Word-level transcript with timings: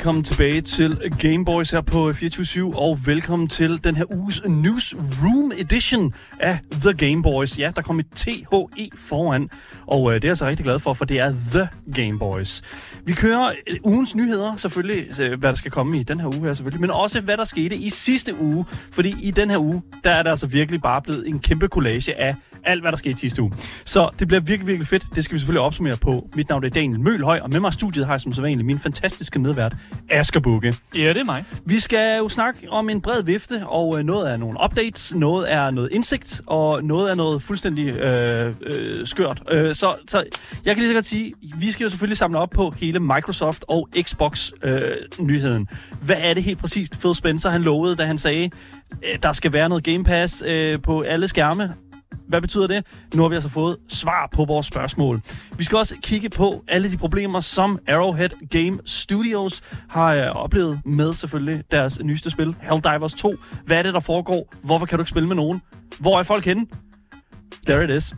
Velkommen 0.00 0.24
tilbage 0.24 0.60
til 0.60 0.98
Game 1.18 1.44
Boys 1.44 1.70
her 1.70 1.80
på 1.80 2.12
24 2.12 2.78
og 2.78 2.98
velkommen 3.06 3.48
til 3.48 3.84
den 3.84 3.96
her 3.96 4.04
uges 4.12 4.42
Newsroom 4.48 5.52
Edition 5.58 6.14
af 6.38 6.58
The 6.72 6.92
Game 6.92 7.22
Boys. 7.22 7.58
Ja, 7.58 7.70
der 7.76 7.82
kom 7.82 8.00
et 8.00 8.06
THE 8.16 8.90
foran, 8.96 9.50
og 9.86 10.10
øh, 10.10 10.14
det 10.14 10.24
er 10.24 10.28
jeg 10.28 10.36
så 10.36 10.46
rigtig 10.46 10.64
glad 10.64 10.78
for, 10.78 10.92
for 10.92 11.04
det 11.04 11.18
er 11.18 11.34
The 11.50 11.68
Game 11.94 12.18
Boys. 12.18 12.62
Vi 13.04 13.12
kører 13.12 13.52
øh, 13.66 13.76
ugens 13.84 14.14
nyheder, 14.14 14.56
selvfølgelig, 14.56 15.20
øh, 15.20 15.38
hvad 15.40 15.50
der 15.50 15.56
skal 15.56 15.70
komme 15.70 16.00
i 16.00 16.02
den 16.02 16.20
her 16.20 16.26
uge 16.26 16.46
her 16.46 16.54
selvfølgelig, 16.54 16.80
men 16.80 16.90
også 16.90 17.20
hvad 17.20 17.36
der 17.36 17.44
skete 17.44 17.76
i 17.76 17.90
sidste 17.90 18.40
uge, 18.40 18.64
fordi 18.92 19.14
i 19.22 19.30
den 19.30 19.50
her 19.50 19.58
uge, 19.58 19.82
der 20.04 20.10
er 20.10 20.22
der 20.22 20.30
altså 20.30 20.46
virkelig 20.46 20.82
bare 20.82 21.02
blevet 21.02 21.28
en 21.28 21.38
kæmpe 21.38 21.66
collage 21.66 22.20
af 22.20 22.34
alt, 22.64 22.80
hvad 22.80 22.92
der 22.92 22.98
skete 22.98 23.18
sidste 23.18 23.42
uge. 23.42 23.52
Så 23.84 24.10
det 24.18 24.28
bliver 24.28 24.40
virkelig, 24.40 24.66
virkelig 24.66 24.86
fedt. 24.86 25.06
Det 25.14 25.24
skal 25.24 25.34
vi 25.34 25.38
selvfølgelig 25.38 25.60
opsummere 25.60 25.96
på. 25.96 26.28
Mit 26.34 26.48
navn 26.48 26.64
er 26.64 26.68
Daniel 26.68 27.00
Mølhøj, 27.00 27.40
og 27.42 27.50
med 27.50 27.60
mig 27.60 27.68
i 27.68 27.72
studiet 27.72 28.06
har 28.06 28.12
jeg 28.12 28.20
som 28.20 28.32
sædvanligt 28.32 28.66
min 28.66 28.78
fantastiske 28.78 29.38
medvært, 29.38 29.74
Asger 30.10 30.40
Bukke. 30.40 30.74
Ja, 30.94 31.08
det 31.08 31.16
er 31.16 31.24
mig. 31.24 31.44
Vi 31.64 31.78
skal 31.78 32.18
jo 32.18 32.28
snakke 32.28 32.70
om 32.70 32.90
en 32.90 33.00
bred 33.00 33.22
vifte, 33.22 33.66
og 33.66 33.98
øh, 33.98 34.04
noget 34.04 34.32
er 34.32 34.36
nogle 34.36 34.58
updates, 34.64 35.14
noget 35.14 35.52
er 35.52 35.70
noget 35.70 35.88
indsigt, 35.92 36.40
og 36.46 36.84
noget 36.84 37.10
er 37.10 37.14
noget 37.14 37.42
fuldstændig 37.42 37.88
øh, 37.88 38.54
øh, 38.62 39.06
skørt. 39.06 39.42
Øh, 39.50 39.74
så, 39.74 39.94
så 40.06 40.24
jeg 40.64 40.74
kan 40.74 40.82
lige 40.82 40.88
så 40.88 40.94
godt 40.94 41.04
sige, 41.04 41.32
vi 41.58 41.70
skal 41.70 41.84
jo 41.84 41.90
selvfølgelig 41.90 42.18
samle 42.18 42.38
op 42.38 42.50
på 42.50 42.70
hele 42.70 43.00
Microsoft 43.00 43.64
og 43.68 43.88
Xbox-nyheden. 44.02 45.68
Hvad 46.02 46.16
er 46.18 46.34
det 46.34 46.42
helt 46.42 46.58
præcist, 46.58 47.00
Phil 47.00 47.14
Spencer 47.14 47.50
han 47.50 47.62
lovede, 47.62 47.96
da 47.96 48.04
han 48.04 48.18
sagde, 48.18 48.50
øh, 49.02 49.18
der 49.22 49.32
skal 49.32 49.52
være 49.52 49.68
noget 49.68 49.84
Game 49.84 50.04
Pass 50.04 50.42
øh, 50.46 50.82
på 50.82 51.00
alle 51.00 51.28
skærme? 51.28 51.74
Hvad 52.30 52.40
betyder 52.40 52.66
det? 52.66 52.86
Nu 53.14 53.22
har 53.22 53.28
vi 53.28 53.34
altså 53.34 53.48
fået 53.48 53.76
svar 53.88 54.28
på 54.32 54.44
vores 54.44 54.66
spørgsmål. 54.66 55.20
Vi 55.56 55.64
skal 55.64 55.78
også 55.78 55.96
kigge 56.02 56.28
på 56.28 56.64
alle 56.68 56.92
de 56.92 56.96
problemer, 56.96 57.40
som 57.40 57.78
Arrowhead 57.88 58.30
Game 58.50 58.78
Studios 58.84 59.62
har 59.88 60.14
øh, 60.14 60.30
oplevet 60.30 60.80
med 60.84 61.14
selvfølgelig 61.14 61.64
deres 61.70 62.00
nyeste 62.04 62.30
spil, 62.30 62.54
Helldivers 62.60 63.14
2. 63.14 63.34
Hvad 63.66 63.78
er 63.78 63.82
det, 63.82 63.94
der 63.94 64.00
foregår? 64.00 64.54
Hvorfor 64.62 64.86
kan 64.86 64.98
du 64.98 65.02
ikke 65.02 65.10
spille 65.10 65.28
med 65.28 65.36
nogen? 65.36 65.62
Hvor 65.98 66.18
er 66.18 66.22
folk 66.22 66.44
henne? 66.44 66.66
There 67.66 67.84
it 67.84 67.90
is. 67.90 68.14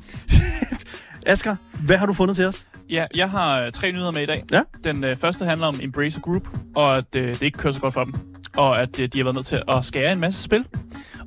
Asger, 1.27 1.57
hvad 1.81 1.97
har 1.97 2.07
du 2.07 2.13
fundet 2.13 2.37
til 2.37 2.45
os? 2.45 2.67
Ja, 2.91 3.07
jeg 3.15 3.31
har 3.31 3.61
øh, 3.61 3.73
tre 3.73 3.93
nyheder 3.93 4.11
med 4.11 4.23
i 4.23 4.27
dag. 4.27 4.45
Ja. 4.51 4.63
Den 4.85 5.05
øh, 5.05 5.17
første 5.17 5.45
handler 5.45 5.67
om 5.67 5.79
Embracer 5.83 6.21
Group, 6.21 6.49
og 6.77 6.97
at 6.97 7.17
øh, 7.17 7.29
det 7.29 7.43
ikke 7.43 7.59
kører 7.59 7.73
så 7.73 7.81
godt 7.81 7.95
for 7.95 8.05
dem. 8.05 8.15
Og 8.57 8.83
at 8.83 9.01
øh, 9.01 9.09
de 9.13 9.19
har 9.19 9.25
været 9.25 9.35
nødt 9.35 9.47
til 9.47 9.63
at 9.69 9.85
skære 9.85 10.13
en 10.13 10.21
masse 10.21 10.43
spil. 10.43 10.65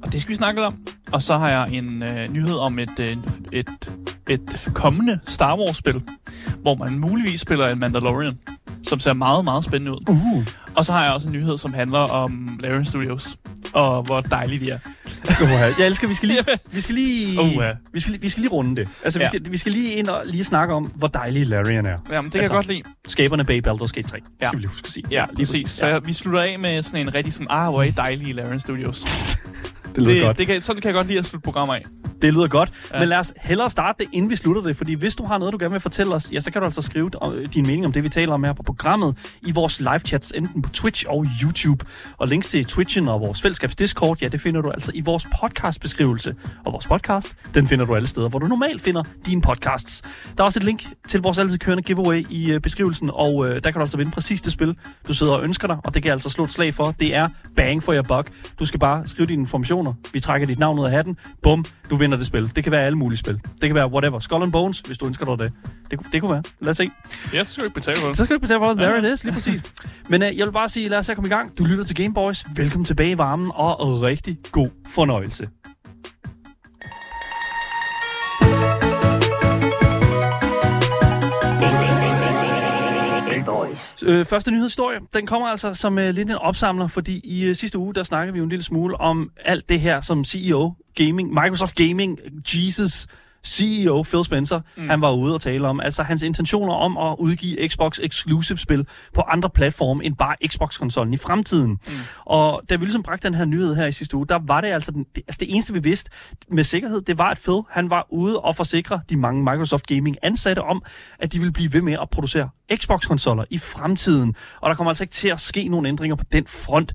Og 0.03 0.13
det 0.13 0.21
skal 0.21 0.29
vi 0.29 0.35
snakke 0.35 0.61
om. 0.65 0.85
Og 1.11 1.21
så 1.21 1.37
har 1.37 1.49
jeg 1.49 1.69
en 1.71 2.03
øh, 2.03 2.29
nyhed 2.33 2.55
om 2.55 2.79
et, 2.79 2.99
øh, 2.99 3.17
et, 3.51 3.91
et 4.29 4.69
kommende 4.73 5.19
Star 5.27 5.57
Wars-spil, 5.57 6.01
hvor 6.61 6.75
man 6.75 6.99
muligvis 6.99 7.41
spiller 7.41 7.67
en 7.67 7.79
Mandalorian, 7.79 8.37
som 8.83 8.99
ser 8.99 9.13
meget, 9.13 9.43
meget 9.43 9.63
spændende 9.63 9.91
ud. 9.91 10.09
Uh. 10.09 10.43
Og 10.75 10.85
så 10.85 10.91
har 10.93 11.03
jeg 11.03 11.13
også 11.13 11.29
en 11.29 11.33
nyhed, 11.33 11.57
som 11.57 11.73
handler 11.73 11.99
om 11.99 12.59
Larian 12.61 12.85
Studios, 12.85 13.37
og 13.73 14.03
hvor 14.03 14.21
dejlige 14.21 14.59
de 14.59 14.71
er. 14.71 14.79
Jeg 15.79 15.85
elsker, 15.87 16.07
vi 16.07 16.13
skal 16.13 16.27
lige, 16.27 16.43
vi 16.71 16.81
skal 16.81 16.95
lige, 16.95 17.41
Uha. 17.41 17.71
vi 17.93 17.99
skal, 17.99 18.21
vi 18.21 18.29
skal 18.29 18.41
lige 18.41 18.51
runde 18.51 18.75
det. 18.75 18.89
Altså, 19.03 19.19
vi, 19.19 19.23
Ja. 19.23 19.27
skal, 19.27 19.41
vi 19.51 19.57
skal 19.57 19.71
lige 19.71 19.91
ind 19.93 20.07
og 20.07 20.21
lige 20.25 20.43
snakke 20.43 20.73
om, 20.73 20.83
hvor 20.83 21.07
dejlig 21.07 21.47
Larian 21.47 21.85
er. 21.85 21.89
Jamen, 21.89 22.01
det 22.01 22.11
kan 22.11 22.21
Altså, 22.23 22.39
jeg 22.39 22.49
godt 22.49 22.67
lide. 22.67 22.81
Skaberne 23.07 23.43
bag 23.45 23.67
Baldur's 23.67 23.91
Gate 23.91 24.07
3. 24.07 24.17
Ja. 24.41 24.45
Skal 24.45 24.57
vi 24.57 24.61
lige 24.61 24.67
huske 24.69 24.85
at 24.85 24.91
sige. 24.91 25.05
Ja, 25.11 25.25
lige 25.29 25.37
præcis. 25.37 25.69
Så 25.69 25.87
Ja, 25.87 25.99
vi 25.99 26.13
slutter 26.13 26.41
af 26.41 26.59
med 26.59 26.81
sådan 26.81 26.99
en 27.07 27.13
rigtig 27.13 27.33
sådan, 27.33 27.47
ah, 27.49 27.69
hvor 27.69 27.79
er 27.81 27.85
I 27.87 27.91
dejlige 27.91 28.33
Larian 28.33 28.59
Studios. 28.59 29.05
det 29.95 30.03
lyder 30.03 30.25
godt. 30.25 30.37
Det, 30.37 30.47
det 30.47 30.53
kan, 30.53 30.61
sådan 30.61 30.81
kan 30.81 30.87
jeg 30.87 30.95
godt 30.95 31.07
lide 31.07 31.19
at 31.19 31.25
slutte 31.25 31.43
programmer 31.43 31.75
af. 31.75 31.85
Det 32.21 32.33
lyder 32.33 32.47
godt, 32.47 32.71
ja. 32.93 32.99
Men 32.99 33.09
lad 33.09 33.17
os 33.17 33.33
hellere 33.37 33.69
starte 33.69 34.03
det, 34.03 34.09
inden 34.13 34.29
vi 34.29 34.35
slutter 34.35 34.61
det, 34.61 34.77
fordi 34.77 34.93
hvis 34.93 35.15
du 35.15 35.25
har 35.25 35.37
noget, 35.37 35.53
du 35.53 35.57
gerne 35.57 35.71
vil 35.71 35.79
fortælle 35.79 36.15
os, 36.15 36.31
ja, 36.31 36.39
så 36.39 36.51
kan 36.51 36.61
du 36.61 36.65
altså 36.65 36.81
skrive 36.81 37.11
øh, 37.35 37.49
din 37.53 37.67
mening 37.67 37.85
om 37.85 37.91
det, 37.91 38.03
vi 38.03 38.09
taler 38.09 38.33
om 38.33 38.43
her 38.43 38.53
på 38.53 38.63
programmet, 38.63 39.17
i 39.41 39.51
vores 39.51 39.79
live 39.79 39.99
chats, 39.99 40.33
enten 40.35 40.61
på 40.61 40.69
Twitch 40.69 41.05
og 41.09 41.25
YouTube. 41.43 41.85
Og 42.17 42.27
links 42.27 42.47
til 42.47 42.65
Twitchen 42.65 43.07
og 43.07 43.21
vores 43.21 43.41
fællesskabs 43.41 43.75
Discord, 43.75 44.17
ja, 44.21 44.27
det 44.27 44.41
finder 44.41 44.61
du 44.61 44.69
altså 44.69 44.91
i 44.93 45.01
vores 45.01 45.27
podcastbeskrivelse. 45.41 46.35
Og 46.65 46.73
vores 46.73 46.87
podcast, 46.87 47.35
den 47.53 47.67
finder 47.67 47.85
du 47.85 47.95
alle 47.95 48.07
steder, 48.07 48.29
hvor 48.29 48.39
du 48.39 48.47
normalt 48.47 48.81
finder 48.81 49.03
dine 49.25 49.41
podcasts. 49.41 50.01
Der 50.37 50.43
er 50.43 50.45
også 50.45 50.59
et 50.59 50.63
link 50.63 50.83
til 51.07 51.21
vores 51.21 51.37
altid 51.37 51.57
kørende 51.57 51.83
giveaway 51.83 52.25
i 52.29 52.51
øh, 52.51 52.59
beskrivelsen, 52.59 53.11
og 53.13 53.47
øh, 53.47 53.55
der 53.55 53.59
kan 53.59 53.73
du 53.73 53.79
altså 53.79 53.97
vinde 53.97 54.11
præcis 54.11 54.41
det 54.41 54.51
spil, 54.53 54.75
du 55.07 55.13
sidder 55.13 55.33
og 55.33 55.43
ønsker 55.43 55.67
dig, 55.67 55.77
og 55.83 55.93
det 55.93 56.01
kan 56.01 56.07
jeg 56.07 56.13
altså 56.13 56.29
slå 56.29 56.43
et 56.43 56.51
slag 56.51 56.73
for. 56.73 56.95
Det 56.99 57.15
er 57.15 57.29
bang 57.55 57.83
for 57.83 57.93
your 57.93 58.03
buck. 58.03 58.31
Du 58.59 58.65
skal 58.65 58.79
bare 58.79 59.07
skrive 59.07 59.27
dine 59.27 59.47
informationer. 59.85 60.11
Vi 60.13 60.19
trækker 60.19 60.47
dit 60.47 60.59
navn 60.59 60.79
ud 60.79 60.85
af 60.85 60.91
hatten. 60.91 61.17
Bum, 61.43 61.65
du 61.89 61.95
vinder 61.95 62.17
det 62.17 62.27
spil. 62.27 62.51
Det 62.55 62.63
kan 62.63 62.71
være 62.71 62.81
alle 62.81 62.97
mulige 62.97 63.17
spil. 63.17 63.33
Det 63.33 63.69
kan 63.69 63.75
være 63.75 63.91
whatever. 63.91 64.19
Skull 64.19 64.43
and 64.43 64.51
Bones, 64.51 64.79
hvis 64.79 64.97
du 64.97 65.05
ønsker 65.05 65.25
dig 65.25 65.45
det. 65.45 65.53
Det, 65.91 65.99
det 66.11 66.21
kunne 66.21 66.31
være. 66.31 66.43
Lad 66.59 66.69
os 66.69 66.77
se. 66.77 66.91
Ja, 67.33 67.43
så 67.43 67.53
skal 67.53 67.61
du 67.61 67.65
ikke 67.65 67.75
betale 67.75 67.97
for 67.97 68.07
det. 68.07 68.17
Så 68.17 68.25
skal 68.25 68.33
du 68.33 68.37
ikke 68.37 68.41
betale 68.41 68.59
for 68.59 68.69
det. 68.69 68.77
There 68.77 69.07
it 69.07 69.13
is, 69.13 69.23
lige 69.23 69.33
præcis. 69.33 69.73
Men 70.07 70.21
uh, 70.21 70.37
jeg 70.37 70.45
vil 70.45 70.51
bare 70.51 70.69
sige, 70.69 70.89
lad 70.89 70.97
os 70.97 71.11
komme 71.15 71.27
i 71.27 71.31
gang. 71.31 71.57
Du 71.57 71.65
lytter 71.65 71.83
til 71.83 71.95
Game 71.95 72.13
Boys. 72.13 72.45
Velkommen 72.55 72.85
tilbage 72.85 73.11
i 73.11 73.17
varmen, 73.17 73.51
og 73.53 74.01
rigtig 74.01 74.37
god 74.51 74.69
fornøjelse. 74.87 75.47
Boys. 83.45 83.77
Øh, 84.03 84.25
første 84.25 84.51
nyhedshistorie, 84.51 84.99
den 85.13 85.27
kommer 85.27 85.47
altså 85.47 85.73
som 85.73 85.97
øh, 85.97 86.13
lidt 86.13 86.29
en 86.29 86.35
opsamler, 86.35 86.87
fordi 86.87 87.21
i 87.23 87.45
øh, 87.45 87.55
sidste 87.55 87.77
uge, 87.77 87.93
der 87.93 88.03
snakkede 88.03 88.33
vi 88.33 88.37
jo 88.37 88.43
en 88.43 88.49
lille 88.49 88.63
smule 88.63 88.97
om 89.01 89.31
alt 89.45 89.69
det 89.69 89.79
her, 89.79 90.01
som 90.01 90.25
CEO 90.25 90.73
Gaming, 90.95 91.29
Microsoft 91.29 91.75
Gaming, 91.75 92.19
Jesus, 92.53 93.07
CEO 93.45 94.03
Phil 94.03 94.23
Spencer, 94.23 94.61
mm. 94.77 94.89
han 94.89 95.01
var 95.01 95.11
ude 95.11 95.33
og 95.33 95.41
tale 95.41 95.67
om. 95.67 95.79
Altså 95.79 96.03
hans 96.03 96.23
intentioner 96.23 96.73
om 96.73 96.97
at 96.97 97.15
udgive 97.19 97.69
Xbox 97.69 97.99
Exclusive 98.03 98.57
spil 98.57 98.87
på 99.13 99.21
andre 99.21 99.49
platforme 99.49 100.05
end 100.05 100.15
bare 100.15 100.35
Xbox-konsollen 100.47 101.13
i 101.13 101.17
fremtiden. 101.17 101.71
Mm. 101.71 101.93
Og 102.25 102.61
da 102.69 102.75
vi 102.75 102.85
ligesom 102.85 103.03
bragte 103.03 103.27
den 103.27 103.35
her 103.35 103.45
nyhed 103.45 103.75
her 103.75 103.85
i 103.85 103.91
sidste 103.91 104.17
uge, 104.17 104.27
der 104.27 104.39
var 104.47 104.61
det 104.61 104.67
altså, 104.67 104.91
den, 104.91 105.05
det, 105.15 105.23
altså 105.27 105.39
det 105.39 105.53
eneste, 105.53 105.73
vi 105.73 105.79
vidste 105.79 106.11
med 106.47 106.63
sikkerhed, 106.63 107.01
det 107.01 107.17
var, 107.17 107.29
at 107.29 107.39
Phil 107.43 107.61
han 107.69 107.89
var 107.89 108.07
ude 108.09 108.39
og 108.39 108.55
forsikre 108.55 109.01
de 109.09 109.17
mange 109.17 109.43
Microsoft 109.43 109.87
Gaming 109.87 110.17
ansatte 110.21 110.59
om, 110.59 110.83
at 111.19 111.33
de 111.33 111.39
ville 111.39 111.53
blive 111.53 111.73
ved 111.73 111.81
med 111.81 111.93
at 111.93 112.09
producere 112.09 112.49
Xbox-konsoller 112.75 113.43
i 113.49 113.57
fremtiden. 113.57 114.35
Og 114.61 114.69
der 114.69 114.75
kommer 114.75 114.91
altså 114.91 115.03
ikke 115.03 115.13
til 115.13 115.27
at 115.27 115.41
ske 115.41 115.67
nogle 115.67 115.87
ændringer 115.87 116.15
på 116.15 116.23
den 116.31 116.47
front. 116.47 116.93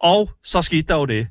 Og 0.00 0.30
så 0.44 0.62
skete 0.62 0.82
der 0.82 0.94
jo 0.94 1.04
det. 1.04 1.26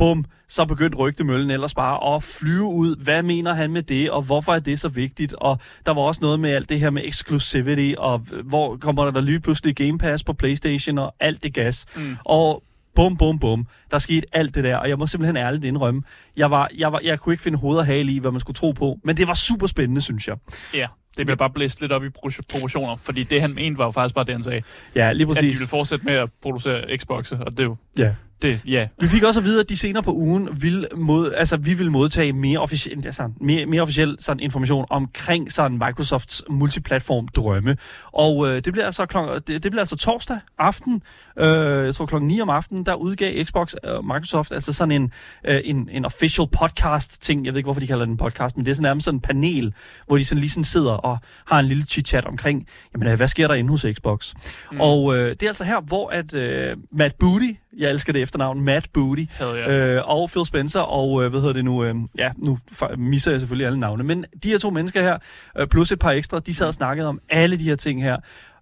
Bum, 0.00 0.24
så 0.48 0.64
begyndte 0.64 0.96
rygtemøllen 0.98 1.50
ellers 1.50 1.74
bare 1.74 2.14
at 2.14 2.22
flyve 2.22 2.64
ud. 2.64 2.96
Hvad 2.96 3.22
mener 3.22 3.52
han 3.52 3.72
med 3.72 3.82
det, 3.82 4.10
og 4.10 4.22
hvorfor 4.22 4.54
er 4.54 4.58
det 4.58 4.80
så 4.80 4.88
vigtigt? 4.88 5.32
Og 5.32 5.60
der 5.86 5.92
var 5.92 6.02
også 6.02 6.20
noget 6.22 6.40
med 6.40 6.50
alt 6.50 6.68
det 6.68 6.80
her 6.80 6.90
med 6.90 7.02
exclusivity, 7.04 7.94
og 7.98 8.18
hvor 8.44 8.76
kommer 8.76 9.10
der 9.10 9.20
lige 9.20 9.40
pludselig 9.40 9.76
Game 9.76 9.98
Pass 9.98 10.24
på 10.24 10.32
Playstation, 10.32 10.98
og 10.98 11.14
alt 11.20 11.42
det 11.42 11.54
gas. 11.54 11.86
Mm. 11.96 12.16
Og 12.24 12.62
bum, 12.94 13.16
bum, 13.16 13.38
bum. 13.38 13.66
Der 13.90 13.98
skete 13.98 14.26
alt 14.32 14.54
det 14.54 14.64
der, 14.64 14.76
og 14.76 14.88
jeg 14.88 14.98
må 14.98 15.06
simpelthen 15.06 15.36
ærligt 15.36 15.64
indrømme, 15.64 16.02
jeg, 16.36 16.50
var, 16.50 16.70
jeg, 16.78 16.92
var, 16.92 17.00
jeg 17.04 17.20
kunne 17.20 17.32
ikke 17.32 17.42
finde 17.42 17.58
hoved 17.58 17.78
og 17.78 17.86
hale 17.86 18.12
i, 18.12 18.18
hvad 18.18 18.30
man 18.30 18.40
skulle 18.40 18.54
tro 18.54 18.72
på, 18.72 18.98
men 19.04 19.16
det 19.16 19.28
var 19.28 19.34
super 19.34 19.66
spændende, 19.66 20.00
synes 20.00 20.28
jeg. 20.28 20.36
Ja, 20.74 20.86
det 21.16 21.26
bliver 21.26 21.36
bare 21.36 21.50
blæst 21.50 21.80
lidt 21.80 21.92
op 21.92 22.04
i 22.04 22.08
pro- 22.08 22.40
proportioner, 22.48 22.96
fordi 22.96 23.22
det 23.22 23.40
han 23.40 23.54
mente 23.54 23.78
var 23.78 23.84
jo 23.84 23.90
faktisk 23.90 24.14
bare 24.14 24.24
det, 24.24 24.34
han 24.34 24.42
sagde. 24.42 24.62
Ja, 24.94 25.12
lige 25.12 25.22
At 25.22 25.28
de 25.28 25.34
præcis. 25.34 25.58
ville 25.58 25.68
fortsætte 25.68 26.04
med 26.06 26.14
at 26.14 26.28
producere 26.42 26.80
Xbox'e, 26.80 27.44
og 27.44 27.50
det 27.52 27.60
er 27.60 27.64
jo, 27.64 27.76
Ja. 27.98 28.10
det, 28.42 28.60
ja. 28.66 28.88
Vi 29.00 29.06
fik 29.06 29.22
også 29.22 29.40
at 29.40 29.44
vide, 29.44 29.60
at 29.60 29.68
de 29.68 29.76
senere 29.76 30.02
på 30.02 30.12
ugen 30.14 30.48
vil 30.62 30.86
mod, 30.96 31.32
altså, 31.32 31.56
vi 31.56 31.74
vil 31.74 31.90
modtage 31.90 32.32
mere 32.32 32.58
officiel, 32.58 33.06
altså, 33.06 33.30
mere, 33.40 33.66
mere 33.66 33.82
officiel 33.82 34.16
sådan, 34.20 34.40
information 34.40 34.84
omkring 34.90 35.52
sådan, 35.52 35.72
Microsofts 35.86 36.42
multiplatform 36.50 37.28
drømme. 37.28 37.76
Og 38.12 38.48
øh, 38.48 38.54
det, 38.64 38.72
bliver 38.72 38.86
altså 38.86 39.06
klok- 39.14 39.34
det, 39.38 39.62
det 39.62 39.62
bliver 39.72 39.80
altså 39.80 39.96
torsdag 39.96 40.38
aften, 40.58 41.02
øh, 41.38 41.46
jeg 41.84 41.94
tror 41.94 42.06
klokken 42.06 42.28
9 42.28 42.40
om 42.40 42.50
aftenen, 42.50 42.86
der 42.86 42.94
udgav 42.94 43.44
Xbox 43.44 43.74
og 43.74 44.04
Microsoft 44.04 44.52
altså 44.52 44.72
sådan 44.72 44.92
en, 44.92 45.12
øh, 45.44 45.60
en, 45.64 45.88
en 45.92 46.04
official 46.04 46.46
podcast 46.58 47.22
ting. 47.22 47.44
Jeg 47.46 47.52
ved 47.54 47.58
ikke, 47.58 47.66
hvorfor 47.66 47.80
de 47.80 47.86
kalder 47.86 48.04
den 48.04 48.12
en 48.14 48.16
podcast, 48.18 48.56
men 48.56 48.66
det 48.66 48.70
er 48.70 48.74
sådan 48.74 48.82
nærmest 48.82 49.04
sådan 49.04 49.16
en 49.16 49.20
panel, 49.20 49.74
hvor 50.06 50.16
de 50.16 50.24
sådan 50.24 50.40
lige 50.40 50.50
sådan 50.50 50.64
sidder 50.64 50.92
og 51.00 51.18
har 51.46 51.58
en 51.58 51.66
lille 51.66 51.84
chit-chat 51.84 52.26
omkring, 52.26 52.66
jamen, 52.94 53.08
øh, 53.08 53.16
hvad 53.16 53.28
sker 53.28 53.48
der 53.48 53.54
inde 53.54 53.70
hos 53.70 53.86
Xbox? 53.92 54.34
Mm. 54.72 54.80
Og 54.80 55.16
øh, 55.16 55.30
det 55.30 55.42
er 55.42 55.48
altså 55.48 55.64
her, 55.64 55.80
hvor 55.80 56.08
at 56.08 56.34
øh, 56.34 56.76
Matt 56.92 57.18
Booty, 57.18 57.50
jeg 57.76 57.90
elsker 57.90 58.12
det 58.12 58.22
efternavn, 58.22 58.60
Matt 58.60 58.92
Booty, 58.92 59.24
øh, 59.68 60.00
og 60.04 60.30
Phil 60.30 60.46
Spencer, 60.46 60.80
og 60.80 61.24
øh, 61.24 61.30
hvad 61.30 61.40
hedder 61.40 61.54
det 61.54 61.64
nu, 61.64 61.84
øh, 61.84 61.94
ja, 62.18 62.30
nu 62.36 62.58
misser 62.96 63.30
jeg 63.30 63.40
selvfølgelig 63.40 63.66
alle 63.66 63.80
navne, 63.80 64.04
men 64.04 64.24
de 64.42 64.48
her 64.48 64.58
to 64.58 64.70
mennesker 64.70 65.02
her, 65.02 65.18
øh, 65.58 65.66
plus 65.66 65.92
et 65.92 65.98
par 65.98 66.10
ekstra, 66.10 66.38
de 66.38 66.54
sad 66.54 66.66
og 66.66 66.74
snakkede 66.74 67.08
om 67.08 67.20
alle 67.28 67.58
de 67.58 67.64
her 67.64 67.76
ting 67.76 68.02
her. 68.02 68.16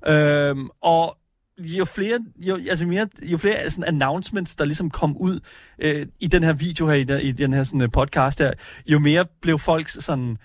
Øh, 0.06 0.56
og 0.82 1.16
jo 1.58 1.84
flere, 1.84 2.18
jo, 2.36 2.58
altså 2.68 2.86
mere, 2.86 3.08
jo 3.22 3.38
flere 3.38 3.70
sådan 3.70 3.94
announcements, 3.94 4.56
der 4.56 4.64
ligesom 4.64 4.90
kom 4.90 5.16
ud 5.16 5.40
øh, 5.78 6.06
i 6.20 6.26
den 6.26 6.44
her 6.44 6.52
video 6.52 6.88
her, 6.88 6.94
i 6.94 7.04
den, 7.04 7.20
i 7.20 7.32
den 7.32 7.52
her 7.52 7.62
sådan, 7.62 7.82
øh, 7.82 7.90
podcast 7.92 8.38
her, 8.38 8.52
jo 8.86 8.98
mere 8.98 9.24
blev 9.42 9.58
folk 9.58 9.88
sådan 9.88 10.36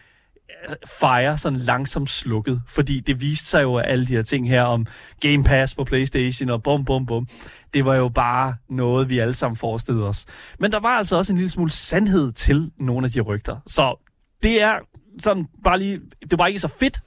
fire 1.00 1.38
sådan 1.38 1.60
langsomt 1.60 2.10
slukket, 2.10 2.62
fordi 2.68 3.00
det 3.00 3.22
viste 3.22 3.46
sig 3.46 3.62
jo, 3.62 3.76
at 3.76 3.86
alle 3.88 4.06
de 4.06 4.14
her 4.16 4.22
ting 4.22 4.50
her 4.50 4.64
om 4.64 4.86
Game 5.20 5.44
Pass 5.44 5.76
på 5.76 5.84
Playstation 5.84 6.50
og 6.50 6.64
bum 6.64 6.86
bum 6.86 7.06
bum, 7.06 7.28
det 7.74 7.86
var 7.86 7.96
jo 7.96 8.10
bare 8.10 8.56
noget, 8.70 9.10
vi 9.10 9.20
alle 9.20 9.34
sammen 9.34 9.58
forestillede 9.58 10.08
os. 10.08 10.26
Men 10.60 10.72
der 10.72 10.80
var 10.80 10.98
altså 10.98 11.18
også 11.18 11.34
en 11.34 11.38
lille 11.38 11.50
smule 11.50 11.72
sandhed 11.72 12.32
til 12.32 12.72
nogle 12.80 13.06
af 13.06 13.12
de 13.12 13.22
rygter. 13.22 13.58
Så 13.68 13.96
det 14.44 14.62
er 14.62 14.80
sådan 15.20 15.48
bare 15.64 15.80
lige, 15.80 16.02
det 16.32 16.40
var 16.40 16.48
ikke 16.48 16.60
så 16.60 16.68
fedt, 16.68 17.02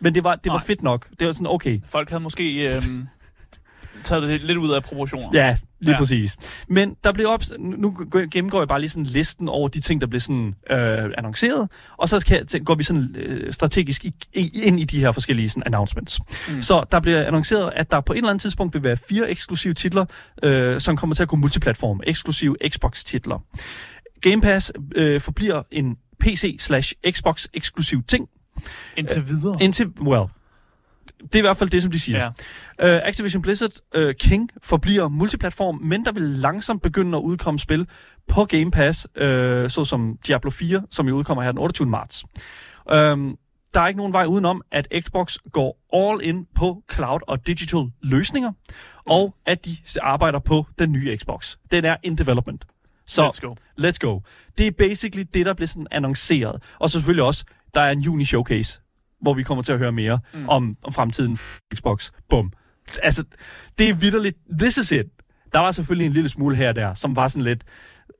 men 0.00 0.14
det 0.14 0.24
var, 0.24 0.34
det 0.36 0.52
var 0.52 0.58
Nej. 0.58 0.66
fedt 0.66 0.82
nok. 0.82 1.08
Det 1.18 1.26
var 1.26 1.32
sådan, 1.32 1.46
okay, 1.46 1.80
Folk 1.86 2.10
havde 2.10 2.22
måske 2.22 2.74
øh, 2.74 2.82
taget 4.04 4.22
det 4.22 4.40
lidt 4.40 4.58
ud 4.58 4.70
af 4.70 4.82
proportioner. 4.82 5.28
Ja, 5.34 5.56
lige 5.80 5.92
ja. 5.92 5.98
Præcis. 5.98 6.36
Men 6.68 6.96
der 7.04 7.12
blev 7.12 7.28
op, 7.28 7.42
nu 7.58 7.96
gennemgår 8.30 8.60
jeg 8.60 8.68
bare 8.68 8.80
lige 8.80 8.90
sådan 8.90 9.04
listen 9.04 9.48
over 9.48 9.68
de 9.68 9.80
ting, 9.80 10.00
der 10.00 10.06
blev 10.06 10.20
sådan 10.20 10.54
øh, 10.70 11.10
annonceret, 11.18 11.68
og 11.96 12.08
så 12.08 12.20
kan, 12.20 12.64
går 12.64 12.74
vi 12.74 12.82
sådan 12.82 13.14
øh, 13.18 13.52
strategisk 13.52 14.04
i, 14.04 14.14
ind 14.54 14.80
i 14.80 14.84
de 14.84 15.00
her 15.00 15.12
forskellige 15.12 15.48
sådan, 15.48 15.62
announcements. 15.66 16.18
Mm. 16.48 16.62
Så 16.62 16.84
der 16.92 17.00
bliver 17.00 17.26
annonceret, 17.26 17.72
at 17.76 17.90
der 17.90 18.00
på 18.00 18.12
et 18.12 18.16
eller 18.16 18.28
andet 18.30 18.42
tidspunkt 18.42 18.74
vil 18.74 18.84
være 18.84 18.96
fire 18.96 19.30
eksklusive 19.30 19.74
titler, 19.74 20.04
øh, 20.42 20.80
som 20.80 20.96
kommer 20.96 21.14
til 21.14 21.22
at 21.22 21.28
gå 21.28 21.36
multiplatform. 21.36 22.00
Eksklusive 22.06 22.56
Xbox-titler. 22.68 23.44
Game 24.20 24.40
Pass 24.40 24.72
øh, 24.96 25.20
forbliver 25.20 25.62
en 25.70 25.96
PC 26.20 26.56
slash 26.60 26.94
Xbox 27.10 27.46
eksklusiv 27.54 28.02
ting, 28.02 28.28
Indtil 28.96 29.28
videre. 29.28 29.56
indtil, 29.60 29.86
well, 30.00 30.24
det 31.22 31.34
er 31.34 31.38
i 31.38 31.40
hvert 31.40 31.56
fald 31.56 31.70
det, 31.70 31.82
som 31.82 31.90
de 31.90 32.00
siger. 32.00 32.30
Ja. 32.78 32.98
Uh, 32.98 33.08
Activision 33.08 33.42
Blizzard 33.42 33.70
uh, 33.98 34.12
King 34.18 34.50
forbliver 34.62 35.08
multiplatform, 35.08 35.78
men 35.82 36.04
der 36.04 36.12
vil 36.12 36.22
langsomt 36.22 36.82
begynde 36.82 37.18
at 37.18 37.22
udkomme 37.22 37.58
spil 37.58 37.86
på 38.28 38.44
Game 38.44 38.70
Pass, 38.70 39.06
uh, 39.20 39.24
såsom 39.68 40.18
Diablo 40.26 40.50
4, 40.50 40.82
som 40.90 41.08
jo 41.08 41.16
udkommer 41.16 41.42
her 41.42 41.52
den 41.52 41.58
28. 41.58 41.88
marts. 41.88 42.24
Um, 42.92 43.38
der 43.74 43.80
er 43.80 43.88
ikke 43.88 43.98
nogen 43.98 44.12
vej 44.12 44.24
udenom, 44.24 44.62
at 44.70 44.88
Xbox 45.00 45.36
går 45.52 45.78
all 45.92 46.28
in 46.28 46.46
på 46.54 46.82
cloud 46.92 47.20
og 47.28 47.46
digital 47.46 47.90
løsninger, 48.02 48.52
og 49.06 49.34
at 49.46 49.64
de 49.64 49.76
arbejder 50.02 50.38
på 50.38 50.66
den 50.78 50.92
nye 50.92 51.16
Xbox. 51.16 51.56
Den 51.70 51.84
er 51.84 51.96
in 52.02 52.16
development. 52.16 52.64
Så 53.06 53.28
Let's 53.28 53.40
go. 53.40 53.54
let's 53.80 53.98
go. 54.00 54.20
Det 54.58 54.66
er 54.66 54.70
basically 54.70 55.26
det, 55.34 55.46
der 55.46 55.54
bliver 55.54 55.66
sådan 55.68 55.86
annonceret. 55.90 56.62
Og 56.78 56.90
så 56.90 56.98
selvfølgelig 56.98 57.24
også, 57.24 57.44
der 57.74 57.80
er 57.80 57.90
en 57.90 58.00
juni 58.00 58.24
showcase, 58.24 58.80
hvor 59.22 59.34
vi 59.34 59.42
kommer 59.42 59.62
til 59.62 59.72
at 59.72 59.78
høre 59.78 59.92
mere 59.92 60.20
mm. 60.34 60.48
om, 60.48 60.76
om 60.82 60.92
fremtiden 60.92 61.38
Xbox. 61.74 62.10
Bum. 62.30 62.52
Altså, 63.02 63.24
det 63.78 63.88
er 63.88 63.94
vidderligt. 63.94 64.36
This 64.60 64.76
is 64.76 64.92
it. 64.92 65.06
Der 65.52 65.58
var 65.58 65.70
selvfølgelig 65.70 66.06
en 66.06 66.12
lille 66.12 66.28
smule 66.28 66.56
her 66.56 66.68
og 66.68 66.76
der, 66.76 66.94
som 66.94 67.16
var 67.16 67.28
sådan 67.28 67.44
lidt 67.44 67.64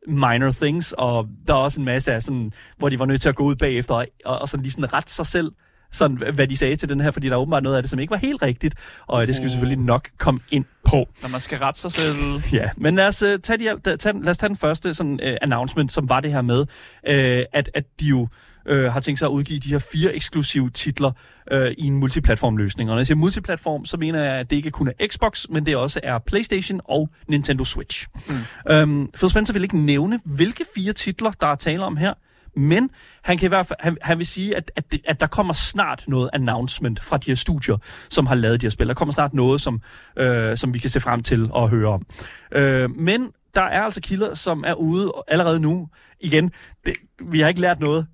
minor 0.07 0.53
things, 0.53 0.95
og 0.99 1.29
der 1.47 1.55
er 1.55 1.59
også 1.59 1.81
en 1.81 1.85
masse 1.85 2.13
af 2.13 2.23
sådan, 2.23 2.53
hvor 2.79 2.89
de 2.89 2.99
var 2.99 3.07
nødt 3.07 3.21
til 3.21 3.29
at 3.29 3.35
gå 3.35 3.45
ud 3.45 3.55
bagefter 3.55 3.95
og, 3.95 4.07
og, 4.25 4.49
sådan 4.49 4.63
lige 4.63 4.73
sådan 4.73 4.93
rette 4.93 5.13
sig 5.13 5.27
selv, 5.27 5.53
sådan, 5.93 6.17
hvad 6.35 6.47
de 6.47 6.57
sagde 6.57 6.77
til 6.77 6.89
den 6.89 7.01
her, 7.01 7.11
fordi 7.11 7.29
der 7.29 7.35
er 7.35 7.39
åbenbart 7.39 7.63
noget 7.63 7.77
af 7.77 7.83
det, 7.83 7.91
som 7.91 7.99
ikke 7.99 8.11
var 8.11 8.17
helt 8.17 8.43
rigtigt, 8.43 8.75
og 9.07 9.27
det 9.27 9.35
skal 9.35 9.45
vi 9.45 9.49
Uh. 9.49 9.53
selvfølgelig 9.53 9.85
nok 9.85 10.09
komme 10.19 10.41
ind 10.51 10.65
på. 10.85 11.09
Når 11.23 11.29
man 11.29 11.41
skal 11.41 11.59
rette 11.59 11.81
sig 11.81 11.93
selv. 11.93 12.17
Ja, 12.53 12.69
men 12.77 12.95
lad 12.95 13.07
os, 13.07 13.23
uh, 13.23 13.29
tage, 13.43 13.59
de, 13.59 13.97
tage, 13.97 14.23
lad 14.23 14.31
os 14.31 14.39
tage 14.39 14.49
den 14.49 14.57
første 14.57 14.95
sådan, 14.95 15.21
uh, 15.23 15.33
announcement, 15.43 15.93
som 15.93 16.09
var 16.09 16.21
det 16.21 16.33
her 16.33 16.43
med, 16.43 16.61
uh, 16.61 17.45
at, 17.53 17.71
at 17.75 17.85
de 18.01 18.07
jo 18.07 18.29
uh, 18.71 18.77
har 18.77 19.01
tænkt 19.01 19.19
sig 19.19 19.27
at 19.27 19.31
udgive 19.31 19.59
de 19.59 19.69
her 19.69 19.79
fire 19.79 20.15
eksklusive 20.15 20.71
titler 20.71 21.13
uh, 21.53 21.59
i 21.79 21.87
en 21.87 21.97
multiplatform-løsning. 21.97 22.91
Og 22.91 22.95
når 22.95 22.99
jeg 22.99 23.07
siger 23.07 23.19
multiplatform, 23.19 23.85
så 23.85 23.97
mener 23.97 24.23
jeg, 24.23 24.33
at 24.33 24.51
det 24.51 24.57
ikke 24.57 24.71
kun 24.71 24.89
er 24.89 25.07
Xbox, 25.07 25.47
men 25.49 25.67
det 25.67 25.77
også 25.77 26.01
er 26.03 26.19
PlayStation 26.19 26.81
og 26.85 27.09
Nintendo 27.29 27.65
Switch. 27.65 28.07
Mm. 28.29 28.73
Um, 28.73 29.11
Phil 29.15 29.31
Spencer 29.31 29.53
vil 29.53 29.63
ikke 29.63 29.79
nævne, 29.79 30.21
hvilke 30.25 30.65
fire 30.75 30.93
titler, 30.93 31.31
der 31.31 31.47
er 31.47 31.55
tale 31.55 31.85
om 31.85 31.97
her, 31.97 32.15
men 32.57 32.91
han 33.23 33.39
kan 33.39 33.47
i 33.47 33.49
hvert 33.49 33.67
fald, 33.67 33.79
han, 33.81 33.97
han 34.03 34.19
vil 34.19 34.27
sige, 34.27 34.57
at, 34.57 34.71
at, 34.77 34.93
det, 34.93 35.01
at 35.05 35.21
der 35.21 35.27
kommer 35.27 35.53
snart 35.53 36.05
noget 36.09 36.31
announcement 36.33 37.05
fra 37.05 37.19
de 37.19 37.31
her 37.31 37.35
studier, 37.35 37.77
som 38.11 38.27
har 38.27 38.35
lavet 38.35 38.61
de 38.61 38.67
her 38.67 38.71
spil. 38.71 38.89
Der 38.89 38.95
kommer 38.95 39.13
snart 39.13 39.35
noget, 39.35 39.61
som, 39.61 39.81
øh, 40.17 40.57
som 40.57 40.75
vi 40.75 40.79
kan 40.79 40.91
se 40.91 41.01
frem 41.01 41.23
til 41.23 41.51
at 41.57 41.69
høre 41.69 41.89
om. 41.89 42.07
Øh, 42.53 42.97
men 42.97 43.31
der 43.55 43.63
er 43.63 43.83
altså 43.83 44.01
kilder, 44.01 44.35
som 44.35 44.65
er 44.67 44.75
ude 44.75 45.13
allerede 45.29 45.61
nu. 45.61 45.89
Igen, 46.21 46.53
det, 46.87 46.95
vi 47.23 47.41
har 47.41 47.49
ikke 47.49 47.61
lært 47.61 47.81
noget 47.81 48.07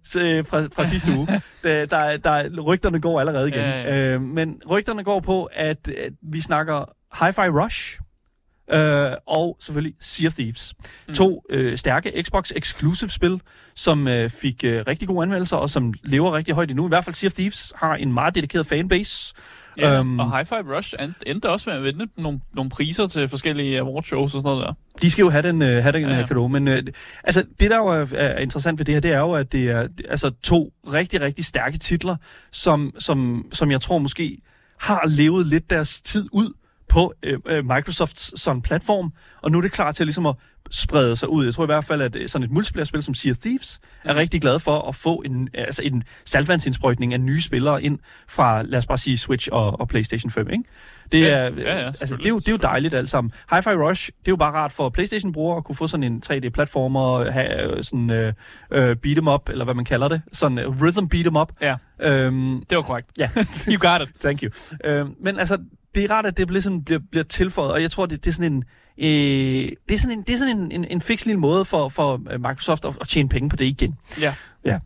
fra, 0.46 0.60
fra 0.60 0.84
sidste 0.84 1.12
uge. 1.18 1.28
Der, 1.64 1.86
der, 1.86 2.16
der, 2.16 2.60
rygterne 2.60 3.00
går 3.00 3.20
allerede 3.20 3.48
igen. 3.48 3.60
Ja, 3.60 3.82
ja. 3.82 4.14
Øh, 4.14 4.22
men 4.22 4.62
rygterne 4.70 5.04
går 5.04 5.20
på, 5.20 5.44
at, 5.44 5.88
at 5.88 6.12
vi 6.22 6.40
snakker 6.40 6.84
Hi-Fi 7.14 7.48
Rush, 7.62 7.98
Øh, 8.72 9.12
og 9.26 9.56
selvfølgelig 9.60 9.94
Sea 10.00 10.26
of 10.26 10.34
Thieves. 10.34 10.74
Mm. 11.08 11.14
To 11.14 11.42
øh, 11.50 11.78
stærke 11.78 12.22
Xbox 12.22 12.52
Exclusive 12.56 13.10
spil, 13.10 13.40
som 13.74 14.08
øh, 14.08 14.30
fik 14.30 14.64
øh, 14.64 14.84
rigtig 14.86 15.08
gode 15.08 15.22
anmeldelser, 15.22 15.56
og 15.56 15.70
som 15.70 15.94
lever 16.04 16.36
rigtig 16.36 16.54
højt 16.54 16.70
endnu. 16.70 16.86
I 16.86 16.88
hvert 16.88 17.04
fald 17.04 17.14
Sea 17.14 17.28
of 17.28 17.32
Thieves 17.32 17.72
har 17.76 17.94
en 17.94 18.12
meget 18.12 18.34
dedikeret 18.34 18.66
fanbase. 18.66 19.34
Ja, 19.78 19.98
Øhm. 19.98 20.18
og 20.18 20.36
High 20.36 20.46
Five 20.46 20.76
Rush 20.76 20.94
end- 21.00 21.14
endte 21.26 21.50
også 21.50 21.70
med 21.70 21.76
at 21.78 21.84
vinde 21.84 22.06
nogle, 22.16 22.40
nogle 22.54 22.70
priser 22.70 23.06
til 23.06 23.28
forskellige 23.28 23.80
awardshows 23.80 24.34
og 24.34 24.40
sådan 24.40 24.56
noget 24.56 24.66
der. 24.66 24.72
De 25.02 25.10
skal 25.10 25.22
jo 25.22 25.30
have 25.30 25.42
den, 25.42 25.62
øh, 25.62 25.82
have 25.82 25.92
den 25.92 26.02
Ja, 26.02 26.08
ja, 26.14 26.18
ja. 26.20 26.26
kado. 26.26 26.48
Men 26.48 26.68
øh, 26.68 26.82
altså, 27.24 27.44
det, 27.60 27.70
der 27.70 27.76
jo 27.76 27.86
er, 27.86 28.06
er 28.14 28.38
interessant 28.38 28.78
ved 28.78 28.86
det 28.86 28.94
her, 28.94 29.00
det 29.00 29.12
er 29.12 29.18
jo, 29.18 29.32
at 29.32 29.52
det 29.52 29.70
er 29.70 29.88
altså, 30.08 30.30
to 30.42 30.72
rigtig, 30.92 31.20
rigtig 31.20 31.44
stærke 31.44 31.78
titler, 31.78 32.16
som, 32.52 32.92
som, 32.98 33.46
som 33.52 33.70
jeg 33.70 33.80
tror 33.80 33.98
måske 33.98 34.38
har 34.80 35.00
levet 35.08 35.46
lidt 35.46 35.70
deres 35.70 36.02
tid 36.02 36.28
ud 36.32 36.52
på 36.88 37.14
øh, 37.22 37.38
øh, 37.46 37.64
Microsofts 37.64 38.40
sådan 38.40 38.62
platform, 38.62 39.12
og 39.42 39.50
nu 39.50 39.58
er 39.58 39.62
det 39.62 39.72
klar 39.72 39.92
til 39.92 40.06
ligesom 40.06 40.26
at 40.26 40.34
sprede 40.70 41.16
sig 41.16 41.28
ud. 41.28 41.44
Jeg 41.44 41.54
tror 41.54 41.64
i 41.64 41.66
hvert 41.66 41.84
fald, 41.84 42.02
at 42.02 42.16
øh, 42.16 42.28
sådan 42.28 42.44
et 42.44 42.50
multiplayer-spil 42.50 43.02
som 43.02 43.14
Sea 43.14 43.30
of 43.30 43.36
Thieves 43.38 43.80
er 44.04 44.14
rigtig 44.14 44.40
glad 44.40 44.58
for 44.58 44.88
at 44.88 44.94
få 44.94 45.22
en, 45.24 45.48
altså 45.54 45.82
en 45.82 46.02
saltvandsindsprøjtning 46.24 47.12
af 47.14 47.20
nye 47.20 47.40
spillere 47.42 47.82
ind 47.82 47.98
fra, 48.28 48.62
lad 48.62 48.78
os 48.78 48.86
bare 48.86 48.98
sige, 48.98 49.18
Switch 49.18 49.48
og, 49.52 49.80
og 49.80 49.88
PlayStation 49.88 50.30
5, 50.30 50.50
ikke? 50.50 50.64
Det 51.12 51.20
Ja, 51.20 51.26
er, 51.28 51.50
ja, 51.58 51.78
ja, 51.78 51.86
altså, 51.86 52.16
det, 52.16 52.24
er 52.24 52.28
jo, 52.28 52.38
det 52.38 52.48
er 52.48 52.52
jo 52.52 52.58
dejligt 52.58 52.94
alt 52.94 53.10
sammen. 53.10 53.32
Hi-Fi 53.52 53.70
Rush, 53.70 54.06
det 54.06 54.28
er 54.28 54.32
jo 54.32 54.36
bare 54.36 54.52
rart 54.52 54.72
for 54.72 54.88
PlayStation-brugere 54.88 55.56
at 55.56 55.64
kunne 55.64 55.76
få 55.76 55.86
sådan 55.86 56.04
en 56.04 56.22
3D-platformer, 56.26 57.30
have 57.30 57.76
øh, 57.76 57.84
sådan 57.84 58.10
øh, 58.10 58.32
øh, 58.70 58.96
beat 58.96 59.18
'em 59.18 59.30
up, 59.30 59.48
eller 59.48 59.64
hvad 59.64 59.74
man 59.74 59.84
kalder 59.84 60.08
det, 60.08 60.22
sådan 60.32 60.58
øh, 60.58 60.82
rhythm 60.82 61.06
beat 61.08 61.26
'em 61.26 61.38
up. 61.40 61.52
Ja, 61.60 61.76
Øhm, 62.00 62.62
det 62.70 62.76
var 62.76 62.82
korrekt. 62.82 63.08
ja, 63.18 63.28
You 63.72 63.90
got 63.92 64.08
it. 64.08 64.14
Thank 64.20 64.42
you. 64.42 64.50
Øh, 64.84 65.06
men 65.20 65.38
altså, 65.38 65.58
det 65.96 66.04
er 66.04 66.10
rart, 66.10 66.26
at 66.26 66.36
det 66.36 66.46
bliver, 66.46 66.60
sådan, 66.62 66.84
bliver, 66.84 67.00
bliver 67.10 67.24
tilføjet, 67.24 67.72
og 67.72 67.82
jeg 67.82 67.90
tror, 67.90 68.06
det, 68.06 68.24
det 68.24 68.30
er 68.30 68.34
sådan 68.34 68.52
en... 68.52 68.64
Øh, 68.98 69.68
det 69.88 69.94
er 69.94 69.98
sådan 69.98 70.18
en, 70.18 70.22
det 70.22 70.34
er 70.34 70.38
sådan 70.38 70.56
en, 70.60 70.72
en, 70.72 70.84
en 70.84 71.00
fix 71.00 71.26
lille 71.26 71.40
måde 71.40 71.64
for, 71.64 71.88
for 71.88 72.20
øh, 72.30 72.40
Microsoft 72.40 72.84
at, 72.84 72.94
at 73.00 73.08
tjene 73.08 73.28
penge 73.28 73.48
på 73.48 73.56
det 73.56 73.64
igen. 73.64 73.94
Ja. 74.20 74.34
Ja. 74.64 74.78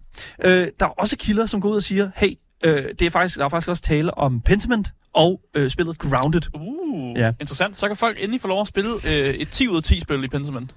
Øh, 0.44 0.68
der 0.80 0.86
er 0.86 0.90
også 0.90 1.16
kilder, 1.16 1.46
som 1.46 1.60
går 1.60 1.68
ud 1.68 1.76
og 1.76 1.82
siger, 1.82 2.10
hey, 2.16 2.34
øh, 2.64 2.84
det 2.98 3.02
er 3.02 3.10
faktisk, 3.10 3.38
der 3.38 3.44
er 3.44 3.48
faktisk 3.48 3.68
også 3.68 3.82
tale 3.82 4.18
om 4.18 4.40
Pentiment 4.40 4.92
og 5.14 5.40
øh, 5.54 5.70
spillet 5.70 5.98
Grounded. 5.98 6.40
Uh, 6.54 7.18
Ja. 7.18 7.32
interessant. 7.40 7.76
Så 7.76 7.86
kan 7.86 7.96
folk 7.96 8.16
endelig 8.20 8.40
få 8.40 8.48
lov 8.48 8.60
at 8.60 8.66
spille 8.66 8.90
øh, 9.08 9.34
et 9.34 9.48
10 9.48 9.68
ud 9.68 9.76
af 9.76 9.82
10 9.82 10.00
spil 10.00 10.24
i 10.24 10.28
Pentiment. 10.28 10.70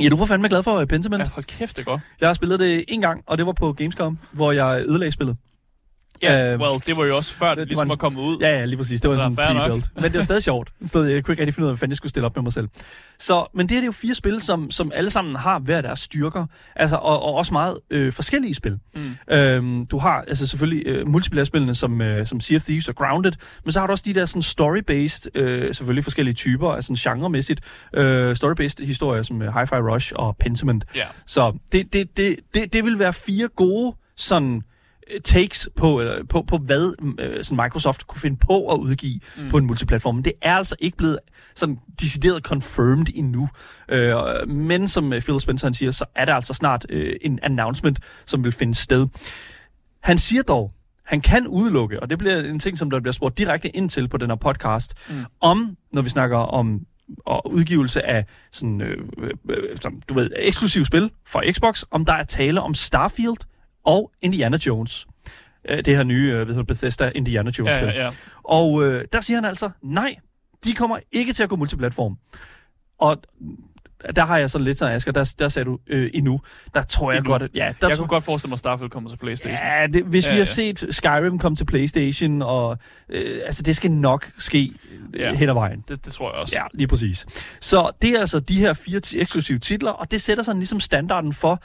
Ja, 0.00 0.08
du 0.08 0.16
var 0.16 0.24
fandme 0.26 0.48
glad 0.48 0.62
for 0.62 0.76
øh, 0.78 0.86
Pentiment. 0.86 1.22
Ja. 1.22 1.28
hold 1.28 1.44
kæft, 1.44 1.76
det 1.76 1.82
er 1.82 1.84
godt. 1.90 2.00
Jeg 2.20 2.28
har 2.28 2.34
spillet 2.34 2.60
det 2.60 2.84
en 2.88 3.00
gang, 3.00 3.22
og 3.26 3.38
det 3.38 3.46
var 3.46 3.52
på 3.52 3.72
Gamescom, 3.72 4.18
hvor 4.32 4.52
jeg 4.52 4.84
ødelagde 4.86 5.12
spillet. 5.12 5.36
Ja, 6.22 6.52
Øh, 6.52 6.60
well, 6.60 6.80
det 6.86 6.96
var 6.96 7.04
jo 7.04 7.16
også 7.16 7.34
før, 7.34 7.54
det 7.54 7.68
ligesom 7.68 7.88
var 7.88 7.94
en- 7.94 7.98
kommet 7.98 8.20
ud. 8.22 8.38
Ja, 8.40 8.58
ja, 8.58 8.64
lige 8.64 8.76
præcis. 8.76 9.00
Det 9.00 9.08
var 9.08 9.14
Så 9.30 9.34
sådan 9.36 9.56
en 9.56 9.60
pre-build. 9.72 9.82
Men 9.94 10.04
det 10.04 10.14
var 10.14 10.22
stadig 10.22 10.42
sjovt. 10.42 10.72
Så 10.86 11.02
jeg 11.02 11.24
kunne 11.24 11.32
ikke 11.32 11.42
rigtig 11.42 11.54
finde 11.54 11.64
ud 11.64 11.68
af, 11.68 11.72
hvad 11.72 11.78
fanden 11.78 11.90
jeg 11.90 11.96
skulle 11.96 12.10
stille 12.10 12.26
op 12.26 12.36
med 12.36 12.42
mig 12.42 12.52
selv. 12.52 12.68
Så, 13.18 13.46
men 13.54 13.66
det 13.66 13.70
her 13.74 13.80
det 13.80 13.84
er 13.84 13.86
jo 13.86 13.92
fire 13.92 14.14
spil, 14.14 14.40
som, 14.40 14.70
som 14.70 14.92
alle 14.94 15.10
sammen 15.10 15.36
har 15.36 15.58
hver 15.58 15.80
deres 15.80 15.98
styrker. 16.00 16.46
Altså, 16.76 16.96
og, 16.96 17.22
og 17.22 17.34
også 17.34 17.54
meget 17.54 17.78
øh, 17.90 18.12
forskellige 18.12 18.54
spil. 18.54 18.78
Mm. 18.94 19.16
Øhm, 19.34 19.86
du 19.86 19.98
har 19.98 20.24
altså 20.28 20.46
selvfølgelig 20.46 20.86
øh, 20.86 21.08
multiplayer-spillene 21.08 21.74
som, 21.74 22.00
øh, 22.00 22.26
som 22.26 22.40
Sea 22.40 22.56
of 22.56 22.62
Thieves 22.62 22.88
og 22.88 22.94
Grounded, 22.96 23.32
men 23.64 23.72
så 23.72 23.80
har 23.80 23.86
du 23.86 23.90
også 23.90 24.04
de 24.06 24.14
der 24.14 24.24
sådan 24.26 24.42
story-based, 24.42 25.28
øh, 25.34 25.74
selvfølgelig 25.74 26.04
forskellige 26.04 26.34
typer, 26.34 26.70
altså 26.70 26.94
sådan 26.96 27.16
genremæssigt, 27.16 27.60
øh, 27.94 28.36
story-based 28.36 28.84
historier 28.86 29.22
som 29.22 29.42
øh, 29.42 29.56
Hi-Fi 29.56 29.74
Rush 29.94 30.12
og 30.16 30.36
Pentiment. 30.40 30.84
Ja. 30.94 31.04
Så 31.26 31.58
det, 31.72 31.92
det, 31.92 32.16
det, 32.16 32.36
det, 32.54 32.72
det 32.72 32.84
vil 32.84 32.98
være 32.98 33.12
fire 33.12 33.48
gode 33.48 33.96
sådan 34.16 34.62
takes 35.24 35.68
på, 35.76 36.00
eller, 36.00 36.24
på, 36.24 36.42
på 36.42 36.56
hvad 36.56 36.94
øh, 37.18 37.44
sådan 37.44 37.64
Microsoft 37.64 38.06
kunne 38.06 38.20
finde 38.20 38.36
på 38.36 38.68
at 38.72 38.78
udgive 38.78 39.20
mm. 39.38 39.48
på 39.48 39.58
en 39.58 39.66
multiplatform. 39.66 40.14
Men 40.14 40.24
det 40.24 40.32
er 40.42 40.56
altså 40.56 40.76
ikke 40.78 40.96
blevet 40.96 41.18
sådan 41.54 41.78
decideret 42.00 42.42
confirmed 42.42 43.06
endnu. 43.14 43.48
Øh, 43.88 44.48
men 44.48 44.88
som 44.88 45.12
øh, 45.12 45.22
Phil 45.22 45.40
Spencer 45.40 45.66
han 45.66 45.74
siger, 45.74 45.90
så 45.90 46.04
er 46.14 46.24
der 46.24 46.34
altså 46.34 46.54
snart 46.54 46.86
øh, 46.88 47.16
en 47.20 47.38
announcement, 47.42 47.98
som 48.26 48.44
vil 48.44 48.52
finde 48.52 48.74
sted. 48.74 49.06
Han 50.00 50.18
siger 50.18 50.42
dog, 50.42 50.72
han 51.04 51.20
kan 51.20 51.46
udelukke, 51.46 52.00
og 52.00 52.10
det 52.10 52.18
bliver 52.18 52.38
en 52.38 52.58
ting, 52.58 52.78
som 52.78 52.90
der 52.90 53.00
bliver 53.00 53.12
spurgt 53.12 53.38
direkte 53.38 53.76
ind 53.76 53.90
til 53.90 54.08
på 54.08 54.16
den 54.16 54.30
her 54.30 54.36
podcast, 54.36 54.94
mm. 55.08 55.24
om, 55.40 55.76
når 55.92 56.02
vi 56.02 56.10
snakker 56.10 56.36
om 56.36 56.80
og 57.26 57.52
udgivelse 57.52 58.06
af 58.06 58.24
sådan, 58.52 58.80
øh, 58.80 58.96
øh, 59.48 59.76
som, 59.80 60.02
du 60.08 60.14
ved, 60.14 60.30
eksklusiv 60.36 60.84
spil 60.84 61.10
fra 61.26 61.42
Xbox, 61.52 61.82
om 61.90 62.04
der 62.04 62.12
er 62.12 62.22
tale 62.22 62.60
om 62.60 62.74
Starfield 62.74 63.36
og 63.84 64.10
Indiana 64.20 64.58
Jones. 64.66 65.06
Øh, 65.68 65.84
det 65.84 65.96
her 65.96 66.04
nye, 66.04 66.28
øh, 66.30 66.36
hvad 66.36 66.46
hedder 66.46 66.62
Bethesda 66.62 67.12
Indiana 67.14 67.50
Jones 67.58 67.70
Ja, 67.72 67.78
spil. 67.80 67.94
ja, 67.94 68.04
ja. 68.04 68.10
Og 68.44 68.84
øh, 68.86 69.04
der 69.12 69.20
siger 69.20 69.36
han 69.36 69.44
altså, 69.44 69.70
nej, 69.82 70.16
de 70.64 70.72
kommer 70.74 70.98
ikke 71.12 71.32
til 71.32 71.42
at 71.42 71.48
gå 71.48 71.56
multiplatform. 71.56 72.16
Og 72.98 73.16
der 74.16 74.24
har 74.26 74.38
jeg 74.38 74.50
så 74.50 74.58
lidt 74.58 74.78
så, 74.78 74.86
Asger, 74.88 75.12
der, 75.12 75.34
der 75.38 75.48
sagde 75.48 75.64
du 75.66 75.78
øh, 75.86 76.10
endnu. 76.14 76.40
Der 76.74 76.82
tror 76.82 77.10
jeg 77.12 77.18
Endnu. 77.18 77.30
godt, 77.32 77.42
at, 77.42 77.50
ja, 77.54 77.72
der 77.80 77.88
Jeg 77.88 77.96
tror, 77.96 78.02
kunne 78.04 78.08
godt 78.08 78.24
forestille 78.24 78.48
mig, 78.50 78.54
at 78.54 78.58
Starfield 78.58 78.90
kommer 78.90 79.10
til 79.10 79.16
Playstation. 79.16 79.66
Ja, 79.68 79.86
det, 79.86 80.04
hvis 80.04 80.24
ja, 80.26 80.30
vi 80.30 80.36
har 80.36 80.40
ja. 80.40 80.44
set 80.44 80.86
Skyrim 80.90 81.38
komme 81.38 81.56
til 81.56 81.64
Playstation, 81.64 82.42
og 82.42 82.78
øh, 83.08 83.40
altså 83.44 83.62
det 83.62 83.76
skal 83.76 83.90
nok 83.90 84.30
ske 84.38 84.70
øh, 85.14 85.20
Ja. 85.20 85.34
hen 85.34 85.48
ad 85.48 85.54
vejen. 85.54 85.84
Det, 85.88 86.04
det 86.04 86.12
tror 86.12 86.30
jeg 86.32 86.40
også. 86.40 86.56
Ja, 86.58 86.64
lige 86.74 86.88
præcis. 86.88 87.26
Så 87.60 87.90
det 88.02 88.10
er 88.10 88.20
altså 88.20 88.40
de 88.40 88.54
her 88.54 88.72
fire 88.72 89.00
eksklusive 89.16 89.58
titler, 89.58 89.90
og 89.90 90.10
det 90.10 90.22
sætter 90.22 90.44
sådan 90.44 90.58
ligesom 90.58 90.80
standarden 90.80 91.32
for, 91.32 91.62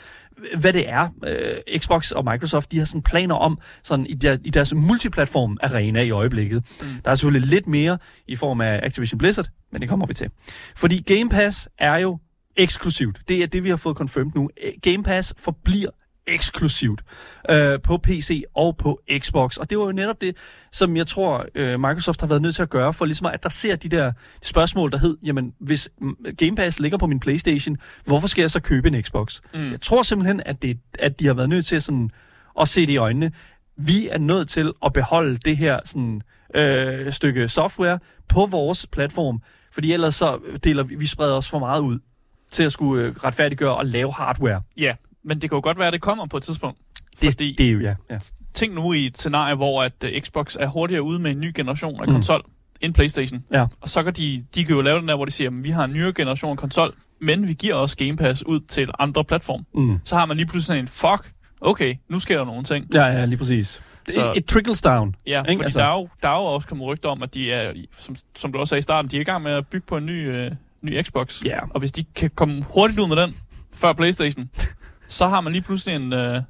hvad 0.57 0.73
det 0.73 0.89
er. 0.89 1.09
Øh, 1.27 1.79
Xbox 1.79 2.11
og 2.11 2.25
Microsoft, 2.31 2.71
de 2.71 2.77
har 2.77 2.85
sådan 2.85 3.01
planer 3.01 3.35
om 3.35 3.59
sådan 3.83 4.05
i, 4.05 4.13
der, 4.13 4.37
i 4.43 4.49
deres 4.49 4.73
multiplatform 4.73 5.57
arena 5.61 6.01
i 6.01 6.09
øjeblikket. 6.09 6.63
Mm. 6.81 6.87
Der 7.05 7.11
er 7.11 7.15
selvfølgelig 7.15 7.49
lidt 7.49 7.67
mere 7.67 7.97
i 8.27 8.35
form 8.35 8.61
af 8.61 8.79
Activision 8.83 9.17
Blizzard, 9.17 9.47
men 9.71 9.81
det 9.81 9.89
kommer 9.89 10.05
vi 10.05 10.13
til. 10.13 10.29
Fordi 10.75 11.15
Game 11.15 11.29
Pass 11.29 11.69
er 11.77 11.97
jo 11.97 12.19
eksklusivt. 12.57 13.21
Det 13.27 13.43
er 13.43 13.47
det, 13.47 13.63
vi 13.63 13.69
har 13.69 13.75
fået 13.75 13.97
confirmed 13.97 14.31
nu. 14.35 14.49
Game 14.81 15.03
Pass 15.03 15.33
forbliver 15.37 15.91
eksklusivt 16.27 17.01
øh, 17.49 17.79
på 17.81 17.97
PC 17.97 18.43
og 18.53 18.77
på 18.77 19.01
Xbox. 19.19 19.57
Og 19.57 19.69
det 19.69 19.77
var 19.77 19.85
jo 19.85 19.91
netop 19.91 20.21
det, 20.21 20.37
som 20.71 20.97
jeg 20.97 21.07
tror, 21.07 21.45
øh, 21.55 21.79
Microsoft 21.79 22.21
har 22.21 22.27
været 22.27 22.41
nødt 22.41 22.55
til 22.55 22.61
at 22.61 22.69
gøre, 22.69 22.93
for 22.93 23.05
ligesom 23.05 23.25
at 23.25 23.33
adressere 23.33 23.75
de 23.75 23.89
der 23.89 24.11
spørgsmål, 24.43 24.91
der 24.91 24.97
hed, 24.97 25.17
jamen, 25.23 25.53
hvis 25.59 25.89
Game 26.37 26.55
Pass 26.55 26.79
ligger 26.79 26.97
på 26.97 27.07
min 27.07 27.19
Playstation, 27.19 27.77
hvorfor 28.05 28.27
skal 28.27 28.41
jeg 28.41 28.51
så 28.51 28.59
købe 28.59 28.87
en 28.87 29.03
Xbox? 29.03 29.41
Mm. 29.53 29.71
Jeg 29.71 29.81
tror 29.81 30.03
simpelthen, 30.03 30.41
at, 30.45 30.61
det, 30.61 30.77
at 30.99 31.19
de 31.19 31.27
har 31.27 31.33
været 31.33 31.49
nødt 31.49 31.65
til 31.65 31.81
sådan, 31.81 32.11
at 32.59 32.67
se 32.67 32.81
det 32.81 32.93
i 32.93 32.97
øjnene. 32.97 33.31
Vi 33.77 34.07
er 34.07 34.17
nødt 34.17 34.49
til 34.49 34.71
at 34.85 34.93
beholde 34.93 35.37
det 35.37 35.57
her 35.57 35.79
sådan, 35.85 36.21
øh, 36.55 37.13
stykke 37.13 37.49
software 37.49 37.99
på 38.27 38.45
vores 38.45 38.87
platform, 38.87 39.41
fordi 39.71 39.93
ellers 39.93 40.15
så 40.15 40.39
deler 40.63 40.83
vi, 40.83 40.95
vi 40.95 41.05
spreder 41.05 41.35
os 41.35 41.49
for 41.49 41.59
meget 41.59 41.81
ud 41.81 41.99
til 42.51 42.63
at 42.63 42.71
skulle 42.71 43.03
øh, 43.03 43.15
retfærdiggøre 43.15 43.75
og 43.75 43.85
lave 43.85 44.13
hardware. 44.13 44.61
Ja, 44.77 44.95
men 45.25 45.41
det 45.41 45.49
kan 45.49 45.57
jo 45.57 45.61
godt 45.63 45.77
være, 45.77 45.87
at 45.87 45.93
det 45.93 46.01
kommer 46.01 46.25
på 46.25 46.37
et 46.37 46.43
tidspunkt. 46.43 46.79
Det, 47.21 47.31
fordi 47.33 47.55
det 47.57 47.67
er 47.67 47.71
jo, 47.71 47.79
ja. 47.79 47.95
ja. 48.09 48.17
Tænk 48.53 48.73
nu 48.73 48.93
i 48.93 49.05
et 49.05 49.17
scenarie, 49.17 49.55
hvor 49.55 49.83
at 49.83 50.03
uh, 50.03 50.21
Xbox 50.21 50.55
er 50.59 50.67
hurtigere 50.67 51.01
ude 51.03 51.19
med 51.19 51.31
en 51.31 51.39
ny 51.39 51.51
generation 51.55 52.01
af 52.01 52.07
mm. 52.07 52.13
konsol 52.13 52.43
end 52.81 52.93
Playstation. 52.93 53.43
Ja. 53.51 53.65
Og 53.81 53.89
så 53.89 54.03
kan 54.03 54.13
de, 54.13 54.43
de 54.55 54.63
kan 54.63 54.75
jo 54.75 54.81
lave 54.81 54.99
den 54.99 55.07
der, 55.07 55.15
hvor 55.15 55.25
de 55.25 55.31
siger, 55.31 55.49
at 55.49 55.63
vi 55.63 55.69
har 55.69 55.85
en 55.85 55.93
nyere 55.93 56.13
generation 56.13 56.51
af 56.51 56.57
konsol, 56.57 56.93
men 57.21 57.47
vi 57.47 57.53
giver 57.53 57.75
også 57.75 57.97
Game 57.97 58.15
Pass 58.15 58.45
ud 58.45 58.59
til 58.59 58.89
andre 58.99 59.23
platforme. 59.23 59.65
Mm. 59.73 59.99
Så 60.03 60.15
har 60.15 60.25
man 60.25 60.37
lige 60.37 60.47
pludselig 60.47 60.65
sådan 60.65 60.83
en, 60.83 60.87
fuck, 60.87 61.31
okay, 61.61 61.95
nu 62.09 62.19
sker 62.19 62.37
der 62.37 62.45
nogle 62.45 62.63
ting. 62.63 62.93
Ja, 62.93 63.05
ja, 63.05 63.25
lige 63.25 63.37
præcis. 63.37 63.81
Så, 64.09 64.31
it, 64.31 64.37
it 64.37 64.45
trickles 64.45 64.81
down. 64.81 65.15
Ja, 65.27 65.39
ikke? 65.39 65.57
fordi 65.57 65.63
altså. 65.63 65.79
der, 65.79 65.85
er 65.85 65.93
jo, 65.93 66.09
der 66.23 66.29
er 66.29 66.35
jo 66.35 66.45
også 66.45 66.67
kommet 66.67 66.87
rygter 66.87 67.09
om, 67.09 67.23
at 67.23 67.33
de 67.33 67.51
er, 67.51 67.73
som, 67.97 68.15
som 68.35 68.51
du 68.51 68.59
også 68.59 68.69
sagde 68.69 68.79
i 68.79 68.81
starten, 68.81 69.11
de 69.11 69.17
er 69.17 69.21
i 69.21 69.23
gang 69.23 69.43
med 69.43 69.51
at 69.51 69.67
bygge 69.67 69.85
på 69.87 69.97
en 69.97 70.05
ny, 70.05 70.35
øh, 70.35 70.51
ny 70.81 71.03
Xbox. 71.03 71.43
Ja. 71.45 71.59
Og 71.69 71.79
hvis 71.79 71.91
de 71.91 72.03
kan 72.15 72.29
komme 72.35 72.63
hurtigt 72.69 72.99
ud 72.99 73.07
med 73.07 73.15
den, 73.15 73.35
før 73.73 73.93
Playstation, 73.93 74.49
så 75.15 75.27
har 75.27 75.41
man 75.41 75.53
lige 75.53 75.61
pludselig 75.61 75.95
en, 75.95 76.13
øh, 76.13 76.41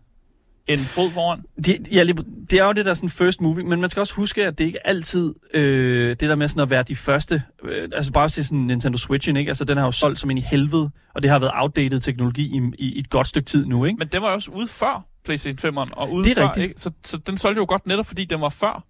en 0.68 0.80
fod 0.80 1.12
foran. 1.12 1.44
De, 1.66 1.78
ja, 1.92 2.04
det 2.50 2.60
er 2.60 2.66
jo 2.66 2.72
det 2.72 2.86
der 2.86 2.94
sådan 2.94 3.10
first 3.10 3.42
moving, 3.42 3.70
men 3.70 3.82
man 3.82 3.90
skal 3.90 4.00
også 4.02 4.16
huske, 4.16 4.46
at 4.46 4.58
det 4.58 4.66
ikke 4.66 4.88
altid 4.88 5.34
øh, 5.54 6.10
det 6.10 6.20
der 6.20 6.36
med 6.36 6.48
sådan 6.48 6.64
at 6.64 6.70
være 6.70 6.84
de 6.84 6.96
første, 6.96 7.44
øh, 7.64 7.90
altså 7.94 8.12
bare 8.12 8.30
se 8.30 8.44
sådan 8.44 8.58
Nintendo 8.60 8.98
Switch, 8.98 9.30
ikke? 9.30 9.50
Altså 9.50 9.66
den 9.66 9.78
har 9.78 9.86
jo 9.86 9.92
solgt 9.92 10.20
som 10.20 10.32
en 10.32 10.38
i 10.38 10.42
helvede, 10.42 10.92
og 11.14 11.22
det 11.22 11.32
har 11.32 11.40
været 11.40 11.52
outdated 11.56 12.00
teknologi 12.00 12.58
i, 12.58 12.62
i, 12.80 12.94
i 12.96 13.00
et 13.00 13.10
godt 13.10 13.28
stykke 13.28 13.46
tid 13.46 13.66
nu, 13.66 13.86
ikke? 13.86 13.98
Men 13.98 14.08
den 14.08 14.22
var 14.22 14.28
jo 14.28 14.34
også 14.34 14.52
ude 14.52 14.68
før 14.68 15.06
PlayStation 15.26 15.78
5'eren, 15.78 15.90
og 15.94 16.12
ude 16.12 16.24
det 16.24 16.32
er 16.32 16.36
før, 16.36 16.48
rigtigt. 16.48 16.64
ikke? 16.64 16.82
Så, 16.82 16.92
så 17.04 17.18
den 17.18 17.38
solgte 17.38 17.60
jo 17.60 17.66
godt 17.68 17.88
netop, 17.88 18.06
fordi 18.06 18.26
den 18.26 18.42
var 18.42 18.50
før. 18.50 18.86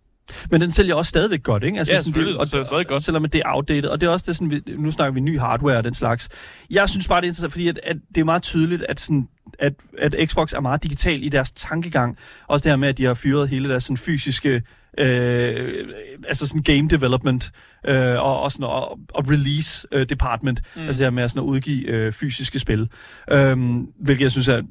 Men 0.52 0.62
den 0.62 0.72
sælger 0.72 0.96
også 0.96 1.10
stadigvæk 1.10 1.44
godt, 1.44 1.64
ikke? 1.64 1.78
Altså, 1.78 1.94
ja, 1.94 2.02
sådan, 2.02 2.26
det, 2.26 2.38
og, 2.38 2.46
det 2.52 2.66
stadig 2.66 2.88
godt. 2.88 3.04
Selvom 3.04 3.26
det 3.26 3.42
er 3.46 3.56
outdated. 3.56 3.90
Og 3.90 4.02
det 4.02 4.08
er 4.08 4.12
også 4.12 4.26
det, 4.28 4.36
sådan, 4.36 4.52
vi, 4.52 4.62
nu 4.78 4.92
snakker 4.92 5.14
vi 5.14 5.20
ny 5.20 5.40
hardware 5.40 5.78
og 5.78 5.84
den 5.84 5.94
slags. 5.94 6.30
Jeg 6.70 6.90
synes 6.90 7.08
bare, 7.08 7.22
det 7.22 7.26
er 7.26 7.30
interessant, 7.30 7.52
fordi 7.52 7.68
at, 7.68 7.80
at 7.84 7.98
det 8.16 8.22
er 8.22 8.26
meget 8.26 8.44
tydeligt, 8.44 8.84
at 8.90 9.00
sådan, 9.00 9.28
at, 9.60 9.74
at 9.98 10.16
Xbox 10.30 10.54
er 10.54 10.60
meget 10.60 10.84
digital 10.84 11.24
i 11.24 11.30
deres 11.30 11.52
tankegang. 11.52 12.18
Også 12.48 12.64
det 12.64 12.72
her 12.72 12.78
med, 12.78 12.90
at 12.90 12.98
de 12.98 13.06
har 13.06 13.14
fyret 13.14 13.50
hele 13.50 13.70
deres 13.70 13.84
sådan, 13.84 13.98
fysiske 13.98 14.62
øh, 14.98 15.88
altså 16.28 16.48
sådan 16.48 16.62
game 16.62 16.88
development 16.90 17.52
øh, 17.88 18.16
og, 18.16 18.42
og, 18.42 18.52
sådan, 18.52 18.66
og, 18.66 19.00
og 19.14 19.30
release 19.30 19.88
øh, 19.92 20.10
department. 20.10 20.62
Mm. 20.76 20.82
Altså 20.82 21.00
det 21.00 21.06
her 21.06 21.10
med 21.10 21.30
sådan 21.30 21.40
at 21.40 21.46
udgive 21.46 21.88
øh, 21.88 22.12
fysiske 22.12 22.60
spil. 22.60 22.90
Øh, 23.32 23.58
hvilket 24.00 24.22
jeg 24.22 24.32
synes 24.32 24.48
er 24.48 24.62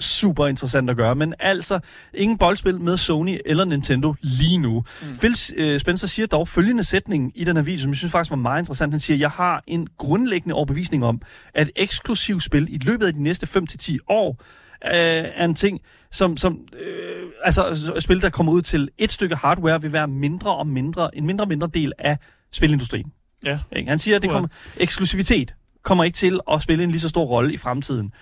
super 0.00 0.46
interessant 0.46 0.90
at 0.90 0.96
gøre. 0.96 1.14
Men 1.14 1.34
altså, 1.38 1.78
ingen 2.14 2.38
boldspil 2.38 2.80
med 2.80 2.96
Sony 2.96 3.38
eller 3.46 3.64
Nintendo 3.64 4.14
lige 4.20 4.58
nu. 4.58 4.84
Mm. 5.02 5.18
Phil 5.18 5.30
uh, 5.30 5.80
Spencer 5.80 6.06
siger 6.06 6.26
dog 6.26 6.48
følgende 6.48 6.84
sætning 6.84 7.32
i 7.34 7.44
den 7.44 7.56
her 7.56 7.62
video, 7.62 7.78
som 7.78 7.90
jeg 7.90 7.96
synes 7.96 8.12
faktisk 8.12 8.30
var 8.30 8.36
meget 8.36 8.62
interessant. 8.62 8.92
Han 8.92 9.00
siger, 9.00 9.16
jeg 9.16 9.30
har 9.30 9.62
en 9.66 9.88
grundlæggende 9.98 10.54
overbevisning 10.54 11.04
om, 11.04 11.22
at 11.54 11.70
eksklusiv 11.76 12.40
spil 12.40 12.74
i 12.74 12.78
løbet 12.78 13.06
af 13.06 13.12
de 13.12 13.22
næste 13.22 13.64
5-10 13.80 13.96
år 14.08 14.28
uh, 14.30 14.90
er 14.90 15.44
en 15.44 15.54
ting, 15.54 15.80
som, 16.10 16.36
som 16.36 16.60
uh, 16.72 17.28
altså 17.44 17.92
spil, 17.98 18.22
der 18.22 18.30
kommer 18.30 18.52
ud 18.52 18.62
til 18.62 18.88
et 18.98 19.12
stykke 19.12 19.36
hardware, 19.36 19.82
vil 19.82 19.92
være 19.92 20.08
mindre 20.08 20.56
og 20.56 20.66
mindre, 20.66 21.16
en 21.16 21.26
mindre 21.26 21.44
og 21.44 21.48
mindre 21.48 21.70
del 21.74 21.92
af 21.98 22.18
spilindustrien. 22.52 23.12
Ja. 23.44 23.58
Han 23.86 23.98
siger, 23.98 24.16
at 24.16 24.22
det 24.22 24.30
kommer, 24.30 24.48
eksklusivitet 24.76 25.54
kommer 25.82 26.04
ikke 26.04 26.16
til 26.16 26.40
at 26.52 26.62
spille 26.62 26.84
en 26.84 26.90
lige 26.90 27.00
så 27.00 27.08
stor 27.08 27.24
rolle 27.24 27.52
i 27.52 27.56
fremtiden. 27.56 28.12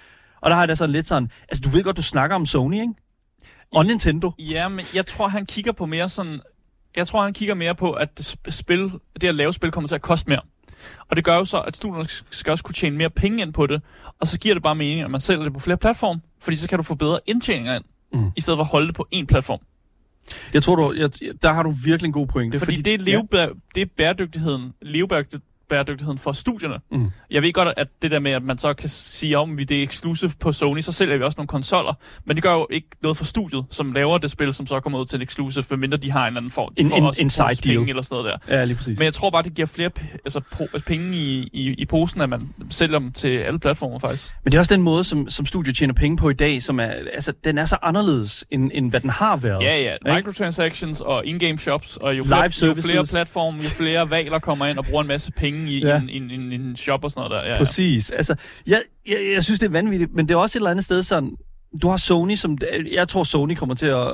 Og 0.47 0.51
der 0.51 0.55
har 0.55 0.63
jeg 0.63 0.69
da 0.69 0.75
sådan 0.75 0.93
lidt 0.93 1.07
sådan, 1.07 1.31
altså 1.49 1.63
du 1.63 1.69
ved 1.69 1.85
godt, 1.85 1.97
du 1.97 2.03
snakker 2.03 2.37
om 2.37 2.47
Sony, 2.47 2.75
ikke? 2.75 2.95
Og 3.73 3.87
Nintendo. 3.87 4.33
Ja, 4.39 4.69
men 4.69 4.85
jeg 4.95 5.07
tror, 5.07 5.29
han 5.29 5.47
kigger 5.47 5.73
på 5.73 5.87
mere 5.87 6.09
sådan... 6.09 6.41
Jeg 6.97 7.07
tror, 7.07 7.23
han 7.23 7.33
kigger 7.33 7.55
mere 7.55 7.75
på, 7.75 7.93
at 7.93 8.39
spil, 8.49 8.91
det 9.21 9.29
at 9.29 9.35
lave 9.35 9.53
spil 9.53 9.71
kommer 9.71 9.89
til 9.89 9.95
at 9.95 10.03
koste 10.03 10.31
mere. 10.31 10.41
Og 11.09 11.17
det 11.17 11.25
gør 11.25 11.37
jo 11.37 11.45
så, 11.45 11.61
at 11.61 11.77
studierne 11.77 12.09
skal 12.31 12.51
også 12.51 12.65
kunne 12.65 12.75
tjene 12.75 12.97
mere 12.97 13.11
penge 13.11 13.43
ind 13.43 13.53
på 13.53 13.67
det. 13.67 13.83
Og 14.21 14.27
så 14.27 14.39
giver 14.39 14.55
det 14.55 14.63
bare 14.63 14.75
mening, 14.75 15.01
at 15.01 15.11
man 15.11 15.21
sælger 15.21 15.43
det 15.43 15.53
på 15.53 15.61
flere 15.61 15.77
platforme. 15.77 16.21
Fordi 16.41 16.57
så 16.57 16.69
kan 16.69 16.79
du 16.79 16.83
få 16.83 16.95
bedre 16.95 17.19
indtjeninger 17.27 17.75
ind, 17.75 17.85
mm. 18.13 18.31
i 18.37 18.41
stedet 18.41 18.59
for 18.59 18.63
at 18.65 18.71
holde 18.71 18.87
det 18.87 18.95
på 18.95 19.09
én 19.15 19.25
platform. 19.25 19.61
Jeg 20.53 20.63
tror, 20.63 20.77
du, 20.77 20.93
jeg, 20.93 21.11
der 21.43 21.53
har 21.53 21.63
du 21.63 21.73
virkelig 21.85 22.07
en 22.07 22.13
god 22.13 22.27
pointe. 22.27 22.59
Fordi, 22.59 22.73
fordi 22.73 22.83
det, 22.83 22.95
er 22.95 22.99
leve, 22.99 23.29
ja. 23.33 23.49
det 23.75 23.83
er 23.83 23.87
bæredygtigheden, 23.97 24.73
levebæredygtigheden 24.83 25.47
bæredygtigheden 25.69 26.19
for 26.19 26.33
studierne. 26.33 26.75
Mm. 26.91 27.07
Jeg 27.31 27.43
ved 27.43 27.53
godt, 27.53 27.69
at 27.77 27.89
det 28.03 28.11
der 28.11 28.19
med, 28.19 28.33
at 28.33 28.43
man 28.43 28.59
så 28.59 28.75
kan 28.75 28.89
sige, 28.89 29.39
om 29.39 29.59
vi 29.59 29.65
det 29.65 29.79
er 29.79 29.83
exclusive 29.83 30.31
på 30.41 30.53
Sony, 30.53 30.81
så 30.81 30.93
sælger 30.93 31.17
vi 31.17 31.25
også 31.25 31.37
nogle 31.39 31.49
konsoller, 31.49 31.95
men 32.25 32.37
det 32.37 32.43
gør 32.43 32.53
jo 32.53 32.67
ikke 32.71 32.89
noget 33.03 33.17
for 33.17 33.25
studiet, 33.25 33.65
som 33.71 33.93
laver 33.93 34.19
det 34.19 34.31
spil, 34.31 34.55
som 34.55 34.67
så 34.67 34.81
kommer 34.81 34.99
ud 34.99 35.07
til 35.07 35.17
en 35.17 35.23
exclusive, 35.23 35.65
medmindre 35.71 35.97
de 35.99 36.11
har 36.11 36.23
en 36.23 36.27
eller 36.27 36.41
anden 36.41 36.53
form. 36.53 36.75
De 36.75 36.83
en, 36.83 36.89
får 36.89 36.97
en, 36.97 37.05
også 37.05 37.23
en 37.23 37.31
side 37.31 37.47
deal. 37.47 37.77
penge 37.77 37.89
eller 37.89 38.03
sådan 38.03 38.23
noget 38.23 38.41
der. 38.49 38.57
Ja, 38.57 38.65
lige 38.65 38.77
præcis. 38.77 38.99
Men 38.99 39.05
jeg 39.05 39.15
tror 39.15 39.31
bare, 39.31 39.43
det 39.43 39.55
giver 39.55 39.67
flere 39.67 39.91
altså, 40.25 40.41
penge 40.87 41.17
i, 41.17 41.51
i, 41.53 41.75
i 41.75 41.85
posen, 41.85 42.21
at 42.21 42.29
man 42.29 42.49
sælger 42.71 42.99
dem 42.99 43.13
til 43.13 43.39
alle 43.39 43.59
platformer 43.59 43.99
faktisk. 43.99 44.35
Men 44.45 44.53
det 44.53 44.57
er 44.57 44.61
også 44.61 44.75
den 44.75 44.83
måde, 44.83 45.05
som, 45.05 45.29
som 45.29 45.47
studiet 45.47 45.77
tjener 45.77 45.95
penge 45.95 46.17
på 46.17 46.31
i 46.31 46.35
dag, 46.35 46.63
som 46.63 46.81
er, 46.81 46.93
altså, 47.15 47.33
den 47.45 47.59
er 47.59 47.65
så 47.65 47.77
anderledes, 47.83 48.45
end, 48.51 48.71
end 48.75 48.91
hvad 48.91 49.01
den 49.01 49.11
har 49.11 49.37
været. 49.37 49.63
Ja, 49.63 49.77
ja. 49.77 49.93
Ikke? 49.95 50.15
Microtransactions 50.15 51.01
og 51.01 51.27
in-game 51.27 51.59
shops, 51.59 51.97
og 51.97 52.17
jo 52.17 52.25
flere, 52.25 52.69
jo 52.69 52.75
flere 52.75 53.07
platforme, 53.07 53.59
jo 53.63 53.69
flere 53.69 54.11
valer 54.11 54.39
kommer 54.39 54.67
ind 54.67 54.79
og 54.79 54.85
bruger 54.85 55.03
en 55.03 55.09
masse 55.09 55.33
penge 55.33 55.56
i 55.57 55.81
ja. 55.85 56.01
en, 56.01 56.09
en 56.09 56.31
en, 56.31 56.53
en 56.53 56.77
shop 56.77 57.05
og 57.05 57.11
sådan 57.11 57.31
noget 57.31 57.45
der. 57.45 57.51
Ja, 57.51 57.59
Præcis. 57.59 58.11
Ja. 58.11 58.17
Altså, 58.17 58.35
jeg, 58.67 58.83
jeg, 59.09 59.19
jeg 59.35 59.45
synes, 59.45 59.59
det 59.61 59.67
er 59.67 59.71
vanvittigt, 59.71 60.15
men 60.15 60.29
det 60.29 60.35
er 60.35 60.39
også 60.39 60.59
et 60.59 60.61
eller 60.61 60.71
andet 60.71 60.85
sted 60.85 61.03
sådan, 61.03 61.37
du 61.83 61.89
har 61.89 61.97
Sony, 61.97 62.35
som, 62.35 62.59
jeg 62.93 63.09
tror 63.09 63.23
Sony 63.23 63.55
kommer 63.55 63.75
til 63.75 63.87
at, 63.87 64.13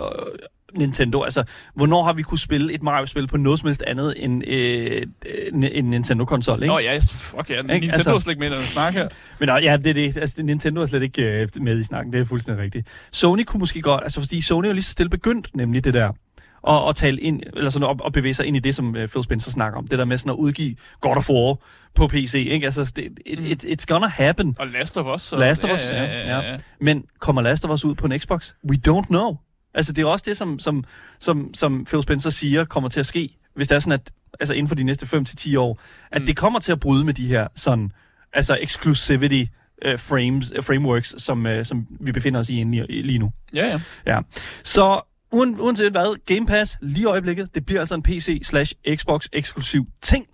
Nintendo, 0.79 1.23
altså, 1.23 1.45
hvornår 1.75 2.03
har 2.03 2.13
vi 2.13 2.23
kunne 2.23 2.39
spille 2.39 2.73
et 2.73 2.83
Mario-spil 2.83 3.27
på 3.27 3.37
noget 3.37 3.61
som 3.61 3.67
helst 3.67 3.83
andet 3.87 4.15
end 4.25 4.49
øh, 4.49 5.03
en 5.53 5.85
Nintendo-konsol, 5.85 6.63
ikke? 6.63 6.67
Nå 6.67 6.79
ja, 6.79 6.99
fuck 7.11 7.51
ja, 7.51 7.63
Nintendo 7.63 7.95
altså, 7.95 8.15
er 8.15 8.19
slet 8.19 8.33
ikke 8.33 8.41
med 8.41 8.49
i 8.49 8.51
den 8.51 8.61
snak 8.61 8.95
her. 8.95 9.09
Men 9.41 9.49
ja, 9.49 9.77
det 9.77 9.87
er 9.87 9.95
det. 9.95 10.17
Altså, 10.17 10.43
Nintendo 10.43 10.81
er 10.81 10.87
slet 10.87 11.03
ikke 11.03 11.23
øh, 11.23 11.49
med 11.61 11.79
i 11.79 11.83
snakken, 11.83 12.13
det 12.13 12.21
er 12.21 12.25
fuldstændig 12.25 12.65
rigtigt. 12.65 12.89
Sony 13.13 13.45
kunne 13.45 13.59
måske 13.59 13.81
godt, 13.81 14.03
altså 14.03 14.21
fordi 14.21 14.41
Sony 14.41 14.67
er 14.67 14.73
lige 14.73 14.83
så 14.83 14.91
stille 14.91 15.11
begyndt, 15.11 15.49
nemlig 15.55 15.85
det 15.85 15.95
der 15.95 16.13
og, 16.63 16.85
og 16.85 16.97
tale 16.97 17.21
ind, 17.21 17.43
eller 17.57 17.71
sådan, 17.71 17.89
og, 17.89 17.97
og 18.01 18.13
bevæge 18.13 18.35
sig 18.35 18.47
ind 18.47 18.57
i 18.57 18.61
det, 18.61 18.75
som 18.75 18.89
uh, 18.89 18.95
Phil 18.95 19.25
Spencer 19.25 19.51
snakker 19.51 19.79
om. 19.79 19.87
Det 19.87 19.99
der 19.99 20.05
med 20.05 20.19
sådan 20.19 20.31
at 20.31 20.37
udgive 20.37 20.77
God 21.01 21.17
of 21.17 21.31
War 21.31 21.57
på 21.95 22.07
PC, 22.07 22.35
ikke? 22.35 22.65
Altså, 22.65 22.93
det, 22.97 23.19
it, 23.27 23.39
mm. 23.39 23.47
it, 23.47 23.65
it's 23.65 23.85
gonna 23.87 24.07
happen. 24.07 24.57
Og 24.59 24.67
Last 24.67 24.99
of 24.99 25.15
Us. 25.15 25.23
Så, 25.23 25.37
Last 25.37 25.65
of 25.65 25.71
Us, 25.73 25.91
ja, 25.91 26.05
ja, 26.05 26.39
ja, 26.39 26.51
ja. 26.53 26.59
Men 26.81 27.05
kommer 27.19 27.43
Last 27.43 27.65
of 27.65 27.71
Us 27.71 27.85
ud 27.85 27.95
på 27.95 28.07
en 28.07 28.19
Xbox? 28.19 28.53
We 28.69 28.79
don't 28.89 29.07
know. 29.07 29.37
Altså, 29.75 29.93
det 29.93 30.03
er 30.03 30.07
også 30.07 30.25
det, 30.29 30.37
som, 30.37 30.59
som, 30.59 30.85
som, 31.21 31.55
som 31.55 31.85
Phil 31.85 32.03
Spencer 32.03 32.31
siger, 32.31 32.65
kommer 32.65 32.89
til 32.89 33.01
at 33.01 33.07
ske, 33.07 33.37
hvis 33.55 33.69
det 33.69 33.75
er 33.75 33.79
sådan, 33.79 34.01
at 34.01 34.13
altså 34.41 34.55
inden 34.55 34.69
for 34.69 34.75
de 34.75 34.83
næste 34.83 35.17
5-10 35.17 35.59
år, 35.59 35.81
at 36.13 36.23
mm. 36.23 36.27
det 36.27 36.37
kommer 36.37 36.59
til 36.61 36.73
at 36.73 36.81
bryde 36.81 37.05
med 37.05 37.15
de 37.15 37.27
her 37.27 37.49
sådan, 37.55 37.93
altså 38.33 38.59
exclusivity 38.61 39.45
uh, 39.87 39.99
frames, 39.99 40.53
uh, 40.59 40.65
frameworks, 40.65 41.15
som, 41.19 41.47
uh, 41.47 41.65
som 41.65 41.87
vi 42.01 42.13
befinder 42.13 42.41
os 42.41 42.51
i 42.51 42.65
lige 42.89 43.19
nu. 43.19 43.33
Ja, 43.55 43.67
ja. 43.67 43.81
ja. 44.07 44.21
Så 44.65 45.12
uanset 45.33 45.93
hvad, 45.93 46.27
Game 46.27 46.47
Pass 46.47 46.79
lige 46.83 47.03
i 47.03 47.05
øjeblikket, 47.05 47.55
det 47.55 47.67
bliver 47.67 47.81
altså 47.81 47.95
en 47.95 48.03
PC 48.03 48.41
slash 48.45 48.75
Xbox 48.95 49.27
eksklusiv 49.33 49.87
ting. 50.03 50.27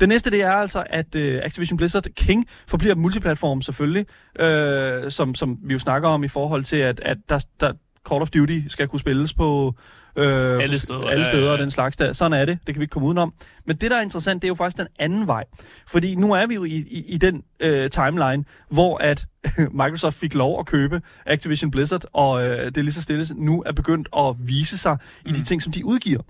Det 0.00 0.08
næste, 0.08 0.30
det 0.30 0.42
er 0.42 0.52
altså, 0.52 0.84
at 0.90 1.14
uh, 1.14 1.22
Activision 1.22 1.76
Blizzard 1.76 2.04
King 2.16 2.46
forbliver 2.68 2.94
multiplatform 2.94 3.62
selvfølgelig, 3.62 4.06
øh, 4.40 5.10
som, 5.10 5.34
som 5.34 5.58
vi 5.64 5.72
jo 5.72 5.78
snakker 5.78 6.08
om 6.08 6.24
i 6.24 6.28
forhold 6.28 6.64
til, 6.64 6.76
at, 6.76 7.00
at 7.00 7.16
der, 7.28 7.46
der 7.60 7.72
Call 8.08 8.22
of 8.22 8.30
Duty 8.30 8.60
skal 8.68 8.88
kunne 8.88 9.00
spilles 9.00 9.34
på 9.34 9.74
Øh, 10.18 10.62
alle 10.62 10.78
steder. 10.78 11.08
Alle 11.08 11.24
steder 11.24 11.42
ja, 11.42 11.46
ja. 11.46 11.52
og 11.52 11.58
den 11.58 11.70
slags 11.70 11.96
der. 11.96 12.12
Sådan 12.12 12.40
er 12.40 12.44
det. 12.44 12.58
Det 12.66 12.74
kan 12.74 12.80
vi 12.80 12.84
ikke 12.84 12.92
komme 12.92 13.06
udenom. 13.06 13.34
Men 13.66 13.76
det, 13.76 13.90
der 13.90 13.96
er 13.96 14.02
interessant, 14.02 14.42
det 14.42 14.46
er 14.46 14.50
jo 14.50 14.54
faktisk 14.54 14.78
den 14.78 14.86
anden 14.98 15.26
vej. 15.26 15.44
Fordi 15.88 16.14
nu 16.14 16.32
er 16.32 16.46
vi 16.46 16.54
jo 16.54 16.64
i, 16.64 16.70
i, 16.70 17.04
i 17.08 17.18
den 17.18 17.42
øh, 17.60 17.90
timeline, 17.90 18.44
hvor 18.70 18.98
at 18.98 19.26
Microsoft 19.80 20.16
fik 20.16 20.34
lov 20.34 20.60
at 20.60 20.66
købe 20.66 21.02
Activision 21.26 21.70
Blizzard, 21.70 22.04
og 22.12 22.46
øh, 22.46 22.66
det 22.66 22.76
er 22.76 22.82
lige 22.82 22.92
så 22.92 23.02
stille 23.02 23.26
nu 23.36 23.62
er 23.66 23.72
begyndt 23.72 24.08
at 24.16 24.34
vise 24.38 24.78
sig 24.78 24.92
mm. 24.92 25.30
i 25.30 25.32
de 25.32 25.38
mm. 25.38 25.44
ting, 25.44 25.62
som 25.62 25.72
de 25.72 25.84
udgiver. 25.84 26.22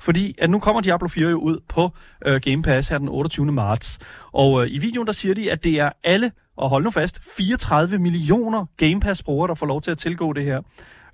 Fordi 0.00 0.34
at 0.38 0.50
nu 0.50 0.58
kommer 0.58 0.80
Diablo 0.80 1.08
4 1.08 1.30
jo 1.30 1.38
ud 1.38 1.60
på 1.68 1.90
øh, 2.26 2.40
Game 2.40 2.62
Pass 2.62 2.88
her 2.88 2.98
den 2.98 3.08
28. 3.08 3.52
marts. 3.52 3.98
Og 4.32 4.62
øh, 4.62 4.72
i 4.72 4.78
videoen 4.78 5.06
der 5.06 5.12
siger 5.12 5.34
de, 5.34 5.52
at 5.52 5.64
det 5.64 5.80
er 5.80 5.90
alle 6.04 6.32
og 6.56 6.68
hold 6.68 6.84
nu 6.84 6.90
fast, 6.90 7.20
34 7.36 7.98
millioner 7.98 8.66
Game 8.76 9.00
Pass-brugere, 9.00 9.48
der 9.48 9.54
får 9.54 9.66
lov 9.66 9.82
til 9.82 9.90
at 9.90 9.98
tilgå 9.98 10.32
det 10.32 10.44
her. 10.44 10.60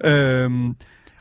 Øhm, 0.04 0.76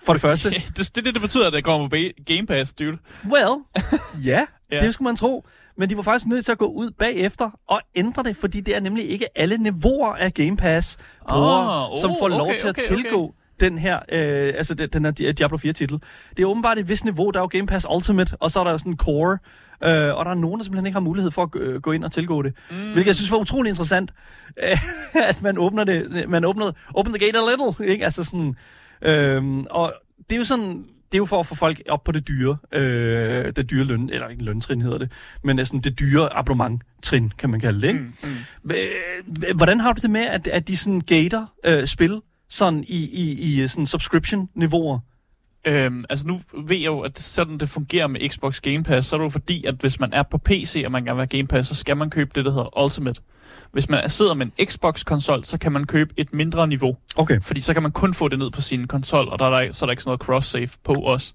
for 0.08 0.14
det 0.14 0.22
første, 0.22 0.50
det, 0.52 0.64
det 0.78 0.98
er 0.98 1.02
det, 1.02 1.14
det 1.14 1.22
betyder, 1.22 1.48
at 1.48 1.54
det 1.54 1.64
kommer 1.64 1.90
på 1.90 1.96
Game 2.26 2.48
Pass, 2.48 2.74
dude. 2.74 2.98
well, 3.32 3.52
ja, 4.32 4.46
Ja. 4.72 4.80
det 4.80 4.94
skulle 4.94 5.06
man 5.06 5.16
tro. 5.16 5.46
Men 5.78 5.90
de 5.90 5.98
var 5.98 6.04
faktisk 6.04 6.26
nødt 6.28 6.46
til 6.46 6.52
at 6.52 6.58
gå 6.58 6.66
ud 6.66 6.92
bagefter 6.92 7.50
og 7.68 7.82
ændre 7.96 8.24
det, 8.24 8.38
fordi 8.38 8.62
det 8.62 8.76
er 8.76 8.80
nemlig 8.80 9.10
ikke 9.10 9.26
alle 9.40 9.58
niveauer 9.58 10.14
af 10.16 10.34
Game 10.34 10.58
Pass 10.58 10.98
brugere, 11.30 11.84
Ah, 11.84 11.92
oh, 11.94 12.00
som 12.00 12.12
får 12.22 12.28
lov 12.28 12.42
okay, 12.42 12.56
til 12.58 12.68
at 12.68 12.80
okay, 12.80 12.94
okay. 12.94 13.04
tilgå 13.04 13.34
den 13.60 13.78
her, 13.78 14.00
øh, 14.12 14.54
altså 14.58 14.74
den, 14.74 14.90
den 14.94 15.06
her 15.06 15.12
Di- 15.12 15.32
Diablo 15.32 15.58
4-titel. 15.58 16.00
Det 16.38 16.44
er 16.44 16.48
åbenbart 16.48 16.78
et 16.78 16.90
vist 16.90 17.06
niveau. 17.06 17.30
Der 17.32 17.40
er 17.40 17.44
jo 17.44 17.48
Game 17.48 17.68
Pass 17.68 17.88
Ultimate, 17.96 18.38
og 18.40 18.52
så 18.52 18.60
er 18.60 18.64
der 18.64 18.72
jo 18.72 18.78
sådan 18.78 18.92
en 18.92 18.98
core, 18.98 19.38
øh, 19.84 20.16
og 20.18 20.26
der 20.26 20.32
er 20.32 20.36
nogen, 20.36 20.60
der 20.60 20.64
simpelthen 20.64 20.86
ikke 20.86 20.96
har 20.96 21.00
mulighed 21.00 21.32
for 21.32 21.44
at 21.44 21.52
gå- 21.52 21.60
øh, 21.60 21.82
gå 21.82 21.92
ind 21.92 22.04
og 22.04 22.12
tilgå 22.12 22.42
det. 22.42 22.54
Mm. 22.70 22.76
Hvilket 22.78 23.06
jeg 23.08 23.16
synes 23.16 23.32
var 23.32 23.38
utrolig 23.38 23.70
interessant, 23.70 24.12
øh, 24.64 24.78
at 25.30 25.42
man 25.42 25.58
åbner 25.58 25.84
det, 25.84 26.30
man 26.30 26.46
åbner, 26.46 26.72
open 26.94 27.14
the 27.14 27.26
gate 27.26 27.38
a 27.40 27.42
little, 27.50 27.88
ikke? 27.92 28.04
Altså 28.04 28.24
sådan, 28.24 28.56
øh, 29.01 29.58
og 29.70 29.94
det 30.30 30.36
er 30.36 30.38
jo 30.39 30.46
sådan, 30.46 30.86
det 31.12 31.13
er 31.13 31.18
jo 31.18 31.25
for 31.25 31.39
at 31.39 31.46
få 31.46 31.56
folk 31.56 31.82
op 31.89 32.04
på 32.04 32.12
det 32.12 32.27
dyre, 32.27 32.58
øh, 32.72 33.54
det 33.56 33.70
dyre 33.70 33.84
løn, 33.84 34.10
eller 34.10 34.27
ikke 34.27 34.44
løntrin 34.44 34.82
hedder 34.82 34.98
det, 34.98 35.12
men 35.44 35.66
sådan 35.66 35.80
det 35.80 36.00
dyre 36.00 36.34
abonnement-trin, 36.34 37.32
kan 37.38 37.50
man 37.50 37.60
kalde 37.60 37.82
det, 37.82 37.88
ikke? 37.88 38.00
Mm, 38.00 38.13
mm. 38.63 38.72
Øh, 38.72 39.56
Hvordan 39.56 39.80
har 39.80 39.94
du 39.94 40.01
det 40.01 40.10
med, 40.10 40.22
at, 40.22 40.48
at 40.48 40.68
de 40.68 40.77
sådan 40.77 41.01
gater 41.01 41.46
øh, 41.66 41.88
spil 41.88 42.22
sådan 42.50 42.84
i, 42.88 43.06
i, 43.06 43.32
i 43.32 43.68
sådan 43.68 43.88
subscription-niveauer? 43.88 45.00
Øhm, 45.68 46.06
altså 46.10 46.27
nu 46.27 46.39
ved 46.68 46.77
jeg 46.77 46.86
jo, 46.86 47.00
at 47.00 47.20
sådan 47.20 47.58
det 47.58 47.70
fungerer 47.70 48.08
med 48.08 48.30
Xbox 48.30 48.62
Game 48.62 48.84
Pass, 48.84 49.08
så 49.08 49.16
er 49.16 49.18
det 49.18 49.24
jo 49.24 49.30
fordi, 49.30 49.66
at 49.66 49.75
hvis 49.75 50.00
man 50.00 50.13
er 50.13 50.24
på 50.24 50.38
PC, 50.38 50.82
og 50.86 50.92
man 50.92 51.04
gerne 51.04 51.16
vil 51.16 51.22
have 51.22 51.38
Game 51.38 51.48
Pass, 51.48 51.70
så 51.70 51.75
skal 51.75 51.98
man 51.98 52.10
købe 52.10 52.32
det, 52.36 52.46
der 52.46 52.51
hedder 52.51 52.84
Ultimate. 52.84 53.22
Hvis 53.71 53.89
man 53.89 54.09
sidder 54.09 54.33
med 54.33 54.45
en 54.57 54.65
Xbox-konsol, 54.67 55.43
så 55.43 55.57
kan 55.57 55.71
man 55.71 55.86
købe 55.86 56.13
et 56.17 56.33
mindre 56.33 56.67
niveau, 56.67 56.97
Okay. 57.15 57.41
fordi 57.41 57.62
så 57.62 57.74
kan 57.74 57.83
man 57.83 57.91
kun 57.91 58.13
få 58.13 58.27
det 58.27 58.39
ned 58.39 58.51
på 58.51 58.62
sin 58.62 58.88
konsol, 58.88 59.27
og 59.29 59.39
der 59.39 59.45
er 59.45 59.50
der, 59.65 59.71
så 59.71 59.86
er 59.86 59.88
der 59.88 59.91
ikke 59.91 60.03
sådan 60.03 60.19
noget 60.29 60.43
cross-save 60.45 60.77
på 60.83 60.93
os. 61.05 61.33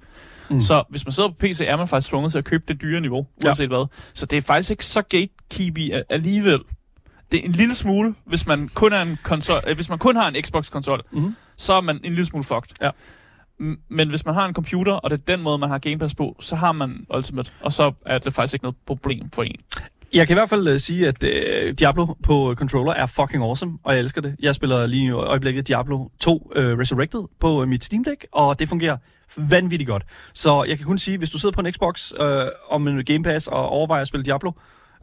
Mm. 0.50 0.54
Mm. 0.54 0.60
Så 0.60 0.82
hvis 0.88 1.06
man 1.06 1.12
sidder 1.12 1.28
på 1.28 1.34
PC, 1.40 1.60
er 1.66 1.76
man 1.76 1.88
faktisk 1.88 2.08
tvunget 2.10 2.32
til 2.32 2.38
at 2.38 2.44
købe 2.44 2.64
det 2.68 2.82
dyre 2.82 3.00
niveau, 3.00 3.26
Ja. 3.42 3.48
uanset 3.48 3.68
hvad. 3.68 3.86
Så 4.14 4.26
det 4.26 4.36
er 4.36 4.40
faktisk 4.42 4.70
ikke 4.70 4.86
så 4.86 5.02
gatekeepy 5.02 5.90
alligevel. 6.10 6.58
Det 7.32 7.40
er 7.40 7.44
en 7.44 7.52
lille 7.52 7.74
smule, 7.74 8.14
hvis 8.24 8.46
man 8.46 8.68
kun, 8.74 8.92
er 8.92 9.02
en 9.02 9.18
konsol, 9.22 9.60
øh, 9.66 9.74
hvis 9.74 9.88
man 9.88 9.98
kun 9.98 10.16
har 10.16 10.28
en 10.28 10.42
Xbox-konsol, 10.44 11.02
Mhm. 11.12 11.36
så 11.56 11.72
er 11.74 11.80
man 11.80 11.96
en 12.04 12.10
lille 12.12 12.26
smule 12.26 12.44
fucked. 12.44 12.76
Ja. 12.80 12.90
Men 13.88 14.08
hvis 14.08 14.24
man 14.24 14.34
har 14.34 14.46
en 14.46 14.54
computer, 14.54 14.92
og 14.92 15.10
det 15.10 15.18
er 15.20 15.36
den 15.36 15.42
måde, 15.42 15.58
man 15.58 15.70
har 15.70 15.78
Game 15.78 15.98
Pass 15.98 16.14
på, 16.14 16.36
så 16.40 16.56
har 16.56 16.72
man 16.72 17.06
Ultimate, 17.16 17.50
og 17.60 17.72
så 17.72 17.92
er 18.06 18.18
det 18.18 18.32
faktisk 18.34 18.54
ikke 18.54 18.62
noget 18.64 18.76
problem 18.86 19.30
for 19.34 19.42
en. 19.42 19.56
Jeg 20.12 20.26
kan 20.26 20.34
i 20.34 20.38
hvert 20.38 20.48
fald 20.48 20.68
øh, 20.68 20.80
sige, 20.80 21.08
at 21.08 21.24
øh, 21.24 21.74
Diablo 21.74 22.06
på 22.22 22.50
øh, 22.50 22.56
controller 22.56 22.92
er 22.92 23.06
fucking 23.06 23.42
awesome, 23.42 23.78
og 23.84 23.92
jeg 23.92 24.00
elsker 24.00 24.20
det. 24.20 24.36
Jeg 24.40 24.54
spiller 24.54 24.86
lige 24.86 25.04
i 25.04 25.10
øjeblikket 25.10 25.68
Diablo 25.68 26.08
2 26.20 26.52
øh, 26.56 26.78
Resurrected 26.78 27.20
på 27.40 27.62
øh, 27.62 27.68
mit 27.68 27.84
Steam 27.84 28.04
Deck, 28.04 28.26
og 28.32 28.58
det 28.58 28.68
fungerer 28.68 28.96
vanvittigt 29.36 29.88
godt. 29.88 30.02
Så 30.34 30.64
jeg 30.68 30.76
kan 30.76 30.86
kun 30.86 30.98
sige, 30.98 31.18
hvis 31.18 31.30
du 31.30 31.38
sidder 31.38 31.52
på 31.54 31.60
en 31.60 31.72
Xbox 31.72 32.12
øh, 32.20 32.46
om 32.70 32.88
en 32.88 33.04
Game 33.04 33.22
Pass 33.22 33.46
og 33.46 33.68
overvejer 33.68 34.02
at 34.02 34.08
spille 34.08 34.24
Diablo, 34.24 34.52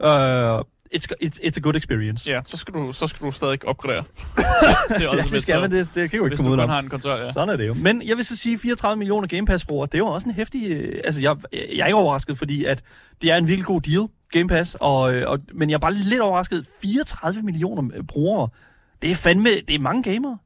øh, 0.02 0.64
it's, 0.94 1.06
it's, 1.22 1.40
it's 1.42 1.56
a 1.56 1.60
good 1.60 1.74
experience. 1.76 2.30
Ja, 2.30 2.40
så 2.44 2.56
skal 2.56 2.74
du, 2.74 2.92
så 2.92 3.06
skal 3.06 3.26
du 3.26 3.32
stadig 3.32 3.64
opgradere 3.68 4.04
til, 4.96 5.04
Ja, 5.12 5.22
det 5.32 5.42
skal 5.42 5.60
man, 5.60 5.70
det, 5.70 5.90
det 5.94 6.10
kan 6.10 6.16
jo 6.18 6.24
ikke 6.24 6.28
hvis 6.36 6.38
komme 6.38 6.48
du 6.48 6.52
ud 6.52 6.56
kun 6.56 6.62
om. 6.64 6.68
har 6.68 6.78
en 6.78 6.88
konsol, 6.88 7.18
ja. 7.20 7.32
Sådan 7.32 7.48
er 7.48 7.56
det 7.56 7.66
jo. 7.66 7.74
Men 7.74 8.02
jeg 8.02 8.16
vil 8.16 8.24
så 8.24 8.36
sige, 8.36 8.58
34 8.58 8.96
millioner 8.98 9.28
Game 9.28 9.46
Pass-brugere, 9.46 9.86
det 9.86 9.94
er 9.94 9.98
jo 9.98 10.06
også 10.06 10.28
en 10.28 10.34
hæftig... 10.34 10.70
øh, 10.70 11.00
Altså, 11.04 11.20
jeg, 11.20 11.36
jeg 11.52 11.60
er 11.82 11.86
ikke 11.86 11.94
overrasket, 11.96 12.38
fordi 12.38 12.64
at 12.64 12.82
det 13.22 13.30
er 13.30 13.36
en 13.36 13.46
virkelig 13.46 13.66
god 13.66 13.80
deal, 13.80 14.06
Game 14.32 14.48
Pass, 14.48 14.76
og, 14.80 15.14
øh, 15.14 15.30
og, 15.30 15.38
men 15.54 15.70
jeg 15.70 15.74
er 15.74 15.78
bare 15.78 15.92
lidt 15.94 16.20
overrasket. 16.20 16.66
34 16.82 17.42
millioner 17.42 18.02
brugere, 18.08 18.48
det 19.02 19.10
er 19.10 19.14
fandme... 19.14 19.48
Det 19.68 19.74
er 19.74 19.78
mange 19.78 20.02
gamere. 20.02 20.38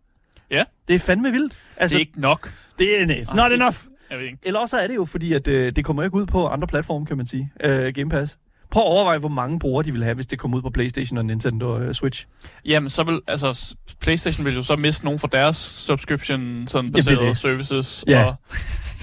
Ja. 0.51 0.65
Det 0.89 0.95
er 0.95 0.99
fandme 0.99 1.31
vildt. 1.33 1.53
Det 1.53 1.59
Altså, 1.77 1.97
er 1.97 2.01
ikke 2.01 2.21
nok. 2.21 2.53
det 2.79 3.01
er 3.01 3.07
it's 3.07 3.37
not 3.37 3.51
det- 3.51 3.57
enough. 3.57 3.77
Jeg 4.11 4.19
ved 4.19 4.25
ikke. 4.27 4.39
Eller 4.43 4.61
også 4.61 4.79
er 4.79 4.87
det 4.87 4.95
jo, 4.95 5.05
fordi 5.05 5.33
at, 5.33 5.49
øh, 5.49 5.73
det 5.77 5.85
kommer 5.85 6.03
ikke 6.03 6.17
ud 6.17 6.27
på 6.27 6.47
andre 6.47 6.67
platforme, 6.69 7.07
kan 7.07 7.17
man 7.17 7.27
sige, 7.27 7.53
øh, 7.61 7.93
Game 7.95 8.11
Pass. 8.11 8.39
Prøv 8.75 8.83
at 8.83 8.87
overveje, 8.87 9.19
hvor 9.19 9.29
mange 9.29 9.59
brugere 9.59 9.85
de 9.85 9.93
vil 9.93 10.05
have, 10.05 10.15
hvis 10.15 10.27
det 10.27 10.39
kommer 10.39 10.57
ud 10.57 10.63
på 10.63 10.71
Playstation 10.71 11.19
og 11.19 11.25
Nintendo 11.25 11.79
øh, 11.79 11.95
Switch. 11.95 12.27
Jamen, 12.65 12.91
så 12.91 13.05
vil, 13.05 13.21
altså, 13.29 13.75
PlayStation 14.01 14.47
vil 14.47 14.55
jo 14.55 14.63
så 14.63 14.77
miste 14.77 15.05
nogle 15.05 15.19
fra 15.19 15.29
deres 15.33 15.57
subscription 15.57 16.65
sådan 16.67 16.89
er 16.89 16.93
baserede 16.93 17.25
det. 17.25 17.39
services. 17.39 18.05
Ja. 18.09 18.25
Og, 18.25 18.35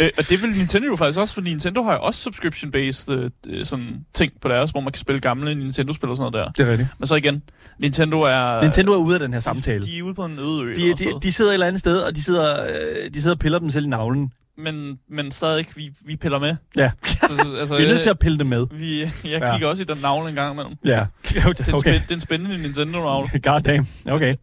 øh, 0.01 0.09
og 0.17 0.29
det 0.29 0.41
vil 0.41 0.49
Nintendo 0.49 0.87
jo 0.87 0.95
faktisk 0.95 1.19
også, 1.19 1.33
for 1.33 1.41
Nintendo 1.41 1.83
har 1.83 1.93
jo 1.93 1.99
også 2.01 2.21
subscription-based 2.29 3.11
øh, 3.13 3.29
øh, 3.47 3.65
sådan 3.65 4.05
ting 4.13 4.31
på 4.41 4.47
deres, 4.49 4.71
hvor 4.71 4.81
man 4.81 4.91
kan 4.91 4.99
spille 4.99 5.21
gamle 5.21 5.55
Nintendo-spil 5.55 6.09
og 6.09 6.17
sådan 6.17 6.31
noget 6.31 6.45
der. 6.45 6.51
Det 6.63 6.67
er 6.67 6.71
rigtigt. 6.71 6.89
Men 6.99 7.07
så 7.07 7.15
igen, 7.15 7.43
Nintendo 7.79 8.21
er... 8.21 8.61
Nintendo 8.61 8.91
er 8.93 8.97
ude 8.97 9.13
af 9.13 9.19
den 9.19 9.33
her 9.33 9.39
samtale. 9.39 9.83
De 9.85 9.97
er 9.97 10.03
ude 10.03 10.13
på 10.13 10.25
en 10.25 10.39
øde 10.39 10.63
ø. 10.63 10.73
De, 10.75 10.93
de, 10.93 11.05
de 11.23 11.31
sidder 11.31 11.51
et 11.51 11.53
eller 11.53 11.67
andet 11.67 11.79
sted, 11.79 11.97
og 11.97 12.15
de 12.15 12.23
sidder, 12.23 12.63
øh, 12.63 13.13
de 13.13 13.21
sidder 13.21 13.35
og 13.35 13.39
piller 13.39 13.59
dem 13.59 13.69
selv 13.69 13.85
i 13.85 13.89
navlen. 13.89 14.31
men, 14.57 14.99
men 15.09 15.31
stadig, 15.31 15.65
vi, 15.75 15.89
vi 16.05 16.15
piller 16.15 16.39
med. 16.39 16.55
Ja. 16.75 16.91
Så, 17.05 17.55
altså, 17.59 17.77
Vi 17.77 17.83
er 17.83 17.87
nødt 17.87 18.01
til 18.01 18.09
at 18.09 18.19
pille 18.19 18.37
dem 18.39 18.47
med. 18.47 18.67
Vi, 18.71 18.99
jeg 19.01 19.11
Ja. 19.25 19.51
kigger 19.53 19.67
også 19.67 19.83
i 19.83 19.85
den 19.85 19.97
navle 20.01 20.29
en 20.29 20.35
gang 20.35 20.53
imellem. 20.53 20.73
Ja. 20.85 21.05
Det 21.29 21.45
okay. 21.45 21.73
okay. 21.73 21.79
spænd, 21.79 22.01
det 22.01 22.09
er 22.11 22.13
en 22.15 22.19
spændende 22.19 22.57
Nintendo-navle. 22.61 23.29
God 23.49 23.61
damn. 23.61 23.87
Okay. 24.07 24.35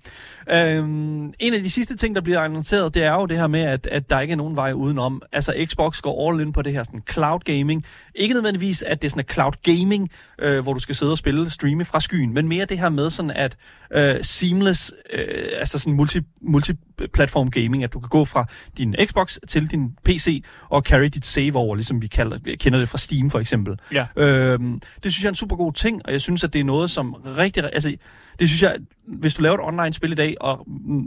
Øhm, 0.52 1.32
en 1.38 1.54
af 1.54 1.62
de 1.62 1.70
sidste 1.70 1.96
ting, 1.96 2.14
der 2.14 2.20
bliver 2.20 2.40
annonceret, 2.40 2.94
det 2.94 3.04
er 3.04 3.12
jo 3.12 3.26
det 3.26 3.36
her 3.36 3.46
med, 3.46 3.60
at, 3.60 3.86
at 3.92 4.10
der 4.10 4.20
ikke 4.20 4.32
er 4.32 4.36
nogen 4.36 4.56
vej 4.56 4.72
udenom. 4.72 5.22
Altså, 5.38 5.66
Xbox 5.66 6.00
går 6.00 6.30
all 6.30 6.40
in 6.40 6.52
på 6.52 6.62
det 6.62 6.72
her 6.72 6.82
sådan 6.82 7.02
cloud 7.10 7.40
gaming. 7.40 7.84
Ikke 8.14 8.34
nødvendigvis, 8.34 8.82
at 8.82 9.02
det 9.02 9.08
er 9.08 9.10
sådan 9.10 9.24
en 9.24 9.32
cloud 9.32 9.52
gaming, 9.62 10.10
øh, 10.38 10.62
hvor 10.62 10.74
du 10.74 10.80
skal 10.80 10.94
sidde 10.94 11.12
og 11.12 11.18
spille, 11.18 11.50
streame 11.50 11.84
fra 11.84 12.00
skyen, 12.00 12.34
men 12.34 12.48
mere 12.48 12.64
det 12.64 12.78
her 12.78 12.88
med 12.88 13.10
sådan, 13.10 13.30
at 13.30 13.56
øh, 13.92 14.16
seamless, 14.22 14.92
øh, 15.12 15.24
altså 15.52 15.78
sådan 15.78 15.94
multi, 15.94 16.20
multi-platform 16.40 17.50
gaming, 17.50 17.84
at 17.84 17.92
du 17.92 18.00
kan 18.00 18.08
gå 18.08 18.24
fra 18.24 18.46
din 18.78 18.94
Xbox 19.06 19.36
til 19.48 19.70
din 19.70 19.96
PC 20.04 20.44
og 20.68 20.82
carry 20.82 21.04
dit 21.04 21.26
save 21.26 21.56
over, 21.56 21.74
ligesom 21.74 22.02
vi, 22.02 22.06
kalder, 22.06 22.38
kender 22.60 22.78
det 22.78 22.88
fra 22.88 22.98
Steam 22.98 23.30
for 23.30 23.38
eksempel. 23.38 23.78
Ja. 23.92 24.06
Øhm, 24.16 24.78
det 25.04 25.12
synes 25.12 25.22
jeg 25.22 25.28
er 25.28 25.32
en 25.32 25.36
super 25.36 25.56
god 25.56 25.72
ting, 25.72 26.02
og 26.04 26.12
jeg 26.12 26.20
synes, 26.20 26.44
at 26.44 26.52
det 26.52 26.60
er 26.60 26.64
noget, 26.64 26.90
som 26.90 27.12
rigtig... 27.14 27.64
Altså, 27.64 27.94
det 28.40 28.48
synes 28.48 28.62
jeg, 28.62 28.76
hvis 29.08 29.34
du 29.34 29.42
laver 29.42 29.54
et 29.54 29.64
online-spil 29.64 30.12
i 30.12 30.14
dag, 30.14 30.34
og 30.40 30.64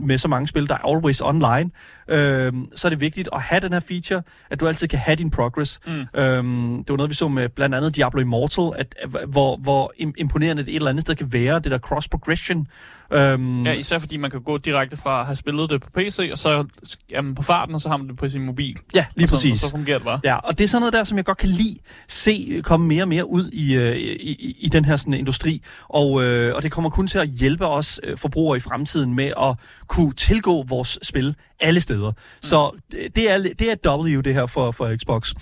med 0.08 0.18
så 0.18 0.28
mange 0.28 0.48
spil, 0.48 0.68
der 0.68 0.74
er 0.74 0.96
always 0.96 1.22
online, 1.22 1.70
øhm, 2.08 2.68
så 2.76 2.88
er 2.88 2.90
det 2.90 3.00
vigtigt 3.02 3.30
at 3.34 3.42
have 3.42 3.60
den 3.62 3.74
her 3.74 3.80
feature, 3.80 4.22
at 4.50 4.60
du 4.60 4.68
altid 4.68 4.88
kan 4.88 5.00
have 5.00 5.16
din 5.16 5.32
progress. 5.32 5.80
Mm. 5.88 6.20
Øhm, 6.22 6.78
det 6.78 6.90
var 6.90 6.98
noget, 6.98 7.10
vi 7.10 7.16
så 7.16 7.28
med 7.28 7.50
blandt 7.50 7.76
andet 7.76 7.96
Diablo 7.96 8.22
Immortal, 8.22 8.70
at, 8.78 8.96
hvor, 9.28 9.58
hvor 9.58 9.94
im- 10.02 10.14
imponerende 10.18 10.64
det 10.64 10.70
et 10.72 10.76
eller 10.76 10.90
andet 10.90 11.02
sted 11.02 11.16
kan 11.16 11.34
være, 11.34 11.60
det 11.60 11.72
der 11.72 11.78
cross-progression. 11.78 12.68
Øhm, 13.14 13.64
Ja, 13.66 13.72
især 13.74 14.00
fordi 14.00 14.18
man 14.18 14.32
kan 14.32 14.42
gå 14.42 14.58
direkte 14.58 14.98
fra 14.98 15.20
at 15.20 15.26
have 15.26 15.36
spillet 15.36 15.70
det 15.70 15.82
på 15.82 15.90
PC, 15.96 16.30
og 16.32 16.38
så 16.38 16.66
er 17.14 17.22
man 17.22 17.36
på 17.36 17.42
farten, 17.44 17.76
og 17.76 17.82
så 17.82 17.90
har 17.90 17.98
man 17.98 18.08
det 18.08 18.18
på 18.18 18.30
sin 18.30 18.42
mobil. 18.46 18.78
ja, 18.96 19.06
lige 19.16 19.26
og 19.26 19.30
så, 19.30 19.36
præcis. 19.36 19.52
Og 19.64 19.70
så 19.70 19.72
fungerer 19.72 19.98
det 19.98 20.06
bare. 20.06 20.20
Ja, 20.24 20.36
og 20.38 20.58
det 20.58 20.64
er 20.64 20.68
sådan 20.68 20.82
noget 20.82 20.94
der, 20.94 21.04
som 21.04 21.18
jeg 21.18 21.26
godt 21.26 21.38
kan 21.38 21.50
lide, 21.50 21.78
se 22.08 22.62
komme 22.64 22.88
mere 22.88 23.04
og 23.04 23.08
mere 23.08 23.30
ud 23.30 23.50
i, 23.54 23.76
øh, 23.76 23.96
i, 23.98 24.12
i, 24.32 24.56
i 24.60 24.70
den 24.70 24.86
her 24.86 24.96
sådan, 24.96 25.14
industri. 25.14 25.62
Og, 25.90 26.24
øh, 26.24 26.56
og 26.56 26.64
det 26.64 26.72
kommer 26.72 26.90
kun 26.90 27.08
til 27.08 27.20
at 27.20 27.28
hjælpe 27.28 27.68
os 27.68 27.91
øh, 27.91 27.91
forbrugere 28.16 28.58
i 28.58 28.60
fremtiden 28.60 29.14
med 29.16 29.26
at 29.42 29.56
kunne 29.88 30.14
tilgå 30.14 30.64
vores 30.64 31.00
spil 31.04 31.36
alle 31.60 31.82
steder. 31.82 32.12
Så 32.42 32.72
det- 32.92 33.16
det 33.16 33.32
er, 33.32 33.38
det 33.38 33.62
er 33.86 33.98
W, 33.98 34.22
det 34.22 34.34
her 34.34 34.46
for, 34.46 34.72
for 34.72 34.96
Xbox. 34.98 35.34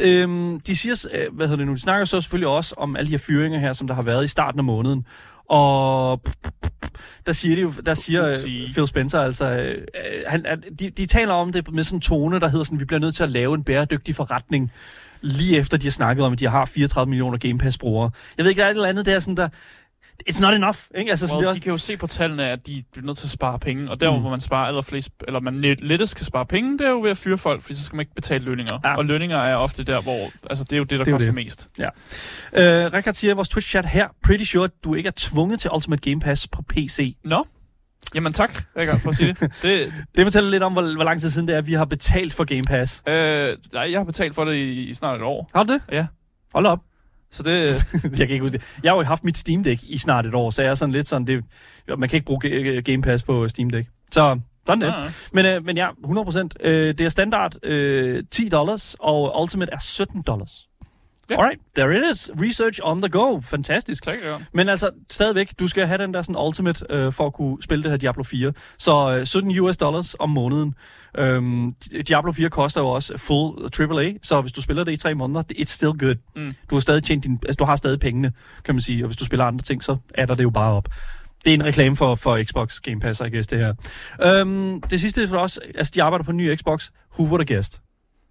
Øhm, 0.00 0.60
de 0.60 0.76
siger, 0.76 1.06
øh, 1.14 1.34
hvad 1.36 1.46
hedder 1.46 1.56
det 1.56 1.66
nu, 1.66 1.72
de 1.74 1.80
snakker 1.80 2.04
så 2.04 2.20
selvfølgelig 2.20 2.48
også 2.48 2.74
om 2.78 2.96
alle 2.96 3.06
de 3.06 3.10
her 3.10 3.18
fyringer 3.18 3.58
her, 3.58 3.72
som 3.72 3.86
der 3.86 3.94
har 3.94 4.02
været 4.02 4.24
i 4.24 4.28
starten 4.28 4.60
af 4.60 4.64
måneden. 4.64 5.06
Og 5.48 6.22
der 7.26 7.32
siger, 7.32 7.54
de 7.56 7.60
jo, 7.62 7.72
der 7.86 7.94
siger 7.94 8.26
øh, 8.28 8.72
Phil 8.72 8.86
Spencer 8.88 9.20
altså, 9.20 9.44
øh, 9.50 9.74
øh, 9.74 10.22
han, 10.26 10.46
at 10.46 10.58
de, 10.78 10.90
de 10.90 11.06
taler 11.06 11.32
om 11.34 11.52
det 11.52 11.72
med 11.72 11.84
sådan 11.84 11.96
en 11.96 12.00
tone, 12.00 12.40
der 12.40 12.48
hedder 12.48 12.64
sådan, 12.64 12.80
vi 12.80 12.84
bliver 12.84 13.00
nødt 13.00 13.14
til 13.14 13.22
at 13.22 13.30
lave 13.30 13.54
en 13.54 13.64
bæredygtig 13.64 14.14
forretning, 14.14 14.72
lige 15.20 15.56
efter 15.56 15.76
de 15.76 15.86
har 15.86 15.90
snakket 15.90 16.24
om, 16.26 16.32
at 16.32 16.38
de 16.38 16.46
har 16.48 16.64
34 16.64 17.10
millioner 17.10 17.38
Game 17.38 17.58
Pass-brugere. 17.58 18.10
Jeg 18.38 18.44
ved 18.44 18.50
ikke, 18.50 18.58
der 18.60 18.66
er 18.66 18.70
et 18.70 18.74
eller 18.74 18.88
andet 18.88 19.06
der, 19.06 19.20
sådan 19.20 19.36
der, 19.36 19.48
it's 20.30 20.40
not 20.40 20.54
enough, 20.54 20.78
ikke? 20.98 21.10
Altså, 21.10 21.26
sådan, 21.26 21.36
Well, 21.36 21.46
det 21.46 21.50
er 21.50 21.54
de 21.54 21.60
kan 21.60 21.72
jo 21.72 21.78
se 21.78 21.96
på 21.96 22.06
tallene, 22.06 22.44
at 22.50 22.66
de 22.66 22.82
bliver 22.92 23.06
nødt 23.06 23.18
til 23.18 23.26
at 23.26 23.30
spare 23.30 23.58
penge, 23.58 23.90
og 23.90 24.00
der, 24.00 24.14
Mm. 24.14 24.20
hvor 24.20 24.30
man 24.30 24.40
sparer 24.40 24.66
allerflest, 24.66 25.10
eller 25.26 25.40
man 25.40 25.54
let- 25.64 25.80
lettest 25.86 26.16
kan 26.16 26.24
spare 26.26 26.46
penge, 26.46 26.78
det 26.78 26.86
er 26.86 26.90
jo 26.90 27.00
ved 27.00 27.10
at 27.10 27.16
fyre 27.16 27.38
folk, 27.38 27.62
fordi 27.62 27.74
så 27.74 27.84
skal 27.84 27.96
man 27.96 28.00
ikke 28.00 28.14
betale 28.14 28.44
lønninger. 28.44 28.76
Ja. 28.84 28.88
Ja. 28.90 28.96
Og 28.96 29.04
lønninger 29.04 29.36
er 29.38 29.56
ofte 29.56 29.84
der, 29.84 30.00
hvor, 30.02 30.30
altså 30.50 30.64
det 30.64 30.72
er 30.72 30.76
jo 30.76 30.84
det, 30.84 30.98
der 30.98 31.04
Det 31.04 31.08
er 31.12 31.16
koster 31.16 31.26
det. 31.26 31.34
mest. 31.34 31.68
øh, 31.78 32.92
Rikard 32.92 33.14
siger 33.14 33.30
i 33.32 33.34
vores 33.34 33.48
Twitch-chat 33.48 33.86
her, 33.86 34.08
pretty 34.24 34.44
sure, 34.44 34.64
at 34.64 34.70
du 34.84 34.94
ikke 34.94 35.06
er 35.06 35.12
tvunget 35.16 35.60
til 35.60 35.70
Ultimate 35.74 36.10
Game 36.10 36.20
Pass 36.20 36.48
på 36.48 36.62
PC. 36.62 37.16
Nå, 37.24 37.46
jamen 38.14 38.32
tak, 38.32 38.62
Rikard, 38.76 38.98
for 39.00 39.10
at 39.10 39.16
sige 39.16 39.32
det. 39.40 39.40
det 39.62 39.92
Det 40.16 40.26
fortæller 40.26 40.50
lidt 40.50 40.62
om, 40.62 40.72
hvor, 40.72 40.94
hvor 40.94 41.04
lang 41.04 41.20
tid 41.20 41.30
siden 41.30 41.48
det 41.48 41.54
er, 41.54 41.58
at 41.58 41.66
vi 41.66 41.72
har 41.72 41.84
betalt 41.84 42.34
for 42.34 42.44
Game 42.44 42.62
Pass. 42.62 43.02
øh, 43.06 43.56
nej, 43.72 43.90
jeg 43.92 43.98
har 44.00 44.04
betalt 44.04 44.34
for 44.34 44.44
det 44.44 44.54
i, 44.54 44.70
i 44.90 44.94
snart 44.94 45.16
et 45.16 45.22
år, 45.22 45.50
Har 45.54 45.62
du 45.64 45.72
det? 45.72 45.82
Ja. 45.92 46.06
Hold 46.54 46.66
op. 46.66 46.78
så 47.30 47.42
det, 47.42 47.84
jeg 48.18 48.26
kan 48.26 48.30
ikke 48.30 48.40
huske 48.40 48.58
det. 48.58 48.66
Jeg 48.82 48.90
har 48.92 48.96
jo 48.96 49.02
haft 49.02 49.24
mit 49.24 49.38
Steam 49.38 49.64
Deck 49.64 49.82
i 49.84 49.98
snart 49.98 50.26
et 50.26 50.34
år, 50.34 50.50
så 50.50 50.62
jeg 50.62 50.70
er 50.70 50.74
sådan 50.74 50.92
lidt 50.92 51.08
sådan, 51.08 51.26
det, 51.26 51.44
man 51.98 52.08
kan 52.08 52.16
ikke 52.16 52.26
bruge 52.26 52.40
Ga- 52.44 52.80
Game 52.80 53.02
Pass 53.02 53.24
på 53.24 53.48
Steam 53.48 53.70
Deck. 53.70 53.88
Så 54.10 54.40
sådan 54.66 54.80
det. 54.80 54.86
Ja, 54.86 55.00
ja. 55.02 55.04
Men, 55.32 55.46
øh, 55.46 55.64
men 55.64 55.76
ja, 55.76 55.88
100%. 56.04 56.48
Øh, 56.60 56.94
det 56.94 57.00
er 57.00 57.08
standard 57.08 57.64
øh, 57.66 58.24
10 58.30 58.48
dollars, 58.48 58.96
og 59.00 59.42
Ultimate 59.42 59.72
er 59.72 59.78
17 59.78 60.22
dollars. 60.22 60.67
Ja. 61.30 61.36
Alright, 61.36 61.60
there 61.74 61.98
it 61.98 62.10
is. 62.10 62.30
Research 62.40 62.80
on 62.82 63.02
the 63.02 63.08
go. 63.08 63.40
Fantastisk. 63.40 64.02
Tak, 64.02 64.14
ja. 64.24 64.36
Men 64.52 64.68
altså, 64.68 64.90
stadigvæk, 65.10 65.52
du 65.58 65.68
skal 65.68 65.86
have 65.86 65.98
den 66.02 66.14
der 66.14 66.22
sådan 66.22 66.36
ultimate, 66.46 66.86
øh, 66.90 67.12
for 67.12 67.26
at 67.26 67.32
kunne 67.32 67.62
spille 67.62 67.82
det 67.82 67.90
her 67.90 67.96
Diablo 67.98 68.22
4. 68.22 68.52
Så 68.78 69.16
øh, 69.16 69.26
17 69.26 69.58
US 69.58 69.76
dollars 69.76 70.16
om 70.18 70.30
måneden. 70.30 70.74
Øhm, 71.18 71.72
Diablo 72.08 72.32
4 72.32 72.50
koster 72.50 72.80
jo 72.80 72.88
også 72.88 73.18
full 73.18 73.68
AAA, 73.80 74.12
så 74.22 74.40
hvis 74.40 74.52
du 74.52 74.62
spiller 74.62 74.84
det 74.84 74.92
i 74.92 74.96
tre 74.96 75.14
måneder, 75.14 75.42
it's 75.52 75.64
still 75.64 75.92
good. 75.98 76.14
Mm. 76.36 76.54
Du 76.70 76.74
har 76.74 76.80
stadig 76.80 77.02
tjent 77.02 77.24
din, 77.24 77.38
altså, 77.46 77.56
du 77.56 77.64
har 77.64 77.76
stadig 77.76 78.00
pengene, 78.00 78.32
kan 78.64 78.74
man 78.74 78.82
sige, 78.82 79.04
og 79.04 79.06
hvis 79.06 79.16
du 79.16 79.24
spiller 79.24 79.44
andre 79.44 79.62
ting, 79.62 79.84
så 79.84 79.96
er 80.14 80.26
der 80.26 80.34
det 80.34 80.42
jo 80.42 80.50
bare 80.50 80.72
op. 80.72 80.88
Det 81.44 81.50
er 81.50 81.54
en 81.54 81.64
reklame 81.64 81.96
for, 81.96 82.14
for 82.14 82.42
Xbox 82.44 82.80
Game 82.80 83.00
Pass, 83.00 83.20
I 83.20 83.24
guess, 83.24 83.48
det 83.48 83.58
her. 83.58 83.74
Øhm, 84.24 84.80
det 84.80 85.00
sidste 85.00 85.28
for 85.28 85.38
os, 85.38 85.58
altså 85.74 85.92
de 85.94 86.02
arbejder 86.02 86.24
på 86.24 86.30
en 86.30 86.36
ny 86.36 86.56
Xbox. 86.56 86.90
Who 87.18 87.24
would 87.24 87.48
have 87.48 87.56
guessed? 87.56 87.80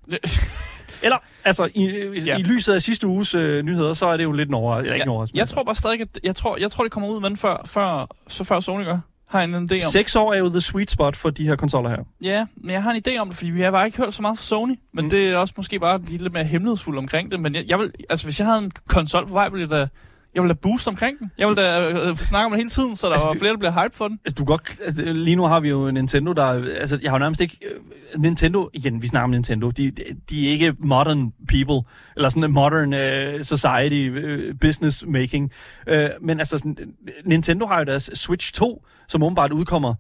Eller, 1.03 1.17
altså, 1.45 1.69
i, 1.75 1.83
i, 2.15 2.19
Ja. 2.25 2.37
i 2.37 2.41
lyset 2.41 2.73
af 2.73 2.81
sidste 2.81 3.07
uges 3.07 3.35
øh, 3.35 3.63
nyheder, 3.63 3.93
så 3.93 4.05
er 4.07 4.17
det 4.17 4.23
jo 4.23 4.31
lidt 4.31 4.49
en 4.49 4.55
overraskelse. 4.55 4.93
Ikke 4.95 5.01
en 5.03 5.07
Jeg, 5.07 5.11
overraskelse. 5.13 5.39
jeg 5.39 5.49
tror 5.49 5.63
bare 5.63 5.75
stadig, 5.75 6.01
at 6.01 6.07
jeg 6.23 6.35
tror, 6.35 6.57
jeg 6.59 6.71
tror, 6.71 6.83
det 6.83 6.91
kommer 6.91 7.09
ud 7.09 7.21
med 7.29 7.37
før, 7.37 7.61
før, 7.65 8.07
så 8.27 8.43
før 8.43 8.59
Sony 8.59 8.83
gør. 8.83 8.99
Har 9.27 9.41
en 9.41 9.55
idé 9.55 9.75
om. 9.75 9.91
Seks 9.91 10.15
år 10.15 10.33
er 10.33 10.37
jo 10.37 10.49
the 10.49 10.61
sweet 10.61 10.91
spot 10.91 11.15
for 11.15 11.29
de 11.29 11.43
her 11.47 11.55
konsoller 11.55 11.89
her. 11.89 11.97
Ja, 12.23 12.45
men 12.55 12.71
jeg 12.71 12.83
har 12.83 12.91
en 12.91 13.01
idé 13.07 13.17
om 13.17 13.27
det, 13.27 13.37
fordi 13.37 13.51
vi 13.51 13.61
har 13.61 13.71
bare 13.71 13.85
ikke 13.85 13.97
hørt 13.97 14.13
så 14.13 14.21
meget 14.21 14.37
fra 14.37 14.43
Sony. 14.43 14.75
Men 14.93 15.05
Mm. 15.05 15.09
det 15.09 15.27
er 15.29 15.37
også 15.37 15.53
måske 15.57 15.79
bare 15.79 16.01
lidt 16.07 16.33
mere 16.33 16.43
hemmelighedsfuldt 16.43 16.97
omkring 16.99 17.31
det. 17.31 17.39
Men 17.39 17.55
jeg, 17.55 17.63
jeg 17.67 17.79
vil, 17.79 17.91
altså, 18.09 18.25
hvis 18.25 18.39
jeg 18.39 18.47
havde 18.47 18.63
en 18.63 18.71
konsol 18.87 19.27
på 19.27 19.33
vej, 19.33 19.49
ville 19.49 19.61
jeg 19.61 19.69
da, 19.79 19.87
jeg 20.37 20.43
ville 20.43 20.53
da 20.53 20.59
boost 20.61 20.87
omkring 20.87 21.19
den. 21.19 21.31
Jeg 21.37 21.47
ville 21.47 21.61
da 21.63 21.89
øh, 21.89 22.09
øh, 22.09 22.15
snakke 22.15 22.45
om 22.45 22.51
det 22.51 22.59
hele 22.59 22.69
tiden, 22.69 22.95
så 22.95 23.07
der 23.07 23.13
Altså, 23.13 23.27
var 23.27 23.33
du- 23.33 23.39
flere, 23.39 23.51
der 23.51 23.57
bliver 23.59 23.83
hype 23.83 23.95
for 23.97 24.07
den. 24.07 24.19
Altså, 24.25 24.35
du 24.35 24.45
godt, 24.45 24.61
altså, 24.85 25.03
lige 25.05 25.35
nu 25.35 25.43
har 25.43 25.59
vi 25.59 25.69
jo 25.69 25.91
Nintendo, 25.91 26.33
der... 26.33 26.43
Altså, 26.79 26.99
jeg 27.01 27.11
har 27.11 27.17
jo 27.17 27.19
nærmest 27.19 27.41
ikke... 27.41 27.57
øh, 27.65 28.21
Nintendo... 28.21 28.69
Igen, 28.73 29.01
vi 29.01 29.07
snakker 29.07 29.23
om 29.23 29.29
Nintendo. 29.29 29.69
De, 29.71 29.91
de 30.29 30.47
er 30.47 30.51
ikke 30.51 30.73
modern 30.79 31.33
people, 31.47 31.89
eller 32.15 32.29
sådan 32.29 32.43
en 32.43 32.51
modern 32.51 32.93
uh, 32.93 33.41
society 33.41 34.09
uh, 34.09 34.55
business 34.61 35.03
making. 35.07 35.51
Uh, 35.91 35.95
men 36.21 36.39
altså, 36.39 36.57
sådan, 36.57 36.77
Nintendo 37.25 37.65
har 37.65 37.77
jo 37.79 37.83
deres 37.85 38.09
Switch 38.13 38.53
2, 38.53 38.85
som 39.07 39.23
åbenbart 39.23 39.51
udkommer, 39.51 39.93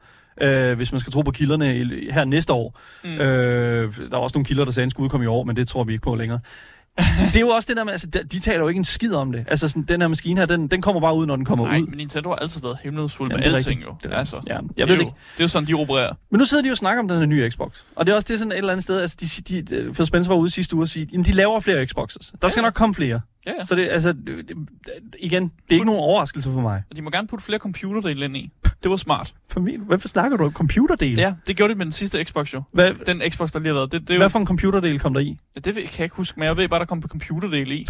uh, 0.43 0.71
hvis 0.71 0.91
man 0.91 1.01
skal 1.01 1.13
tro 1.13 1.21
på 1.21 1.31
kilderne, 1.31 1.77
i- 1.77 2.11
her 2.11 2.25
næste 2.25 2.53
år. 2.53 2.79
Mm. 3.03 3.09
Uh, 3.09 3.17
der 3.19 4.07
er 4.11 4.17
også 4.17 4.37
nogle 4.37 4.45
kilder, 4.45 4.65
der 4.65 4.71
sagde, 4.71 4.83
at 4.83 4.85
den 4.85 4.91
skulle 4.91 5.05
udkomme 5.05 5.23
i 5.23 5.27
år, 5.27 5.43
men 5.43 5.55
det 5.55 5.67
tror 5.67 5.83
vi 5.83 5.93
ikke 5.93 6.03
på 6.03 6.15
længere. 6.15 6.39
Det 7.27 7.35
er 7.35 7.39
jo 7.39 7.47
også 7.49 7.67
det 7.67 7.77
der 7.77 7.83
med, 7.83 7.91
altså, 7.91 8.07
de, 8.07 8.39
taler 8.39 8.59
jo 8.59 8.67
ikke 8.67 8.77
en 8.77 8.83
skid 8.83 9.13
om 9.13 9.31
det. 9.31 9.45
Altså, 9.47 9.69
sådan, 9.69 9.83
den 9.83 10.01
her 10.01 10.07
maskine 10.07 10.39
her, 10.41 10.45
den, 10.45 10.67
den 10.67 10.81
kommer 10.81 11.01
bare 11.01 11.15
ud, 11.15 11.25
når 11.25 11.35
den 11.35 11.45
kommer 11.45 11.65
Nej, 11.67 11.79
ud. 11.79 11.87
men 11.87 11.97
Nintendo 11.97 12.29
har 12.29 12.35
altid 12.35 12.61
været 12.61 12.77
hemmelighedsfuld 12.83 13.29
Jamen, 13.29 13.43
med 13.43 13.49
det 13.51 13.55
alting 13.55 13.81
jo. 13.81 13.95
Det 14.03 14.11
er 14.13 14.17
altså, 14.17 14.41
Ja, 14.47 14.53
jeg 14.53 14.61
det, 14.77 14.77
ved 14.77 14.89
er 14.89 14.93
jo, 14.95 14.99
ikke. 14.99 15.11
det 15.33 15.39
er 15.39 15.43
jo 15.43 15.47
sådan, 15.47 15.67
de 15.67 15.73
opererer. 15.73 16.13
Men 16.31 16.39
nu 16.39 16.45
sidder 16.45 16.63
de 16.63 16.67
jo 16.67 16.71
og 16.71 16.77
snakker 16.77 17.03
om 17.03 17.07
den 17.07 17.17
her 17.19 17.25
nye 17.25 17.49
Xbox. 17.51 17.71
Og 17.95 18.05
det 18.05 18.11
er 18.11 18.15
også 18.15 18.25
det 18.27 18.33
er 18.33 18.37
sådan 18.37 18.51
et 18.51 18.57
eller 18.57 18.71
andet 18.71 18.83
sted, 18.83 19.01
altså 19.01 19.17
de, 19.47 19.61
de, 19.61 19.93
Phil 19.93 20.05
Spencer 20.05 20.31
var 20.31 20.37
ude 20.37 20.49
sidste 20.51 20.75
uge 20.75 20.83
og 20.83 20.89
sige, 20.89 21.07
jamen 21.11 21.25
de 21.25 21.31
laver 21.31 21.59
flere 21.59 21.85
Xboxes. 21.87 22.33
Der 22.41 22.49
skal 22.49 22.61
Ja. 22.61 22.65
nok 22.67 22.73
komme 22.73 22.95
flere. 22.95 23.21
Ja, 23.47 23.51
ja. 23.59 23.65
Så 23.65 23.75
det, 23.75 23.87
altså, 23.89 24.13
det, 24.13 24.27
det, 24.47 24.57
igen, 25.19 25.43
det 25.43 25.51
er 25.69 25.73
ikke 25.73 25.85
nogen 25.85 26.01
overraskelse 26.01 26.49
for 26.51 26.61
mig. 26.61 26.83
Og 26.89 26.97
de 26.97 27.01
må 27.01 27.09
gerne 27.09 27.27
putte 27.27 27.45
flere 27.45 27.59
computerdele 27.59 28.25
ind 28.25 28.37
i. 28.37 28.51
Det 28.83 28.91
var 28.91 28.97
smart. 28.97 29.33
For 29.49 29.59
min, 29.59 29.79
hvorfor 29.81 30.07
snakker 30.07 30.37
du 30.37 30.45
om 30.45 30.51
computerdel? 30.53 31.13
Ja, 31.17 31.33
det 31.47 31.57
gjorde 31.57 31.73
de 31.73 31.77
med 31.77 31.85
den 31.85 31.91
sidste 31.91 32.23
Xbox 32.25 32.53
jo. 32.53 32.63
Hvad, 32.71 32.93
Den 33.05 33.21
Xbox, 33.31 33.51
der 33.51 33.59
lige 33.59 33.67
har 33.73 33.79
været. 33.79 33.91
Det, 33.91 34.07
det, 34.07 34.13
er 34.13 34.17
hvad 34.17 34.29
for 34.29 34.39
en 34.39 34.45
computerdel 34.47 34.99
kom 34.99 35.13
der 35.13 35.21
i? 35.21 35.37
ja, 35.55 35.59
det 35.59 35.73
kan 35.75 35.83
jeg 35.97 35.99
ikke 35.99 36.15
huske, 36.15 36.39
men 36.39 36.45
jeg 36.47 36.57
ved 36.57 36.67
bare, 36.69 36.79
der 36.79 36.85
kom 36.85 37.01
på 37.01 37.07
computerdele 37.07 37.75
i. 37.75 37.87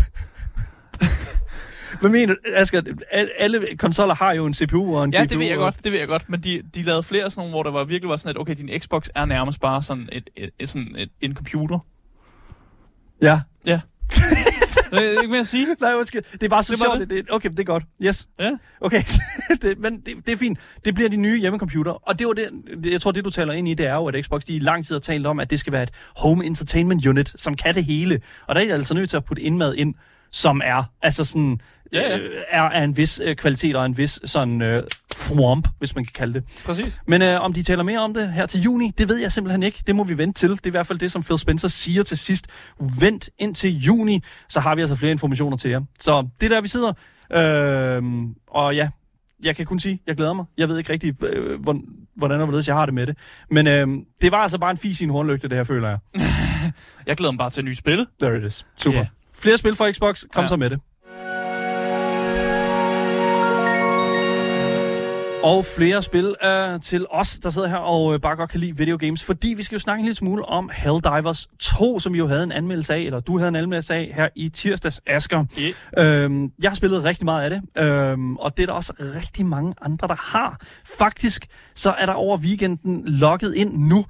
Hvad 2.01 2.09
mener 2.09 2.33
du, 2.33 2.39
Asger? 2.55 2.81
al- 3.11 3.31
Alle 3.39 3.77
konsoller 3.77 4.15
har 4.15 4.33
jo 4.33 4.45
en 4.45 4.53
CPU 4.53 4.97
og 4.97 5.03
en 5.03 5.13
Ja, 5.13 5.23
GPU. 5.23 5.29
det 5.29 5.39
ved 5.39 5.45
jeg 5.47 5.57
godt, 5.57 5.75
det 5.83 5.91
ved 5.91 5.99
jeg 5.99 6.07
godt, 6.07 6.29
men 6.29 6.41
de, 6.43 6.61
de 6.75 6.81
lavede 6.83 7.03
flere 7.03 7.29
sådan 7.29 7.39
nogle, 7.41 7.51
hvor 7.53 7.63
der 7.63 7.71
var 7.71 7.83
virkelig 7.83 8.09
var 8.09 8.15
sådan, 8.15 8.29
at 8.35 8.41
okay, 8.41 8.55
din 8.55 8.69
Xbox 8.79 9.07
er 9.15 9.25
nærmest 9.25 9.61
bare 9.61 9.83
sådan, 9.83 10.09
et, 10.11 10.29
et, 10.35 10.49
et, 10.59 10.69
sådan 10.69 10.95
et, 10.97 11.09
en 11.21 11.35
computer. 11.35 11.79
Ja. 13.21 13.39
Ja. 13.65 13.79
Det 14.91 15.05
er 15.15 15.21
ikke 15.21 15.27
mere 15.31 15.39
at 15.39 15.47
sige. 15.47 15.67
Nej, 15.81 15.93
undskyld. 15.93 16.23
Det 16.33 16.43
er 16.43 16.49
bare 16.49 16.63
så 16.63 16.71
Det 16.73 16.79
sjovt. 16.81 16.99
det. 16.99 17.09
Det. 17.09 17.25
Okay, 17.29 17.49
det 17.49 17.59
er 17.59 17.63
godt. 17.63 17.83
Yes. 18.01 18.27
Ja. 18.39 18.51
Okay, 18.81 19.03
det, 19.61 19.79
men 19.79 19.99
det, 19.99 20.13
det 20.25 20.31
er 20.33 20.37
fint. 20.37 20.59
Det 20.85 20.95
bliver 20.95 21.09
de 21.09 21.17
nye 21.17 21.39
hjemmecomputer. 21.39 21.91
Og 21.91 22.19
det 22.19 22.27
var 22.27 22.33
det, 22.33 22.49
det, 22.83 22.91
jeg 22.91 23.01
tror, 23.01 23.11
det 23.11 23.25
du 23.25 23.29
taler 23.29 23.53
ind 23.53 23.67
i, 23.67 23.73
det 23.73 23.85
er 23.85 23.93
jo, 23.93 24.05
at 24.05 24.25
Xbox 24.25 24.43
de 24.43 24.53
i 24.55 24.59
lang 24.59 24.85
tid 24.85 24.95
har 24.95 24.99
talt 24.99 25.27
om, 25.27 25.39
at 25.39 25.49
det 25.51 25.59
skal 25.59 25.73
være 25.73 25.83
et 25.83 25.91
home 26.17 26.45
entertainment 26.45 27.05
unit, 27.05 27.33
som 27.35 27.55
kan 27.55 27.75
det 27.75 27.85
hele. 27.85 28.21
Og 28.47 28.55
der 28.55 28.61
er 28.61 28.65
de 28.65 28.73
altså 28.73 28.93
nødt 28.93 29.09
til 29.09 29.17
at 29.17 29.25
putte 29.25 29.41
indmad 29.43 29.75
ind, 29.75 29.95
som 30.31 30.61
er, 30.65 30.83
altså 31.01 31.23
sådan, 31.23 31.61
Ja, 31.93 32.09
ja. 32.09 32.17
Øh, 32.17 32.41
er 32.49 32.61
af 32.61 32.83
en 32.83 32.97
vis 32.97 33.21
øh, 33.23 33.35
kvalitet 33.35 33.75
og 33.75 33.85
en 33.85 33.97
vis 33.97 34.19
sådan 34.25 34.61
øh, 34.61 34.83
thwomp, 35.15 35.67
hvis 35.79 35.95
man 35.95 36.05
kan 36.05 36.11
kalde 36.13 36.33
det. 36.33 36.43
Præcis. 36.65 36.99
Men 37.05 37.21
øh, 37.21 37.41
om 37.41 37.53
de 37.53 37.63
taler 37.63 37.83
mere 37.83 37.99
om 37.99 38.13
det 38.13 38.33
her 38.33 38.45
til 38.45 38.61
juni, 38.61 38.91
det 38.97 39.09
ved 39.09 39.17
jeg 39.17 39.31
simpelthen 39.31 39.63
ikke. 39.63 39.83
Det 39.87 39.95
må 39.95 40.03
vi 40.03 40.17
vente 40.17 40.39
til. 40.39 40.49
Det 40.49 40.65
er 40.65 40.67
i 40.67 40.71
hvert 40.71 40.87
fald 40.87 40.99
det, 40.99 41.11
som 41.11 41.23
Phil 41.23 41.37
Spencer 41.39 41.67
siger 41.67 42.03
til 42.03 42.17
sidst. 42.17 42.47
Vent 42.99 43.29
indtil 43.39 43.77
juni, 43.77 44.23
så 44.49 44.59
har 44.59 44.75
vi 44.75 44.81
altså 44.81 44.95
flere 44.95 45.11
informationer 45.11 45.57
til 45.57 45.71
jer. 45.71 45.81
Så 45.99 46.27
det 46.41 46.51
er 46.51 46.55
der, 46.55 46.61
vi 46.61 46.67
sidder. 46.67 46.93
Øh, 47.31 48.03
og 48.47 48.75
ja, 48.75 48.89
jeg 49.43 49.55
kan 49.55 49.65
kun 49.65 49.79
sige, 49.79 50.01
jeg 50.07 50.15
glæder 50.15 50.33
mig. 50.33 50.45
Jeg 50.57 50.69
ved 50.69 50.77
ikke 50.77 50.93
rigtig, 50.93 51.23
øh, 51.23 51.63
hvordan 52.15 52.39
og 52.39 52.45
hvorledes 52.45 52.67
jeg 52.67 52.75
har 52.75 52.85
det 52.85 52.93
med 52.93 53.07
det. 53.07 53.17
Men 53.51 53.67
øh, 53.67 53.87
det 54.21 54.31
var 54.31 54.37
altså 54.37 54.57
bare 54.57 54.71
en 54.71 54.77
fis 54.77 55.01
i 55.01 55.03
en 55.03 55.09
hornlygte, 55.09 55.47
det 55.47 55.57
her, 55.57 55.63
føler 55.63 55.89
jeg. 55.89 55.99
Jeg 57.07 57.17
glæder 57.17 57.31
mig 57.31 57.37
bare 57.37 57.49
til 57.49 57.65
nye 57.65 57.75
spil. 57.75 58.05
There 58.21 58.37
it 58.37 58.43
is. 58.43 58.65
Super. 58.77 58.97
Ja. 58.97 59.05
Flere 59.37 59.57
spil 59.57 59.75
fra 59.75 59.91
Xbox, 59.91 60.23
kom 60.33 60.43
Ja. 60.43 60.47
så 60.47 60.55
med 60.55 60.69
det. 60.69 60.79
Og 65.43 65.65
flere 65.65 66.03
spil 66.03 66.35
øh, 66.45 66.79
til 66.81 67.05
os, 67.09 67.39
der 67.43 67.49
sidder 67.49 67.67
her 67.67 67.75
og 67.77 68.13
øh, 68.13 68.19
bare 68.19 68.35
godt 68.35 68.49
kan 68.49 68.59
lide 68.59 68.77
videogames, 68.77 69.23
fordi 69.23 69.53
vi 69.53 69.63
skal 69.63 69.75
jo 69.75 69.79
snakke 69.79 69.99
en 69.99 70.05
lille 70.05 70.15
smule 70.15 70.45
om 70.45 70.69
Helldivers 70.73 71.47
2, 71.59 71.99
som 71.99 72.13
vi 72.13 72.17
jo 72.17 72.27
havde 72.27 72.43
en 72.43 72.51
anmeldelse 72.51 72.93
af, 72.93 72.99
eller 72.99 73.19
du 73.19 73.37
havde 73.37 73.49
en 73.49 73.55
anmeldelse 73.55 73.93
af 73.93 74.11
her 74.15 74.29
i 74.35 74.49
tirsdags, 74.49 75.01
Asger. 75.07 75.45
Yeah. 75.97 76.23
Øhm, 76.25 76.51
jeg 76.61 76.69
har 76.71 76.75
spillet 76.75 77.03
rigtig 77.03 77.25
meget 77.25 77.43
af 77.43 77.49
det, 77.49 77.85
øhm, 77.85 78.37
og 78.37 78.57
det 78.57 78.63
er 78.63 78.67
der 78.67 78.73
også 78.73 78.93
rigtig 79.15 79.45
mange 79.45 79.73
andre, 79.81 80.07
der 80.07 80.15
har. 80.15 80.59
Faktisk 80.97 81.47
så 81.75 81.91
er 81.91 82.05
der 82.05 82.13
over 82.13 82.37
weekenden 82.37 83.03
logget 83.07 83.55
ind 83.55 83.77
nu, 83.87 84.05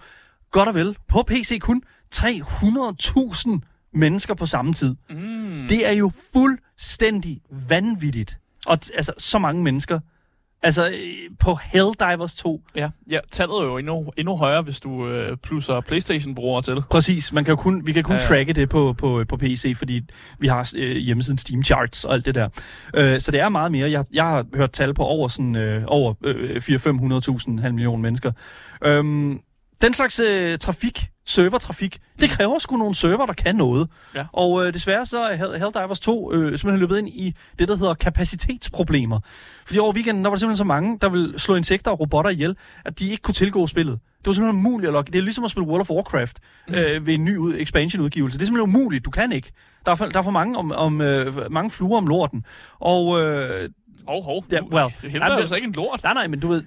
godt 0.52 0.68
og 0.70 0.76
vel, 0.76 0.98
på 1.08 1.24
PC 1.28 1.60
kun 1.60 1.84
300.000 2.16 3.60
mennesker 3.98 4.34
på 4.34 4.46
samme 4.46 4.74
tid. 4.74 4.96
Mm. 5.10 5.66
Det 5.70 5.88
er 5.88 5.92
jo 5.92 6.12
fuldstændig 6.34 7.42
vanvittigt. 7.70 8.38
Og 8.68 8.80
t- 8.86 8.96
altså, 8.96 9.14
så 9.18 9.40
mange 9.40 9.64
mennesker. 9.64 10.00
Altså, 10.64 10.90
øh, 10.90 10.96
på 11.40 11.56
Helldivers 11.64 12.36
2. 12.36 12.62
Ja, 12.76 12.90
ja, 13.12 13.20
tallet 13.32 13.56
er 13.60 13.64
jo 13.64 13.78
endnu, 13.78 14.12
endnu 14.18 14.36
højere, 14.38 14.62
hvis 14.62 14.80
du 14.80 15.08
øh, 15.08 15.38
plusser 15.38 15.80
Playstation-brugere 15.82 16.62
til. 16.62 16.82
Præcis, 16.90 17.34
man 17.34 17.44
kan 17.46 17.52
jo 17.52 17.56
kun, 17.56 17.86
vi 17.86 17.92
kan 17.94 18.04
kun 18.04 18.16
Ja, 18.16 18.22
ja, 18.22 18.28
tracke 18.28 18.54
det 18.54 18.70
på, 18.70 18.94
på, 18.94 19.24
på 19.30 19.38
PC, 19.38 19.74
fordi 19.78 20.02
vi 20.40 20.48
har 20.48 20.72
øh, 20.76 20.98
hjemmesiden 20.98 21.38
Steam 21.38 21.64
Charts 21.64 22.06
og 22.06 22.14
alt 22.14 22.26
det 22.26 22.36
der. 22.36 22.50
Øh, 22.96 23.22
så 23.22 23.32
det 23.32 23.40
er 23.40 23.50
meget 23.50 23.72
mere. 23.72 23.92
Jeg, 23.92 24.06
jeg 24.14 24.24
har 24.26 24.46
hørt 24.56 24.72
tal 24.72 24.94
på 24.94 25.04
over, 25.04 25.28
sådan, 25.28 25.56
øh, 25.56 25.84
over 25.88 26.14
øh, 26.24 26.56
400-500.000, 27.42 27.52
en 27.52 27.60
halv 27.60 27.74
million 27.74 28.02
mennesker. 28.02 28.32
Øhm, 28.86 29.40
den 29.82 29.94
slags 29.94 30.20
øh, 30.20 30.58
trafik, 30.58 31.00
servertrafik, 31.28 32.00
det 32.22 32.30
kræver 32.30 32.60
sgu 32.60 32.78
nogle 32.78 32.96
server, 32.96 33.26
der 33.26 33.34
kan 33.34 33.56
noget. 33.56 33.90
Ja. 34.16 34.26
Og 34.34 34.66
øh, 34.68 34.74
desværre 34.74 35.06
så 35.06 35.20
er 35.24 35.36
Hell- 35.36 35.58
Helldivers 35.58 36.00
2 36.00 36.34
øh, 36.34 36.40
simpelthen 36.60 36.80
løbet 36.80 36.98
ind 36.98 37.08
i 37.08 37.36
det, 37.60 37.68
der 37.68 37.76
hedder 37.78 37.94
kapacitetsproblemer. 37.94 39.20
Fordi 39.66 39.80
over 39.80 39.94
weekenden, 39.94 40.24
der 40.24 40.30
var 40.30 40.38
simpelthen 40.38 40.58
så 40.58 40.64
mange, 40.64 40.98
der 41.02 41.10
ville 41.10 41.40
slå 41.40 41.56
insekter 41.56 41.92
og 41.92 42.00
robotter 42.00 42.32
ihjel, 42.32 42.56
at 42.86 43.00
de 43.00 43.10
ikke 43.10 43.22
kunne 43.22 43.34
tilgå 43.34 43.68
spillet. 43.68 44.00
Det 44.20 44.28
var 44.28 44.34
simpelthen 44.34 44.66
umuligt 44.66 44.88
at 44.88 44.94
logge. 44.94 45.12
Det 45.12 45.20
er 45.20 45.24
ligesom 45.24 45.44
at 45.44 45.52
spille 45.52 45.68
World 45.68 45.82
of 45.82 45.90
Warcraft 45.90 46.40
øh, 46.70 47.08
ved 47.08 47.14
en 47.14 47.26
ny 47.26 47.38
ud- 47.38 47.56
expansion-udgivelse. 47.58 48.38
Det 48.38 48.44
er 48.44 48.46
simpelthen 48.46 48.76
umuligt. 48.76 49.06
Du 49.06 49.10
kan 49.12 49.32
ikke. 49.32 49.52
Der 49.86 49.92
er 49.92 49.96
for, 49.96 50.06
der 50.06 50.18
er 50.20 50.24
for 50.24 50.32
mange, 50.32 50.58
om, 50.58 50.72
om, 50.72 51.02
øh, 51.02 51.52
mange 51.52 51.72
fluer 51.72 51.98
om 51.98 52.08
lorten. 52.08 52.46
Og 52.80 53.22
øh, 53.22 53.70
Hov, 54.08 54.24
hov. 54.24 54.46
Ja, 54.52 54.60
well, 54.64 54.94
Det 55.02 55.12
hænder 55.12 55.28
jamen, 55.28 55.40
altså 55.40 55.56
ikke 55.56 55.66
en 55.66 55.74
lort. 55.74 56.04
Nej, 56.04 56.14
nej, 56.14 56.28
men 56.28 56.40
du 56.40 56.48
ved, 56.48 56.64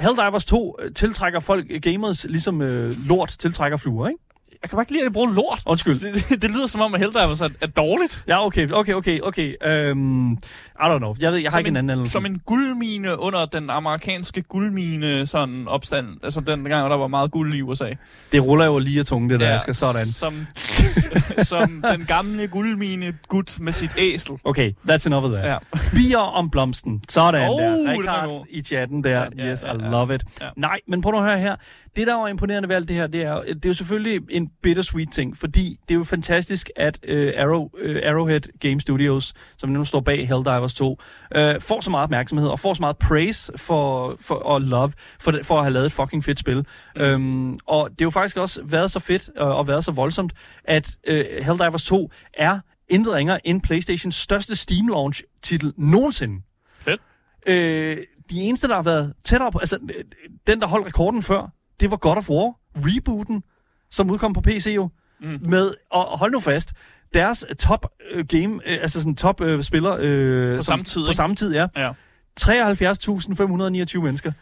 Helldivers 0.00 0.44
2 0.44 0.76
øh, 0.80 0.94
tiltrækker 0.94 1.40
folk, 1.40 1.66
øh, 1.70 1.80
gamers, 1.80 2.24
ligesom 2.24 2.62
øh, 2.62 2.92
lort 3.08 3.34
tiltrækker 3.38 3.76
fluer, 3.76 4.08
ikke? 4.08 4.20
Jeg 4.62 4.70
kan 4.70 4.76
bare 4.76 4.82
ikke 4.82 4.92
lide, 4.92 5.02
at 5.02 5.04
jeg 5.04 5.12
bruger 5.12 5.34
lort. 5.34 5.62
Undskyld. 5.66 5.94
Det, 6.30 6.42
det, 6.42 6.50
lyder 6.50 6.66
som 6.66 6.80
om, 6.80 6.94
at 6.94 7.00
Helldivers 7.00 7.40
er, 7.40 7.48
er 7.60 7.66
dårligt. 7.66 8.24
Ja, 8.28 8.46
okay, 8.46 8.70
okay, 8.70 8.92
okay, 8.92 9.20
okay. 9.20 9.54
Um, 9.92 10.32
I 10.32 10.36
don't 10.80 10.98
know. 10.98 11.14
Jeg 11.20 11.32
ved, 11.32 11.38
jeg 11.38 11.46
har 11.46 11.50
Som 11.50 11.58
ikke 11.58 11.68
en, 11.68 11.76
anden 11.76 11.90
en, 11.90 11.90
anelse. 11.90 12.12
som 12.12 12.26
en 12.26 12.40
guldmine 12.46 13.18
under 13.20 13.46
den 13.46 13.70
amerikanske 13.70 14.42
guldmine 14.42 15.26
sådan 15.26 15.68
opstand. 15.68 16.08
Altså 16.22 16.40
den 16.40 16.64
gang, 16.64 16.90
der 16.90 16.96
var 16.96 17.06
meget 17.06 17.30
guld 17.30 17.54
i 17.54 17.62
USA. 17.62 17.92
Det 18.32 18.44
ruller 18.44 18.64
jo 18.64 18.78
lige 18.78 18.98
af 19.00 19.06
tungen, 19.06 19.30
det 19.30 19.40
der, 19.40 19.48
jeg 19.50 19.60
skal 19.60 19.74
sådan. 19.74 20.06
Som, 20.06 20.46
som 21.50 21.84
den 21.92 22.04
gamle 22.06 22.46
guldmine 22.48 23.14
gut 23.28 23.60
med 23.60 23.72
sit 23.72 23.90
æsel. 23.98 24.38
Okay, 24.44 24.72
that's 24.90 25.06
enough 25.06 25.24
of 25.24 25.30
that. 25.30 25.46
Ja. 25.50 25.56
Bier 25.94 26.18
om 26.18 26.50
blomsten. 26.50 27.02
Sådan 27.08 27.50
Oh, 27.50 27.60
der. 27.60 27.66
er 27.66 27.92
Richard 27.98 28.44
i 28.50 28.62
chatten 28.62 29.04
der. 29.04 29.10
Ja, 29.10 29.24
ja, 29.38 29.50
yes, 29.50 29.62
I 29.62 29.66
ja, 29.66 29.72
ja. 29.72 29.90
love 29.90 30.14
it. 30.14 30.22
Ja. 30.40 30.48
Nej, 30.56 30.80
men 30.88 31.02
prøv 31.02 31.12
nu 31.12 31.18
at 31.18 31.24
høre 31.24 31.38
her. 31.38 31.56
Det, 31.96 32.06
der 32.06 32.14
var 32.14 32.28
imponerende 32.28 32.68
ved 32.68 32.76
alt 32.76 32.88
det 32.88 32.96
her, 32.96 33.06
det 33.06 33.22
er, 33.22 33.40
det 33.42 33.64
er 33.64 33.68
jo 33.70 33.72
selvfølgelig 33.74 34.20
en 34.30 34.47
bittersweet 34.62 35.12
ting, 35.12 35.36
fordi 35.36 35.76
det 35.88 35.94
er 35.94 35.98
jo 35.98 36.04
fantastisk, 36.04 36.70
at 36.76 36.98
uh, 37.08 37.42
Arrow, 37.42 37.62
uh, 37.62 37.96
Arrowhead 38.04 38.40
Game 38.60 38.80
Studios, 38.80 39.34
som 39.56 39.70
nu 39.70 39.84
står 39.84 40.00
bag 40.00 40.28
Helldivers 40.28 40.74
2, 40.74 40.90
uh, 40.90 41.40
får 41.60 41.80
så 41.80 41.90
meget 41.90 42.04
opmærksomhed 42.04 42.48
og 42.48 42.60
får 42.60 42.74
så 42.74 42.80
meget 42.80 42.98
praise 42.98 43.52
for, 43.56 44.16
for, 44.20 44.34
og 44.34 44.60
love 44.60 44.92
for, 45.20 45.32
for 45.42 45.58
at 45.58 45.64
have 45.64 45.72
lavet 45.72 45.86
et 45.86 45.92
fucking 45.92 46.24
fedt 46.24 46.38
spil. 46.38 46.66
Mm. 46.96 47.02
Um, 47.02 47.58
og 47.66 47.90
det 47.90 48.00
har 48.00 48.06
jo 48.06 48.10
faktisk 48.10 48.36
også 48.36 48.62
været 48.64 48.90
så 48.90 49.00
fedt 49.00 49.30
uh, 49.40 49.46
og 49.46 49.68
været 49.68 49.84
så 49.84 49.92
voldsomt, 49.92 50.32
at 50.64 50.96
uh, 51.10 51.14
Helldivers 51.16 51.84
2 51.84 52.10
er 52.34 52.58
intet 52.88 53.14
ringer 53.14 53.38
end 53.44 53.62
PlayStations 53.62 54.14
største 54.14 54.56
Steam 54.56 54.88
launch-titel 54.88 55.72
nogensinde. 55.76 56.42
Fedt. 56.78 57.00
Øh, 57.46 57.98
de 58.30 58.40
eneste, 58.40 58.68
der 58.68 58.74
har 58.74 58.82
været 58.82 59.14
tættere 59.24 59.52
på... 59.52 59.58
Altså, 59.58 59.78
øh, 59.82 60.04
den, 60.46 60.60
der 60.60 60.66
holdt 60.66 60.86
rekorden 60.86 61.22
før, 61.22 61.52
det 61.80 61.90
var 61.90 61.96
God 61.96 62.16
of 62.16 62.30
War, 62.30 62.54
rebooten, 62.76 63.42
som 63.90 64.10
udkom 64.10 64.32
på 64.32 64.40
PC 64.40 64.72
jo. 64.76 64.88
Mm. 65.20 65.38
Med, 65.42 65.74
og 65.90 66.18
hold 66.18 66.32
nu 66.32 66.40
fast, 66.40 66.72
deres 67.14 67.44
top 67.58 67.86
øh, 68.10 68.26
game, 68.26 68.54
øh, 68.66 68.78
altså 68.82 69.00
sådan 69.00 69.16
top 69.16 69.40
øh, 69.40 69.62
spiller... 69.64 69.96
Øh, 70.00 70.56
På 70.56 70.62
som- 70.62 70.64
samme 70.72 70.84
tid, 70.84 71.02
På 71.02 71.08
ikke? 71.08 71.16
samme 71.16 71.36
tid, 71.36 71.52
ja. 71.54 71.66
Ja. 71.76 71.92
73.529 72.40 73.98
mennesker. 74.00 74.32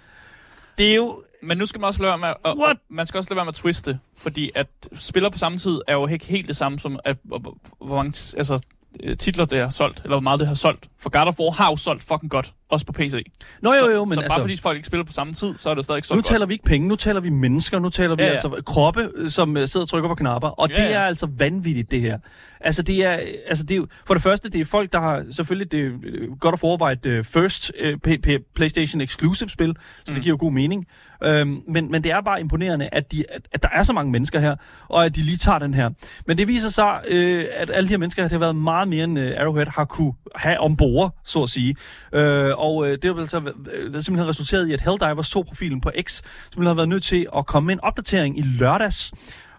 Det 0.78 0.90
er 0.90 0.94
jo... 0.94 1.22
Men 1.42 1.59
nu 1.59 1.66
skal 1.66 1.80
man 1.80 1.88
også 1.88 2.02
lade 2.02 2.11
være 2.11 2.18
med 2.18 2.28
at, 2.44 2.56
What? 2.59 2.76
man 2.90 3.06
skal 3.06 3.18
også 3.18 3.30
lade 3.30 3.37
være 3.37 3.44
med 3.44 3.52
at 3.52 3.54
twiste, 3.54 3.98
fordi 4.16 4.50
at 4.54 4.66
spiller 4.94 5.30
på 5.30 5.38
samme 5.38 5.59
tid 5.59 5.78
er 5.88 5.92
jo 5.94 6.06
ikke 6.06 6.26
helt 6.26 6.48
det 6.48 6.56
samme 6.56 6.78
som, 6.78 6.98
at, 7.04 7.16
hvor, 7.24 7.94
mange 7.96 8.09
altså, 8.37 8.64
øh, 9.02 9.16
titler 9.16 9.44
det 9.44 9.59
har 9.61 9.70
solgt, 9.70 9.98
eller 9.98 10.09
hvor 10.16 10.20
meget 10.20 10.40
det 10.40 10.48
har 10.48 10.54
solgt. 10.54 10.88
For 10.98 11.11
God 11.11 11.26
of 11.26 11.38
War 11.40 11.50
har 11.50 11.70
jo 11.70 11.76
solgt 11.76 12.02
fucking 12.02 12.30
godt, 12.30 12.54
også 12.70 12.87
på 12.87 12.92
PC. 12.92 13.24
Nå 13.62 13.70
jo, 13.83 13.90
jo, 13.90 13.96
så, 13.98 14.05
men 14.05 14.11
så 14.14 14.20
altså... 14.20 14.29
bare 14.37 14.40
fordi 14.40 14.57
folk 14.57 14.76
ikke 14.76 14.87
spiller 14.87 15.05
på 15.05 15.12
samme 15.12 15.35
tid, 15.35 15.57
så 15.57 15.70
er 15.70 15.74
det 15.74 15.85
stadig 15.85 15.98
ikke 15.98 16.05
Nu 16.07 16.09
solgt 16.09 16.24
godt. 16.26 16.33
taler 16.33 16.46
vi 16.46 16.52
ikke 16.52 16.64
penge, 16.64 16.88
nu 16.88 16.96
taler 16.96 17.20
vi 17.20 17.29
mennesker, 17.31 17.79
nu 17.79 17.88
taler 17.88 18.14
vi 18.16 18.22
Ja, 18.22 18.29
altså 18.29 18.62
kroppe, 18.66 19.09
øh, 19.14 19.31
som 19.31 19.57
øh, 19.57 19.68
sidder 19.68 19.85
og 19.85 19.88
trykker 19.88 20.09
på 20.09 20.14
knapper. 20.14 20.48
Og 20.48 20.68
Ja, 20.70 20.76
det 20.76 20.83
ja. 20.83 20.88
er 20.92 21.00
altså 21.02 21.29
vanvittigt, 21.38 21.90
det 21.90 22.00
her. 22.00 22.18
Altså, 22.61 22.83
det 22.83 23.05
er, 23.05 23.18
altså 23.48 23.64
det 23.64 23.76
er, 23.76 23.83
for 24.07 24.14
det 24.14 24.22
første, 24.22 24.48
det 24.48 24.61
er 24.61 24.64
folk, 24.64 24.92
der 24.92 25.00
har, 25.00 25.24
selvfølgelig, 25.31 25.72
det 25.72 25.81
er 25.87 26.37
godt 26.40 26.52
at 26.52 26.61
forarbejde 26.61 27.09
øh, 27.09 27.24
first 27.24 27.72
øh, 27.81 27.98
P- 28.09 28.18
P- 28.26 28.52
PlayStation 28.55 29.00
exclusive 29.00 29.48
spil, 29.48 29.74
så 30.05 30.11
Mm. 30.11 30.14
det 30.14 30.22
giver 30.22 30.33
jo 30.33 30.37
god 30.40 30.52
mening. 30.52 30.87
Øhm, 31.24 31.61
men, 31.68 31.90
men 31.90 32.05
det 32.05 32.12
er 32.12 32.20
bare 32.20 32.40
imponerende, 32.40 32.88
at, 32.92 33.12
de, 33.12 33.24
at, 33.31 33.40
at 33.52 33.62
der 33.62 33.68
er 33.72 33.83
så 33.83 33.92
mange 33.92 34.12
mennesker 34.12 34.40
her, 34.40 34.57
og 34.88 35.05
at 35.05 35.16
de 35.16 35.22
lige 35.22 35.37
tager 35.37 35.59
den 35.59 35.74
her. 35.74 35.90
Men 36.26 36.38
det 36.38 36.48
viser 36.48 36.68
sig, 36.68 37.00
øh, 37.09 37.44
at 37.57 37.70
alle 37.74 37.88
de 37.88 37.92
her 37.92 37.98
mennesker, 37.98 38.22
det 38.22 38.33
har 38.33 38.38
været 38.38 38.57
meget 38.57 38.88
mere 38.88 39.05
end 39.05 39.18
øh, 39.18 39.33
Arrowhead 39.40 39.66
har 39.66 39.85
kunne 39.85 40.12
have 40.35 40.61
ombord, 40.61 41.14
så 41.24 41.42
at 41.42 41.48
sige. 41.48 41.76
Øh, 42.12 42.50
og 42.56 42.86
øh, 42.86 42.98
det 43.02 43.14
har 43.14 43.20
altså, 43.20 43.52
øh, 43.72 44.02
simpelthen 44.02 44.28
resulteret 44.28 44.68
i, 44.68 44.72
at 44.72 44.80
Helldivers 44.80 45.26
så 45.26 45.42
profilen 45.42 45.80
på 45.80 45.90
X, 46.02 46.22
som 46.52 46.66
har 46.66 46.74
været 46.74 46.88
nødt 46.88 47.02
til 47.02 47.26
at 47.36 47.46
komme 47.46 47.66
med 47.66 47.74
en 47.74 47.80
opdatering 47.80 48.38
i 48.38 48.42
lørdags, 48.42 49.12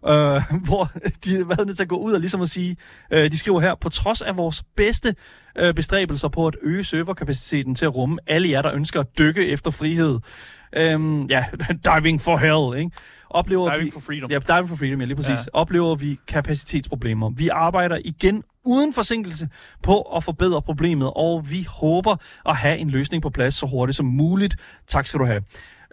øh, 0.08 0.42
hvor 0.68 0.92
de 1.26 1.38
har 1.38 1.46
været 1.46 1.66
nødt 1.66 1.78
til 1.78 1.84
at 1.84 1.90
gå 1.90 1.98
ud 1.98 2.14
og 2.14 2.20
ligesom 2.20 2.42
at 2.42 2.50
sige, 2.50 2.78
øh, 3.12 3.32
de 3.32 3.38
skriver 3.38 3.60
her, 3.60 3.76
på 3.76 3.90
trods 3.90 4.22
af 4.22 4.38
vores 4.38 4.64
bedste 4.78 5.16
øh, 5.58 5.74
bestræbelser 5.74 6.28
på 6.28 6.48
at 6.48 6.56
øge 6.62 6.84
serverkapaciteten 6.84 7.76
til 7.76 7.86
at 7.86 7.96
rumme 7.96 8.18
alle 8.28 8.50
jer, 8.50 8.62
der 8.62 8.74
ønsker 8.74 9.00
at 9.00 9.18
dykke 9.18 9.48
efter 9.48 9.72
frihed, 9.72 10.20
øhm, 10.74 11.26
ja, 11.26 11.46
diving 11.96 12.22
for 12.22 12.38
hell, 12.38 12.80
ikke? 12.80 12.92
Oplever 13.30 13.72
Diving 13.74 13.86
vi, 13.86 13.92
for 13.92 14.00
freedom. 14.00 14.32
Ja, 14.32 14.40
diving 14.48 14.70
for 14.70 14.76
freedom, 14.76 15.00
ja, 15.00 15.06
lige 15.06 15.16
præcis. 15.16 15.32
Ja. 15.32 15.50
Oplever 15.54 15.96
vi 15.96 16.20
kapacitetsproblemer. 16.28 17.30
Vi 17.30 17.48
arbejder 17.48 17.98
igen 18.06 18.44
uden 18.68 18.94
forsinkelse 18.94 19.50
på 19.84 20.02
at 20.02 20.24
forbedre 20.24 20.62
problemet, 20.62 21.12
og 21.16 21.52
vi 21.52 21.68
håber 21.70 22.16
at 22.46 22.56
have 22.56 22.78
en 22.78 22.90
løsning 22.90 23.24
på 23.24 23.30
plads 23.30 23.56
så 23.56 23.66
hurtigt 23.66 23.96
som 23.96 24.06
muligt. 24.06 24.56
Tak 24.88 25.08
skal 25.08 25.20
du 25.20 25.26
have. 25.26 25.42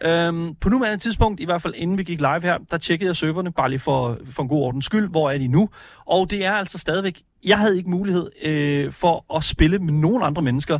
Øhm, 0.02 0.54
på 0.54 0.68
nuværende 0.68 0.98
tidspunkt, 0.98 1.40
i 1.40 1.44
hvert 1.44 1.62
fald 1.62 1.74
inden 1.76 1.98
vi 1.98 2.02
gik 2.02 2.20
live 2.20 2.42
her, 2.42 2.58
der 2.70 2.78
tjekkede 2.78 3.08
jeg 3.08 3.16
serverne, 3.16 3.52
bare 3.52 3.70
lige 3.70 3.80
for, 3.80 4.18
for 4.30 4.42
en 4.42 4.48
god 4.48 4.62
ordens 4.62 4.84
skyld, 4.84 5.08
hvor 5.08 5.30
er 5.30 5.38
de 5.38 5.48
nu? 5.48 5.68
Og 6.04 6.30
det 6.30 6.44
er 6.44 6.52
altså 6.52 6.78
stadigvæk, 6.78 7.22
jeg 7.44 7.58
havde 7.58 7.76
ikke 7.76 7.90
mulighed 7.90 8.30
øh, 8.42 8.92
for 8.92 9.36
at 9.36 9.44
spille 9.44 9.78
med 9.78 9.92
nogen 9.92 10.22
andre 10.22 10.42
mennesker 10.42 10.78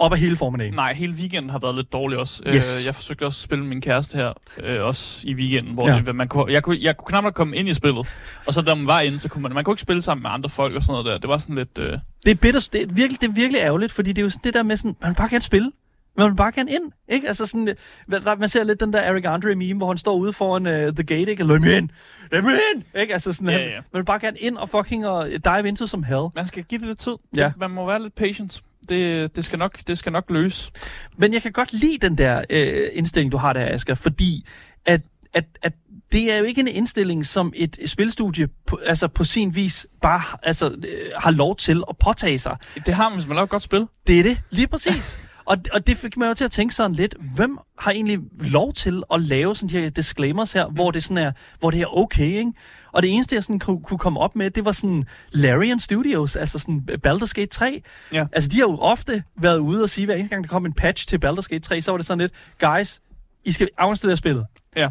op 0.00 0.12
ad 0.12 0.18
hele 0.18 0.36
formiddagen. 0.36 0.74
Nej, 0.74 0.94
hele 0.94 1.12
weekenden 1.14 1.50
har 1.50 1.58
været 1.58 1.74
lidt 1.74 1.92
dårlig 1.92 2.18
også. 2.18 2.42
Yes. 2.46 2.78
Øh, 2.80 2.86
jeg 2.86 2.94
forsøgte 2.94 3.26
også 3.26 3.40
at 3.40 3.44
spille 3.44 3.64
med 3.64 3.68
min 3.68 3.80
kæreste 3.80 4.18
her, 4.18 4.32
øh, 4.64 4.84
også 4.84 5.26
i 5.28 5.34
weekenden, 5.34 5.74
hvor 5.74 5.88
Ja. 5.88 6.02
det, 6.06 6.14
man 6.16 6.28
kunne, 6.28 6.52
jeg, 6.52 6.62
kunne, 6.62 6.78
jeg 6.80 6.96
kunne 6.96 7.06
knap 7.06 7.24
nok 7.24 7.34
komme 7.34 7.56
ind 7.56 7.68
i 7.68 7.74
spillet. 7.74 8.06
Og 8.46 8.54
så 8.54 8.62
da 8.62 8.74
man 8.74 8.86
var 8.86 9.00
inde, 9.00 9.20
så 9.20 9.28
kunne 9.28 9.42
man, 9.42 9.52
man 9.54 9.64
kunne 9.64 9.72
ikke 9.72 9.82
spille 9.82 10.02
sammen 10.02 10.22
med 10.22 10.30
andre 10.30 10.48
folk 10.48 10.74
og 10.74 10.82
sådan 10.82 10.92
noget 10.92 11.06
der. 11.06 11.18
Det 11.18 11.28
var 11.28 11.38
sådan 11.38 11.56
lidt... 11.56 11.78
Øh, 11.78 11.98
Det 12.24 12.30
er, 12.30 12.34
bitter, 12.34 12.68
det, 12.72 12.82
er 12.82 12.86
virkelig, 12.86 13.20
det 13.20 13.28
er 13.28 13.32
virkelig 13.32 13.58
ærgerligt, 13.60 13.92
fordi 13.92 14.12
det 14.12 14.18
er 14.18 14.22
jo 14.22 14.30
sådan 14.30 14.40
det 14.44 14.54
der 14.54 14.62
med 14.62 14.76
sådan, 14.76 14.96
man 15.00 15.08
vil 15.10 15.16
bare 15.16 15.28
gerne 15.28 15.42
spille. 15.42 15.72
Man 16.16 16.30
vil 16.30 16.36
bare 16.36 16.52
gerne 16.52 16.70
ind, 16.70 16.92
ikke? 17.08 17.28
Altså 17.28 17.46
sådan, 17.46 17.68
øh, 18.08 18.38
man 18.38 18.48
ser 18.48 18.64
lidt 18.64 18.80
den 18.80 18.92
der 18.92 19.00
Eric 19.00 19.24
Andre 19.26 19.54
meme, 19.54 19.78
hvor 19.78 19.88
han 19.88 19.98
står 19.98 20.14
ude 20.16 20.32
foran 20.32 20.66
uh, 20.66 20.72
The 20.72 21.02
Gate, 21.04 21.30
ikke? 21.30 21.44
Let 21.44 21.60
me 21.60 21.76
in! 21.76 21.90
Let 22.32 22.44
me 22.44 22.50
in! 22.74 22.84
Ikke? 23.00 23.12
Altså 23.12 23.32
sådan, 23.32 23.48
Ja, 23.48 23.58
ja. 23.58 23.74
man 23.92 23.98
vil 23.98 24.04
bare 24.04 24.18
gerne 24.20 24.38
ind 24.38 24.56
og 24.56 24.68
fucking 24.68 25.06
og 25.06 25.28
dive 25.44 25.68
into 25.68 25.86
som 25.86 26.02
hell. 26.02 26.26
man 26.34 26.46
skal 26.46 26.62
give 26.64 26.78
det 26.80 26.88
lidt 26.88 26.98
tid. 26.98 27.12
Ja. 27.36 27.52
Man 27.56 27.70
må 27.70 27.86
være 27.86 28.02
lidt 28.02 28.14
patient. 28.14 28.60
Det, 28.88 29.36
det, 29.36 29.44
skal 29.44 29.58
nok, 29.58 29.78
det 29.86 29.98
skal 29.98 30.12
nok 30.12 30.30
løse. 30.30 30.72
Men 31.16 31.32
jeg 31.32 31.42
kan 31.42 31.52
godt 31.52 31.72
lide 31.72 31.98
den 31.98 32.18
der 32.18 32.44
øh, 32.50 32.88
indstilling, 32.92 33.32
du 33.32 33.36
har 33.36 33.52
der, 33.52 33.74
Asger, 33.74 33.94
fordi 33.94 34.46
at, 34.86 35.00
at, 35.34 35.44
at 35.62 35.72
det 36.12 36.32
er 36.32 36.36
jo 36.36 36.44
ikke 36.44 36.60
en 36.60 36.68
indstilling, 36.68 37.26
som 37.26 37.52
et 37.56 37.78
spilstudie 37.86 38.48
på, 38.66 38.80
altså 38.86 39.08
på 39.08 39.24
sin 39.24 39.54
vis 39.54 39.86
bare 40.02 40.22
altså, 40.42 40.66
øh, 40.70 41.10
har 41.16 41.30
lov 41.30 41.56
til 41.56 41.82
at 41.88 41.96
påtage 41.98 42.38
sig. 42.38 42.56
Det 42.86 42.94
har 42.94 43.08
man, 43.08 43.18
hvis 43.18 43.26
man 43.26 43.34
laver 43.34 43.44
et 43.44 43.50
godt 43.50 43.62
spil. 43.62 43.86
Det 44.06 44.18
er 44.18 44.22
det, 44.22 44.40
lige 44.50 44.66
præcis. 44.66 45.20
Og, 45.44 45.56
og 45.72 45.86
det 45.86 45.96
fik 45.96 46.16
mig 46.16 46.28
jo 46.28 46.34
til 46.34 46.44
at 46.44 46.50
tænke 46.50 46.74
sådan 46.74 46.92
lidt, 46.92 47.14
hvem 47.34 47.58
har 47.78 47.90
egentlig 47.90 48.18
lov 48.40 48.72
til 48.72 49.02
at 49.12 49.22
lave 49.22 49.56
sådan 49.56 49.68
de 49.68 49.80
her 49.80 49.90
disclaimers 49.90 50.52
her, 50.52 50.66
hvor 50.66 50.90
det, 50.90 51.04
sådan 51.04 51.18
er, 51.18 51.32
hvor 51.58 51.70
det 51.70 51.80
er 51.80 51.96
okay, 51.98 52.38
ikke? 52.38 52.52
Og 52.92 53.02
det 53.02 53.10
eneste, 53.10 53.34
jeg 53.36 53.44
sådan 53.44 53.58
kunne, 53.58 53.82
kunne 53.82 53.98
komme 53.98 54.20
op 54.20 54.36
med, 54.36 54.50
det 54.50 54.64
var 54.64 54.72
sådan 54.72 55.04
Larian 55.32 55.78
Studios, 55.78 56.36
altså 56.36 56.58
sådan 56.58 56.88
Baldur's 57.06 57.32
Gate 57.34 57.46
3. 57.46 57.82
Ja. 58.12 58.26
Altså, 58.32 58.48
de 58.48 58.56
har 58.56 58.64
jo 58.66 58.78
ofte 58.78 59.22
været 59.40 59.58
ude 59.58 59.82
og 59.82 59.90
sige, 59.90 60.04
hver 60.04 60.14
eneste 60.14 60.30
gang, 60.30 60.44
der 60.44 60.48
kom 60.48 60.66
en 60.66 60.72
patch 60.72 61.06
til 61.06 61.20
Baldur's 61.24 61.46
Gate 61.48 61.60
3, 61.60 61.82
så 61.82 61.90
var 61.90 61.98
det 61.98 62.06
sådan 62.06 62.18
lidt, 62.20 62.32
guys, 62.60 63.00
I 63.44 63.52
skal 63.52 63.68
afstille 63.78 64.16
spillet. 64.16 64.46
Ja, 64.76 64.88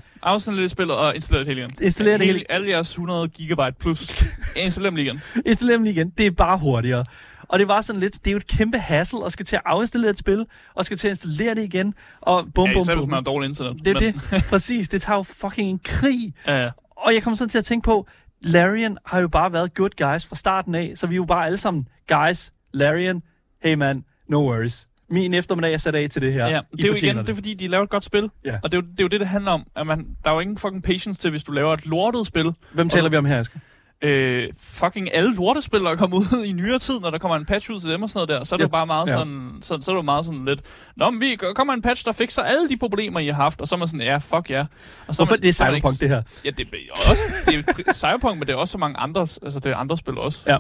lidt 0.48 0.72
spillet 0.72 0.96
og 0.96 1.16
installere 1.16 1.46
det 1.46 1.48
hele 1.56 1.62
igen. 1.62 1.76
Installere 1.82 2.18
det 2.18 2.26
hele. 2.26 2.44
Alle 2.52 2.70
jeres 2.70 2.90
100 2.90 3.28
gigabyte 3.28 3.76
plus. 3.80 4.24
Installere 4.56 4.90
dem 4.90 4.96
lige 4.96 5.06
igen. 5.06 5.22
Installere 5.46 5.76
dem 5.78 5.84
lige 5.84 5.94
igen. 5.94 6.10
Det 6.10 6.26
er 6.26 6.32
bare 6.32 6.58
hurtigere. 6.58 7.06
Og 7.48 7.60
det 7.60 7.68
var 7.68 7.82
sådan 7.82 8.00
lidt, 8.00 8.14
det 8.26 8.28
er 8.28 8.32
jo 8.32 8.38
et 8.38 8.48
kæmpe 8.48 8.80
hassle 8.80 9.26
at 9.26 9.32
skal 9.32 9.46
til 9.46 9.56
at 9.56 9.62
afinstallere 9.66 10.12
et 10.12 10.20
spil, 10.20 10.46
og 10.76 10.86
skal 10.86 10.98
til 10.98 11.08
at 11.08 11.12
installere 11.12 11.56
det 11.56 11.64
igen, 11.64 11.94
og 12.22 12.48
bum, 12.56 12.68
Ja, 12.68 12.74
bum, 12.74 12.98
bum. 12.98 13.10
man 13.10 13.14
har 13.14 13.22
dårligt 13.22 13.50
internet. 13.50 13.86
Det 13.86 13.98
er 13.98 14.00
Men- 14.02 14.14
det. 14.32 14.44
Præcis. 14.50 14.90
Det 14.90 15.02
tager 15.02 15.18
jo 15.18 15.24
fucking 15.24 15.70
en 15.70 15.80
krig. 15.84 16.34
Ja, 16.48 16.64
ja. 16.64 16.70
Og 17.00 17.14
jeg 17.14 17.24
kom 17.24 17.36
sådan 17.36 17.50
til 17.50 17.58
at 17.58 17.66
tænke 17.66 17.86
på, 17.86 18.08
Larian 18.42 18.98
har 19.06 19.20
jo 19.20 19.28
bare 19.28 19.54
været 19.54 19.74
good 19.74 19.90
guys 19.98 20.26
fra 20.26 20.36
starten 20.36 20.76
af, 20.76 20.92
så 20.96 21.08
vi 21.08 21.14
er 21.14 21.18
jo 21.18 21.26
bare 21.26 21.46
alle 21.46 21.58
sammen, 21.58 21.88
guys, 22.08 22.54
Larian, 22.74 23.24
hey 23.64 23.74
man, 23.74 24.04
no 24.28 24.38
worries. 24.38 24.88
Min 25.12 25.34
eftermiddag 25.34 25.74
er 25.74 25.78
sat 25.78 25.96
af 25.96 26.10
til 26.10 26.22
det 26.22 26.34
her. 26.34 26.48
Ja, 26.48 26.60
I 26.74 26.78
det 26.78 26.84
er 26.84 26.88
jo 26.88 26.94
igen, 26.94 27.18
det 27.18 27.30
er 27.30 27.34
fordi, 27.34 27.54
de 27.54 27.68
laver 27.68 27.84
et 27.84 27.90
godt 27.90 28.04
spil. 28.04 28.30
Ja. 28.46 28.58
Og 28.64 28.72
det 28.72 28.78
er, 28.78 28.82
jo, 28.82 28.88
det 28.92 29.00
er 29.00 29.04
jo 29.04 29.08
det, 29.08 29.20
det 29.20 29.28
handler 29.28 29.52
om. 29.52 29.68
At 29.76 29.88
man, 29.88 30.08
der 30.24 30.30
er 30.30 30.34
jo 30.34 30.40
ingen 30.40 30.58
fucking 30.58 30.84
patience 30.84 31.22
til, 31.22 31.32
hvis 31.32 31.44
du 31.44 31.52
laver 31.52 31.74
et 31.74 31.86
lortet 31.86 32.28
spil. 32.28 32.54
Hvem 32.74 32.90
taler 32.90 33.10
vi 33.10 33.18
om 33.18 33.26
her, 33.26 33.40
Asger? 33.40 33.60
Øh, 34.04 34.48
fucking 34.60 35.14
alle 35.16 35.36
lortespil, 35.36 35.80
der 35.80 35.90
er 35.90 35.96
kommet 35.96 36.18
ud 36.18 36.44
i 36.46 36.52
nyere 36.54 36.80
tid, 36.80 37.00
når 37.00 37.10
der 37.10 37.18
kommer 37.18 37.38
en 37.38 37.46
patch 37.46 37.72
ud 37.72 37.80
til 37.80 37.90
dem 37.90 38.04
og 38.04 38.10
sådan 38.10 38.28
noget 38.28 38.40
der, 38.40 38.46
så 38.46 38.56
er 38.56 38.58
det 38.58 38.64
Ja. 38.64 38.70
bare 38.70 38.86
meget 38.88 39.08
Ja. 39.08 39.12
sådan, 39.12 39.52
så, 39.62 39.78
så 39.82 39.92
er 39.92 39.96
det 39.96 40.06
meget 40.06 40.26
sådan 40.26 40.46
lidt, 40.46 40.62
Nå, 40.98 41.10
men 41.10 41.22
vi 41.22 41.38
kommer 41.56 41.74
en 41.74 41.82
patch, 41.82 42.06
der 42.06 42.12
fikser 42.12 42.42
alle 42.44 42.70
de 42.70 42.78
problemer, 42.78 43.20
I 43.20 43.26
har 43.28 43.34
haft, 43.34 43.62
og 43.62 43.68
så 43.68 43.76
er 43.76 43.80
man 43.80 43.88
sådan, 43.88 44.02
ja, 44.02 44.18
fuck 44.18 44.50
ja. 44.50 44.60
Og 45.08 45.16
så 45.16 45.20
Hvorfor? 45.24 45.34
man, 45.34 45.42
Det 45.42 45.48
er 45.50 45.54
Cyberpunk, 45.54 45.94
ikke- 45.94 46.00
det 46.02 46.10
her. 46.10 46.22
Ja, 46.46 46.50
det 46.50 46.68
er 46.74 47.10
også 47.10 47.22
det 47.46 47.66
er 47.88 47.94
Cyberpunk, 47.94 48.40
men 48.40 48.48
det 48.48 48.54
er 48.54 48.58
også 48.58 48.72
så 48.72 48.78
mange 48.78 48.98
andre, 48.98 49.22
altså 49.22 49.60
det 49.60 49.66
er 49.72 49.76
andre 49.76 49.98
spil 49.98 50.18
også. 50.18 50.44
Ja. 50.48 50.58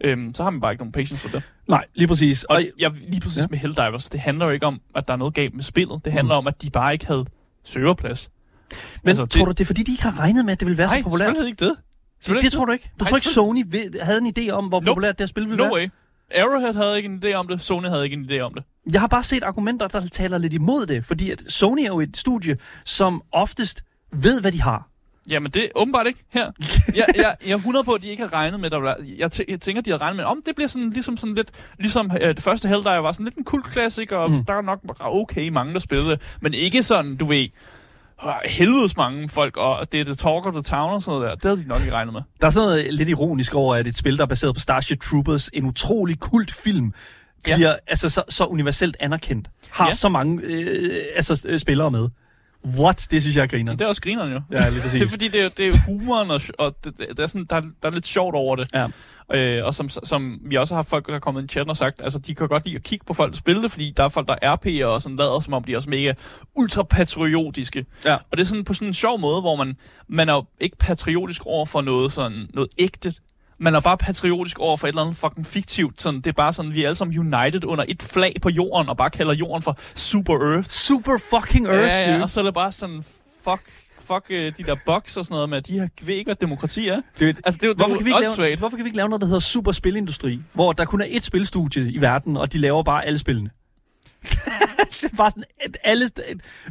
Øhm, 0.00 0.34
så 0.34 0.42
har 0.42 0.50
man 0.50 0.60
bare 0.60 0.72
ikke 0.72 0.80
nogen 0.82 0.92
patience 0.92 1.28
for 1.28 1.36
det. 1.36 1.42
Nej, 1.68 1.84
lige 1.94 2.08
præcis. 2.08 2.42
Og 2.44 2.56
Og, 2.56 2.62
jeg, 2.78 2.90
lige 3.08 3.20
præcis 3.20 3.42
Ja. 3.42 3.46
med 3.50 3.58
Helldivers, 3.58 4.08
det 4.10 4.20
handler 4.20 4.44
jo 4.46 4.50
ikke 4.50 4.66
om, 4.66 4.80
at 4.96 5.06
der 5.08 5.12
er 5.14 5.18
noget 5.18 5.34
galt 5.34 5.54
med 5.54 5.62
spillet. 5.62 6.04
Det 6.04 6.12
handler 6.12 6.34
mm. 6.34 6.38
om, 6.38 6.46
at 6.46 6.62
de 6.62 6.70
bare 6.70 6.92
ikke 6.92 7.06
havde 7.06 7.24
serverplads. 7.64 8.30
men 9.02 9.08
altså, 9.08 9.26
tror 9.26 9.38
det- 9.38 9.46
du, 9.46 9.50
det 9.50 9.60
er 9.60 9.64
fordi, 9.64 9.82
de 9.82 9.90
ikke 9.92 10.02
har 10.02 10.20
regnet 10.20 10.44
med, 10.44 10.52
at 10.52 10.60
det 10.60 10.66
ville 10.66 10.78
være 10.78 10.86
Nej, 10.86 10.98
så 10.98 11.04
populært? 11.04 11.26
selvfølgelig 11.26 11.50
ikke 11.50 11.64
det. 11.64 11.76
Det, 12.26 12.42
det 12.42 12.52
tror 12.52 12.64
du 12.64 12.72
ikke? 12.72 12.90
Du 13.00 13.04
tror 13.04 13.16
ikke, 13.16 13.28
Sony 13.28 13.64
ved, 13.66 14.00
havde 14.00 14.18
en 14.18 14.34
idé 14.38 14.50
om, 14.50 14.64
hvor 14.66 14.80
Nope. 14.80 14.86
populært 14.90 15.18
det 15.18 15.22
her 15.24 15.26
spil 15.26 15.42
ville 15.44 15.56
No 15.56 15.62
være? 15.64 15.72
way. 15.74 15.88
Arrowhead 16.34 16.74
havde 16.74 16.96
ikke 16.96 17.06
en 17.08 17.22
idé 17.24 17.32
om 17.34 17.48
det, 17.48 17.60
Sony 17.60 17.86
havde 17.86 18.04
ikke 18.04 18.16
en 18.16 18.30
idé 18.30 18.38
om 18.40 18.54
det. 18.54 18.62
Jeg 18.92 19.00
har 19.00 19.08
bare 19.08 19.22
set 19.22 19.42
argumenter, 19.42 19.88
der 19.88 20.06
taler 20.12 20.38
lidt 20.38 20.52
imod 20.52 20.86
det, 20.86 21.04
fordi 21.06 21.30
at 21.30 21.42
Sony 21.48 21.80
er 21.80 21.86
jo 21.86 22.00
et 22.00 22.16
studie, 22.16 22.56
som 22.84 23.22
oftest 23.32 23.84
ved, 24.12 24.40
hvad 24.40 24.52
de 24.52 24.62
har. 24.62 24.88
Jamen, 25.30 25.50
det 25.52 25.64
er 25.64 25.68
åbenbart 25.74 26.06
ikke 26.06 26.24
her. 26.30 26.50
Jeg, 26.94 27.04
jeg, 27.16 27.36
jeg 27.46 27.52
er 27.52 27.56
100 27.56 27.84
på, 27.84 27.92
at 27.92 28.02
de 28.02 28.08
ikke 28.08 28.22
har 28.22 28.32
regnet 28.32 28.60
med, 28.60 28.70
der 28.70 28.94
jeg, 29.18 29.30
tæ- 29.34 29.44
jeg 29.48 29.60
tænker, 29.60 29.82
de 29.82 29.90
har 29.90 30.00
regnet 30.00 30.16
med, 30.16 30.24
om 30.24 30.42
det 30.46 30.54
bliver 30.54 30.68
sådan, 30.68 30.90
ligesom 30.90 31.16
sådan 31.16 31.34
lidt, 31.34 31.50
ligesom 31.78 32.10
øh, 32.20 32.28
det 32.28 32.42
første 32.42 32.68
Helldiver 32.68 32.98
var 32.98 33.12
sådan 33.12 33.24
lidt 33.24 33.36
en 33.36 33.44
kult 33.44 33.64
klassiker, 33.64 34.16
og 34.16 34.30
Mm. 34.30 34.44
der 34.44 34.54
er 34.54 34.60
nok 34.62 34.80
okay 35.00 35.48
mange, 35.48 35.72
der 35.74 35.78
spiller 35.80 36.04
det, 36.10 36.20
men 36.40 36.54
ikke 36.54 36.82
sådan, 36.82 37.16
du 37.16 37.24
ved, 37.24 37.48
helvedes 38.44 38.96
mange 38.96 39.28
folk, 39.28 39.56
og 39.56 39.92
det 39.92 40.00
er 40.00 40.04
The 40.04 40.14
Talk 40.14 40.46
of 40.46 40.52
the 40.52 40.62
Town 40.62 40.90
og 40.90 41.02
sådan 41.02 41.20
noget 41.20 41.30
der. 41.30 41.34
Det 41.34 41.44
havde 41.44 41.62
de 41.62 41.68
nok 41.68 41.80
ikke 41.80 41.92
regnet 41.92 42.12
med. 42.12 42.20
Der 42.40 42.46
er 42.46 42.50
sådan 42.50 42.68
noget 42.68 42.94
lidt 42.94 43.08
ironisk 43.08 43.54
over, 43.54 43.74
at 43.74 43.86
et 43.86 43.96
spil, 43.96 44.16
der 44.16 44.22
er 44.22 44.26
baseret 44.26 44.54
på 44.54 44.60
Starship 44.60 45.00
Troopers, 45.00 45.50
en 45.52 45.64
utrolig 45.64 46.20
kult 46.20 46.52
film, 46.52 46.92
Ja. 47.46 47.54
bliver 47.56 47.76
altså, 47.86 48.08
så, 48.08 48.22
så 48.28 48.44
universelt 48.44 48.96
anerkendt. 49.00 49.48
Har 49.70 49.86
Ja. 49.86 49.92
så 49.92 50.08
mange 50.08 50.42
øh, 50.42 51.04
altså, 51.16 51.46
øh, 51.48 51.58
spillere 51.60 51.90
med. 51.90 52.08
What? 52.66 53.06
Det 53.10 53.22
synes 53.22 53.36
jeg 53.36 53.42
er 53.42 53.46
griner. 53.46 53.72
Men 53.72 53.78
det 53.78 53.84
er 53.84 53.88
også 53.88 54.02
grineren 54.02 54.32
jo. 54.32 54.40
Ja, 54.52 54.68
lige 54.68 54.80
præcis. 54.82 54.92
Det 55.00 55.02
er 55.02 55.10
fordi, 55.10 55.28
det 55.28 55.40
er, 55.44 55.48
det 55.48 55.68
er 55.68 55.72
humoren, 55.86 56.30
og, 56.30 56.40
og 56.58 56.76
det, 56.84 56.98
det 56.98 57.20
er 57.20 57.26
sådan, 57.26 57.46
der, 57.50 57.56
er- 57.56 57.60
der 57.82 57.88
er 57.88 57.90
lidt 57.90 58.06
sjovt 58.06 58.34
over 58.34 58.56
det. 58.56 58.68
Ja. 58.74 58.86
Øh, 59.34 59.64
og 59.66 59.74
som, 59.74 59.88
som 59.88 60.38
vi 60.46 60.56
også 60.56 60.74
har 60.74 60.76
haft 60.78 60.88
folk, 60.88 61.06
der 61.06 61.14
er 61.14 61.18
kommet 61.18 61.44
i 61.44 61.46
chatten 61.48 61.70
og 61.70 61.76
sagt, 61.76 62.02
altså 62.02 62.18
de 62.18 62.34
kan 62.34 62.48
godt 62.48 62.64
lide 62.64 62.76
at 62.76 62.82
kigge 62.82 63.04
på 63.06 63.14
folk, 63.14 63.32
der 63.32 63.36
spiller 63.38 63.62
det, 63.62 63.70
fordi 63.70 63.92
der 63.96 64.04
er 64.04 64.08
folk, 64.08 64.28
der 64.28 64.36
er 64.42 64.56
RP'er 64.56 64.84
og 64.86 65.02
sådan 65.02 65.16
lader, 65.16 65.40
som 65.40 65.52
om 65.52 65.64
de 65.64 65.72
er 65.72 65.76
også 65.76 65.90
mega 65.90 66.12
ultrapatriotiske. 66.56 67.86
Ja. 68.04 68.14
Og 68.14 68.20
det 68.36 68.40
er 68.40 68.44
sådan 68.44 68.64
på 68.64 68.74
sådan 68.74 68.88
en 68.88 68.94
sjov 68.94 69.20
måde, 69.20 69.40
hvor 69.40 69.56
man, 69.56 69.76
man 70.08 70.28
er 70.28 70.32
jo 70.34 70.44
ikke 70.60 70.76
patriotisk 70.76 71.46
over 71.46 71.66
for 71.66 71.80
noget 71.80 72.12
sådan 72.12 72.46
noget 72.54 72.70
ægte. 72.78 73.12
Man 73.58 73.74
er 73.74 73.80
bare 73.80 73.96
patriotisk 73.96 74.58
over 74.58 74.76
for 74.76 74.86
et 74.86 74.88
eller 74.92 75.02
andet 75.02 75.16
fucking 75.16 75.46
fiktivt. 75.46 76.02
Sådan, 76.02 76.20
det 76.20 76.26
er 76.26 76.32
bare 76.32 76.52
sådan, 76.52 76.74
vi 76.74 76.82
er 76.82 76.86
alle 76.86 76.96
sammen 76.96 77.18
united 77.18 77.64
under 77.64 77.84
et 77.88 78.02
flag 78.02 78.34
på 78.42 78.48
jorden, 78.48 78.88
og 78.88 78.96
bare 78.96 79.10
kalder 79.10 79.34
jorden 79.34 79.62
for 79.62 79.78
Super 79.94 80.34
Earth. 80.54 80.68
Super 80.68 81.18
fucking 81.30 81.66
Earth, 81.66 81.88
ja, 81.88 82.00
ja, 82.06 82.12
dude. 82.12 82.22
og 82.22 82.30
så 82.30 82.40
er 82.40 82.44
det 82.44 82.54
bare 82.54 82.72
sådan, 82.72 83.04
fuck, 83.44 83.62
fuck 83.98 84.24
øh, 84.30 84.52
de 84.58 84.62
der 84.62 84.76
box 84.86 85.16
og 85.16 85.24
sådan 85.24 85.34
noget 85.34 85.48
med, 85.48 85.58
at 85.58 85.66
de 85.66 85.72
her, 85.72 85.88
ved 86.02 86.14
ikke, 86.14 86.28
hvad 86.28 86.36
demokrati 86.36 86.88
er. 86.88 87.00
Dude, 87.20 87.34
Altså, 87.44 87.58
det 87.58 87.64
er 87.64 87.68
jo, 87.68 87.74
Hvorfor 87.74 87.96
kan, 87.96 88.04
vi 88.04 88.10
ikke 88.10 88.36
lave, 88.38 88.56
hvorfor 88.56 88.76
kan 88.76 88.84
vi 88.84 88.88
ikke 88.88 88.96
lave 88.96 89.08
noget, 89.08 89.20
der 89.20 89.26
hedder 89.26 89.40
Super 89.40 89.72
Spilindustri? 89.72 90.40
Hvor 90.52 90.72
der 90.72 90.84
kun 90.84 91.00
er 91.00 91.06
ét 91.06 91.18
spilstudie 91.20 91.92
i 91.92 92.00
verden, 92.00 92.36
og 92.36 92.52
de 92.52 92.58
laver 92.58 92.82
bare 92.82 93.04
alle 93.04 93.18
spillene. 93.18 93.50
det 95.00 95.12
er 95.12 95.16
bare 95.16 95.30
sådan, 95.30 95.44
at 95.64 95.76
alle, 95.84 96.08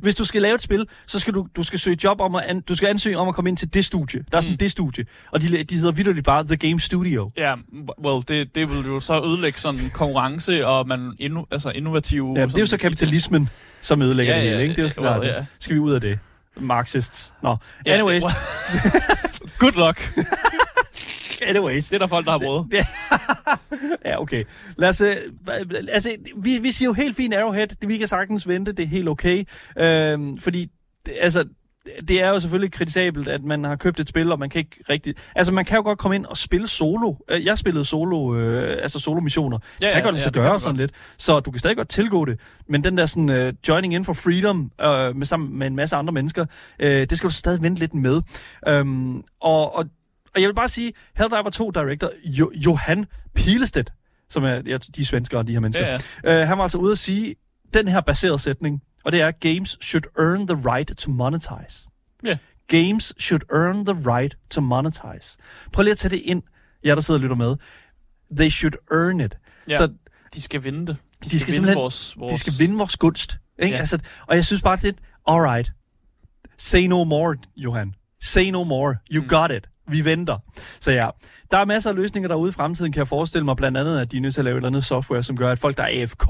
hvis 0.01 0.15
du 0.15 0.25
skal 0.25 0.41
lave 0.41 0.55
et 0.55 0.61
spil, 0.61 0.87
så 1.05 1.19
skal 1.19 1.33
du, 1.33 1.47
du 1.55 1.63
skal 1.63 1.79
søge 1.79 1.97
job 2.03 2.21
om 2.21 2.35
at, 2.35 2.43
an, 2.47 2.61
du 2.61 2.75
skal 2.75 2.87
ansøge 2.89 3.17
om 3.17 3.27
at 3.27 3.35
komme 3.35 3.49
ind 3.49 3.57
til 3.57 3.73
det 3.73 3.85
studie. 3.85 4.23
Der 4.31 4.37
er 4.37 4.41
sådan 4.41 4.53
Mm. 4.53 4.57
det 4.57 4.71
studie. 4.71 5.05
Og 5.31 5.41
de, 5.41 5.63
de 5.63 5.75
hedder 5.75 5.91
vidderligt 5.91 6.25
bare 6.25 6.43
The 6.43 6.55
Game 6.57 6.79
Studio. 6.79 7.31
Ja, 7.37 7.55
well, 8.05 8.23
det, 8.27 8.55
det 8.55 8.69
vil 8.69 8.85
jo 8.85 8.99
så 8.99 9.21
ødelægge 9.25 9.59
sådan 9.59 9.89
konkurrence 9.93 10.67
og 10.67 10.87
man 10.87 11.13
inno, 11.19 11.43
altså 11.51 11.69
innovative... 11.69 12.33
Ja, 12.37 12.45
det 12.45 12.55
er 12.55 12.59
jo 12.59 12.65
så 12.65 12.77
kapitalismen, 12.77 13.49
som 13.81 14.01
ødelægger 14.01 14.33
Ja, 14.35 14.39
det 14.41 14.45
ja, 14.45 14.51
hele, 14.51 14.63
ikke? 14.63 14.75
Det 14.75 14.79
er 14.79 14.83
jo 14.83 14.87
ja, 14.87 15.01
klart. 15.01 15.19
well, 15.19 15.33
ja. 15.37 15.45
Skal 15.59 15.75
vi 15.75 15.79
ud 15.79 15.93
af 15.93 16.01
det? 16.01 16.19
Marxists. 16.57 17.33
Nå, 17.43 17.57
Ja, 17.85 17.93
anyways. 17.93 18.23
Good 19.59 19.87
luck. 19.87 20.09
anyways. 21.49 21.89
Det 21.89 21.95
er 21.95 21.99
der 21.99 22.07
folk, 22.07 22.25
der 22.25 22.31
har 22.31 22.37
prøvet. 22.39 22.67
Ja, 24.05 24.21
okay. 24.21 24.43
Lad 24.77 24.89
os, 24.89 25.01
øh, 25.01 25.15
altså, 25.89 26.15
vi, 26.37 26.57
vi 26.57 26.71
siger 26.71 26.89
jo 26.89 26.93
helt 26.93 27.15
fint 27.15 27.33
Arrowhead. 27.33 27.67
Det, 27.67 27.89
vi 27.89 27.97
kan 27.97 28.07
sagtens 28.07 28.47
vente. 28.47 28.71
Det 28.71 28.83
er 28.83 28.87
helt 28.87 29.09
okay. 29.09 29.43
Øhm, 29.77 30.37
fordi, 30.37 30.67
altså, 31.19 31.45
det 32.07 32.21
er 32.21 32.29
jo 32.29 32.39
selvfølgelig 32.39 32.71
kritisabelt, 32.71 33.27
at 33.27 33.43
man 33.43 33.63
har 33.63 33.75
købt 33.75 33.99
et 33.99 34.09
spil, 34.09 34.31
og 34.31 34.39
man 34.39 34.49
kan 34.49 34.59
ikke 34.59 34.83
rigtig... 34.89 35.15
Altså, 35.35 35.53
man 35.53 35.65
kan 35.65 35.75
jo 35.77 35.83
godt 35.83 35.99
komme 35.99 36.15
ind 36.15 36.25
og 36.25 36.37
spille 36.37 36.67
solo. 36.67 37.13
Øh, 37.29 37.45
Jeg 37.45 37.57
spillede 37.57 37.85
solo, 37.85 38.35
øh, 38.35 38.77
altså 38.81 38.99
solo-missioner. 38.99 39.59
Ja, 39.81 39.87
Ja, 39.87 39.93
kan 39.93 40.03
godt 40.03 40.13
lade 40.13 40.19
ja, 40.19 40.23
sig 40.23 40.33
gøre 40.33 40.59
sådan 40.59 40.73
godt. 40.73 40.81
lidt. 40.81 40.91
Så 41.17 41.39
du 41.39 41.51
kan 41.51 41.59
stadig 41.59 41.77
godt 41.77 41.89
tilgå 41.89 42.25
det. 42.25 42.39
Men 42.67 42.83
den 42.83 42.97
der 42.97 43.05
sådan 43.05 43.47
uh, 43.47 43.53
joining 43.67 43.93
in 43.93 44.05
for 44.05 44.13
freedom 44.13 44.59
uh, 44.59 45.15
med, 45.17 45.25
sammen 45.25 45.57
med 45.59 45.67
en 45.67 45.75
masse 45.75 45.95
andre 45.95 46.13
mennesker, 46.13 46.45
uh, 46.83 46.85
det 46.87 47.17
skal 47.17 47.29
du 47.29 47.33
stadig 47.33 47.61
vente 47.61 47.79
lidt 47.79 47.93
med. 47.93 48.21
Um, 48.81 49.23
og, 49.41 49.75
og, 49.75 49.85
og 50.35 50.41
jeg 50.41 50.47
vil 50.47 50.53
bare 50.55 50.67
sige, 50.69 50.93
Helldiver 51.17 51.49
2 51.49 51.71
director 51.71 52.11
jo, 52.25 52.51
Johan 52.55 53.05
Pilestedt, 53.35 53.93
som 54.29 54.43
er, 54.43 54.49
ja, 54.65 54.77
de 54.95 55.01
er 55.01 55.05
svenskere, 55.05 55.43
de 55.43 55.51
her 55.53 55.59
mennesker, 55.59 55.87
Ja, 55.87 55.97
ja. 56.23 56.41
Uh, 56.41 56.47
han 56.47 56.57
var 56.57 56.63
altså 56.63 56.77
ude 56.77 56.91
at 56.91 56.97
sige 56.97 57.35
den 57.73 57.87
her 57.87 58.01
baserede 58.01 58.39
sætning, 58.39 58.81
og 59.05 59.11
det 59.11 59.21
er, 59.21 59.31
games 59.31 59.77
should 59.81 60.03
earn 60.19 60.47
the 60.47 60.55
right 60.73 60.97
to 60.97 61.11
monetize. 61.11 61.87
Ja. 62.23 62.37
Games 62.67 63.13
should 63.19 63.41
earn 63.53 63.85
the 63.85 64.11
right 64.11 64.37
to 64.49 64.61
monetize. 64.61 65.37
Prøv 65.73 65.83
lige 65.83 65.91
at 65.91 65.97
tage 65.97 66.09
det 66.09 66.21
ind, 66.21 66.43
jer 66.85 66.95
der 66.95 67.01
sidder 67.01 67.17
og 67.17 67.21
lytter 67.21 67.35
med. 67.35 67.55
They 68.37 68.49
should 68.49 68.73
earn 68.91 69.19
it. 69.21 69.37
Ja. 69.69 69.77
Så 69.77 69.93
De 70.33 70.41
skal 70.41 70.63
vinde 70.63 70.87
det. 70.87 70.97
De, 71.23 71.29
skal 71.29 71.37
vinde 71.39 71.55
simpelthen- 71.55 71.77
vores, 71.77 72.13
vores... 72.17 72.33
de 72.33 72.39
skal 72.39 72.53
vinde 72.59 72.77
vores 72.77 72.97
gunst. 72.97 73.37
Ikke? 73.59 73.73
Ja. 73.73 73.79
Altså, 73.79 73.99
og 74.27 74.35
jeg 74.35 74.45
synes 74.45 74.61
bare 74.61 74.77
lidt, 74.83 74.97
alright, 75.27 75.71
say 76.57 76.81
no 76.81 77.03
more, 77.03 77.37
Johan. 77.57 77.93
Say 78.21 78.49
no 78.49 78.63
more. 78.63 78.95
You 79.11 79.21
mm. 79.21 79.27
got 79.27 79.51
it. 79.51 79.69
Vi 79.93 80.05
venter. 80.05 80.37
Så 80.79 80.91
ja, 80.91 81.09
der 81.51 81.57
er 81.57 81.65
masser 81.65 81.89
af 81.89 81.95
løsninger 81.95 82.27
derude 82.27 82.49
i 82.49 82.51
fremtiden, 82.51 82.91
kan 82.91 82.99
jeg 82.99 83.07
forestille 83.07 83.45
mig. 83.45 83.55
Blandt 83.55 83.77
andet, 83.77 83.99
at 83.99 84.11
de 84.11 84.17
er 84.17 84.21
nødt 84.21 84.33
til 84.33 84.41
at 84.41 84.45
lave 84.45 84.55
et 84.55 84.57
eller 84.57 84.69
andet 84.69 84.85
software, 84.85 85.23
som 85.23 85.37
gør, 85.37 85.51
at 85.51 85.59
folk, 85.59 85.77
der 85.77 85.83
er 85.83 86.01
AFK, 86.01 86.29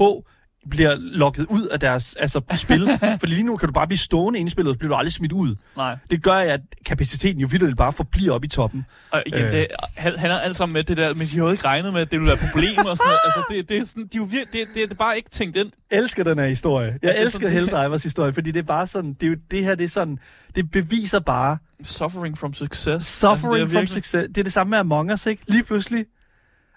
bliver 0.70 0.94
lukket 0.98 1.46
ud 1.50 1.66
af 1.66 1.80
deres 1.80 2.14
altså, 2.20 2.40
spil. 2.56 2.88
Fordi 3.20 3.32
lige 3.32 3.42
nu 3.42 3.56
kan 3.56 3.66
du 3.68 3.72
bare 3.72 3.86
blive 3.86 3.98
stående 3.98 4.38
inde 4.38 4.48
i 4.48 4.50
spillet, 4.50 4.70
og 4.70 4.74
så 4.74 4.78
bliver 4.78 4.88
du 4.88 4.96
aldrig 4.96 5.12
smidt 5.12 5.32
ud. 5.32 5.56
Nej. 5.76 5.96
Det 6.10 6.22
gør, 6.22 6.34
at 6.34 6.60
kapaciteten 6.86 7.40
jo 7.40 7.48
vildt 7.50 7.76
bare 7.76 7.92
forbliver 7.92 8.32
oppe 8.32 8.44
i 8.44 8.48
toppen. 8.48 8.86
Og 9.10 9.22
igen, 9.26 9.42
øh. 9.42 9.52
Det 9.52 9.66
han- 9.96 10.18
handler 10.18 10.38
alt 10.38 10.56
sammen 10.56 10.72
med 10.72 10.84
det 10.84 10.96
der, 10.96 11.14
men 11.14 11.26
de 11.26 11.38
har 11.38 11.44
jo 11.44 11.50
ikke 11.50 11.64
regnet 11.64 11.92
med, 11.92 12.00
at 12.00 12.10
det 12.10 12.20
ville 12.20 12.26
være 12.32 12.44
et 12.44 12.50
problem 12.52 12.78
og 12.86 12.96
sådan 12.96 13.08
noget. 13.08 13.18
Altså, 13.24 13.42
det, 13.50 13.68
det, 13.68 13.76
er 13.78 13.84
sådan, 13.84 14.02
de 14.02 14.08
er 14.16 14.20
jo 14.20 14.24
vir- 14.24 14.50
det, 14.52 14.66
det, 14.68 14.68
det 14.74 14.90
er 14.90 14.94
bare 14.94 15.16
ikke 15.16 15.30
tænkt 15.30 15.56
ind. 15.56 15.70
elsker 15.90 16.24
den 16.24 16.38
her 16.38 16.46
historie. 16.46 16.98
Jeg 17.02 17.10
er 17.16 17.20
elsker 17.22 17.48
Helldivers 17.48 18.02
historie, 18.02 18.32
fordi 18.32 18.50
det 18.50 18.58
er 18.60 18.64
bare 18.64 18.86
sådan, 18.86 19.12
det, 19.12 19.22
er 19.22 19.30
jo, 19.30 19.36
det 19.50 19.64
her, 19.64 19.74
det 19.74 19.84
er 19.84 19.88
sådan, 19.88 20.18
det 20.56 20.70
beviser 20.70 21.20
bare, 21.20 21.58
Suffering 21.82 22.38
from 22.38 22.54
success. 22.54 23.06
Suffering 23.06 23.60
altså, 23.60 23.74
from 23.76 23.86
success. 23.86 24.28
Det 24.28 24.38
er 24.38 24.42
det 24.42 24.52
samme 24.52 24.70
med 24.70 24.78
Among 24.78 25.12
Us, 25.12 25.26
ikke? 25.26 25.42
Lige 25.48 25.62
pludselig. 25.62 26.04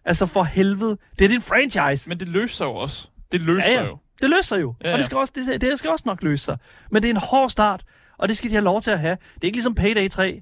Altså 0.06 0.26
for 0.26 0.44
helvede. 0.44 0.98
Det 1.20 1.26
er 1.26 1.30
din 1.30 1.42
franchise. 1.42 2.10
Men 2.10 2.20
det 2.20 2.28
løser 2.28 2.66
jo 2.66 2.72
også. 2.76 3.08
Det 3.32 3.42
løser 3.42 3.70
Ja, 3.72 3.82
ja. 3.82 3.86
jo. 3.86 3.98
Det 4.22 4.30
løser 4.30 4.58
jo. 4.58 4.76
Ja, 4.84 4.88
Ja. 4.88 4.94
Og 4.94 4.98
det 4.98 5.06
skal, 5.06 5.18
også, 5.18 5.34
det, 5.36 5.62
det 5.62 5.80
skal 5.80 5.90
også 5.90 6.04
nok 6.08 6.24
løse 6.24 6.46
sig. 6.46 6.58
Men 6.92 7.04
det 7.04 7.10
er 7.10 7.14
en 7.14 7.22
hård 7.24 7.50
start, 7.50 7.84
og 8.18 8.28
det 8.28 8.38
skal 8.38 8.50
de 8.50 8.56
have 8.56 8.64
lov 8.64 8.82
til 8.82 8.92
at 8.92 9.00
have. 9.00 9.18
Det 9.36 9.44
er 9.44 9.46
ikke 9.48 9.58
ligesom 9.58 9.76
Payday 9.76 10.10
3. 10.10 10.42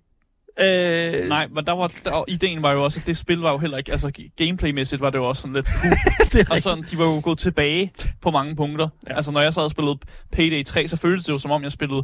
Øh, 0.60 1.28
Nej, 1.28 1.48
men 1.48 1.66
der 1.66 1.72
var, 1.72 1.94
der, 2.06 2.24
ideen 2.28 2.62
var 2.62 2.72
jo 2.74 2.84
også, 2.84 3.00
at 3.00 3.08
det 3.08 3.18
spil 3.18 3.38
var 3.38 3.52
jo 3.52 3.58
heller 3.58 3.78
ikke, 3.78 3.92
altså 3.92 4.12
gameplaymæssigt 4.38 5.02
var 5.02 5.10
det 5.10 5.18
jo 5.18 5.26
også 5.26 5.42
sådan 5.42 5.54
lidt 5.54 5.68
det 6.34 6.42
er 6.48 6.52
Og 6.52 6.60
sådan, 6.60 6.84
de 6.92 6.98
var 6.98 7.06
jo 7.06 7.22
gået 7.24 7.38
tilbage 7.38 7.92
på 8.22 8.32
mange 8.32 8.56
punkter. 8.56 8.88
Ja. 9.10 9.16
Altså, 9.16 9.32
når 9.32 9.42
jeg 9.42 9.54
sad 9.54 9.64
og 9.64 9.72
spillede 9.72 9.98
Payday 10.32 10.64
3, 10.64 10.88
så 10.88 10.98
føltes 10.98 11.26
det 11.26 11.34
jo, 11.34 11.38
som 11.38 11.52
om 11.52 11.64
jeg 11.64 11.72
spillede 11.72 12.04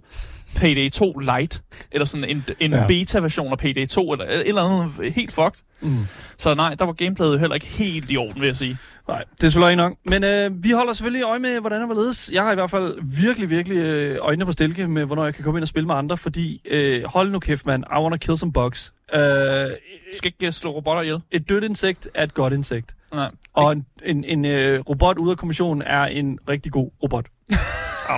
Payday 0.55 0.89
2 0.89 1.13
Lite. 1.13 1.59
Eller 1.91 2.05
sådan 2.05 2.29
en, 2.29 2.45
en. 2.59 2.71
Ja. 2.71 2.87
beta-version 2.87 3.51
af 3.51 3.57
Payday 3.57 3.87
2, 3.87 4.11
eller 4.11 4.25
et 4.25 4.47
eller 4.47 4.61
andet 4.61 5.13
helt 5.13 5.33
fucked. 5.33 5.61
Mm. 5.81 5.97
Så 6.37 6.53
nej, 6.55 6.75
der 6.79 6.85
var 6.85 6.93
gameplayet 6.93 7.39
heller 7.39 7.53
ikke 7.55 7.65
helt 7.67 8.11
i 8.11 8.17
orden, 8.17 8.41
vil 8.41 8.47
jeg 8.47 8.55
sige. 8.55 8.77
Nej, 9.07 9.23
det 9.37 9.43
er 9.43 9.49
selvfølgelig 9.49 9.77
nok. 9.77 9.93
Men 10.05 10.23
øh, 10.23 10.63
vi 10.63 10.71
holder 10.71 10.93
selvfølgelig 10.93 11.23
øje 11.25 11.39
med, 11.39 11.59
hvordan 11.59 11.81
det 11.81 11.89
var 11.89 11.95
ledes. 11.95 12.29
Jeg 12.33 12.43
har 12.43 12.51
i 12.51 12.55
hvert 12.55 12.69
fald 12.71 12.97
virkelig, 13.23 13.49
virkelig 13.49 13.77
øh, 13.77 14.17
øjnene 14.21 14.45
på 14.45 14.51
stilke 14.51 14.87
med, 14.87 15.05
hvornår 15.05 15.23
jeg 15.25 15.35
kan 15.35 15.43
komme 15.43 15.57
ind 15.57 15.63
og 15.63 15.67
spille 15.67 15.87
med 15.87 15.95
andre. 15.95 16.17
Fordi, 16.17 16.61
øh, 16.69 17.03
hold 17.05 17.31
nu 17.31 17.39
kæft, 17.39 17.65
mand. 17.65 17.83
I 17.91 17.95
wanna 17.99 18.17
kill 18.17 18.37
some 18.37 18.53
bugs. 18.53 18.93
Øh, 19.13 19.21
Du 19.21 20.17
skal 20.17 20.27
ikke 20.27 20.45
øh, 20.45 20.51
slå 20.51 20.71
robotter 20.71 21.01
ihjel. 21.01 21.19
et 21.31 21.49
dødt 21.49 21.63
insekt 21.63 22.09
er 22.13 22.23
et 22.23 22.33
godt 22.33 22.53
insekt. 22.53 22.95
Nej. 23.13 23.31
Og 23.53 23.71
en, 23.73 23.85
en, 24.03 24.23
en 24.23 24.45
øh, 24.45 24.79
robot 24.79 25.17
ude 25.17 25.31
af 25.31 25.37
kommissionen 25.37 25.81
er 25.85 26.03
en 26.05 26.39
rigtig 26.49 26.71
god 26.71 26.89
robot. 27.03 27.25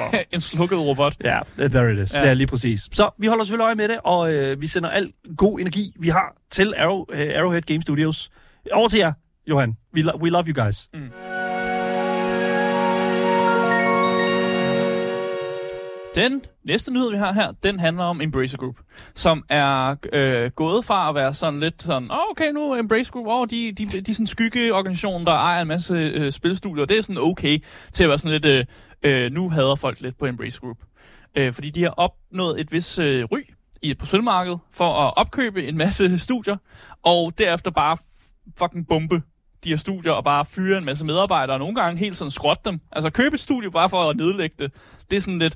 en 0.33 0.41
slukket 0.41 0.79
robot. 0.79 1.15
Ja, 1.23 1.39
there 1.57 1.93
it 1.93 1.99
is. 1.99 2.13
Ja. 2.13 2.25
Ja. 2.27 2.33
Lige 2.33 2.47
præcis. 2.47 2.89
Så 2.91 3.09
vi 3.17 3.27
holder 3.27 3.43
selvfølgelig 3.43 3.65
øje 3.65 3.75
med 3.75 3.87
det, 3.87 3.99
og 4.03 4.33
øh, 4.33 4.61
vi 4.61 4.67
sender 4.67 4.89
al 4.89 5.13
god 5.37 5.59
energi, 5.59 5.93
vi 5.99 6.09
har 6.09 6.35
til 6.51 6.73
Arrow, 6.77 7.05
øh, 7.11 7.31
Arrowhead 7.37 7.61
Game 7.61 7.81
Studios. 7.81 8.29
Over 8.71 8.87
til 8.87 8.97
jer, 8.99 9.13
Johan. 9.47 9.77
We, 9.95 10.01
lo- 10.01 10.17
we 10.17 10.29
love 10.29 10.45
you 10.47 10.63
guys. 10.63 10.89
Den 16.15 16.41
næste 16.65 16.93
nyhed, 16.93 17.09
vi 17.11 17.17
har 17.17 17.33
her, 17.33 17.51
den 17.63 17.79
handler 17.79 18.03
om 18.03 18.21
Embracer 18.21 18.57
Group, 18.57 18.75
som 19.15 19.43
er 19.49 19.95
øh, 20.13 20.49
gået 20.55 20.85
fra 20.85 21.09
at 21.09 21.15
være 21.15 21.33
sådan 21.33 21.59
lidt 21.59 21.83
sådan, 21.83 22.11
oh, 22.11 22.17
okay, 22.31 22.51
nu 22.51 22.71
er 22.71 22.79
Embracer 22.79 23.11
Group, 23.11 23.25
oh, 23.27 23.47
de, 23.51 23.71
de, 23.71 23.85
de 23.85 23.97
er 23.97 24.01
sådan 24.13 24.23
en 24.23 24.27
skyggeorganisation, 24.27 25.25
der 25.25 25.31
ejer 25.31 25.61
en 25.61 25.67
masse 25.67 25.93
øh, 25.93 26.31
spilstudier, 26.31 26.85
det 26.85 26.97
er 26.97 27.01
sådan 27.01 27.21
okay, 27.21 27.59
til 27.91 28.03
at 28.03 28.09
være 28.09 28.17
sådan 28.17 28.31
lidt, 28.31 28.45
øh, 28.45 28.65
øh, 29.03 29.31
nu 29.31 29.49
hader 29.49 29.75
folk 29.75 30.01
lidt 30.01 30.17
på 30.19 30.25
Embrace 30.25 30.59
Group. 30.59 30.77
Øh, 31.35 31.53
fordi 31.53 31.69
de 31.69 31.83
har 31.83 31.89
opnået 31.89 32.61
et 32.61 32.71
vis 32.71 32.99
øh, 32.99 33.23
ry 33.31 33.39
i 33.81 33.93
på 33.93 34.05
spilmarkedet 34.05 34.59
for 34.71 34.93
at 34.93 35.13
opkøbe 35.17 35.67
en 35.67 35.77
masse 35.77 36.19
studier, 36.27 36.57
og 37.03 37.33
derefter 37.37 37.71
bare 37.71 37.97
f- 38.01 38.51
fucking 38.57 38.87
bombe 38.87 39.21
de 39.63 39.69
her 39.69 39.77
studier 39.77 40.11
og 40.11 40.23
bare 40.23 40.45
fyre 40.45 40.77
en 40.77 40.85
masse 40.85 41.05
medarbejdere, 41.05 41.55
og 41.55 41.59
nogle 41.59 41.75
gange 41.75 41.99
helt 41.99 42.17
sådan 42.17 42.31
skrotte 42.31 42.61
dem. 42.69 42.79
Altså 42.91 43.09
købe 43.09 43.33
et 43.33 43.39
studie 43.39 43.71
bare 43.71 43.89
for 43.89 44.09
at 44.09 44.15
nedlægge 44.17 44.55
det. 44.59 44.71
Det 45.11 45.17
er 45.17 45.21
sådan 45.21 45.39
lidt, 45.39 45.55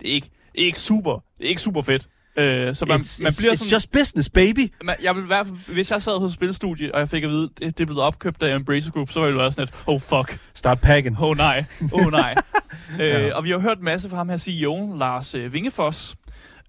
det 0.00 0.08
er 0.08 0.12
ikke, 0.12 0.30
det 0.52 0.60
er 0.62 0.66
ikke 0.66 0.80
super, 0.80 1.12
det 1.38 1.44
er 1.44 1.48
ikke 1.48 1.60
super 1.62 1.82
fedt. 1.82 2.08
Øh, 2.38 2.74
så 2.74 2.86
man, 2.86 3.00
it's, 3.00 3.22
man 3.22 3.32
it's, 3.32 3.36
bliver 3.38 3.52
it's 3.52 3.56
sådan, 3.56 3.72
just 3.72 3.92
business, 3.92 4.28
baby. 4.28 4.72
man, 4.84 4.94
jeg 5.02 5.14
vil 5.16 5.22
i 5.22 5.26
hvert 5.26 5.46
fald, 5.46 5.74
hvis 5.74 5.90
jeg 5.90 6.02
sad 6.02 6.18
hos 6.18 6.30
et 6.30 6.34
spilstudie, 6.34 6.94
og 6.94 7.00
jeg 7.00 7.08
fik 7.08 7.24
at 7.24 7.30
vide, 7.30 7.42
det, 7.42 7.60
det 7.60 7.80
er 7.80 7.86
blevet 7.86 8.02
opkøbt 8.02 8.42
af 8.42 8.54
Embracer 8.56 8.90
Group, 8.92 9.10
så 9.10 9.20
ville 9.20 9.34
jeg 9.36 9.38
være 9.42 9.52
sådan 9.52 9.62
lidt, 9.64 9.74
oh 9.86 10.00
fuck, 10.00 10.38
Start 10.54 10.80
packing. 10.80 11.16
oh 11.22 11.36
nej, 11.36 11.64
oh 11.92 12.06
nej. 12.10 12.34
øh, 13.00 13.08
Ja. 13.08 13.34
og 13.34 13.44
vi 13.44 13.50
har 13.50 13.58
hørt 13.58 13.78
en 13.78 13.84
masse 13.84 14.08
fra 14.08 14.16
ham 14.16 14.28
her 14.28 14.36
CEO'en, 14.36 14.98
Lars 14.98 15.34
øh, 15.34 15.52
Vingefoss, 15.52 16.14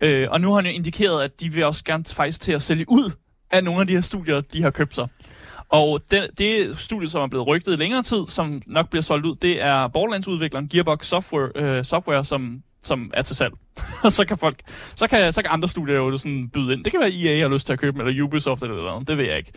øh, 0.01 0.27
og 0.31 0.41
nu 0.41 0.47
har 0.49 0.55
han 0.55 0.65
jo 0.65 0.71
indikeret, 0.71 1.23
at 1.23 1.41
de 1.41 1.53
vil 1.53 1.65
også 1.65 1.83
gerne 1.83 2.03
faktisk 2.13 2.41
til 2.41 2.51
at 2.51 2.61
sælge 2.61 2.85
ud 2.87 3.11
af 3.51 3.63
nogle 3.63 3.81
af 3.81 3.87
de 3.87 3.93
her 3.93 4.01
studier, 4.01 4.41
de 4.41 4.61
har 4.61 4.69
købt 4.71 4.95
sig. 4.95 5.07
Og 5.71 6.01
det, 6.11 6.27
det 6.37 6.79
studie, 6.79 7.09
som 7.09 7.21
er 7.21 7.27
blevet 7.27 7.47
rygtet 7.47 7.73
i 7.73 7.75
længere 7.75 8.03
tid, 8.03 8.27
som 8.27 8.61
nok 8.67 8.89
bliver 8.89 9.01
solgt 9.03 9.25
ud, 9.25 9.35
det 9.35 9.61
er 9.61 9.87
Borderlands-udvikleren 9.87 10.67
Gearbox 10.67 11.05
Software, 11.05 11.49
øh, 11.55 11.83
software 11.85 12.25
som, 12.25 12.61
som 12.83 13.11
er 13.13 13.21
til 13.21 13.35
salg. 13.35 13.53
Og 14.03 14.11
så 14.11 14.25
kan 14.25 14.37
folk, 14.37 14.59
så 14.95 15.07
kan, 15.07 15.33
så 15.33 15.41
kan 15.41 15.51
andre 15.51 15.67
studier 15.67 15.95
jo 15.95 16.17
sådan 16.17 16.49
byde 16.49 16.73
ind. 16.73 16.83
Det 16.83 16.91
kan 16.93 16.99
være 16.99 17.11
EA 17.37 17.41
har 17.41 17.49
lyst 17.53 17.65
til 17.65 17.73
at 17.73 17.79
købe 17.79 17.99
dem, 17.99 18.07
eller 18.07 18.23
Ubisoft 18.23 18.63
eller 18.63 18.75
noget, 18.75 19.07
det 19.07 19.17
ved 19.17 19.25
jeg 19.25 19.37
ikke. 19.37 19.51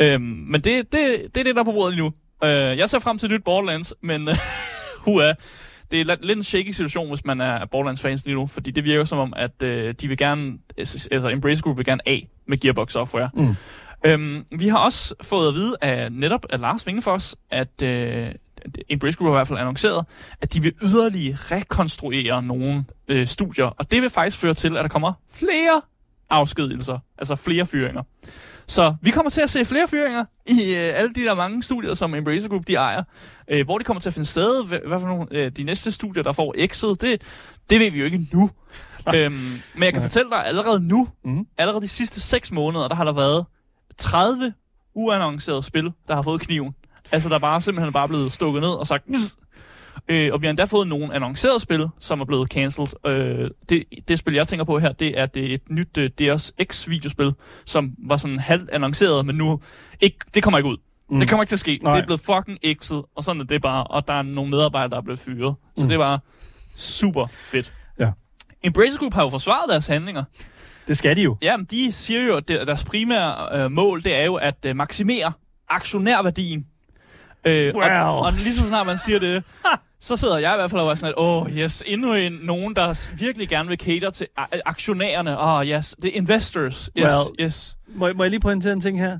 Øhm, 0.00 0.22
men 0.22 0.60
det, 0.60 0.64
det, 0.64 0.92
det 1.34 1.40
er 1.40 1.44
det, 1.44 1.54
der 1.54 1.60
er 1.60 1.64
på 1.64 1.72
bordet 1.72 1.94
lige 1.94 2.04
nu. 2.04 2.12
Øh, 2.48 2.78
jeg 2.78 2.90
ser 2.90 2.98
frem 2.98 3.18
til 3.18 3.30
nyt 3.32 3.44
Borderlands, 3.44 3.94
men 4.02 4.28
hua, 5.04 5.34
det 5.90 6.00
er 6.00 6.04
lidt- 6.04 6.24
lidt 6.24 6.36
en 6.36 6.44
shaky 6.44 6.70
situation, 6.70 7.08
hvis 7.08 7.24
man 7.24 7.40
er 7.40 7.66
Borderlands-fans 7.66 8.24
lige 8.24 8.34
nu, 8.34 8.46
fordi 8.46 8.70
det 8.70 8.84
virker 8.84 9.04
som 9.04 9.18
om, 9.18 9.32
at 9.36 9.62
øh, 9.62 9.94
de 10.00 10.08
vil 10.08 10.16
gerne, 10.16 10.52
altså 11.10 11.28
Embrace 11.32 11.62
Group 11.62 11.76
vil 11.76 11.86
gerne 11.86 12.08
af 12.08 12.28
med 12.46 12.58
Gearbox 12.60 12.92
Software. 12.92 13.30
Mm. 13.34 13.56
Øhm, 14.06 14.44
vi 14.58 14.68
har 14.68 14.78
også 14.78 15.14
fået 15.22 15.48
at 15.48 15.54
vide 15.54 15.76
af 15.82 16.12
netop 16.12 16.46
af 16.50 16.60
Lars 16.60 16.86
Vingefoss, 16.86 17.36
at 17.50 17.82
øh, 17.82 18.28
Embrace 18.88 19.18
Group 19.18 19.26
har 19.26 19.34
i 19.34 19.38
hvert 19.38 19.48
fald 19.48 19.58
annonceret, 19.58 20.06
at 20.40 20.54
de 20.54 20.62
vil 20.62 20.72
yderligere 20.82 21.36
rekonstruere 21.50 22.42
nogle 22.42 22.84
øh, 23.08 23.26
studier, 23.26 23.64
og 23.66 23.90
det 23.90 24.02
vil 24.02 24.10
faktisk 24.10 24.38
føre 24.38 24.54
til, 24.54 24.76
at 24.76 24.82
der 24.82 24.88
kommer 24.88 25.12
flere 25.32 25.82
afskedigelser, 26.30 26.98
altså 27.18 27.36
flere 27.36 27.66
fyringer. 27.66 28.02
Så 28.66 28.94
vi 29.02 29.10
kommer 29.10 29.30
til 29.30 29.40
at 29.40 29.50
se 29.50 29.64
flere 29.64 29.88
fyringer 29.88 30.24
i 30.46 30.52
øh, 30.60 30.98
alle 31.00 31.14
de 31.14 31.20
der 31.24 31.34
mange 31.34 31.62
studier, 31.62 31.94
som 31.94 32.14
Embracer 32.14 32.48
Group 32.48 32.66
de 32.66 32.74
ejer. 32.74 33.02
Øh, 33.50 33.64
hvor 33.64 33.78
de 33.78 33.84
kommer 33.84 34.00
til 34.00 34.08
at 34.08 34.14
finde 34.14 34.26
sted, 34.26 34.64
hvad, 34.68 34.78
hvad 34.86 35.00
for 35.00 35.06
nogle 35.08 35.26
øh, 35.30 35.52
de 35.56 35.62
næste 35.62 35.90
studier, 35.92 36.22
der 36.22 36.32
får 36.32 36.54
exit, 36.58 37.00
det, 37.00 37.22
det 37.70 37.80
ved 37.80 37.90
vi 37.90 37.98
jo 37.98 38.04
ikke 38.04 38.26
nu. 38.32 38.50
øhm, 39.14 39.34
men 39.74 39.82
jeg 39.82 39.92
kan 39.92 40.02
fortælle 40.02 40.30
dig, 40.30 40.46
allerede 40.46 40.80
nu, 40.88 41.08
Mhm. 41.24 41.46
allerede 41.58 41.82
de 41.82 41.88
sidste 41.88 42.20
6 42.20 42.52
måneder, 42.52 42.88
der 42.88 42.94
har 42.94 43.04
der 43.04 43.12
været 43.12 43.46
30 43.98 44.52
uannoncerede 44.94 45.62
spil, 45.62 45.92
der 46.08 46.14
har 46.14 46.22
fået 46.22 46.40
kniven. 46.40 46.74
Altså, 47.12 47.28
der 47.28 47.34
er 47.34 47.38
bare 47.38 47.60
simpelthen 47.60 47.92
bare 47.92 48.08
blevet 48.08 48.32
stukket 48.32 48.62
ned 48.62 48.70
og 48.70 48.86
sagt... 48.86 49.04
Øh, 50.08 50.32
og 50.32 50.42
vi 50.42 50.46
har 50.46 50.50
endda 50.50 50.64
fået 50.64 50.88
nogle 50.88 51.14
annoncerede 51.14 51.60
spil, 51.60 51.88
som 52.00 52.20
er 52.20 52.24
blevet 52.24 52.48
cancelled. 52.52 53.06
Øh, 53.06 53.50
det, 53.68 53.84
det 54.08 54.18
spil, 54.18 54.34
jeg 54.34 54.48
tænker 54.48 54.64
på 54.64 54.78
her, 54.78 54.92
det 54.92 55.18
er 55.18 55.26
det 55.26 55.54
et 55.54 55.60
nyt 55.70 55.98
øh, 55.98 56.10
Deus 56.18 56.52
Ex-videospil, 56.58 57.32
som 57.64 57.94
var 58.06 58.16
sådan 58.16 58.38
halvt 58.38 58.70
annonceret, 58.70 59.26
men 59.26 59.36
nu 59.36 59.60
ikke, 60.00 60.16
det 60.34 60.42
kommer 60.42 60.58
ikke 60.58 60.68
ud. 60.70 60.76
Mm. 61.10 61.18
Det 61.18 61.28
kommer 61.28 61.42
ikke 61.42 61.50
til 61.50 61.56
at 61.56 61.60
ske. 61.60 61.78
Nej. 61.82 61.94
Det 61.94 62.02
er 62.02 62.06
blevet 62.06 62.20
fucking 62.20 62.58
exet, 62.62 63.02
og 63.16 63.24
sådan 63.24 63.40
er 63.40 63.44
det 63.44 63.62
bare. 63.62 63.84
Og 63.84 64.08
der 64.08 64.14
er 64.14 64.22
nogle 64.22 64.50
medarbejdere, 64.50 64.90
der 64.90 64.96
er 64.96 65.00
blevet 65.02 65.18
fyret. 65.18 65.54
Så 65.76 65.82
Mm. 65.82 65.88
det 65.88 65.98
var 65.98 66.20
super 66.76 67.26
fedt. 67.32 67.72
Ja. 68.00 68.10
Embracer 68.64 68.98
Group 68.98 69.14
har 69.14 69.22
jo 69.22 69.28
forsvaret 69.28 69.68
deres 69.68 69.86
handlinger. 69.86 70.24
Det 70.88 70.96
skal 70.96 71.16
de 71.16 71.22
jo. 71.22 71.36
Jamen, 71.42 71.66
de 71.70 71.92
siger 71.92 72.22
jo, 72.22 72.36
at 72.36 72.48
deres 72.48 72.84
primære 72.84 73.58
øh, 73.64 73.70
mål, 73.70 74.02
det 74.04 74.14
er 74.14 74.24
jo 74.24 74.34
at 74.34 74.64
øh, 74.66 74.76
maksimere 74.76 75.32
aktionærværdien. 75.68 76.66
Øh, 77.44 77.74
Well. 77.76 77.92
og, 77.92 78.18
og 78.20 78.32
lige 78.32 78.54
så 78.54 78.66
snart 78.66 78.86
man 78.86 78.98
siger 78.98 79.18
det, 79.18 79.44
så 80.00 80.16
sidder 80.16 80.38
jeg 80.38 80.52
i 80.54 80.56
hvert 80.56 80.70
fald 80.70 80.80
og 80.80 80.86
var 80.86 80.94
sådan, 80.94 81.08
at 81.08 81.14
åh, 81.16 81.42
oh, 81.42 81.50
yes, 81.52 81.82
endnu 81.86 82.14
en, 82.14 82.32
nogen, 82.42 82.76
der 82.76 83.10
virkelig 83.18 83.48
gerne 83.48 83.68
vil 83.68 83.78
cater 83.78 84.10
til 84.10 84.26
aktionærerne. 84.66 85.38
Åh, 85.40 85.54
oh, 85.54 85.66
yes, 85.66 85.96
the 86.02 86.10
investors. 86.10 86.90
Yes, 86.98 87.04
Well. 87.04 87.46
yes. 87.46 87.76
Må, 87.94 88.06
jeg- 88.06 88.16
må 88.16 88.22
jeg 88.24 88.30
lige 88.30 88.40
pointere 88.40 88.72
en 88.72 88.80
ting 88.80 88.98
her? 89.00 89.18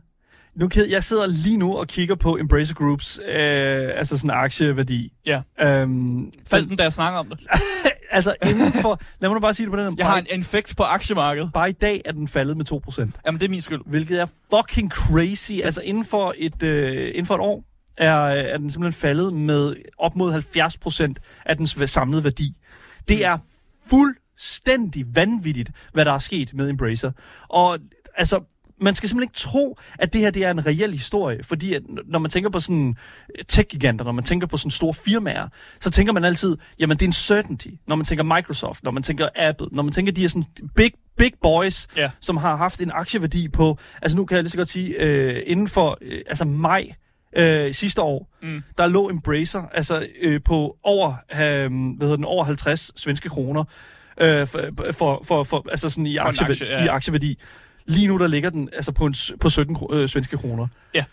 Nu, 0.57 0.69
jeg 0.89 1.05
sidder 1.05 1.27
lige 1.27 1.57
nu 1.57 1.77
og 1.77 1.87
kigger 1.87 2.15
på 2.15 2.37
Embracer 2.41 2.75
Groups, 2.75 3.21
øh, 3.29 3.91
altså 3.97 4.19
sådan 4.19 4.31
aktieværdi. 4.31 5.13
Ja. 5.27 5.41
Øhm, 5.61 6.33
Faldt 6.51 6.69
den, 6.69 6.77
da 6.77 6.83
jeg 6.83 6.93
snakker 6.93 7.19
om 7.19 7.27
det. 7.29 7.41
altså 8.11 8.35
inden 8.47 8.73
for, 8.73 9.01
lad 9.21 9.29
mig 9.29 9.35
nu 9.35 9.41
bare 9.41 9.55
sige 9.55 9.67
det 9.67 9.73
på 9.73 9.77
den 9.81 9.85
her. 9.89 9.95
Jeg 9.99 10.07
har 10.07 10.19
en 10.19 10.27
infekt 10.33 10.75
på 10.77 10.83
aktiemarkedet. 10.83 11.51
bare 11.53 11.69
i 11.69 11.73
dag 11.73 12.03
er 12.05 12.13
den 12.13 12.29
faldet 12.29 12.57
med 12.57 12.73
2%. 12.73 13.01
Jamen, 13.27 13.41
det 13.41 13.47
er 13.47 13.51
min 13.51 13.61
skyld. 13.61 13.81
Hvilket 13.87 14.21
er 14.21 14.27
fucking 14.55 14.91
crazy. 14.91 15.53
Altså 15.65 15.81
inden 15.83 16.05
for 16.05 16.35
et, 16.39 16.63
øh, 16.63 17.09
inden 17.09 17.27
for 17.27 17.35
et 17.35 17.41
år 17.41 17.65
er, 17.99 18.15
er 18.15 18.59
den 18.59 18.71
simpelthen 18.71 19.01
faldet 19.01 19.33
med 19.33 19.77
op 19.99 20.17
mod 20.17 20.33
70% 21.19 21.41
af 21.47 21.57
dens 21.57 21.79
samlede 21.87 22.25
værdi. 22.25 22.57
Det 23.09 23.25
er 23.25 23.39
fuldstændig 23.87 25.17
vanvittigt, 25.17 25.71
hvad 25.93 26.05
der 26.05 26.13
er 26.13 26.19
sket 26.19 26.55
med 26.55 26.71
Embracer. 26.71 27.13
Og 27.49 27.79
altså, 28.17 28.41
man 28.81 28.95
skal 28.95 29.09
simpelthen 29.09 29.31
ikke 29.31 29.39
tro, 29.39 29.79
at 29.99 30.13
det 30.13 30.21
her 30.21 30.31
det 30.31 30.45
er 30.45 30.51
en 30.51 30.67
reel 30.67 30.93
historie, 30.93 31.45
fordi 31.45 31.75
at, 31.75 31.83
når 32.07 32.19
man 32.19 32.31
tænker 32.31 32.51
på 32.51 32.61
sådan 32.61 32.97
tech-giganter, 33.49 34.05
når 34.05 34.13
man 34.13 34.25
tænker 34.25 34.47
på 34.47 34.57
sådan 34.57 34.71
store 34.71 34.95
firmaer, 34.95 35.49
så 35.81 35.91
tænker 35.91 36.13
man 36.13 36.25
altid, 36.25 36.57
jamen 36.79 36.97
det 36.97 37.03
er 37.05 37.09
en 37.09 37.13
certainty. 37.13 37.69
Når 37.87 37.97
man 37.97 38.05
tænker 38.05 38.25
Microsoft, 38.25 38.83
når 38.85 38.91
man 38.91 39.03
tænker 39.03 39.29
Apple, 39.37 39.67
når 39.73 39.83
man 39.83 39.93
tænker 39.93 40.13
de 40.13 40.21
her 40.21 40.29
sådan 40.29 40.45
big, 40.77 40.93
big 41.19 41.33
boys, 41.43 41.87
Ja. 41.97 42.11
som 42.21 42.37
har 42.37 42.57
haft 42.57 42.81
en 42.83 42.91
aktieværdi 42.95 43.49
på, 43.49 43.79
altså 44.03 44.17
nu 44.17 44.25
kan 44.25 44.35
jeg 44.35 44.45
lige 44.45 44.51
så 44.51 44.57
godt 44.57 44.69
sige, 44.69 45.03
øh, 45.03 45.43
inden 45.47 45.69
for 45.69 45.99
øh, 46.01 46.21
altså 46.27 46.45
maj 46.45 46.89
øh, 47.37 47.75
sidste 47.75 48.03
år, 48.03 48.29
Mm. 48.43 48.63
der 48.79 48.87
lå 48.87 49.11
Embracer 49.11 49.63
altså 49.75 50.07
øh, 50.21 50.41
på 50.45 50.77
over, 50.83 51.09
øh, 51.33 51.39
hvad 51.39 52.01
hedder 52.01 52.17
den, 52.17 52.25
over 52.25 52.45
50 52.45 52.93
svenske 53.01 53.29
kroner 53.29 53.65
øh, 54.21 54.47
for, 54.47 54.61
for, 54.93 55.23
for, 55.25 55.43
for, 55.45 55.67
altså 55.71 55.89
sådan 55.91 56.07
i, 56.07 56.17
For 56.19 56.23
en 56.23 56.29
aktie, 56.29 56.47
aktie, 56.47 56.67
ja. 56.67 56.85
i 56.85 56.87
aktieværdi. 56.87 57.39
Lige 57.87 58.07
nu 58.07 58.19
der 58.19 58.27
ligger 58.27 58.51
den 58.51 58.69
altså 58.73 58.93
på, 58.93 59.07
en, 59.07 59.15
på 59.41 59.49
17 59.51 59.77
kro- 59.77 59.95
øh, 59.95 60.09
svenske 60.09 60.37
kroner. 60.37 60.67
Ja. 60.95 61.05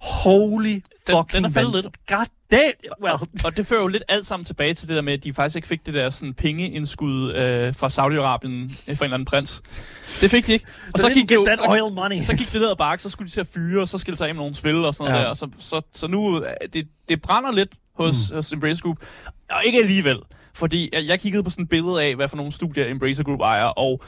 Holy 0.00 0.80
fucking 1.06 1.30
den 1.32 1.44
er 1.44 1.48
faldet 1.48 1.74
lidt. 1.74 2.06
God 2.08 2.26
damn. 2.50 2.72
Well, 3.02 3.14
Og 3.44 3.56
det 3.56 3.66
fører 3.66 3.80
jo 3.80 3.86
lidt 3.86 4.02
alt 4.08 4.26
sammen 4.26 4.44
tilbage 4.44 4.74
til 4.74 4.88
det 4.88 4.96
der 4.96 5.02
med, 5.02 5.12
at 5.12 5.24
de 5.24 5.32
faktisk 5.34 5.56
ikke 5.56 5.68
fik 5.68 5.86
det 5.86 5.94
der 5.94 6.10
sådan 6.10 6.34
pengeindskud 6.34 7.32
øh, 7.32 7.74
fra 7.74 7.86
Saudi-Arabien 7.88 8.72
øh, 8.90 8.96
fra 8.96 9.04
en 9.04 9.06
eller 9.06 9.14
anden 9.14 9.24
prins. 9.24 9.62
Det 10.20 10.30
fik 10.30 10.46
de 10.46 10.52
ikke. 10.52 10.66
Og 10.94 10.98
så 10.98 11.06
they 11.06 11.14
gik, 11.14 11.32
jo, 11.32 11.46
så, 11.56 11.64
oil 11.68 11.92
money. 11.94 12.22
så 12.22 12.36
gik 12.36 12.52
det 12.52 12.60
ned 12.60 12.70
ad 12.70 12.76
bakke, 12.76 13.02
så 13.02 13.10
skulle 13.10 13.28
de 13.28 13.32
til 13.32 13.40
at 13.40 13.46
fyre, 13.46 13.82
og 13.82 13.88
så 13.88 13.98
skille 13.98 14.18
sig 14.18 14.28
af 14.28 14.34
med 14.34 14.40
nogle 14.40 14.54
spil 14.54 14.84
og 14.84 14.94
sådan 14.94 15.10
noget 15.10 15.20
Ja. 15.20 15.24
der. 15.24 15.30
Og 15.30 15.36
så, 15.36 15.48
så, 15.58 15.80
så 15.92 16.06
nu, 16.08 16.44
øh, 16.44 16.52
det, 16.72 16.88
det 17.08 17.22
brænder 17.22 17.52
lidt 17.52 17.70
hos, 17.94 18.16
mm. 18.30 18.36
hos 18.36 18.52
Embracer 18.52 18.82
Group. 18.82 18.96
Og 19.50 19.60
ikke 19.66 19.78
alligevel. 19.78 20.18
Fordi 20.54 20.90
jeg, 20.92 21.06
jeg 21.06 21.20
kiggede 21.20 21.42
på 21.44 21.50
sådan 21.50 21.62
et 21.62 21.68
billede 21.68 22.02
af, 22.02 22.16
hvad 22.16 22.28
for 22.28 22.36
nogle 22.36 22.52
studier 22.52 22.90
Embracer 22.90 23.24
Group 23.24 23.40
ejer, 23.40 23.64
og 23.64 24.02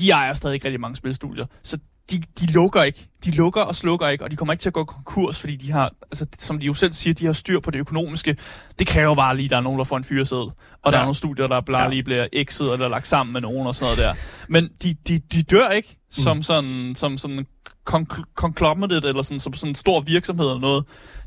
de 0.00 0.10
ejer 0.10 0.34
stadig 0.34 0.64
rigtig 0.64 0.80
mange 0.80 0.96
spilstudier. 0.96 1.46
Så 1.62 1.78
de, 2.10 2.22
de 2.40 2.52
lukker 2.52 2.82
ikke. 2.82 3.06
De 3.24 3.30
lukker 3.30 3.60
og 3.62 3.74
slukker 3.74 4.08
ikke, 4.08 4.24
og 4.24 4.30
de 4.30 4.36
kommer 4.36 4.52
ikke 4.52 4.62
til 4.62 4.68
at 4.68 4.72
gå 4.72 4.84
konkurs, 4.84 5.40
fordi 5.40 5.56
de 5.56 5.72
har, 5.72 5.92
altså, 6.10 6.26
som 6.38 6.58
de 6.58 6.66
jo 6.66 6.74
selv 6.74 6.92
siger, 6.92 7.14
de 7.14 7.26
har 7.26 7.32
styr 7.32 7.60
på 7.60 7.70
det 7.70 7.78
økonomiske. 7.78 8.36
Det 8.78 8.86
kræver 8.86 9.14
bare 9.14 9.36
lige, 9.36 9.44
at 9.44 9.50
der 9.50 9.56
er 9.56 9.60
nogen, 9.60 9.78
der 9.78 9.84
får 9.84 9.96
en 9.96 10.04
fyreseddel. 10.04 10.46
Og 10.46 10.54
ja. 10.86 10.90
der 10.90 10.98
er 10.98 11.02
nogle 11.02 11.14
studier, 11.14 11.46
der 11.46 11.60
bare 11.60 11.82
Ja. 11.82 11.88
lige 11.88 12.02
bliver 12.02 12.26
exet 12.32 12.72
eller 12.72 12.88
lagt 12.88 13.06
sammen 13.06 13.32
med 13.32 13.40
nogen 13.40 13.66
og 13.66 13.74
sådan 13.74 13.96
noget 13.96 14.16
der. 14.16 14.22
Men 14.48 14.68
de, 14.82 14.94
de, 15.08 15.18
de 15.18 15.42
dør 15.42 15.68
ikke 15.68 15.96
som 16.10 16.42
sådan, 16.42 16.92
som 16.96 17.18
sådan 17.18 17.46
conglomerate 17.84 19.08
eller 19.08 19.22
sådan, 19.22 19.40
som 19.40 19.52
sådan 19.54 19.70
en 19.70 19.74
stor 19.74 20.00
virksomhed 20.00 20.46
eller 20.46 20.60
noget. 20.60 20.84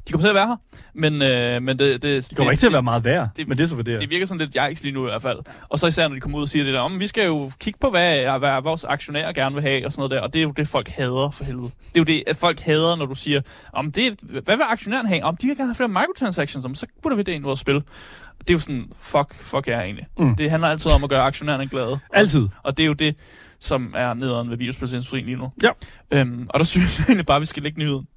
De 0.07 0.11
kommer 0.11 0.21
til 0.23 0.29
at 0.29 0.35
være 0.35 0.47
her, 0.47 0.55
men, 0.93 1.21
øh, 1.21 1.61
men 1.61 1.79
det, 1.79 2.01
det, 2.01 2.29
det 2.29 2.37
kommer 2.37 2.51
ikke 2.51 2.59
til 2.59 2.67
at 2.67 2.73
være 2.73 2.83
meget 2.83 3.03
værd, 3.03 3.29
det- 3.37 3.47
men 3.47 3.57
det 3.57 3.63
er 3.63 3.67
så 3.67 3.75
for 3.75 3.83
det. 3.83 4.01
det 4.01 4.09
virker 4.09 4.25
sådan 4.25 4.39
lidt 4.39 4.55
jejks 4.55 4.83
lige 4.83 4.93
nu 4.93 5.01
i 5.07 5.09
hvert 5.09 5.21
fald. 5.21 5.39
Og 5.69 5.79
så 5.79 5.87
især, 5.87 6.07
når 6.07 6.15
de 6.15 6.21
kommer 6.21 6.37
ud 6.37 6.43
og 6.43 6.49
siger 6.49 6.65
det 6.65 6.73
der, 6.73 6.79
om 6.79 6.99
vi 6.99 7.07
skal 7.07 7.25
jo 7.25 7.51
kigge 7.59 7.79
på, 7.81 7.89
hvad, 7.89 8.39
hvad 8.39 8.61
vores 8.63 8.83
aktionærer 8.83 9.31
gerne 9.31 9.55
vil 9.55 9.61
have, 9.61 9.85
og 9.85 9.91
sådan 9.91 9.99
noget 10.01 10.11
der. 10.11 10.19
Og 10.21 10.33
det 10.33 10.39
er 10.39 10.43
jo 10.43 10.51
det, 10.51 10.67
folk 10.67 10.87
hader 10.87 11.29
for 11.31 11.43
helvede. 11.43 11.67
Det 11.67 11.95
er 11.95 11.99
jo 11.99 12.03
det, 12.03 12.23
at 12.27 12.35
folk 12.35 12.59
hader, 12.59 12.95
når 12.95 13.05
du 13.05 13.15
siger, 13.15 13.41
om 13.73 13.91
det, 13.91 14.19
hvad 14.43 14.57
vil 14.57 14.65
aktionærerne 14.69 15.07
have? 15.09 15.23
Om 15.23 15.37
de 15.37 15.47
vil 15.47 15.57
gerne 15.57 15.69
have 15.69 15.75
flere 15.75 15.87
microtransactions, 15.89 16.65
om, 16.65 16.75
så 16.75 16.85
putter 17.03 17.15
vi 17.15 17.23
det 17.23 17.31
ind 17.31 17.43
i 17.43 17.45
vores 17.45 17.59
spil. 17.59 17.75
Det 17.75 18.49
er 18.49 18.53
jo 18.53 18.59
sådan, 18.59 18.85
fuck, 18.99 19.35
fuck 19.43 19.67
jer 19.67 19.81
egentlig. 19.81 20.05
Mm. 20.17 20.35
Det 20.35 20.49
handler 20.49 20.67
altid 20.69 20.91
om 20.91 21.03
at 21.03 21.09
gøre 21.09 21.21
aktionærerne 21.23 21.67
glade. 21.67 21.99
Altid. 22.13 22.47
Og 22.63 22.77
det 22.77 22.83
er 22.83 22.87
jo 22.87 22.93
det, 22.93 23.15
som 23.63 23.93
er 23.97 24.13
nederen 24.13 24.49
ved 24.49 24.57
videospilsindustrien 24.57 25.25
lige 25.25 25.35
nu. 25.37 25.51
Ja. 25.63 25.69
Øhm, 26.11 26.47
og 26.49 26.59
der 26.59 26.65
synes 26.73 26.99
jeg 26.99 27.05
egentlig 27.07 27.25
bare, 27.25 27.35
at 27.35 27.41
vi 27.41 27.45
skal 27.45 27.63
lægge 27.63 27.79
nyheden. 27.79 28.07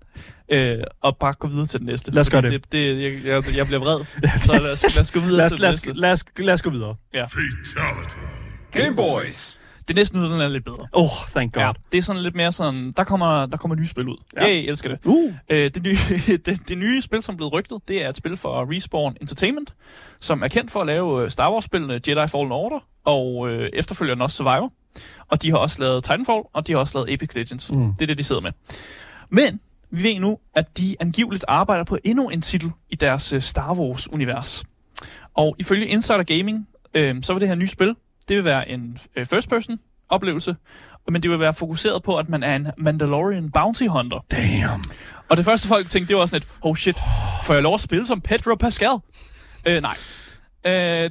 Øh, 0.53 0.79
og 1.03 1.17
bare 1.17 1.35
gå 1.35 1.49
videre 1.49 1.67
til 1.67 1.81
den 1.81 1.87
næste. 1.87 2.11
Lad 2.13 2.21
os 2.21 2.31
gøre 2.31 2.43
Fordi 2.43 2.57
det. 2.57 2.73
det, 2.73 3.03
jeg, 3.03 3.25
jeg, 3.25 3.57
jeg 3.57 3.67
bliver 3.67 3.81
vred. 3.81 3.99
Så 4.47 4.53
lad 4.63 4.73
os, 4.73 4.83
lad 4.95 5.01
os 5.01 5.11
gå 5.13 5.21
videre 5.21 5.37
Lad 5.37 5.45
os, 5.47 5.51
til 5.53 5.61
lad, 5.61 5.69
os, 5.69 5.75
næste. 5.87 6.01
lad, 6.01 6.13
os, 6.13 6.25
lad 6.39 6.55
os 6.55 6.63
gå 6.63 6.71
videre. 6.71 6.95
Fatality. 7.15 8.17
Game 8.73 8.97
Boys. 8.97 9.57
Det 9.89 9.97
næste 9.97 10.17
nyhed, 10.17 10.31
den 10.33 10.41
er 10.41 10.49
lidt 10.49 10.65
bedre. 10.65 10.89
Oh, 10.93 11.09
thank 11.31 11.55
God. 11.55 11.63
Ja, 11.63 11.73
det 11.93 11.99
er 11.99 12.03
sådan 12.03 12.23
lidt 12.23 12.35
mere 12.35 12.53
sådan, 12.53 12.93
der 12.97 13.05
kommer, 13.05 13.47
der 13.47 13.57
kommer 13.57 13.75
nye 13.77 13.87
spil 13.87 14.09
ud. 14.09 14.17
Ja. 14.37 14.47
Ja. 14.47 14.49
Jeg 14.55 14.65
elsker 14.65 14.89
det. 14.91 14.99
Uh, 15.05 15.33
Øh, 15.51 15.71
det, 15.75 15.83
nye, 15.83 15.97
det, 16.47 16.69
det 16.69 16.79
nye 16.79 17.03
spil, 17.03 17.23
som 17.23 17.33
er 17.33 17.37
blevet 17.37 17.53
rygtet, 17.53 17.79
det 17.89 18.05
er 18.05 18.09
et 18.09 18.17
spil 18.17 18.37
for 18.37 18.75
Respawn 18.77 19.17
Entertainment, 19.21 19.75
som 20.21 20.43
er 20.43 20.49
kendt 20.49 20.71
for 20.71 20.81
at 20.81 20.87
lave 20.87 21.23
øh, 21.25 21.31
Star 21.31 21.53
Wars-spillene 21.53 22.01
Jedi 22.09 22.29
Fallen 22.29 22.53
Order, 22.53 22.79
og 23.05 23.49
øh, 23.51 23.71
efterfølgende 23.73 24.23
også 24.23 24.37
Survivor. 24.37 24.73
Og 25.29 25.43
de 25.43 25.51
har 25.51 25.59
også 25.59 25.83
lavet 25.83 26.05
Titanfall, 26.05 26.43
og 26.53 26.67
de 26.67 26.73
har 26.73 26.79
også 26.79 26.99
lavet 26.99 27.13
Apex 27.13 27.35
Legends. 27.35 27.73
Mm. 27.73 27.95
Det 27.95 28.03
er 28.03 28.07
det, 28.07 28.19
de 28.19 28.25
sidder 28.25 28.43
med. 28.43 28.53
Men 29.31 29.61
vi 29.91 30.03
ved 30.03 30.21
nu, 30.21 30.39
at 30.55 30.79
de 30.79 30.97
angiveligt 31.01 31.45
arbejder 31.49 31.85
på 31.85 31.99
endnu 32.05 32.29
en 32.29 32.43
titel 32.43 32.71
i 32.91 32.95
deres 32.95 33.33
øh, 33.33 33.41
Star 33.41 33.75
Wars-univers. 33.75 34.65
Og 35.35 35.57
ifølge 35.59 35.87
Insider 35.87 36.23
Gaming, 36.23 36.69
øh, 36.95 37.17
så 37.23 37.33
vil 37.33 37.41
det 37.41 37.49
her 37.49 37.57
nye 37.57 37.69
spil, 37.69 37.95
det 38.29 38.37
vil 38.37 38.45
være 38.45 38.69
en 38.69 38.99
øh, 39.17 39.27
first-person 39.27 39.79
oplevelse, 40.09 40.57
men 41.09 41.23
det 41.23 41.31
vil 41.31 41.41
være 41.41 41.55
fokuseret 41.55 42.03
på, 42.03 42.17
at 42.17 42.29
man 42.29 42.43
er 42.43 42.57
en 42.57 42.67
Mandalorian 42.79 43.51
bounty 43.51 43.87
hunter. 43.87 44.25
damn. 44.31 44.85
Og 45.29 45.37
det 45.37 45.45
første 45.45 45.69
folk 45.69 45.89
tænkte, 45.89 46.09
det 46.09 46.17
var 46.17 46.27
sådan 46.27 46.43
et, 46.43 46.49
oh 46.63 46.77
shit, 46.77 46.97
får 47.43 47.55
jeg 47.55 47.63
lov 47.63 47.75
at 47.75 47.81
spille 47.81 48.07
som 48.07 48.21
Pedro 48.21 48.55
Pascal? 48.55 48.97
Øh, 49.67 49.83
nej. 49.83 49.97
Øh, 50.67 50.73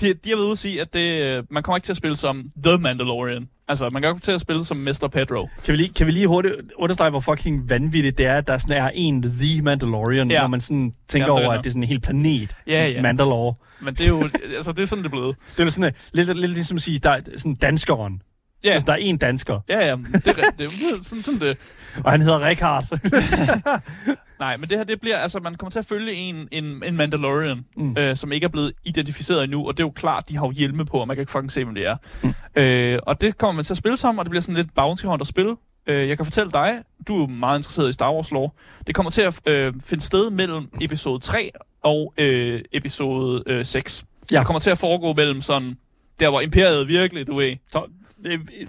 de, 0.00 0.14
de 0.14 0.30
har 0.30 0.36
været 0.36 0.44
ude 0.44 0.52
at 0.52 0.58
sige, 0.58 0.80
at 0.80 0.94
det, 0.94 1.44
man 1.50 1.62
kommer 1.62 1.76
ikke 1.76 1.84
til 1.86 1.92
at 1.92 1.96
spille 1.96 2.16
som 2.16 2.50
The 2.64 2.78
Mandalorian. 2.78 3.48
Altså, 3.68 3.90
man 3.90 4.02
kommer 4.02 4.20
til 4.20 4.32
at 4.32 4.40
spille 4.40 4.64
som 4.64 4.76
Mr. 4.76 5.08
Pedro. 5.12 5.48
Kan 5.64 5.72
vi 5.72 5.76
lige, 5.76 5.88
kan 5.94 6.06
vi 6.06 6.12
lige 6.12 6.26
hurtigt 6.26 6.54
understrege, 6.76 7.10
hvor 7.10 7.20
fucking 7.20 7.70
vanvittigt 7.70 8.18
det 8.18 8.26
er, 8.26 8.36
at 8.38 8.46
der 8.46 8.58
sådan 8.58 8.76
er 8.76 8.90
en 8.94 9.22
The 9.22 9.62
Mandalorian, 9.62 10.30
Ja. 10.30 10.40
når 10.40 10.48
man 10.48 10.60
sådan 10.60 10.94
tænker 11.08 11.32
Ja, 11.32 11.40
er 11.40 11.44
over, 11.46 11.52
at 11.52 11.64
det 11.64 11.66
er 11.66 11.70
sådan 11.70 11.82
en 11.82 11.88
hel 11.88 12.00
planet. 12.00 12.56
Ja, 12.66 12.88
ja. 12.88 13.02
Mandalore. 13.02 13.54
Men 13.80 13.94
det 13.94 14.04
er 14.04 14.08
jo, 14.08 14.22
altså, 14.56 14.72
det 14.72 14.82
er 14.82 14.86
sådan, 14.86 15.04
det 15.04 15.08
er 15.08 15.16
blevet. 15.16 15.36
Det 15.56 15.66
er 15.66 15.70
sådan, 15.70 15.84
øh, 15.88 15.92
lidt, 16.12 16.40
lidt 16.40 16.52
ligesom 16.52 16.76
at 16.76 16.82
sige, 16.82 16.98
der 16.98 17.10
er 17.10 17.20
sådan 17.36 17.54
danskeren. 17.54 18.22
Ja, 18.64 18.70
Altså, 18.70 18.86
der 18.86 18.92
er 18.92 18.96
en 18.96 19.16
dansker, 19.18 19.60
ja, 19.68 19.86
ja, 19.86 19.96
det 19.96 20.26
er, 20.26 20.32
det 20.58 20.66
er 20.66 20.70
sådan, 21.02 21.22
sådan 21.22 21.40
det. 21.40 21.58
Og 22.04 22.10
han 22.10 22.22
hedder 22.22 22.46
Richard. 22.46 22.84
Nej, 24.40 24.56
men 24.56 24.68
det 24.70 24.78
her, 24.78 24.84
det 24.84 25.00
bliver, 25.00 25.16
altså, 25.16 25.40
man 25.40 25.54
kommer 25.54 25.70
til 25.70 25.78
at 25.78 25.84
følge 25.86 26.12
en, 26.12 26.48
en, 26.52 26.82
en 26.86 26.96
Mandalorian, 26.96 27.64
Mm. 27.76 27.96
øh, 27.98 28.16
som 28.16 28.32
ikke 28.32 28.44
er 28.44 28.48
blevet 28.48 28.72
identificeret 28.84 29.44
endnu, 29.44 29.66
og 29.68 29.76
det 29.76 29.82
er 29.82 29.86
jo 29.86 29.90
klart, 29.96 30.28
de 30.28 30.36
har 30.36 30.46
jo 30.46 30.50
hjelme 30.50 30.84
på, 30.84 30.96
og 30.96 31.06
man 31.08 31.16
kan 31.16 31.22
ikke 31.22 31.32
fucking 31.32 31.52
se, 31.52 31.64
hvem 31.64 31.74
det 31.74 31.86
er. 31.86 31.96
Mm. 32.22 32.34
Øh, 32.62 32.98
og 33.02 33.20
det 33.20 33.38
kommer 33.38 33.52
man 33.54 33.64
til 33.64 33.72
at 33.72 33.78
spille 33.78 33.96
som, 33.96 34.18
og 34.18 34.24
det 34.24 34.30
bliver 34.30 34.42
sådan 34.42 34.54
lidt 34.54 34.74
bounty 34.74 35.04
hunter 35.04 35.26
spil. 35.26 35.48
Øh, 35.86 36.08
jeg 36.08 36.16
kan 36.18 36.24
fortælle 36.24 36.50
dig, 36.50 36.72
du 37.08 37.22
er 37.22 37.26
meget 37.26 37.58
interesseret 37.58 37.88
i 37.88 37.92
Star 37.92 38.12
Wars 38.12 38.30
lore. 38.30 38.50
Det 38.86 38.94
kommer 38.94 39.10
til 39.10 39.22
at 39.22 39.40
øh, 39.46 39.72
finde 39.84 40.04
sted 40.04 40.30
mellem 40.30 40.68
episode 40.80 41.20
3 41.22 41.50
og 41.82 42.14
øh, 42.18 42.60
episode 42.72 43.42
øh, 43.46 43.64
6. 43.64 43.92
Så 43.92 44.04
Ja. 44.32 44.38
det 44.38 44.46
kommer 44.46 44.60
til 44.60 44.70
at 44.70 44.78
foregå 44.78 45.12
mellem 45.12 45.42
sådan, 45.42 45.76
der 46.20 46.28
hvor 46.30 46.40
imperiet 46.40 46.88
virkelig, 46.88 47.26
du 47.26 47.36
ved, 47.36 47.56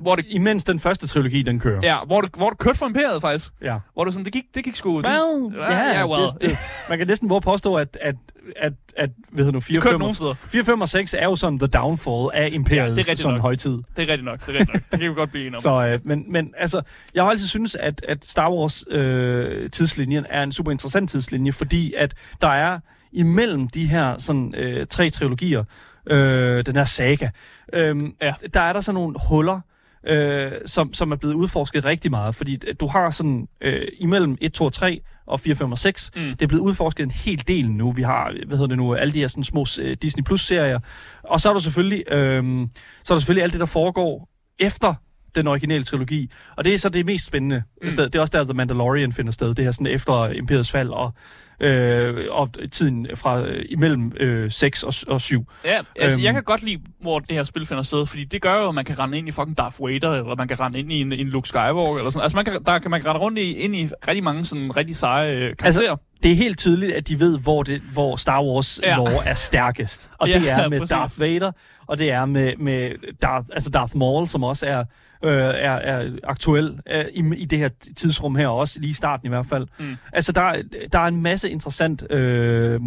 Hvor 0.02 0.16
det- 0.16 0.26
Imens 0.30 0.64
den 0.64 0.80
første 0.80 1.08
trilogi, 1.08 1.42
den 1.42 1.60
kører. 1.60 1.80
Ja, 1.84 1.98
hvor 2.06 2.22
det, 2.22 2.30
hvor 2.38 2.50
det 2.50 2.60
kørte 2.60 2.78
for 2.78 2.86
imperiet, 2.88 3.22
faktisk. 3.22 3.54
ja. 3.62 3.78
Hvor 3.94 4.04
det 4.06 4.14
sådan, 4.14 4.26
det 4.26 4.34
gik, 4.34 4.44
det 4.56 4.64
gik 4.64 4.76
sgu... 4.76 4.98
det, 4.98 5.06
Well, 5.06 5.56
Ja, 5.58 5.74
ja, 5.74 6.00
ja, 6.00 6.08
well. 6.08 6.24
Det, 6.24 6.42
det, 6.42 6.58
man 6.90 6.98
kan 6.98 7.08
næsten 7.08 7.30
våge 7.30 7.42
påstå, 7.42 7.76
at, 7.76 7.98
at, 8.02 8.16
at, 8.56 8.74
at 8.98 9.10
hvad 9.30 9.52
nu, 9.52 9.60
4, 9.60 9.82
kørte 9.82 9.94
5, 9.94 10.00
nogle 10.00 10.16
steder. 10.16 10.34
4, 10.42 10.64
5 10.64 10.82
og 10.82 10.90
6 10.90 11.14
er 11.14 11.24
jo 11.26 11.36
sådan 11.36 11.60
the 11.60 11.68
downfall 11.68 12.30
af 12.34 12.50
imperiets 12.52 13.10
Ja, 13.10 13.16
sådan 13.16 13.34
nok. 13.34 13.42
højtid. 13.42 13.72
Det 13.72 13.84
er 13.98 14.00
rigtigt 14.00 14.24
nok, 14.26 14.40
det 14.46 14.56
er 14.56 14.60
rigtigt 14.60 14.74
nok. 14.74 14.82
Det 14.92 15.00
kan 15.00 15.10
vi 15.10 15.16
godt 15.16 15.30
blive 15.32 15.46
enige 15.48 15.56
om. 15.58 15.62
Så, 15.62 15.88
øh, 15.88 16.00
men, 16.04 16.24
men 16.32 16.54
altså, 16.58 16.82
jeg 17.16 17.24
har 17.24 17.30
altid 17.30 17.48
synes, 17.48 17.76
at, 17.76 18.06
at 18.08 18.26
Star 18.26 18.52
Wars 18.52 18.84
øh, 18.92 19.70
tidslinjen 19.70 20.26
er 20.30 20.44
en 20.44 20.52
super 20.52 20.72
interessant 20.72 21.10
tidslinje, 21.10 21.52
fordi 21.52 21.94
at 21.98 22.14
der 22.42 22.48
er 22.50 22.80
imellem 23.12 23.68
de 23.68 23.86
her 23.88 24.18
sådan 24.18 24.56
øh, 24.58 24.88
tre 24.88 25.10
trilogier, 25.10 25.64
øh, 26.08 26.66
den 26.66 26.76
her 26.76 26.84
saga, 26.86 27.30
øh, 27.74 27.96
Ja. 28.22 28.34
der 28.54 28.62
er 28.62 28.74
der 28.74 28.82
sådan 28.82 28.94
nogle 28.96 29.16
huller, 29.30 29.60
øh, 30.08 30.52
som, 30.66 30.94
som 30.94 31.12
er 31.12 31.16
blevet 31.16 31.34
udforsket 31.34 31.86
rigtig 31.86 32.12
meget, 32.12 32.36
fordi 32.36 32.56
du 32.80 32.88
har 32.88 33.10
sådan 33.10 33.48
øh, 33.62 33.88
imellem 34.00 34.38
1, 34.42 34.54
2 34.54 34.66
og 34.66 34.74
3 34.74 35.02
og 35.28 35.40
4, 35.40 35.56
5 35.56 35.72
og 35.72 35.78
6, 35.78 36.12
Mm. 36.16 36.22
det 36.22 36.42
er 36.42 36.48
blevet 36.48 36.62
udforsket 36.64 37.04
en 37.04 37.12
hel 37.12 37.44
del 37.48 37.72
nu. 37.72 37.92
Vi 37.92 38.02
har, 38.02 38.32
hvad 38.48 38.58
hedder 38.58 38.68
det 38.68 38.78
nu, 38.78 38.96
alle 38.96 39.14
de 39.14 39.20
her 39.20 39.28
sådan 39.28 39.44
små 39.44 39.66
øh, 39.82 39.98
Disney 40.02 40.24
Plus-serier, 40.24 40.80
og 41.24 41.42
så 41.42 41.50
er 41.50 41.54
der 41.54 41.60
selvfølgelig, 41.60 42.04
øh, 42.12 42.44
så 43.04 43.14
er 43.14 43.16
der 43.16 43.20
selvfølgelig 43.20 43.44
alt 43.44 43.54
det, 43.54 43.60
der 43.60 43.66
foregår 43.66 44.30
efter 44.60 44.94
den 45.36 45.48
originale 45.48 45.84
trilogi. 45.84 46.32
Og 46.56 46.66
det 46.66 46.74
er 46.74 46.78
så 46.78 46.90
det 46.90 47.06
mest 47.06 47.26
spændende 47.26 47.64
mm. 47.84 47.90
sted. 47.90 48.04
Det 48.06 48.16
er 48.16 48.20
også 48.22 48.38
der, 48.38 48.44
The 48.44 48.54
Mandalorian 48.54 49.14
finder 49.14 49.32
sted. 49.32 49.54
Det 49.54 49.66
her 49.66 49.72
sådan 49.72 49.88
efter 49.88 50.30
Imperiets 50.30 50.72
fald 50.72 50.90
og, 50.90 51.14
øh, 51.60 52.26
og 52.32 52.50
tiden 52.72 53.08
fra 53.16 53.42
øh, 53.42 53.66
imellem 53.70 54.12
øh, 54.20 54.52
6 54.52 54.84
og, 54.84 54.94
og 55.08 55.22
7. 55.22 55.46
Ja, 55.66 55.78
altså, 56.00 56.20
Øhm. 56.20 56.26
jeg 56.26 56.34
kan 56.34 56.44
godt 56.44 56.64
lide, 56.64 56.82
hvor 57.02 57.20
det 57.20 57.32
her 57.32 57.44
spil 57.44 57.66
finder 57.66 57.84
sted, 57.84 58.06
fordi 58.06 58.24
det 58.24 58.42
gør 58.42 58.62
jo, 58.62 58.70
at 58.70 58.76
man 58.76 58.86
kan 58.86 59.00
rende 59.00 59.18
ind 59.18 59.28
i 59.28 59.32
fucking 59.32 59.58
Darth 59.58 59.76
Vader, 59.84 60.12
eller 60.12 60.36
man 60.36 60.48
kan 60.48 60.60
rende 60.60 60.80
ind 60.80 60.92
i 60.92 61.02
en, 61.02 61.12
en 61.14 61.28
Luke 61.28 61.48
Skywalker, 61.48 61.98
eller 61.98 62.10
sådan. 62.10 62.24
Altså, 62.24 62.36
man 62.36 62.46
kan, 62.46 62.58
der 62.66 62.80
kan 62.80 62.92
man 62.92 63.06
rende 63.06 63.20
rundt 63.22 63.40
i, 63.40 63.54
ind 63.54 63.76
i 63.76 63.88
rigtig 64.08 64.24
mange 64.24 64.46
sådan 64.46 64.78
rigtig 64.78 64.96
seje 64.96 65.32
øh, 65.34 65.40
karakterer. 65.40 65.92
Altså, 65.92 65.96
Det 66.24 66.32
er 66.32 66.36
helt 66.36 66.58
tydeligt, 66.58 66.92
at 66.94 67.08
de 67.08 67.20
ved, 67.20 67.40
hvor, 67.40 67.64
det, 67.64 67.82
hvor 67.94 68.16
Star 68.16 68.44
Wars 68.44 68.80
ja. 68.84 68.96
lore 68.98 69.26
er 69.28 69.34
stærkest. 69.34 70.10
Og 70.18 70.28
Ja, 70.30 70.40
det 70.40 70.52
er 70.52 70.70
med 70.70 70.80
præcis. 70.80 70.90
Darth 70.92 71.20
Vader, 71.20 71.52
og 71.88 71.98
det 72.00 72.12
er 72.12 72.26
med, 72.26 72.54
med 72.58 72.92
Darth, 73.22 73.48
altså 73.54 73.70
Darth 73.70 73.98
Maul, 73.98 74.28
som 74.28 74.44
også 74.44 74.66
er, 74.68 74.84
øh, 75.24 75.32
er, 75.32 75.72
er 75.72 76.12
aktuel 76.24 76.80
øh, 76.92 77.06
i, 77.14 77.36
i 77.36 77.46
det 77.46 77.60
her 77.60 77.70
tidsrum 77.98 78.36
her, 78.36 78.48
også 78.48 78.80
lige 78.80 78.90
i 78.90 78.94
starten 78.94 79.26
i 79.26 79.30
hvert 79.30 79.46
fald. 79.46 79.68
Mm. 79.80 79.96
Altså, 80.14 80.32
der, 80.32 80.42
er- 80.42 80.62
der 80.92 81.00
er 81.00 81.06
en 81.08 81.22
masse 81.22 81.50
interessant 81.50 82.12
øh, 82.12 82.80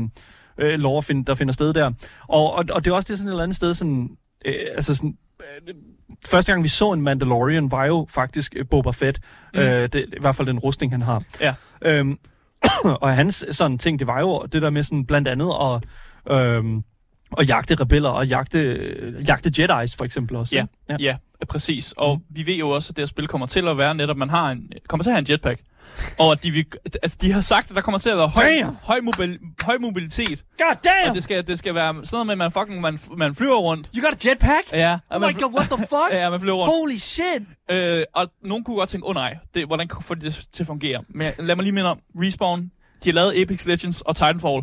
øh, 0.59 0.79
lore, 0.79 1.03
find, 1.03 1.27
der 1.27 1.35
finder 1.35 1.53
sted 1.55 1.73
der. 1.75 1.93
Og, 2.29 2.53
og, 2.53 2.65
og 2.73 2.85
det 2.85 2.91
er 2.91 2.95
også 2.95 3.07
det 3.13 3.19
sådan 3.19 3.29
et 3.29 3.33
eller 3.33 3.43
andet 3.43 3.57
sted, 3.57 3.75
sådan, 3.75 4.09
øh, 4.45 4.55
altså 4.75 4.95
sådan, 4.95 5.17
øh, 5.69 5.75
første 6.27 6.53
gang 6.53 6.63
vi 6.65 6.69
så 6.69 6.93
en 6.93 7.03
Mandalorian, 7.03 7.71
var 7.71 7.85
jo 7.87 8.07
faktisk 8.11 8.55
øh, 8.57 8.65
Boba 8.71 8.91
Fett. 8.91 9.21
Mm. 9.55 9.61
Øh, 9.61 9.89
det, 9.93 10.05
I 10.17 10.21
hvert 10.21 10.37
fald 10.37 10.49
den 10.49 10.59
rustning, 10.59 10.93
han 10.93 11.03
har. 11.03 11.23
Ja. 11.41 11.55
Øhm, 11.83 12.19
og 13.03 13.17
hans 13.17 13.45
sådan 13.51 13.79
ting, 13.79 13.99
det 13.99 14.07
var 14.07 14.21
jo 14.21 14.43
det 14.53 14.63
der 14.63 14.71
med 14.71 14.83
sådan 14.83 15.07
blandt 15.07 15.29
andet 15.29 15.51
at, 15.63 15.83
øhm, 16.37 16.83
at 17.39 17.49
jagte 17.49 17.75
rebeller 17.75 18.09
og 18.11 18.27
jagte, 18.27 18.89
jagte 19.29 19.51
Jedi's 19.65 19.95
for 19.99 20.03
eksempel 20.05 20.37
også. 20.37 20.57
Ja. 20.57 20.65
ja. 20.91 20.97
ja, 21.01 21.17
præcis. 21.49 21.93
Og 21.97 22.17
Mm. 22.17 22.23
vi 22.37 22.47
ved 22.47 22.55
jo 22.55 22.71
også, 22.71 22.91
at 22.93 22.97
det 22.97 23.03
her 23.03 23.07
spil 23.07 23.27
kommer 23.27 23.47
til 23.47 23.69
at 23.69 23.79
være 23.79 23.95
netop, 23.95 24.17
man 24.17 24.31
har 24.31 24.51
en, 24.51 24.73
kommer 24.89 25.03
til 25.05 25.11
at 25.11 25.15
have 25.15 25.19
en 25.19 25.27
jetpack. 25.31 25.61
og 26.19 26.33
at 26.33 26.43
de, 26.43 26.51
vil, 26.51 26.67
altså, 27.03 27.19
de 27.21 27.33
har 27.33 27.41
sagt, 27.41 27.71
at 27.71 27.77
der 27.77 27.83
kommer 27.83 27.99
til 27.99 28.11
at 28.11 28.17
være 28.19 28.29
høj, 28.29 28.45
Damn! 28.45 28.77
høj, 28.83 29.01
mobil, 29.01 29.39
høj 29.63 29.79
mobilitet. 29.79 30.45
God 30.59 30.67
damn! 30.85 31.09
Og 31.09 31.15
det 31.15 31.23
skal, 31.23 31.47
det 31.47 31.59
skal 31.59 31.75
være 31.75 31.95
sådan 31.95 32.07
noget 32.13 32.27
med, 32.27 32.33
at 32.33 32.39
man 32.39 32.53
fucking 32.53 32.81
man, 32.81 32.99
man 33.17 33.35
flyver 33.35 33.57
rundt. 33.57 33.91
You 33.97 34.03
got 34.05 34.25
a 34.27 34.29
jetpack? 34.29 34.73
Ja, 34.73 34.93
Oh 34.95 34.99
og 35.15 35.21
man, 35.21 35.35
my 35.37 35.41
god, 35.43 35.55
what 35.55 35.69
the 35.71 35.79
fuck? 35.95 36.13
ja, 36.13 36.31
man 36.31 36.41
flyver 36.41 36.57
rundt. 36.57 36.75
Holy 36.75 36.97
shit! 36.97 37.43
Øh, 37.71 38.05
og 38.15 38.27
nogen 38.43 38.65
kunne 38.65 38.77
godt 38.77 38.89
tænke, 38.89 39.05
åh 39.07 39.11
oh, 39.11 39.15
nej, 39.15 39.37
det, 39.55 39.67
hvordan 39.67 39.89
kan 39.89 40.03
få 40.03 40.15
det 40.15 40.47
til 40.53 40.63
at 40.63 40.67
fungere? 40.67 41.03
Men 41.09 41.33
lad 41.39 41.57
mig 41.57 41.63
lige 41.63 41.73
minde 41.75 41.91
om, 41.91 41.99
Respawn, 42.17 42.61
de 43.05 43.09
har 43.09 43.13
lavet 43.15 43.43
Apex 43.43 43.67
Legends 43.67 44.01
og 44.01 44.17
Titanfall. 44.17 44.63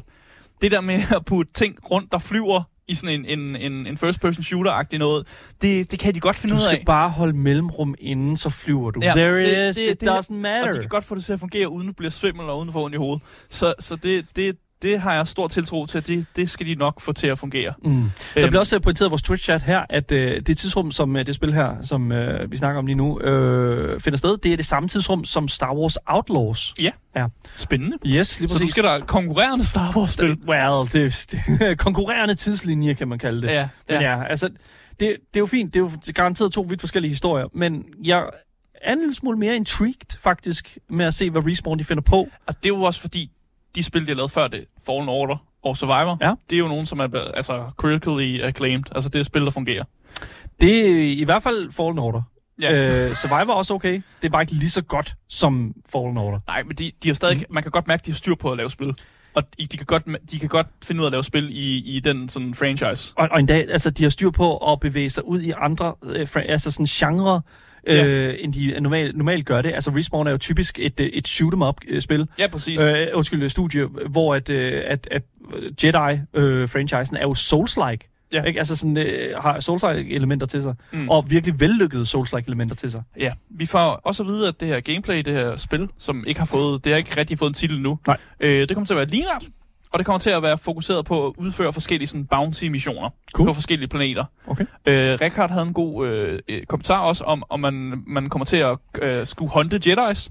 Det 0.61 0.71
der 0.71 0.81
med 0.81 0.93
at 1.15 1.25
putte 1.25 1.53
ting 1.53 1.91
rundt, 1.91 2.11
der 2.11 2.17
flyver 2.19 2.63
i 2.87 2.95
sådan 2.95 3.25
en, 3.25 3.39
en, 3.39 3.55
en, 3.55 3.87
en 3.87 3.97
first-person 3.97 4.43
shooter-agtig 4.43 4.97
noget, 4.97 5.27
det, 5.61 5.91
det 5.91 5.99
kan 5.99 6.15
de 6.15 6.19
godt 6.19 6.35
finde 6.35 6.55
Du 6.55 6.61
ud 6.61 6.65
af. 6.65 6.71
skal 6.73 6.85
bare 6.85 7.09
holde 7.09 7.33
mellemrum 7.37 7.95
inden, 7.99 8.37
så 8.37 8.49
flyver 8.49 8.91
du. 8.91 8.99
Ja, 9.03 9.11
There 9.15 9.37
det- 9.43 9.69
it 9.69 9.77
is, 9.77 9.83
det- 9.85 9.91
it 9.91 10.01
det- 10.01 10.09
doesn't 10.09 10.29
Og 10.33 10.35
matter. 10.35 10.71
de 10.71 10.79
kan 10.79 10.89
godt 10.89 11.03
få 11.03 11.15
det 11.15 11.23
til 11.25 11.33
at 11.33 11.39
fungere, 11.39 11.69
uden 11.69 11.89
at 11.89 11.95
blive 11.95 12.11
svimmel 12.11 12.45
og 12.49 12.57
uden 12.57 12.69
at 12.69 12.73
få 12.73 12.83
ondt 12.85 12.93
i 12.95 12.97
hovedet. 12.97 13.23
Så, 13.49 13.73
så 13.79 13.95
det, 13.95 14.25
det, 14.35 14.57
det 14.85 14.99
har 14.99 15.13
jeg 15.13 15.27
stor 15.27 15.47
tiltro 15.47 15.85
til, 15.85 16.07
det, 16.07 16.25
det 16.35 16.49
skal 16.49 16.67
de 16.67 16.75
nok 16.75 17.01
få 17.01 17.11
til 17.13 17.27
at 17.27 17.39
fungere. 17.39 17.73
Mm. 17.83 17.91
Der 18.35 18.41
Øhm, 18.43 18.49
bliver 18.49 18.59
også 18.59 18.79
pointeret 18.79 19.09
i 19.09 19.11
vores 19.11 19.21
Twitch-chat 19.23 19.63
her, 19.63 19.85
at 19.89 20.11
øh, 20.11 20.41
det 20.41 20.57
tidsrum, 20.57 20.91
som 20.91 21.15
øh, 21.15 21.25
det 21.27 21.35
spil 21.35 21.53
her, 21.53 21.75
som 21.83 22.11
øh, 22.11 22.51
vi 22.51 22.57
snakker 22.57 22.79
om 22.79 22.85
lige 22.85 22.95
nu, 22.95 23.19
øh, 23.19 23.99
finder 23.99 24.17
sted, 24.17 24.37
det 24.37 24.53
er 24.53 24.57
det 24.57 24.65
samme 24.65 24.89
tidsrum 24.89 25.25
som 25.25 25.47
Star 25.47 25.73
Wars 25.75 25.97
Outlaws. 26.07 26.73
Spændende. 27.55 27.97
Yes, 28.05 28.39
lige 28.39 28.49
Så 28.49 28.53
nu 28.55 28.59
præcis. 28.59 28.71
skal 28.71 28.83
der 28.83 28.99
konkurrerende 28.99 29.65
Star 29.65 29.91
Wars-spil. 29.97 30.37
Well, 30.47 30.89
det, 30.93 31.25
det 31.59 31.77
konkurrerende 31.85 32.35
tidslinje, 32.35 32.93
kan 32.93 33.07
man 33.07 33.19
kalde 33.19 33.41
det. 33.41 33.47
Ja, 33.47 33.67
Men 33.89 34.01
ja. 34.01 34.17
ja, 34.17 34.23
altså, 34.23 34.47
det, 34.47 34.99
det 34.99 35.09
er 35.35 35.39
jo 35.39 35.45
fint. 35.45 35.73
Det 35.73 35.79
er 35.79 35.83
jo 35.83 36.13
garanteret 36.13 36.51
to 36.51 36.61
vidt 36.69 36.79
forskellige 36.81 37.09
historier. 37.11 37.45
Men 37.53 37.85
jeg 38.03 38.25
er 38.81 38.93
en 38.93 38.99
lille 38.99 39.15
smule 39.15 39.37
mere 39.37 39.55
intrigued, 39.55 40.19
faktisk, 40.21 40.77
med 40.89 41.05
at 41.05 41.13
se, 41.13 41.29
hvad 41.29 41.41
Respawn 41.45 41.79
de 41.79 41.83
finder 41.83 42.03
på. 42.03 42.27
Og 42.47 42.55
det 42.63 42.65
er 42.65 42.75
jo 42.75 42.81
også 42.81 43.01
fordi, 43.01 43.31
de 43.75 43.83
spil, 43.83 44.01
de 44.01 44.07
har 44.07 44.15
lavet 44.15 44.31
før 44.31 44.47
det, 44.47 44.65
Fallen 44.85 45.09
Order 45.09 45.37
og 45.63 45.77
Survivor, 45.77 46.17
Ja. 46.21 46.33
det 46.49 46.55
er 46.55 46.59
jo 46.59 46.67
nogen, 46.67 46.85
som 46.85 46.99
er 46.99 47.31
altså, 47.33 47.63
critically 47.77 48.41
acclaimed. 48.41 48.83
Altså, 48.95 49.09
det 49.09 49.19
er 49.19 49.23
spil, 49.23 49.41
der 49.41 49.51
fungerer. 49.51 49.83
Det 50.61 50.79
er 50.89 51.11
i 51.21 51.23
hvert 51.23 51.43
fald 51.43 51.71
Fallen 51.71 51.99
Order. 51.99 52.21
Ja. 52.61 52.73
Øh, 52.73 53.11
Survivor 53.11 53.53
er 53.53 53.57
også 53.57 53.73
okay. 53.73 53.93
Det 54.21 54.27
er 54.27 54.29
bare 54.31 54.41
ikke 54.41 54.53
lige 54.53 54.69
så 54.69 54.81
godt 54.81 55.15
som 55.29 55.73
Fallen 55.91 56.17
Order. 56.17 56.39
Nej, 56.47 56.63
men 56.63 56.75
de, 56.75 56.91
de 57.03 57.09
har 57.09 57.13
stadig, 57.13 57.37
mm. 57.37 57.43
man 57.53 57.63
kan 57.63 57.71
godt 57.71 57.87
mærke, 57.87 58.01
at 58.01 58.05
de 58.05 58.11
har 58.11 58.15
styr 58.15 58.35
på 58.35 58.51
at 58.51 58.57
lave 58.57 58.69
spil. 58.69 58.95
Og 59.33 59.43
de, 59.57 59.67
kan, 59.67 59.85
godt, 59.85 60.03
de 60.31 60.39
kan 60.39 60.49
godt 60.49 60.67
finde 60.85 61.01
ud 61.01 61.05
af 61.05 61.07
at 61.07 61.11
lave 61.11 61.23
spil 61.23 61.49
i, 61.51 61.77
i 61.95 61.99
den 61.99 62.29
sådan 62.29 62.53
franchise. 62.55 63.13
Og, 63.17 63.27
og 63.31 63.39
endda, 63.39 63.53
altså, 63.53 63.89
de 63.89 64.03
har 64.03 64.09
styr 64.09 64.29
på 64.29 64.71
at 64.71 64.79
bevæge 64.79 65.09
sig 65.09 65.27
ud 65.27 65.41
i 65.41 65.51
andre, 65.57 65.93
øh, 66.03 66.27
fra, 66.27 66.41
altså 66.41 66.71
sådan 66.71 66.85
genre, 66.85 67.41
Ja. 67.87 68.05
øh, 68.05 68.35
end 68.39 68.53
de 68.53 68.79
normalt, 68.79 69.17
normalt 69.17 69.45
gør 69.45 69.61
det. 69.61 69.71
Altså, 69.73 69.91
Respawn 69.91 70.27
er 70.27 70.31
jo 70.31 70.37
typisk 70.37 70.79
et, 70.79 70.99
øh, 70.99 71.07
et 71.07 71.27
shoot-em-up-spil. 71.27 72.27
Ja, 72.39 72.47
præcis. 72.47 72.81
Øh, 72.81 73.07
undskyld, 73.13 73.49
studie, 73.49 73.85
hvor 73.85 74.35
at, 74.35 74.49
øh, 74.49 74.83
at, 74.85 75.07
at 75.11 75.23
Jedi-franchisen 75.83 77.17
er 77.17 77.21
jo 77.21 77.33
Souls-like. 77.33 78.11
Ja. 78.33 78.43
Ikke? 78.43 78.59
Altså 78.59 78.75
sådan, 78.75 78.97
øh, 78.97 79.37
har 79.37 79.59
Souls-like-elementer 79.59 80.47
til 80.47 80.61
sig. 80.61 80.75
Mm. 80.93 81.09
Og 81.09 81.31
virkelig 81.31 81.59
vellykkede 81.59 82.05
Souls-like-elementer 82.05 82.75
til 82.75 82.91
sig. 82.91 83.03
Ja, 83.19 83.33
vi 83.49 83.65
får 83.65 83.79
også 83.79 84.23
at 84.23 84.27
vide, 84.27 84.47
at 84.47 84.59
det 84.59 84.67
her 84.67 84.79
gameplay, 84.79 85.17
det 85.17 85.33
her 85.33 85.57
spil, 85.57 85.89
som 85.97 86.23
ikke 86.27 86.39
har 86.39 86.45
fået, 86.45 86.83
det 86.83 86.91
har 86.91 86.97
ikke 86.97 87.17
rigtig 87.17 87.39
fået 87.39 87.49
en 87.49 87.53
titel 87.53 87.81
nu. 87.81 87.99
Nej. 88.07 88.17
Øh, 88.39 88.67
det 88.67 88.69
kommer 88.69 88.85
til 88.85 88.93
at 88.93 88.97
være 88.97 89.07
lineært, 89.07 89.43
og 89.95 89.99
det 89.99 90.05
kommer 90.05 90.19
til 90.19 90.29
at 90.29 90.43
være 90.43 90.57
fokuseret 90.57 91.05
på 91.05 91.27
at 91.27 91.33
udføre 91.37 91.73
forskellige 91.73 92.07
sådan, 92.07 92.25
bounty-missioner 92.25 93.09
Cool. 93.33 93.47
på 93.47 93.53
forskellige 93.53 93.87
planeter. 93.89 94.23
Okay. 94.47 94.65
Øh, 94.85 95.17
Rikard 95.21 95.49
havde 95.51 95.67
en 95.67 95.73
god 95.73 96.07
øh, 96.07 96.39
øh, 96.47 96.63
kommentar 96.65 96.99
også 96.99 97.23
om, 97.23 97.43
om 97.49 97.59
man, 97.59 98.03
man 98.07 98.29
kommer 98.29 98.45
til 98.45 98.57
at 98.57 98.77
øh, 99.01 99.25
skulle 99.25 99.51
hunte 99.51 99.79
Jedi's. 99.85 100.27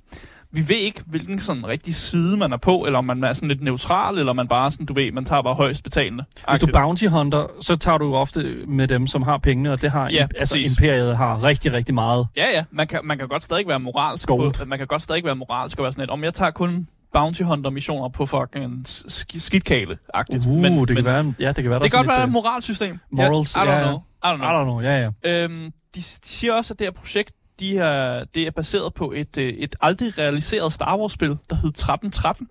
Vi 0.53 0.61
ved 0.69 0.77
ikke, 0.77 1.01
hvilken 1.07 1.39
sådan 1.41 1.67
rigtig 1.67 1.95
side 1.95 2.37
man 2.37 2.53
er 2.53 2.57
på, 2.57 2.77
eller 2.87 2.99
om 2.99 3.05
man 3.05 3.25
er 3.25 3.33
sådan 3.33 3.49
lidt 3.49 3.63
neutral, 3.63 4.19
eller 4.19 4.31
om 4.31 4.37
man 4.37 4.49
bare 4.49 4.71
sådan, 4.71 4.87
du 4.87 4.95
ved, 4.95 5.13
man 5.13 5.25
tager 5.25 5.43
bare 5.43 5.55
højst 5.55 5.85
betalende. 5.85 6.25
Hvis 6.51 6.61
du 6.61 6.67
bounty 6.73 7.07
hunter, 7.07 7.47
så 7.61 7.77
tager 7.77 7.99
du 7.99 8.07
jo 8.07 8.15
ofte 8.15 8.57
med 8.67 8.89
dem, 8.89 9.07
som 9.07 9.23
har 9.23 9.39
pengene, 9.39 9.73
og 9.73 9.83
det 9.83 9.91
har 9.91 10.09
Ja, 10.13 10.27
altså, 10.37 10.55
præcis. 10.55 10.79
imperiet 10.79 11.17
har 11.17 11.43
rigtig, 11.43 11.73
rigtig 11.73 11.95
meget. 11.95 12.27
Ja, 12.37 12.47
ja. 12.55 12.65
Man 12.71 12.87
kan, 12.87 13.01
man 13.05 13.19
kan 13.19 13.29
godt 13.29 13.43
stadig 13.43 13.69
være 13.69 13.81
moralsk. 13.81 14.29
Gold. 14.29 14.53
På, 14.53 14.65
man 14.65 14.79
kan 14.79 14.87
godt 14.87 15.03
stadig 15.03 15.25
være 15.25 15.37
moralsk 15.37 15.79
og 15.79 15.83
være 15.83 15.93
sådan 15.93 16.03
lidt, 16.03 16.11
om 16.11 16.25
jeg 16.25 16.35
tager 16.35 16.51
kun 16.51 16.89
bounty 17.15 17.43
hunter 17.43 17.71
missioner 17.71 18.09
på 18.09 18.27
fucking 18.27 18.85
sk- 18.89 19.39
skidtkale-agtigt. 19.39 20.47
Uh, 20.47 20.57
men, 20.63 20.79
det 20.89 20.97
kan 20.97 21.05
være, 21.05 21.35
ja, 21.39 21.49
det 21.53 21.63
kan 21.65 21.71
være, 21.71 21.81
det 21.81 21.91
kan 21.91 21.99
godt 21.99 22.09
være 22.09 22.17
et 22.19 22.25
lidt, 22.25 22.33
moralsystem. 22.33 22.99
morals, 23.11 23.57
Ja, 23.57 23.63
I 23.63 23.67
don't 23.67 23.71
ja, 23.71 23.83
know. 23.83 23.99
I 24.25 24.27
don't 24.27 24.29
øh, 24.29 24.35
I 24.35 24.37
know. 24.37 24.61
don't 24.61 24.65
know, 24.65 24.81
ja, 24.81 25.11
ja. 25.25 25.43
Øhm, 25.45 25.65
de, 25.65 25.71
de 25.95 26.03
siger 26.03 26.53
også, 26.53 26.75
at 26.75 26.79
det 26.79 26.87
her 26.87 26.93
projekt, 26.93 27.33
de 27.61 27.79
er, 27.79 28.25
det 28.35 28.47
er 28.47 28.51
baseret 28.51 28.95
på 28.95 29.13
et, 29.17 29.39
øh, 29.39 29.49
et 29.49 29.77
aldrig 29.81 30.19
realiseret 30.19 30.73
Star 30.73 30.99
Wars-spil, 30.99 31.29
der 31.51 31.57
hed 31.57 31.69
1313 31.69 32.49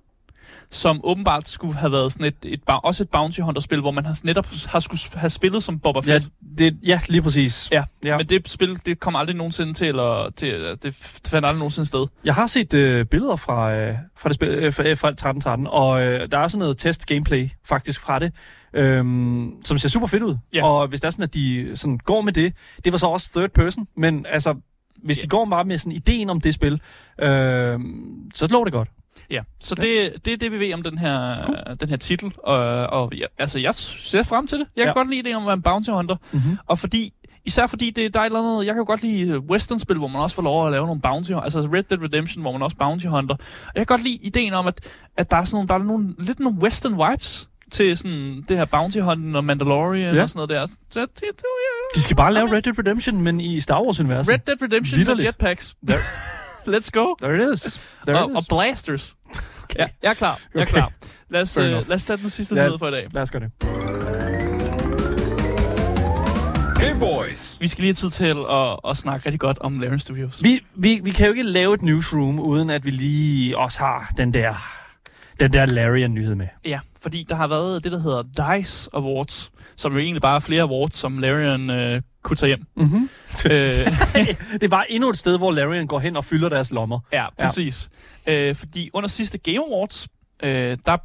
som 0.74 1.02
åbenbart 1.04 1.50
skulle 1.50 1.76
have 1.76 1.92
været 1.92 2.12
sådan 2.12 2.26
et, 2.26 2.36
et, 2.44 2.54
et 2.54 2.62
også 2.84 3.04
et 3.04 3.10
bounty 3.10 3.40
hunter-spil, 3.40 3.82
hvor 3.82 3.92
man 3.92 4.06
har, 4.06 4.20
netop 4.24 4.48
har 4.66 4.80
skulle 4.80 5.00
have 5.16 5.30
spillet 5.30 5.64
som 5.64 5.80
Boba 5.80 6.00
Ja, 6.08 6.14
Fett. 6.14 6.30
det, 6.58 6.78
ja, 6.84 7.00
lige 7.10 7.22
præpræcis. 7.22 7.70
Ja, 7.72 7.84
Ja. 8.04 8.18
Men 8.18 8.26
det 8.30 8.50
spil, 8.50 8.80
det 8.86 9.00
kommer 9.00 9.20
aldrig 9.20 9.36
nogensinde 9.36 9.74
til, 9.74 9.88
eller 9.88 10.30
til, 10.38 10.78
det 10.84 10.96
fandt 11.26 11.48
aldrig 11.48 11.58
nogensinde 11.60 11.86
sted. 11.88 12.06
Jeg 12.26 12.36
har 12.36 12.48
set 12.48 12.74
øh, 12.74 13.06
billeder 13.06 13.36
fra, 13.36 13.74
øh, 13.74 13.96
fra, 14.18 14.30
det 14.30 14.36
spil, 14.36 14.48
øh, 14.50 14.74
fra, 14.74 14.84
øh, 14.84 14.98
fra 14.98 15.08
1313, 15.10 15.68
og 15.68 16.02
øh, 16.04 16.32
der 16.32 16.38
er 16.38 16.48
sådan 16.48 16.60
noget 16.60 16.78
test-gameplay 16.78 17.50
faktisk 17.66 18.02
fra 18.02 18.20
det, 18.20 18.32
øhm, 18.74 19.52
som 19.64 19.78
ser 19.78 19.90
super 19.90 20.08
fedt 20.08 20.24
ud. 20.24 20.38
Ja. 20.56 20.66
Og 20.66 20.88
hvis 20.88 21.02
det 21.02 21.08
er 21.08 21.12
sådan, 21.12 21.24
at 21.24 21.34
de 21.34 21.72
sådan 21.76 21.98
går 21.98 22.22
med 22.22 22.34
det, 22.34 22.54
det 22.84 22.92
var 22.92 22.98
så 22.98 23.08
også 23.08 23.30
third 23.36 23.50
person, 23.50 23.88
men 23.98 24.26
altså, 24.30 24.56
hvis 25.04 25.18
Ja. 25.18 25.22
de 25.22 25.28
går 25.28 25.46
bare 25.46 25.66
med 25.66 25.78
sådan 25.78 25.92
ideen 25.92 26.30
om 26.30 26.42
det 26.42 26.54
spil, 26.54 26.74
øh, 27.20 27.80
så 28.34 28.48
lå 28.52 28.64
det 28.66 28.74
godt. 28.74 28.90
Ja, 29.30 29.40
så 29.62 29.76
det, 29.76 30.14
det 30.26 30.34
er 30.34 30.38
det, 30.38 30.52
vi 30.52 30.60
ved 30.60 30.74
om 30.74 30.82
den 30.82 30.98
her, 30.98 31.46
cool. 31.46 31.58
den 31.80 31.90
her 31.90 31.98
titel. 31.98 32.34
Og, 32.38 32.58
og 32.88 33.12
ja, 33.18 33.26
altså, 33.40 33.60
jeg 33.60 33.76
ser 33.76 34.24
frem 34.24 34.48
til 34.48 34.60
det. 34.60 34.68
Jeg 34.76 34.84
kan 34.84 34.90
Ja. 34.96 35.00
godt 35.00 35.10
lide 35.10 35.24
det 35.24 35.36
om 35.36 35.42
at 35.42 35.46
være 35.48 35.54
en 35.56 35.62
bounty 35.62 35.90
hunter. 35.90 36.16
Mm-hmm. 36.32 36.58
Og 36.68 36.80
fordi 36.80 37.14
Især 37.46 37.68
fordi 37.68 37.90
det, 37.90 38.14
der 38.14 38.20
er 38.20 38.24
et 38.24 38.28
eller 38.28 38.40
andet, 38.40 38.66
jeg 38.66 38.74
kan 38.74 38.80
jo 38.82 38.86
godt 38.88 39.02
lide 39.04 39.40
western-spil, 39.40 39.98
hvor 39.98 40.08
man 40.08 40.22
også 40.22 40.36
får 40.36 40.44
lov 40.44 40.66
at 40.66 40.72
lave 40.72 40.86
nogle 40.86 41.02
bounty 41.02 41.32
altså 41.44 41.60
Red 41.74 41.84
Dead 41.84 42.04
Redemption, 42.04 42.42
hvor 42.42 42.52
man 42.52 42.62
også 42.62 42.78
bounty 42.78 43.06
hunter. 43.06 43.36
Og 43.36 43.72
jeg 43.76 43.80
kan 43.80 43.86
godt 43.86 44.04
lide 44.04 44.16
ideen 44.22 44.54
om, 44.54 44.68
at, 44.68 44.80
at 45.18 45.32
der 45.32 45.38
er 45.38 45.44
sådan 45.44 45.56
nogle, 45.56 45.68
der 45.68 45.74
er 45.76 45.80
nogle, 45.80 46.16
lidt 46.20 46.40
nogle 46.40 46.58
western 46.58 46.94
vibes 46.94 47.50
til 47.72 47.98
sådan 47.98 48.44
det 48.48 48.58
her 48.58 48.66
bounty 48.66 48.98
hunting 49.00 49.36
og 49.38 49.44
Mandalorian 49.46 50.16
Ja. 50.16 50.22
og 50.22 50.30
sådan 50.30 50.48
noget 50.48 50.50
der. 50.50 50.76
Så 50.90 51.00
det, 51.02 51.10
det, 51.20 51.26
De 51.96 52.02
skal 52.02 52.16
bare 52.16 52.34
lave 52.34 52.52
Red 52.56 52.62
Dead 52.62 52.80
Redemption, 52.80 53.22
men 53.22 53.40
i 53.40 53.60
Star 53.60 53.82
Wars-universet. 53.82 54.34
Red 54.34 54.40
Dead 54.48 54.62
Redemption 54.62 54.98
med 54.98 55.06
Vitterligt. 55.06 55.26
jetpacks. 55.26 55.76
Let's 56.68 56.90
go. 56.92 57.16
There 57.22 57.36
it 57.36 57.54
is. 57.54 57.62
There 58.08 58.18
Og, 58.24 58.30
it 58.30 58.36
og 58.36 58.42
is. 58.42 58.48
blasters. 58.48 59.16
Ja, 59.80 59.86
jeg 60.04 60.10
er 60.10 60.14
klar. 60.14 60.40
Jeg 60.54 60.60
er 60.60 60.64
Okay. 60.64 60.72
klar. 60.74 60.92
Lad 61.30 61.42
os, 61.42 61.58
øh, 61.58 61.66
lad 61.72 61.92
os 61.92 62.04
tage 62.04 62.18
den 62.18 62.30
sidste 62.30 62.56
nyhed 62.56 62.80
for 62.80 62.88
i 62.88 62.92
dag. 62.92 63.08
Lad 63.14 63.22
os 63.22 63.32
gøre 63.32 63.42
det. 63.42 63.52
Game 66.80 67.00
Boys. 67.00 67.58
Vi 67.60 67.68
skal 67.68 67.82
lige 67.82 67.90
have 67.90 67.94
tid 67.94 68.10
til 68.10 68.26
at, 68.52 68.80
at 68.90 68.98
snakke 68.98 69.26
rigtig 69.26 69.40
godt 69.40 69.60
om 69.60 69.80
Larian 69.80 70.00
Studios. 70.00 70.44
Vi, 70.44 70.60
vi, 70.76 71.00
vi 71.04 71.12
kan 71.12 71.26
jo 71.26 71.32
ikke 71.32 71.44
lave 71.44 71.74
et 71.74 71.82
newsroom, 71.82 72.40
uden 72.40 72.70
at 72.70 72.86
vi 72.86 72.92
lige 72.92 73.58
også 73.58 73.80
har 73.80 74.12
den 74.18 74.34
der, 74.34 74.54
den 75.40 75.54
der 75.54 75.66
Larian-nyhed 75.66 76.36
med. 76.36 76.48
Ja, 76.66 76.80
fordi 77.02 77.26
der 77.30 77.36
har 77.36 77.48
været 77.48 77.84
det, 77.84 77.92
der 77.92 78.00
hedder 78.00 78.24
DICE 78.58 78.90
Awards, 78.94 79.52
som 79.78 79.94
jo 79.94 80.00
egentlig 80.00 80.22
bare 80.22 80.36
er 80.36 80.40
flere 80.40 80.62
awards, 80.64 80.96
som 80.96 81.18
Larian 81.18 81.70
øh, 81.70 82.02
kunne 82.24 82.38
tage 82.38 82.48
hjem. 82.48 82.64
Mm-hmm. 82.76 83.10
øh, 83.52 83.88
det 84.62 84.72
var 84.72 84.86
endnu 84.90 85.10
et 85.10 85.18
sted, 85.18 85.38
hvor 85.38 85.52
Larian 85.52 85.88
går 85.88 86.00
hen 86.00 86.18
og 86.18 86.26
fylder 86.26 86.50
deres 86.50 86.72
lommer. 86.72 87.00
ja, 87.14 87.26
præcis. 87.40 87.90
Ja. 88.28 88.50
Øh, 88.50 88.56
fordi 88.56 88.90
under 88.94 89.10
sidste 89.10 89.38
Game 89.38 89.60
Awards, 89.60 90.08
øh, 90.44 90.78
der 90.86 90.98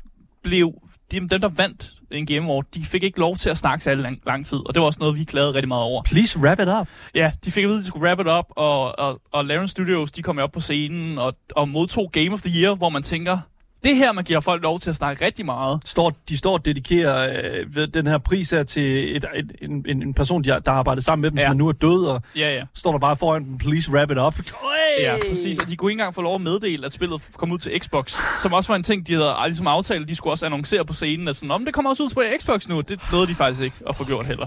blev 0.42 0.72
de, 1.10 1.28
dem, 1.28 1.40
der 1.40 1.48
vandt 1.48 1.94
en 2.10 2.26
Game 2.26 2.46
Award, 2.46 2.64
de 2.74 2.84
fik 2.84 3.02
ikke 3.02 3.20
lov 3.20 3.36
til 3.36 3.50
at 3.50 3.58
snakke 3.58 3.84
særlig 3.84 4.02
lang, 4.02 4.20
lang 4.26 4.46
tid, 4.46 4.58
og 4.66 4.74
det 4.74 4.80
var 4.80 4.86
også 4.86 5.00
noget, 5.00 5.18
vi 5.18 5.24
klagede 5.24 5.54
rigtig 5.54 5.68
meget 5.68 5.82
over. 5.82 6.02
Please 6.02 6.38
wrap 6.38 6.60
it 6.60 6.68
up. 6.80 6.88
Ja, 7.14 7.32
de 7.44 7.50
fik 7.50 7.64
at 7.64 7.68
vide, 7.68 7.78
at 7.78 7.82
de 7.82 7.88
skulle 7.88 8.06
wrap 8.06 8.20
it 8.20 8.26
up, 8.26 8.44
og, 8.50 8.98
og, 8.98 9.20
og 9.32 9.44
Larian 9.44 9.68
Studios, 9.68 10.12
de 10.12 10.22
kom 10.22 10.38
op 10.38 10.52
på 10.52 10.60
scenen 10.60 11.18
og, 11.18 11.36
og 11.56 11.68
modtog 11.68 12.10
Game 12.12 12.32
of 12.32 12.40
the 12.40 12.62
Year, 12.62 12.74
hvor 12.74 12.88
man 12.88 13.02
tænker, 13.02 13.38
det 13.84 13.96
her, 13.96 14.12
man 14.12 14.24
giver 14.24 14.40
folk 14.40 14.62
lov 14.62 14.78
til 14.78 14.90
at 14.90 14.96
snakke 14.96 15.24
rigtig 15.24 15.44
meget. 15.44 15.80
Står, 15.84 16.12
de 16.28 16.36
står 16.38 16.52
og 16.52 16.64
dedikerer 16.64 17.42
øh, 17.60 17.74
ved 17.74 17.86
den 17.88 18.06
her 18.06 18.18
pris 18.18 18.50
her 18.50 18.62
til 18.62 19.16
et, 19.16 19.24
et, 19.36 19.52
en, 19.62 19.84
en, 19.88 20.02
en 20.02 20.14
person, 20.14 20.44
de 20.44 20.50
har, 20.50 20.58
der 20.58 20.70
har 20.72 20.78
arbejdet 20.78 21.04
sammen 21.04 21.22
med 21.22 21.30
dem, 21.30 21.38
Ja. 21.38 21.46
som 21.48 21.56
nu 21.56 21.68
er 21.68 21.72
død, 21.72 22.04
og 22.04 22.22
Ja, 22.36 22.54
ja. 22.54 22.62
står 22.74 22.92
der 22.92 22.98
bare 22.98 23.16
foran 23.16 23.44
dem, 23.44 23.58
please 23.58 23.92
wrap 23.92 24.10
it 24.10 24.18
up. 24.18 24.34
Hey! 24.36 25.04
Ja, 25.04 25.16
præcis. 25.28 25.58
Og 25.58 25.68
de 25.70 25.76
kunne 25.76 25.90
ikke 25.90 26.00
engang 26.00 26.14
få 26.14 26.22
lov 26.22 26.34
at 26.34 26.40
meddele, 26.40 26.86
at 26.86 26.92
spillet 26.92 27.22
kom 27.36 27.52
ud 27.52 27.58
til 27.58 27.80
Xbox. 27.80 28.14
Som 28.42 28.52
også 28.52 28.68
var 28.72 28.76
en 28.76 28.82
ting, 28.82 29.06
de 29.06 29.12
havde 29.12 29.34
ligesom 29.46 29.66
aftalt. 29.66 30.08
De 30.08 30.16
skulle 30.16 30.32
også 30.34 30.46
annoncere 30.46 30.84
på 30.84 30.92
scenen, 30.92 31.28
at 31.28 31.36
sådan, 31.36 31.50
om 31.50 31.64
det 31.64 31.74
kommer 31.74 31.90
også 31.90 32.02
ud 32.02 32.10
på 32.14 32.22
Xbox 32.40 32.68
nu. 32.68 32.80
Det 32.80 33.00
nåede 33.12 33.26
de 33.26 33.34
faktisk 33.34 33.62
ikke 33.62 33.76
at 33.88 33.96
få 33.96 34.04
gjort 34.04 34.26
heller. 34.26 34.46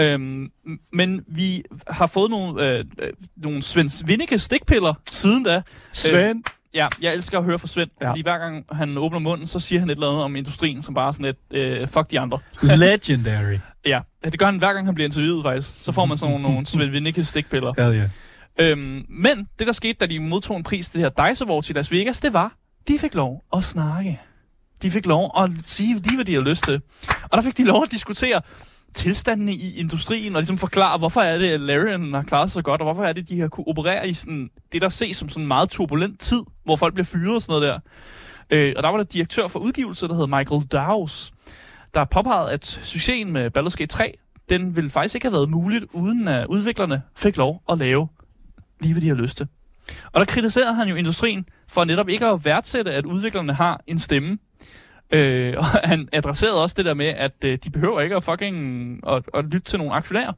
Øhm, 0.00 0.46
men 0.92 1.20
vi 1.28 1.62
har 1.88 2.06
fået 2.06 2.30
nogle, 2.30 2.62
øh, 2.66 2.84
øh, 2.98 3.12
nogle 3.36 3.62
Svend 3.62 4.06
Vinnike 4.06 4.38
stikpiller 4.38 4.94
siden 5.10 5.42
da. 5.44 5.62
Svend, 5.92 6.44
Ja, 6.74 6.88
jeg 7.00 7.14
elsker 7.14 7.38
at 7.38 7.44
høre 7.44 7.58
fra 7.58 7.66
Svend, 7.66 7.90
ja. 8.00 8.08
Fordi 8.10 8.22
hver 8.22 8.38
gang 8.38 8.64
han 8.72 8.98
åbner 8.98 9.18
munden, 9.18 9.46
så 9.46 9.60
siger 9.60 9.80
han 9.80 9.90
et 9.90 9.94
eller 9.94 10.08
andet 10.08 10.22
om 10.22 10.36
industrien, 10.36 10.82
som 10.82 10.94
bare 10.94 11.12
sådan 11.12 11.26
et, 11.26 11.36
øh, 11.50 11.88
fuck 11.88 12.10
de 12.10 12.20
andre. 12.20 12.38
legendary. 12.62 13.58
Ja, 13.86 14.00
det 14.24 14.38
gør 14.38 14.46
han 14.46 14.58
hver 14.58 14.72
gang, 14.72 14.86
han 14.86 14.94
bliver 14.94 15.08
interviewet 15.08 15.44
faktisk. 15.44 15.70
Så 15.78 15.92
får 15.92 16.04
man 16.04 16.16
sådan 16.16 16.30
nogle, 16.32 16.48
nogle 16.48 16.66
Svend 16.66 16.90
Vinnike 16.90 17.24
stikpiller. 17.24 17.72
Hell 17.78 17.96
yeah. 17.98 18.08
Øhm, 18.58 19.04
men 19.08 19.48
det, 19.58 19.66
der 19.66 19.72
skete, 19.72 19.92
da 20.00 20.06
de 20.06 20.18
modtog 20.18 20.56
en 20.56 20.62
pris, 20.62 20.88
det 20.88 21.00
her 21.00 21.08
DICE 21.28 21.44
Awards 21.44 21.70
i 21.70 21.72
Las 21.72 21.92
Vegas, 21.92 22.20
det 22.20 22.32
var, 22.32 22.52
de 22.88 22.98
fik 22.98 23.14
lov 23.14 23.44
at 23.56 23.64
snakke. 23.64 24.20
De 24.82 24.90
fik 24.90 25.06
lov 25.06 25.30
at 25.38 25.50
sige 25.64 25.94
lige, 25.94 26.14
hvad 26.14 26.24
de 26.24 26.32
havde 26.32 26.48
lyst 26.50 26.64
til. 26.64 26.80
Og 27.22 27.36
der 27.36 27.42
fik 27.42 27.56
de 27.56 27.64
lov 27.64 27.82
at 27.82 27.90
diskutere 27.92 28.40
tilstandene 28.94 29.52
i 29.52 29.78
industrien, 29.78 30.36
og 30.36 30.42
ligesom 30.42 30.58
forklare, 30.58 30.98
hvorfor 30.98 31.20
er 31.20 31.38
det, 31.38 31.48
at 31.48 31.60
Larian 31.60 32.14
har 32.14 32.22
klaret 32.22 32.50
sig 32.50 32.54
så 32.54 32.62
godt, 32.62 32.80
og 32.80 32.84
hvorfor 32.84 33.04
er 33.04 33.12
det, 33.12 33.28
de 33.28 33.40
har 33.40 33.48
kunne 33.48 33.68
operere 33.68 34.08
i 34.08 34.14
sådan, 34.14 34.50
det, 34.72 34.82
der 34.82 34.88
ses 34.88 35.16
som 35.16 35.28
sådan 35.28 35.42
en 35.42 35.48
meget 35.48 35.70
turbulent 35.70 36.20
tid, 36.20 36.42
hvor 36.64 36.76
folk 36.76 36.94
bliver 36.94 37.04
fyret 37.04 37.34
og 37.34 37.42
sådan 37.42 37.60
noget 37.60 37.68
der. 37.74 37.80
Øh, 38.56 38.74
og 38.76 38.82
der 38.82 38.88
var 38.88 38.96
der 38.96 39.04
direktør 39.04 39.48
for 39.48 39.58
udgivelse, 39.58 40.08
der 40.08 40.14
hed 40.14 40.26
Michael 40.26 40.62
Dowes, 40.62 41.32
der 41.94 42.04
påpegede, 42.04 42.50
at 42.50 42.66
succesen 42.66 43.32
med 43.32 43.58
Baldur's 43.58 43.76
Gate 43.76 43.86
3, 43.86 44.18
den 44.48 44.76
ville 44.76 44.90
faktisk 44.90 45.14
ikke 45.14 45.26
have 45.26 45.32
været 45.32 45.50
muligt, 45.50 45.84
uden 45.92 46.28
at 46.28 46.46
udviklerne 46.46 47.02
fik 47.16 47.36
lov 47.36 47.62
at 47.68 47.78
lave 47.78 48.08
lige, 48.80 48.94
hvad 48.94 49.02
de 49.02 49.08
har 49.08 49.14
lyst 49.14 49.36
til. 49.36 49.46
Og 50.12 50.20
der 50.20 50.24
kritiserede 50.24 50.74
han 50.74 50.88
jo 50.88 50.94
industrien 50.94 51.46
for 51.68 51.84
netop 51.84 52.08
ikke 52.08 52.26
at 52.26 52.44
værdsætte, 52.44 52.92
at 52.92 53.06
udviklerne 53.06 53.54
har 53.54 53.80
en 53.86 53.98
stemme. 53.98 54.38
Øh, 55.12 55.54
og 55.58 55.64
han 55.64 56.08
adresserede 56.12 56.62
også 56.62 56.74
det 56.78 56.84
der 56.84 56.94
med, 56.94 57.06
at 57.06 57.32
øh, 57.44 57.58
de 57.64 57.70
behøver 57.70 58.00
ikke 58.00 58.16
at 58.16 58.24
fucking 58.24 59.00
at, 59.08 59.28
at 59.34 59.44
lytte 59.44 59.60
til 59.64 59.78
nogle 59.78 59.94
aktionærer. 59.94 60.32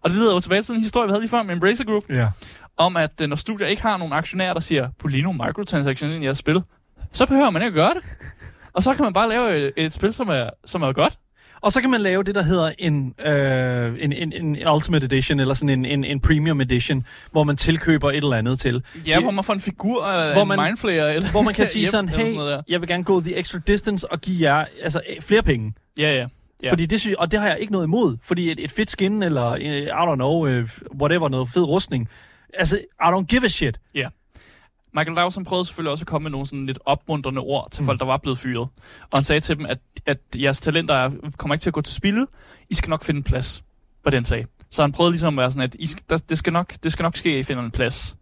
Og 0.00 0.10
det 0.10 0.18
leder 0.18 0.34
jo 0.34 0.40
tilbage 0.40 0.62
til 0.62 0.74
en 0.74 0.80
historie, 0.80 1.06
vi 1.06 1.10
havde 1.10 1.20
lige 1.20 1.30
før 1.30 1.42
med 1.42 1.54
Embracer 1.54 1.84
Group, 1.84 2.04
Ja. 2.10 2.28
om 2.76 2.96
at 2.96 3.20
øh, 3.22 3.28
når 3.28 3.36
studier 3.36 3.66
ikke 3.66 3.82
har 3.82 3.96
nogen 3.96 4.12
aktionærer, 4.12 4.52
der 4.52 4.60
siger, 4.60 4.88
nogle 5.22 5.40
microtransactions 5.46 6.14
ind 6.14 6.22
i 6.22 6.26
jeres 6.26 6.38
spil, 6.38 6.62
så 7.12 7.26
behøver 7.26 7.50
man 7.50 7.62
ikke 7.62 7.68
at 7.68 7.74
gøre 7.74 7.94
det. 7.94 8.04
Og 8.72 8.82
så 8.82 8.94
kan 8.94 9.04
man 9.04 9.12
bare 9.12 9.28
lave 9.28 9.56
et, 9.66 9.72
et 9.76 9.92
spil, 9.94 10.12
som 10.12 10.28
er, 10.28 10.50
som 10.64 10.82
er 10.82 10.92
godt. 10.92 11.18
Og 11.60 11.72
så 11.72 11.80
kan 11.80 11.90
man 11.90 12.00
lave 12.00 12.22
det, 12.22 12.34
der 12.34 12.42
hedder 12.42 12.72
en, 12.78 13.14
øh, 13.26 13.96
en, 14.00 14.12
en, 14.12 14.32
en 14.32 14.68
Ultimate 14.68 15.04
Edition, 15.06 15.40
eller 15.40 15.54
sådan 15.54 15.68
en, 15.68 15.84
en, 15.84 16.04
en 16.04 16.20
Premium 16.20 16.60
Edition, 16.60 17.06
hvor 17.30 17.44
man 17.44 17.56
tilkøber 17.56 18.10
et 18.10 18.16
eller 18.16 18.36
andet 18.36 18.58
til. 18.58 18.82
Ja, 19.06 19.14
Det- 19.14 19.22
hvor 19.22 19.30
man 19.30 19.44
får 19.44 19.52
en 19.54 19.60
figur 19.60 20.04
af 20.06 20.32
Hvor 20.34 20.42
en 20.42 20.48
man- 20.48 20.58
mindflayer. 20.66 21.06
Eller 21.06 21.30
Hvor 21.30 21.42
man 21.42 21.54
kan 21.54 21.66
sige 21.74 21.88
sådan, 21.88 22.08
hey, 22.08 22.34
noget 22.34 22.52
der. 22.52 22.62
jeg 22.68 22.80
vil 22.80 22.88
gerne 22.88 23.04
gå 23.04 23.20
the 23.20 23.36
extra 23.38 23.58
distance 23.66 24.12
og 24.12 24.20
give 24.20 24.50
jer 24.54 24.64
altså, 24.82 25.00
øh, 25.16 25.22
flere 25.22 25.42
penge. 25.42 25.72
Ja, 25.98 26.14
ja. 26.14 26.26
Ja. 26.62 26.70
Fordi 26.70 26.86
det 26.86 27.00
synes, 27.00 27.16
og 27.18 27.30
det 27.30 27.40
har 27.40 27.46
jeg 27.48 27.58
ikke 27.60 27.72
noget 27.72 27.86
imod, 27.86 28.16
fordi 28.22 28.50
et, 28.50 28.64
et 28.64 28.70
fedt 28.70 28.90
skin, 28.90 29.22
eller 29.22 29.50
øh, 29.50 29.62
I 29.82 29.86
don't 29.88 30.14
know, 30.14 30.46
øh, 30.46 30.68
whatever, 31.00 31.28
noget 31.28 31.48
fed 31.48 31.62
rustning, 31.62 32.08
altså, 32.54 32.78
I 32.78 33.04
don't 33.04 33.24
give 33.24 33.44
a 33.44 33.48
shit. 33.48 33.80
Michael 34.94 35.16
Dawson 35.16 35.44
prøvede 35.44 35.64
selvfølgelig 35.64 35.90
også 35.90 36.02
at 36.02 36.06
komme 36.06 36.22
med 36.24 36.30
nogle 36.30 36.46
sådan 36.46 36.66
lidt 36.66 36.78
opmuntrende 36.84 37.40
ord 37.40 37.70
til 37.70 37.84
folk, 37.84 37.98
der 38.00 38.04
var 38.06 38.16
blevet 38.16 38.38
fyret. 38.38 38.68
Og 39.00 39.14
han 39.14 39.22
sagde 39.24 39.40
til 39.40 39.58
dem, 39.58 39.66
at, 39.66 39.78
at 40.08 40.18
jeres 40.36 40.60
talenter 40.60 40.94
er, 40.94 41.10
kommer 41.38 41.54
ikke 41.54 41.62
til 41.62 41.70
at 41.70 41.74
gå 41.74 41.80
til 41.80 41.94
spilde. 41.94 42.26
I 42.70 42.74
skal 42.74 42.90
nok 42.90 43.04
finde 43.04 43.18
en 43.18 43.24
plads, 43.24 43.62
var 44.04 44.10
det 44.10 44.16
han 44.16 44.24
sagde. 44.24 44.44
Så 44.70 44.82
han 44.82 44.92
prøvede 44.92 45.12
ligesom 45.12 45.38
at 45.38 45.42
være 45.42 45.52
sådan, 45.52 45.64
at 45.64 45.76
I 45.78 45.86
skal, 45.86 46.04
der, 46.08 46.18
det, 46.28 46.38
skal 46.38 46.52
nok, 46.52 46.72
det 46.82 46.92
skal 46.92 47.02
nok 47.02 47.16
ske, 47.16 47.30
at 47.30 47.38
I 47.38 47.42
finder 47.42 47.62
en 47.62 47.70
plads. 47.70 48.16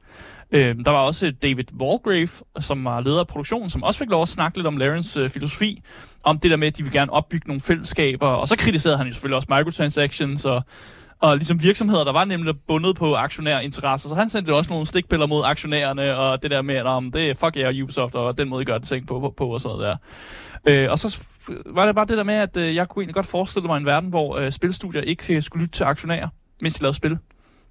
Øhm, 0.53 0.85
der 0.85 0.91
var 0.91 0.99
også 0.99 1.33
David 1.43 1.65
Walgrave, 1.81 2.29
som 2.61 2.85
var 2.85 3.01
leder 3.01 3.21
af 3.21 3.27
produktionen, 3.27 3.71
som 3.71 3.83
også 3.83 3.99
fik 3.99 4.11
lov 4.11 4.23
at 4.23 4.29
snakke 4.29 4.59
lidt 4.59 4.67
om 4.67 4.77
Larens 4.77 5.17
øh, 5.17 5.31
filosofi, 5.31 5.83
om 6.23 6.39
det 6.39 6.51
der 6.51 6.57
med, 6.57 6.67
at 6.67 6.79
de 6.79 6.83
vil 6.83 6.93
gerne 6.93 7.13
opbygge 7.13 7.49
nogle 7.49 7.61
fællesskaber, 7.61 8.27
og 8.27 8.49
så 8.49 8.57
kritiserede 8.57 8.99
han 8.99 9.07
jo 9.07 9.13
selvfølgelig 9.13 9.37
også 9.37 9.49
microtransactions, 9.51 10.45
og, 10.45 10.63
og 11.21 11.37
ligesom 11.37 11.63
virksomheder, 11.63 12.05
der 12.05 12.13
var 12.13 12.25
nemlig 12.25 12.55
bundet 12.69 12.97
på 12.97 13.15
aktionærinteresser, 13.15 14.09
så 14.09 14.15
han 14.15 14.31
sendte 14.31 14.55
også 14.55 14.71
nogle 14.71 14.87
stikpiller 14.87 15.27
mod 15.27 15.43
aktionærerne, 15.45 16.17
og 16.17 16.43
det 16.43 16.51
der 16.51 16.63
med, 16.63 16.75
at 16.75 16.87
om 16.87 17.13
det 17.13 17.31
er 17.31 17.35
fuck 17.35 17.57
jer 17.57 17.83
Ubisoft, 17.83 18.15
og 18.15 18.39
den 18.39 18.49
måde, 18.49 18.63
I 18.63 18.65
gør 18.65 18.79
det 18.79 18.89
ting 18.89 19.07
på, 19.07 19.21
på, 19.21 19.35
på 19.37 19.49
og 19.49 19.61
sådan 19.61 19.81
der. 19.81 19.97
Øh, 20.67 20.91
og 20.91 20.99
så 20.99 21.19
var 21.67 21.87
det 21.87 21.95
bare 21.95 22.07
det 22.07 22.19
der 22.19 22.25
med, 22.25 22.35
at 22.35 22.57
øh, 22.57 22.75
jeg 22.75 22.89
kunne 22.89 23.03
egentlig 23.03 23.15
godt 23.15 23.27
forestille 23.27 23.67
mig 23.67 23.77
en 23.77 23.87
verden, 23.87 24.11
hvor 24.11 24.39
øh, 24.39 24.51
spilstudier 24.53 25.03
ikke 25.03 25.35
øh, 25.37 25.43
skulle 25.43 25.63
lytte 25.65 25.77
til 25.79 25.85
aktionærer, 25.85 26.29
mens 26.63 26.75
de 26.75 26.83
lavede 26.83 26.97
spil. 26.97 27.19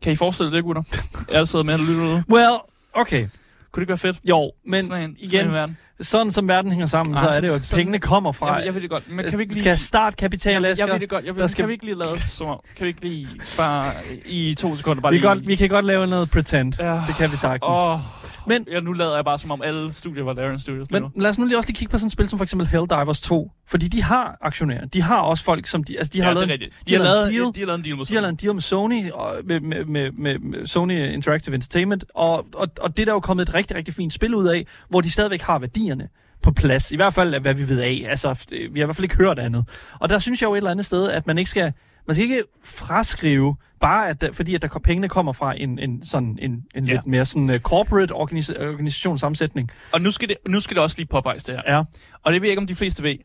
Kan 0.01 0.13
I 0.13 0.15
forestille 0.15 0.49
jer 0.51 0.55
det, 0.55 0.63
gutter? 0.63 0.83
Jeg 1.33 1.47
sidder 1.47 1.65
med 1.65 1.73
og 1.73 1.79
lytter 1.79 2.03
ud. 2.03 2.21
Well, 2.29 2.51
okay. 2.93 3.17
Kunne 3.17 3.27
det 3.75 3.81
ikke 3.81 3.89
være 3.89 3.97
fedt? 3.97 4.17
Jo, 4.23 4.51
men 4.65 4.83
sådan 4.83 5.03
en, 5.03 5.15
igen, 5.19 5.29
sådan 5.29 5.47
en 5.47 5.53
verden. 5.53 5.77
sådan 6.01 6.31
som 6.31 6.47
verden 6.47 6.71
hænger 6.71 6.85
sammen, 6.85 7.15
Ah, 7.15 7.21
så 7.21 7.27
er 7.27 7.31
så- 7.31 7.41
det 7.41 7.47
jo, 7.47 7.53
at 7.53 7.71
pengene 7.75 7.99
kommer 7.99 8.31
fra... 8.31 8.55
Jeg, 8.55 8.65
jeg 8.65 8.75
ved 8.75 8.81
det 8.81 8.89
godt, 8.89 9.09
men 9.11 9.29
kan 9.29 9.37
vi 9.39 9.43
ikke 9.43 9.49
Vi 9.51 9.53
lige... 9.53 9.59
skal 9.63 9.77
startkapital, 9.77 10.63
jeg, 10.65 10.79
jeg 10.79 10.87
ved 10.87 10.99
det 10.99 11.09
godt. 11.09 11.25
Jeg 11.25 11.35
ved, 11.35 11.41
Der 11.41 11.47
skal... 11.47 11.61
Kan 11.61 11.67
vi 11.67 11.73
ikke 11.73 11.85
lige 11.85 11.97
lade 11.97 12.19
som 12.29 12.47
om? 12.47 12.59
Kan 12.75 12.83
vi 12.83 12.87
ikke 12.87 13.01
lige 13.01 13.27
bare 13.57 13.91
i 14.25 14.55
to 14.55 14.75
sekunder 14.75 15.01
bare 15.01 15.11
vi, 15.11 15.17
lige... 15.17 15.21
kan 15.27 15.35
godt, 15.37 15.47
vi 15.47 15.55
kan 15.55 15.69
godt 15.69 15.85
lave 15.85 16.07
noget 16.07 16.31
pretend. 16.31 16.73
Ja. 16.79 17.01
Det 17.07 17.15
kan 17.17 17.31
vi 17.31 17.37
sagtens. 17.37 17.77
Åh, 17.77 17.99
Men- 18.47 18.67
ja, 18.71 18.79
nu 18.79 18.91
lader 18.93 19.15
jeg 19.15 19.25
bare 19.25 19.37
som 19.37 19.51
om 19.51 19.61
alle 19.61 19.93
studier 19.93 20.23
var 20.23 20.33
Larian 20.33 20.59
Studios. 20.59 20.91
Men 20.91 21.01
nu. 21.01 21.11
lad 21.15 21.29
os 21.29 21.37
nu 21.37 21.45
lige 21.45 21.57
også 21.57 21.69
lige 21.69 21.77
kigge 21.77 21.91
på 21.91 21.97
sådan 21.97 22.07
et 22.07 22.11
spil 22.11 22.27
som 22.29 22.39
for 22.39 22.43
eksempel 22.43 22.67
Helldivers 22.67 23.21
2. 23.21 23.51
Fordi 23.67 23.87
de 23.87 24.03
har 24.03 24.37
aktionærer. 24.41 24.85
De 24.85 25.01
har 25.01 25.17
også 25.19 25.43
folk, 25.43 25.67
som 25.67 25.83
de, 25.83 25.97
altså 25.97 26.11
de 26.13 26.21
har 26.21 26.27
ja, 26.27 26.33
lavet, 26.33 26.47
det 26.47 26.53
er 26.55 26.59
rigtigt. 26.59 26.87
de 26.87 26.95
har 26.95 27.03
lavet 27.03 27.29
deal. 27.31 27.53
de 27.55 27.59
har 27.59 27.65
lavet 27.65 27.77
en 27.77 27.83
deal 27.85 27.97
med 27.97 28.05
de 28.05 28.13
har 28.13 28.21
lavet 28.21 28.31
en 28.31 28.35
deal 28.35 28.53
med 28.53 28.61
Sony, 28.61 29.11
og 29.11 29.35
med, 29.45 29.59
med, 29.59 29.85
med, 29.85 30.11
med, 30.11 30.39
med 30.39 30.67
Sony 30.67 31.13
Interactive 31.13 31.55
Entertainment, 31.55 32.05
og, 32.13 32.45
og, 32.55 32.67
og 32.81 32.97
det 32.97 33.03
er 33.03 33.05
der 33.05 33.13
jo 33.13 33.19
kommet 33.19 33.49
et 33.49 33.53
rigtig, 33.53 33.77
rigtig 33.77 33.93
fint 33.93 34.13
spil 34.13 34.35
ud 34.35 34.47
af, 34.47 34.67
hvor 34.89 35.01
de 35.01 35.11
stadigvæk 35.11 35.41
har 35.41 35.59
værdierne 35.59 36.09
på 36.43 36.51
plads. 36.51 36.91
I 36.91 36.95
hvert 36.95 37.13
fald, 37.13 37.39
hvad 37.39 37.53
vi 37.53 37.69
ved 37.69 37.79
af. 37.79 38.05
Altså, 38.09 38.45
vi 38.51 38.57
har 38.79 38.83
i 38.83 38.85
hvert 38.85 38.95
fald 38.95 39.05
ikke 39.05 39.17
hørt 39.17 39.39
andet. 39.39 39.65
Og 39.99 40.09
der 40.09 40.19
synes 40.19 40.41
jeg 40.41 40.47
jo 40.47 40.53
et 40.53 40.57
eller 40.57 40.71
andet 40.71 40.85
sted, 40.85 41.09
at 41.09 41.27
man 41.27 41.37
ikke 41.37 41.49
skal, 41.51 41.73
man 42.07 42.15
skal 42.15 42.23
ikke 42.23 42.43
fraskrive, 42.63 43.55
bare 43.81 44.09
at 44.09 44.23
fordi 44.33 44.55
at 44.55 44.61
der, 44.61 44.67
pengene 44.83 45.09
kommer 45.09 45.33
fra 45.33 45.53
en, 45.57 45.79
en, 45.79 46.05
sådan, 46.05 46.37
en, 46.41 46.63
en 46.75 46.85
Ja. 46.87 46.93
lidt 46.93 47.05
mere 47.07 47.25
sådan, 47.25 47.49
uh, 47.49 47.55
corporate 47.55 48.13
organis- 48.13 48.61
organisationssammensætning. 48.61 49.71
Og 49.91 50.01
nu 50.01 50.11
skal, 50.11 50.29
det, 50.29 50.37
nu 50.47 50.59
skal 50.59 50.75
det 50.75 50.83
også 50.83 50.97
lige 50.97 51.07
påpeges 51.07 51.43
det 51.43 51.55
her. 51.55 51.75
Ja. 51.75 51.83
Og 52.23 52.33
det 52.33 52.41
ved 52.41 52.47
jeg 52.47 52.51
ikke, 52.51 52.59
om 52.61 52.67
de 52.67 52.75
fleste 52.75 53.03
ved. 53.03 53.15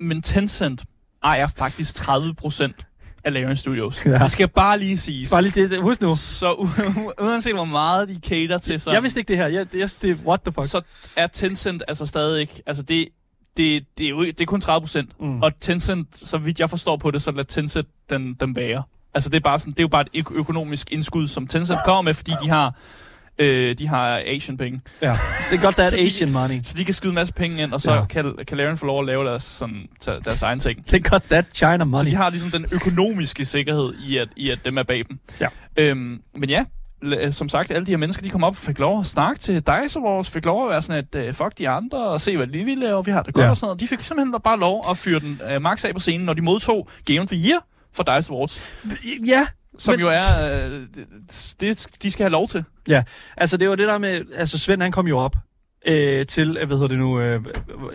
Men 0.00 0.22
Tencent 0.22 0.82
ejer 1.24 1.46
faktisk 1.46 1.94
30 1.94 2.34
procent 2.34 2.86
af 3.24 3.32
Larian 3.32 3.56
Studios. 3.56 4.06
Ja. 4.06 4.18
Det 4.18 4.30
skal 4.30 4.48
bare 4.48 4.78
lige 4.78 4.98
siges. 4.98 5.30
Bare 5.30 5.42
lige 5.42 5.62
det, 5.62 5.70
det 5.70 5.82
husk 5.82 6.00
nu. 6.02 6.14
Så 6.14 6.52
u- 6.52 7.24
uanset 7.24 7.54
hvor 7.54 7.64
meget 7.64 8.08
de 8.08 8.20
cater 8.28 8.58
til, 8.58 8.80
så, 8.80 8.92
Jeg 8.92 9.02
vidste 9.02 9.20
ikke 9.20 9.28
det 9.28 9.36
her. 9.36 9.46
Jeg, 9.46 9.66
jeg, 9.74 9.88
det, 10.02 10.16
what 10.26 10.40
the 10.40 10.52
fuck? 10.52 10.66
så 10.66 10.80
er 11.16 11.26
Tencent 11.26 11.82
altså 11.88 12.06
stadig 12.06 12.40
ikke... 12.40 12.62
Altså 12.66 12.82
det, 12.82 13.08
det, 13.56 13.84
det, 13.98 14.06
er 14.06 14.10
jo, 14.10 14.24
det 14.24 14.40
er 14.40 14.44
kun 14.44 14.60
30 14.60 14.80
procent. 14.80 15.20
Mm. 15.20 15.42
Og 15.42 15.52
Tencent, 15.60 16.16
så 16.16 16.38
vidt 16.38 16.60
jeg 16.60 16.70
forstår 16.70 16.96
på 16.96 17.10
det, 17.10 17.22
så 17.22 17.30
lader 17.30 17.42
Tencent 17.42 17.88
den, 18.10 18.34
den 18.34 18.56
være. 18.56 18.82
Altså, 19.14 19.30
det 19.30 19.36
er, 19.36 19.40
bare 19.40 19.58
sådan, 19.58 19.72
det 19.72 19.78
er 19.80 19.84
jo 19.84 19.88
bare 19.88 20.04
et 20.12 20.26
ø- 20.30 20.38
økonomisk 20.38 20.90
indskud, 20.92 21.28
som 21.28 21.46
Tencent 21.46 21.78
kommer 21.84 22.02
med, 22.02 22.14
fordi 22.14 22.32
de 22.42 22.48
har, 22.48 22.74
øh, 23.38 23.78
de 23.78 23.88
har 23.88 24.22
Asian-penge. 24.26 24.80
Ja. 25.02 25.16
Det 25.50 25.58
er 25.58 25.62
godt, 25.62 25.76
der 25.76 25.82
er 25.82 25.90
Så 25.90 25.96
et 25.96 26.02
de- 26.02 26.06
Asian 26.06 26.32
money. 26.32 26.60
Så 26.62 26.74
de 26.76 26.84
kan 26.84 26.94
skyde 26.94 27.10
en 27.10 27.14
masse 27.14 27.32
penge 27.34 27.62
ind, 27.62 27.72
og 27.72 27.80
så 27.80 27.92
Ja. 27.92 28.04
kan, 28.04 28.34
kan 28.48 28.56
Larian 28.56 28.78
få 28.78 28.86
lov 28.86 29.00
at 29.00 29.06
lave 29.06 29.24
deres, 29.26 29.42
sådan, 29.42 29.88
deres 30.24 30.42
egen 30.42 30.60
ting. 30.60 30.84
Det 30.90 31.04
er 31.04 31.10
godt, 31.10 31.22
that 31.24 31.44
China 31.54 31.78
Så 31.78 31.84
money. 31.84 32.10
de 32.10 32.14
har 32.16 32.30
ligesom 32.30 32.50
den 32.50 32.66
økonomiske 32.72 33.44
sikkerhed 33.44 33.94
i, 34.06 34.16
at, 34.16 34.28
i 34.36 34.50
at 34.50 34.64
dem 34.64 34.78
er 34.78 34.82
bag 34.82 35.04
dem. 35.08 35.18
Ja. 35.40 35.48
Øhm, 35.76 36.22
men 36.36 36.50
ja, 36.50 36.64
som 37.30 37.48
sagt, 37.48 37.70
alle 37.70 37.86
de 37.86 37.90
her 37.92 37.96
mennesker, 37.96 38.22
de 38.22 38.30
kom 38.30 38.44
op 38.44 38.52
og 38.52 38.56
fik 38.56 38.78
lov 38.78 39.00
at 39.00 39.06
snakke 39.06 39.40
til 39.40 39.54
Dice 39.66 40.00
Wars, 40.00 40.30
fik 40.30 40.44
lov 40.44 40.64
at 40.64 40.70
være 40.70 40.82
sådan, 40.82 41.04
at 41.12 41.28
uh, 41.28 41.34
fuck 41.34 41.58
de 41.58 41.68
andre, 41.68 41.98
og 42.08 42.20
se, 42.20 42.36
hvad 42.36 42.46
de 42.46 42.64
vil 42.64 42.78
lave, 42.78 43.04
vi 43.04 43.10
har 43.10 43.22
det 43.22 43.34
godt 43.34 43.42
Ja. 43.42 43.44
ja. 43.46 43.50
og 43.50 43.56
sådan 43.56 43.66
noget. 43.66 43.80
De 43.80 43.88
fik 43.88 44.00
simpelthen 44.02 44.40
bare 44.44 44.58
lov 44.60 44.84
at 44.90 44.96
fyre 44.96 45.20
den 45.20 45.40
uh, 45.56 45.62
max 45.62 45.84
af 45.84 45.94
på 45.94 46.00
scenen, 46.00 46.26
når 46.26 46.34
de 46.34 46.42
modtog 46.42 46.88
Game 47.04 47.26
the 47.26 47.36
Year 47.50 47.64
for 47.94 48.02
Dice 48.02 48.32
Wars, 48.32 48.62
Ja, 49.26 49.46
som 49.78 49.92
Men- 49.92 50.00
jo 50.00 50.08
er, 50.08 50.66
uh, 50.66 50.82
det, 51.60 51.86
de 52.02 52.10
skal 52.10 52.24
have 52.24 52.30
lov 52.32 52.48
til. 52.48 52.64
altså 53.36 53.56
det 53.56 53.68
var 53.68 53.74
det 53.76 53.88
der 53.88 53.98
med, 53.98 54.20
altså 54.36 54.58
Svend 54.58 54.82
han 54.82 54.92
kom 54.92 55.06
jo 55.06 55.18
op 55.18 55.36
øh, 55.86 56.26
til, 56.26 56.56
øh, 56.60 56.66
hvad 56.66 56.76
hedder 56.76 56.88
det 56.88 56.98
nu? 56.98 57.20
Øh, 57.20 57.40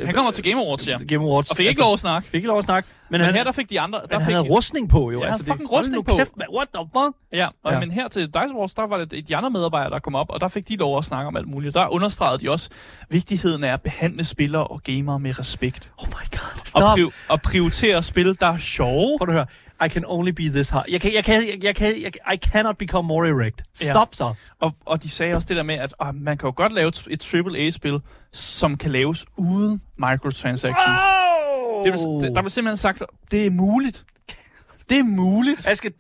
Han 0.06 0.14
kommer 0.14 0.32
til 0.32 0.44
Game 0.44 0.62
Awards, 0.66 0.88
ja. 0.88 0.98
Game 1.08 1.24
Awards. 1.24 1.52
Og 1.52 1.58
fik 1.58 1.64
ikke 1.66 1.70
altså, 1.70 1.84
lov 1.84 1.94
at 1.94 2.00
snakke. 2.00 2.28
Fik 2.28 2.36
ikke 2.36 2.48
lov 2.48 2.58
at 2.58 2.64
snakke. 2.64 2.90
Men, 3.10 3.18
Men 3.20 3.26
han, 3.26 3.34
her, 3.36 3.44
der 3.44 3.52
fik 3.52 3.70
de 3.70 3.80
andre... 3.80 4.00
men 4.04 4.10
Der 4.12 4.18
han 4.20 4.26
fik, 4.26 4.36
havde 4.36 4.48
rustning 4.50 4.90
på 4.90 5.12
jo. 5.12 5.22
Ja, 5.22 5.28
altså, 5.28 5.44
fucking 5.46 5.70
hold 5.70 5.80
rustning 5.80 6.06
på. 6.06 6.18
Kæft, 6.18 6.38
man. 6.38 6.48
What 6.56 6.68
the 6.76 6.84
fuck? 6.94 7.16
Ja, 7.34 7.48
og, 7.64 7.74
Ja. 7.74 7.80
men 7.80 7.92
her 7.92 8.08
til 8.08 8.26
Dice 8.26 8.56
Wars, 8.60 8.74
der 8.74 8.88
var 8.88 8.98
det 9.06 9.28
de 9.28 9.36
andre 9.36 9.50
medarbejdere, 9.50 9.90
der 9.94 10.00
kom 10.00 10.16
op, 10.16 10.30
og 10.30 10.42
der 10.42 10.48
fik 10.48 10.68
de 10.70 10.76
lov 10.76 10.98
at 10.98 11.06
snakke 11.06 11.28
om 11.28 11.38
alt 11.38 11.48
muligt. 11.48 11.74
Der 11.74 11.88
understregede 11.94 12.42
de 12.42 12.50
også 12.52 12.70
vigtigheden 13.10 13.64
af 13.64 13.74
at 13.74 13.82
behandle 13.82 14.24
spillere 14.24 14.64
og 14.68 14.82
gamere 14.84 15.20
med 15.20 15.40
respekt. 15.40 15.92
Oh 15.98 16.08
my 16.08 16.12
god. 16.12 16.40
Og, 16.62 16.68
Stop. 16.68 16.96
priv- 16.98 17.12
og 17.30 17.42
prioritere 17.42 18.04
spil, 18.04 18.38
der 18.40 18.48
er 18.48 18.58
sjove. 18.58 19.18
Prøv 19.20 19.28
at 19.28 19.34
høre. 19.34 19.46
I 19.86 19.90
can 19.90 20.04
only 20.06 20.32
be 20.32 20.44
this 20.44 20.70
hard. 20.70 20.86
Jeg 20.90 21.02
kan, 21.02 21.14
jeg 21.14 21.24
kan, 21.24 21.48
jeg, 21.48 21.64
jeg 21.64 21.76
kan, 21.76 22.02
jeg, 22.02 22.34
I 22.34 22.38
cannot 22.38 22.78
become 22.78 23.08
more 23.08 23.28
erect. 23.28 23.64
Ja. 23.82 23.90
Stop 23.90 24.16
så. 24.16 24.34
Og, 24.60 24.76
og 24.86 25.04
de 25.04 25.10
sagde 25.10 25.36
også 25.36 25.48
det 25.48 25.58
der 25.58 25.64
med, 25.64 25.76
at 25.76 25.94
ah, 26.00 26.16
man 26.16 26.38
kan 26.38 26.48
jo 26.48 26.54
godt 26.56 26.74
lave 26.74 26.88
et, 26.88 27.08
et 27.10 27.34
AAA-spil, 27.34 28.00
som 28.32 28.78
kan 28.78 28.92
laves 28.92 29.26
uden 29.38 29.82
microtransactions. 29.98 31.00
Oh! 31.00 31.86
Det 31.86 31.94
det, 31.94 32.36
der 32.36 32.42
blev 32.42 32.50
simpelthen 32.50 32.78
sagt, 32.78 33.04
det 33.32 33.46
er 33.46 33.52
muligt. 33.52 34.06
Det 34.90 35.00
er 35.00 35.04
muligt. 35.04 35.68
Jeg 35.68 35.78
skal, 35.78 35.94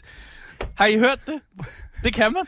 Har 0.77 0.85
I 0.85 0.97
hørt 0.97 1.19
det? 1.25 1.41
Det 2.03 2.13
kan 2.13 2.33
man. 2.33 2.43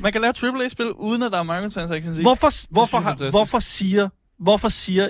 Man 0.00 0.12
kan 0.12 0.20
lave 0.20 0.34
AAA-spil, 0.42 0.92
uden 0.92 1.22
at 1.22 1.32
der 1.32 1.38
er 1.38 1.42
microtransactions 1.42 2.18
i. 2.18 2.22
hvorfor, 2.22 2.72
hvorfor, 2.72 3.00
har, 3.00 3.30
hvorfor 3.30 3.58
siger 3.58 4.08
Hvorfor 4.40 4.68
siger 4.68 5.08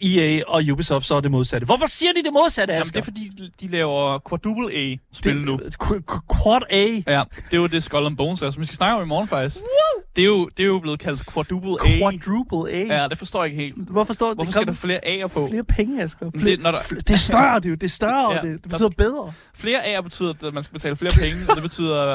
øh, 0.00 0.16
EA 0.16 0.42
og 0.46 0.62
Ubisoft 0.72 1.06
så 1.06 1.20
det 1.20 1.30
modsatte? 1.30 1.64
Hvorfor 1.64 1.86
siger 1.86 2.12
de 2.12 2.22
det 2.22 2.32
modsatte, 2.32 2.72
Jamen, 2.74 2.80
Asger? 2.82 2.92
det 2.92 3.00
er 3.00 3.04
fordi, 3.04 3.50
de 3.60 3.68
laver 3.68 4.18
quadruple 4.28 4.76
A-spil 4.76 5.36
nu. 5.36 5.60
Qu- 5.82 6.42
Quad 6.42 6.60
A. 6.70 6.84
Ja, 7.06 7.22
det 7.44 7.52
er 7.52 7.56
jo 7.56 7.66
det 7.66 7.82
Skull 7.82 8.06
and 8.06 8.16
Bones 8.16 8.42
er, 8.42 8.50
som 8.50 8.60
vi 8.60 8.66
skal 8.66 8.76
snakke 8.76 8.96
om 8.96 9.02
i 9.02 9.06
morgen 9.06 9.28
faktisk. 9.28 9.60
Det 10.16 10.22
er 10.22 10.26
jo, 10.26 10.48
det 10.56 10.62
er 10.62 10.66
jo 10.66 10.78
blevet 10.78 10.98
kaldt 11.00 11.32
quadruple 11.34 11.76
A. 11.86 11.98
Quadruple 11.98 12.72
A. 12.72 13.00
Ja, 13.02 13.08
det 13.08 13.18
forstår 13.18 13.44
jeg 13.44 13.52
ikke 13.52 13.62
helt. 13.64 13.76
Hvorfor 13.90 14.12
står 14.12 14.34
Hvorfor 14.34 14.52
skal 14.52 14.66
der 14.66 14.72
flere 14.72 15.00
A'er 15.06 15.26
på? 15.26 15.48
flere 15.50 15.64
penge, 15.64 16.02
Asger? 16.02 16.30
Flere, 16.36 16.50
det- 16.56 16.62
når 16.62 16.70
der- 16.70 16.78
det 16.88 17.10
er 17.10 17.16
større, 17.16 17.60
det 17.60 17.70
jo. 17.70 17.74
Det 17.74 17.82
er 17.82 17.88
større, 17.88 18.32
Ja, 18.32 18.40
det, 18.40 18.52
det 18.52 18.64
der 18.64 18.68
betyder 18.70 18.88
bedre. 18.88 19.32
Flere 19.54 19.98
A'er 19.98 20.00
betyder, 20.00 20.34
at 20.44 20.54
man 20.54 20.62
skal 20.62 20.72
betale 20.72 20.96
flere 20.96 21.12
penge, 21.12 21.36
og 21.48 21.54
det 21.54 21.62
betyder 21.62 22.06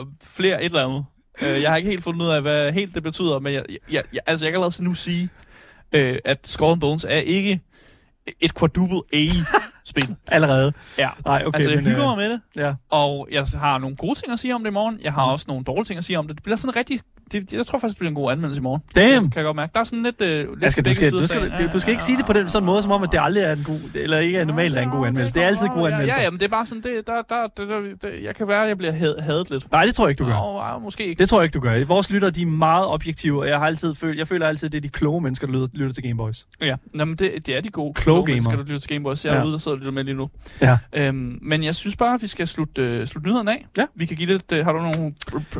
øh, 0.00 0.06
flere 0.24 0.60
et 0.62 0.64
eller 0.64 0.86
andet. 0.88 1.04
Øh, 1.42 1.62
Jeg 1.62 1.70
har 1.70 1.76
ikke 1.76 1.90
helt 1.90 2.02
fundet 2.04 2.22
ud 2.22 2.28
af, 2.30 2.42
hvad 2.42 2.72
helt 2.72 2.94
det 2.94 3.02
betyder, 3.02 3.38
men 3.38 3.52
jeg, 3.54 3.64
jeg, 3.90 4.02
jeg, 4.12 4.20
altså, 4.26 4.44
jeg 4.46 4.52
kan 4.52 4.62
allerede 4.62 4.84
nu 4.84 4.94
sige, 4.94 5.28
øh, 5.92 6.18
at 6.24 6.46
Skull 6.46 6.72
and 6.72 6.80
Bones 6.80 7.04
er 7.04 7.18
ikke 7.18 7.60
et 8.40 8.58
quadruple 8.58 9.02
A. 9.12 9.26
A-spil. 9.96 10.16
Allerede. 10.26 10.72
Ja. 10.98 11.08
Nej, 11.26 11.42
okay. 11.46 11.56
altså, 11.58 11.70
jeg 11.70 11.76
men, 11.82 11.86
hygger 11.86 12.02
øh, 12.10 12.16
mig 12.18 12.28
med 12.28 12.30
det. 12.32 12.40
Ja. 12.56 12.72
Og 12.90 13.28
jeg 13.32 13.46
har 13.54 13.78
nogle 13.78 13.96
gode 13.96 14.14
ting 14.18 14.32
at 14.32 14.38
sige 14.38 14.54
om 14.54 14.62
det 14.62 14.70
i 14.70 14.72
morgen. 14.72 14.98
Jeg 15.04 15.12
har 15.12 15.24
også 15.24 15.44
nogle 15.48 15.64
dårlige 15.64 15.84
ting 15.84 15.98
at 15.98 16.04
sige 16.04 16.18
om 16.18 16.26
det. 16.26 16.36
Det 16.36 16.42
bliver 16.42 16.56
sådan 16.56 16.76
rigtig... 16.76 17.00
Det, 17.32 17.52
jeg 17.52 17.66
tror 17.66 17.78
faktisk, 17.78 17.94
det 17.94 17.98
bliver 17.98 18.08
en 18.10 18.14
god 18.14 18.32
anmeldelse 18.32 18.60
i 18.60 18.62
morgen. 18.62 18.82
Damn. 18.96 19.30
Kan 19.30 19.36
jeg 19.38 19.44
godt 19.44 19.56
mærke. 19.56 19.70
Der 19.74 19.80
er 19.80 19.84
sådan 19.84 20.02
lidt... 20.02 20.20
Øh, 20.20 20.28
lidt 20.28 20.64
Asger, 20.64 20.82
du 20.82 20.86
begge 20.86 20.94
skal, 20.94 21.12
du, 21.12 21.26
skal, 21.26 21.50
du, 21.50 21.72
du 21.72 21.78
skal 21.78 21.90
ikke 21.90 22.02
sige 22.02 22.18
det 22.18 22.26
på 22.26 22.32
den 22.32 22.48
sådan 22.48 22.66
måde, 22.66 22.82
som 22.82 22.92
om, 22.92 23.02
at 23.02 23.12
det 23.12 23.20
aldrig 23.22 23.44
er 23.44 23.52
en 23.52 23.64
god, 23.66 23.80
eller 23.94 24.18
ikke 24.18 24.38
er 24.38 24.44
normalt 24.44 24.76
er 24.76 24.82
en 24.82 24.90
god 24.90 25.06
anmeldelse. 25.06 25.34
Det 25.34 25.42
er 25.42 25.46
altid 25.46 25.66
en 25.66 25.72
god 25.72 25.86
anmeldelse. 25.88 26.18
Ja, 26.18 26.24
ja, 26.24 26.30
men 26.30 26.40
det 26.40 26.44
er 26.44 26.50
bare 26.50 26.66
sådan, 26.66 26.82
det, 26.82 27.06
der, 27.06 27.22
der, 27.28 27.46
der, 27.56 27.64
der, 27.66 27.80
der, 28.02 28.08
jeg 28.22 28.34
kan 28.34 28.48
være, 28.48 28.62
at 28.62 28.68
jeg 28.68 28.78
bliver 28.78 28.92
had, 28.92 29.20
hadet 29.20 29.50
lidt. 29.50 29.72
Nej, 29.72 29.84
det 29.86 29.94
tror 29.94 30.04
jeg 30.06 30.10
ikke, 30.10 30.24
du 30.24 30.28
gør. 30.28 30.72
Nå, 30.72 30.78
måske 30.78 31.06
ikke. 31.06 31.18
Det 31.18 31.28
tror 31.28 31.40
jeg 31.40 31.44
ikke, 31.44 31.54
du 31.54 31.60
gør. 31.60 31.84
Vores 31.84 32.10
lyttere, 32.10 32.30
de 32.30 32.42
er 32.42 32.46
meget 32.46 32.86
objektive, 32.86 33.40
og 33.40 33.48
jeg, 33.48 33.58
har 33.58 33.66
altid 33.66 33.94
følt, 33.94 34.18
jeg 34.18 34.28
føler 34.28 34.46
altid, 34.46 34.66
at 34.66 34.72
det 34.72 34.78
er 34.78 34.82
de 34.82 34.88
kloge 34.88 35.20
mennesker, 35.20 35.46
der 35.46 35.54
lytter, 35.54 35.68
lytter 35.74 35.94
til 35.94 36.02
Gameboys. 36.02 36.46
Ja, 36.60 36.76
men 36.94 37.08
det, 37.10 37.46
det 37.46 37.56
er 37.56 37.60
de 37.60 37.68
gode 37.68 37.94
Kloge 37.94 38.26
mennesker, 38.26 38.50
gamer. 38.50 38.62
der 38.62 38.68
lytter 38.68 38.80
til 38.80 38.88
Gameboys. 38.88 39.24
Jeg 39.24 39.34
er 39.34 39.38
Ja. 39.38 39.44
ude 39.44 39.54
og 39.54 39.60
sidder 39.60 39.76
og 39.78 39.81
lytter 39.82 39.92
med 39.92 40.04
lige 40.04 40.14
nu. 40.14 40.30
Ja. 40.60 40.78
Øhm, 40.92 41.38
men 41.42 41.64
jeg 41.64 41.74
synes 41.74 41.96
bare, 41.96 42.14
at 42.14 42.22
vi 42.22 42.26
skal 42.26 42.46
slutte, 42.48 42.82
øh, 42.82 43.06
slutte 43.06 43.28
nyhederne 43.28 43.52
af. 43.52 43.66
Ja. 43.78 43.84
Vi 43.94 44.06
kan 44.06 44.16
give 44.16 44.28
lidt... 44.28 44.52
Øh, 44.52 44.64
har 44.64 44.72
du 44.72 44.78
nogle, 44.78 45.14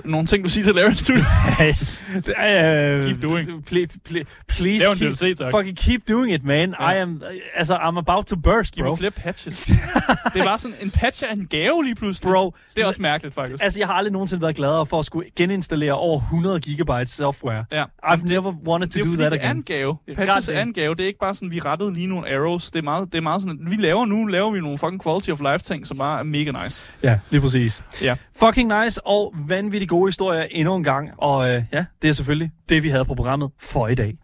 nogle 0.05 0.27
ting, 0.27 0.45
du 0.45 0.51
siger 0.51 0.65
til 0.65 0.75
Larry 0.75 0.93
Studio? 0.93 1.23
Yes. 1.69 2.03
Uh, 2.17 2.23
Keep 2.23 3.23
doing. 3.23 3.65
Please, 3.65 3.99
please, 4.05 4.27
please 4.49 4.85
keep, 4.97 5.13
DLC, 5.13 5.39
tak. 5.39 5.51
fucking 5.51 5.77
keep 5.79 6.01
doing 6.09 6.33
it, 6.35 6.45
man. 6.45 6.75
Ja. 6.81 6.91
I 6.93 6.99
am, 7.01 7.23
altså, 7.55 7.75
I'm 7.77 7.99
about 7.99 8.27
to 8.27 8.37
burst, 8.37 8.75
Giv 8.75 8.83
bro. 8.85 8.91
mig 8.91 8.99
flere 8.99 9.11
patches. 9.11 9.65
det 10.35 10.45
var 10.45 10.57
sådan 10.57 10.77
en 10.83 10.91
patch 10.91 11.23
af 11.31 11.33
en 11.35 11.47
gave 11.47 11.85
lige 11.85 11.95
pludselig. 11.95 12.33
Bro, 12.33 12.55
Det 12.77 12.83
er 12.83 12.87
også 12.87 13.03
mærkeligt, 13.03 13.35
faktisk. 13.35 13.65
altså, 13.65 13.79
jeg 13.79 13.89
har 13.89 13.95
aldrig 13.95 14.13
nogensinde 14.13 14.43
været 14.43 14.57
gladere 14.57 14.87
for 14.87 14.99
at 14.99 15.07
skulle 15.07 15.31
geninstallere 15.37 15.93
over 15.93 16.21
100 16.21 16.61
gigabyte 16.61 17.07
software. 17.07 17.65
Ja. 17.73 17.85
I've 18.07 18.25
never 18.25 18.55
wanted 18.67 18.89
to 18.89 18.99
Det 18.99 19.07
er 19.07 19.11
do 19.11 19.17
that 19.17 19.33
det 19.33 19.41
er 19.41 19.45
again. 19.45 19.57
en 19.57 19.63
gave. 19.63 19.97
Patches 20.17 20.49
er 20.49 20.63
en 20.63 20.73
gave. 20.73 20.95
Det 20.95 21.03
er 21.03 21.07
ikke 21.07 21.19
bare 21.21 21.35
sådan, 21.35 21.51
vi 21.51 21.61
rettede 21.61 21.95
lige 21.95 22.07
nogle 22.07 22.35
arrows. 22.35 22.71
Det 22.71 22.79
er 22.79 22.83
meget, 22.83 23.13
det 23.13 23.19
er 23.19 23.23
meget 23.23 23.43
sådan, 23.43 23.59
at 23.65 23.71
vi 23.71 23.77
laver 23.77 24.05
nu, 24.13 24.27
laver 24.27 24.51
vi 24.51 24.61
nogle 24.61 24.79
fucking 24.79 25.03
quality 25.03 25.31
of 25.31 25.41
life 25.41 25.59
ting, 25.59 25.87
som 25.87 25.99
bare 25.99 26.19
er 26.19 26.23
mega 26.23 26.65
nice. 26.65 26.85
Ja, 27.03 27.19
lige 27.31 27.41
præcis. 27.41 27.83
Ja. 28.03 28.15
Fucking 28.37 28.83
nice 28.83 29.07
og 29.07 29.35
vanvittigt 29.49 29.89
gode 29.89 30.09
historier 30.09 30.47
endnu 30.51 30.75
en 30.75 30.85
gang. 30.85 31.11
Og 31.19 31.51
øh, 31.51 31.63
ja, 31.73 31.85
det 32.03 32.09
er 32.09 32.13
selvfølgelig 32.13 32.51
det, 32.69 32.83
vi 32.83 32.89
havde 32.89 33.05
på 33.05 33.15
programmet 33.15 33.51
for 33.61 33.89
i 33.89 33.95
dag. 33.95 34.15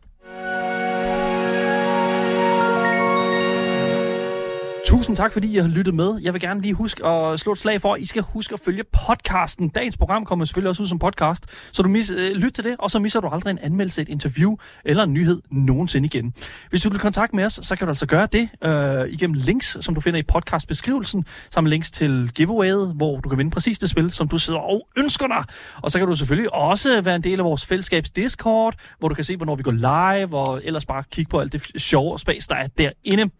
Tusind 4.88 5.16
tak, 5.16 5.32
fordi 5.32 5.54
I 5.54 5.56
har 5.56 5.68
lyttet 5.68 5.94
med. 5.94 6.18
Jeg 6.22 6.32
vil 6.32 6.40
gerne 6.40 6.60
lige 6.60 6.74
huske 6.74 7.06
at 7.06 7.40
slå 7.40 7.52
et 7.52 7.58
slag 7.58 7.80
for, 7.80 7.94
at 7.94 8.00
I 8.00 8.06
skal 8.06 8.22
huske 8.22 8.54
at 8.54 8.60
følge 8.60 8.84
podcasten. 9.06 9.68
Dagens 9.68 9.96
program 9.96 10.24
kommer 10.24 10.44
selvfølgelig 10.44 10.68
også 10.68 10.82
ud 10.82 10.86
som 10.86 10.98
podcast, 10.98 11.46
så 11.72 11.82
du 11.82 11.88
mis, 11.88 12.10
øh, 12.10 12.32
lyt 12.32 12.52
til 12.52 12.64
det, 12.64 12.76
og 12.78 12.90
så 12.90 12.98
misser 12.98 13.20
du 13.20 13.28
aldrig 13.28 13.50
en 13.50 13.58
anmeldelse, 13.58 14.02
et 14.02 14.08
interview 14.08 14.56
eller 14.84 15.02
en 15.02 15.12
nyhed 15.12 15.42
nogensinde 15.50 16.06
igen. 16.06 16.34
Hvis 16.70 16.82
du 16.82 16.90
vil 16.90 17.00
kontakte 17.00 17.36
med 17.36 17.44
os, 17.44 17.60
så 17.62 17.76
kan 17.76 17.86
du 17.86 17.90
altså 17.90 18.06
gøre 18.06 18.28
det 18.32 18.48
øh, 18.64 19.08
igennem 19.08 19.34
links, 19.34 19.76
som 19.80 19.94
du 19.94 20.00
finder 20.00 20.20
i 20.20 20.22
podcastbeskrivelsen, 20.22 21.24
samt 21.50 21.68
links 21.68 21.90
til 21.90 22.30
giveawayet, 22.34 22.92
hvor 22.96 23.20
du 23.20 23.28
kan 23.28 23.38
vinde 23.38 23.50
præcis 23.50 23.78
det 23.78 23.90
spil, 23.90 24.10
som 24.10 24.28
du 24.28 24.38
sidder 24.38 24.60
og 24.60 24.88
ønsker 24.96 25.26
dig. 25.26 25.44
Og 25.82 25.90
så 25.90 25.98
kan 25.98 26.08
du 26.08 26.14
selvfølgelig 26.14 26.54
også 26.54 27.00
være 27.00 27.16
en 27.16 27.24
del 27.24 27.38
af 27.38 27.44
vores 27.44 27.66
fællesskabs 27.66 28.10
Discord, 28.10 28.74
hvor 28.98 29.08
du 29.08 29.14
kan 29.14 29.24
se, 29.24 29.36
hvornår 29.36 29.56
vi 29.56 29.62
går 29.62 29.72
live, 29.72 30.38
og 30.38 30.60
ellers 30.64 30.86
bare 30.86 31.04
kigge 31.10 31.28
på 31.28 31.40
alt 31.40 31.52
det 31.52 31.62
sjove 31.76 32.12
og 32.12 32.20
spas, 32.20 32.48
der 32.48 32.56
er 32.56 32.66
derinde. 32.66 33.30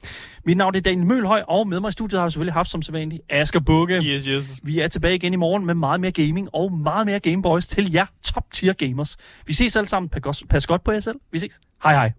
Mit 0.44 0.56
navn 0.56 0.74
er 0.74 0.80
Daniel 0.80 1.06
Mølhøj, 1.06 1.37
og 1.48 1.68
med 1.68 1.80
mig 1.80 1.88
i 1.88 1.92
studiet 1.92 2.18
har 2.18 2.24
jeg 2.26 2.32
selvfølgelig 2.32 2.54
haft 2.54 2.70
som 2.70 2.82
sædvanligt 2.82 3.22
Asger 3.28 3.60
Bukke. 3.60 3.94
Yes, 3.94 4.24
yes. 4.24 4.60
Vi 4.62 4.80
er 4.80 4.88
tilbage 4.88 5.14
igen 5.14 5.32
i 5.32 5.36
morgen 5.36 5.66
med 5.66 5.74
meget 5.74 6.00
mere 6.00 6.12
gaming 6.12 6.48
og 6.52 6.72
meget 6.72 7.06
mere 7.06 7.20
Gameboys 7.20 7.68
til 7.68 7.92
jer 7.92 8.06
top 8.22 8.44
tier 8.50 8.72
gamers. 8.72 9.16
Vi 9.46 9.52
ses 9.52 9.76
alle 9.76 9.88
sammen. 9.88 10.08
Pas 10.48 10.66
godt 10.66 10.84
på 10.84 10.92
jer 10.92 11.00
selv. 11.00 11.16
Vi 11.32 11.38
ses. 11.38 11.60
Hej 11.82 11.92
hej. 11.92 12.12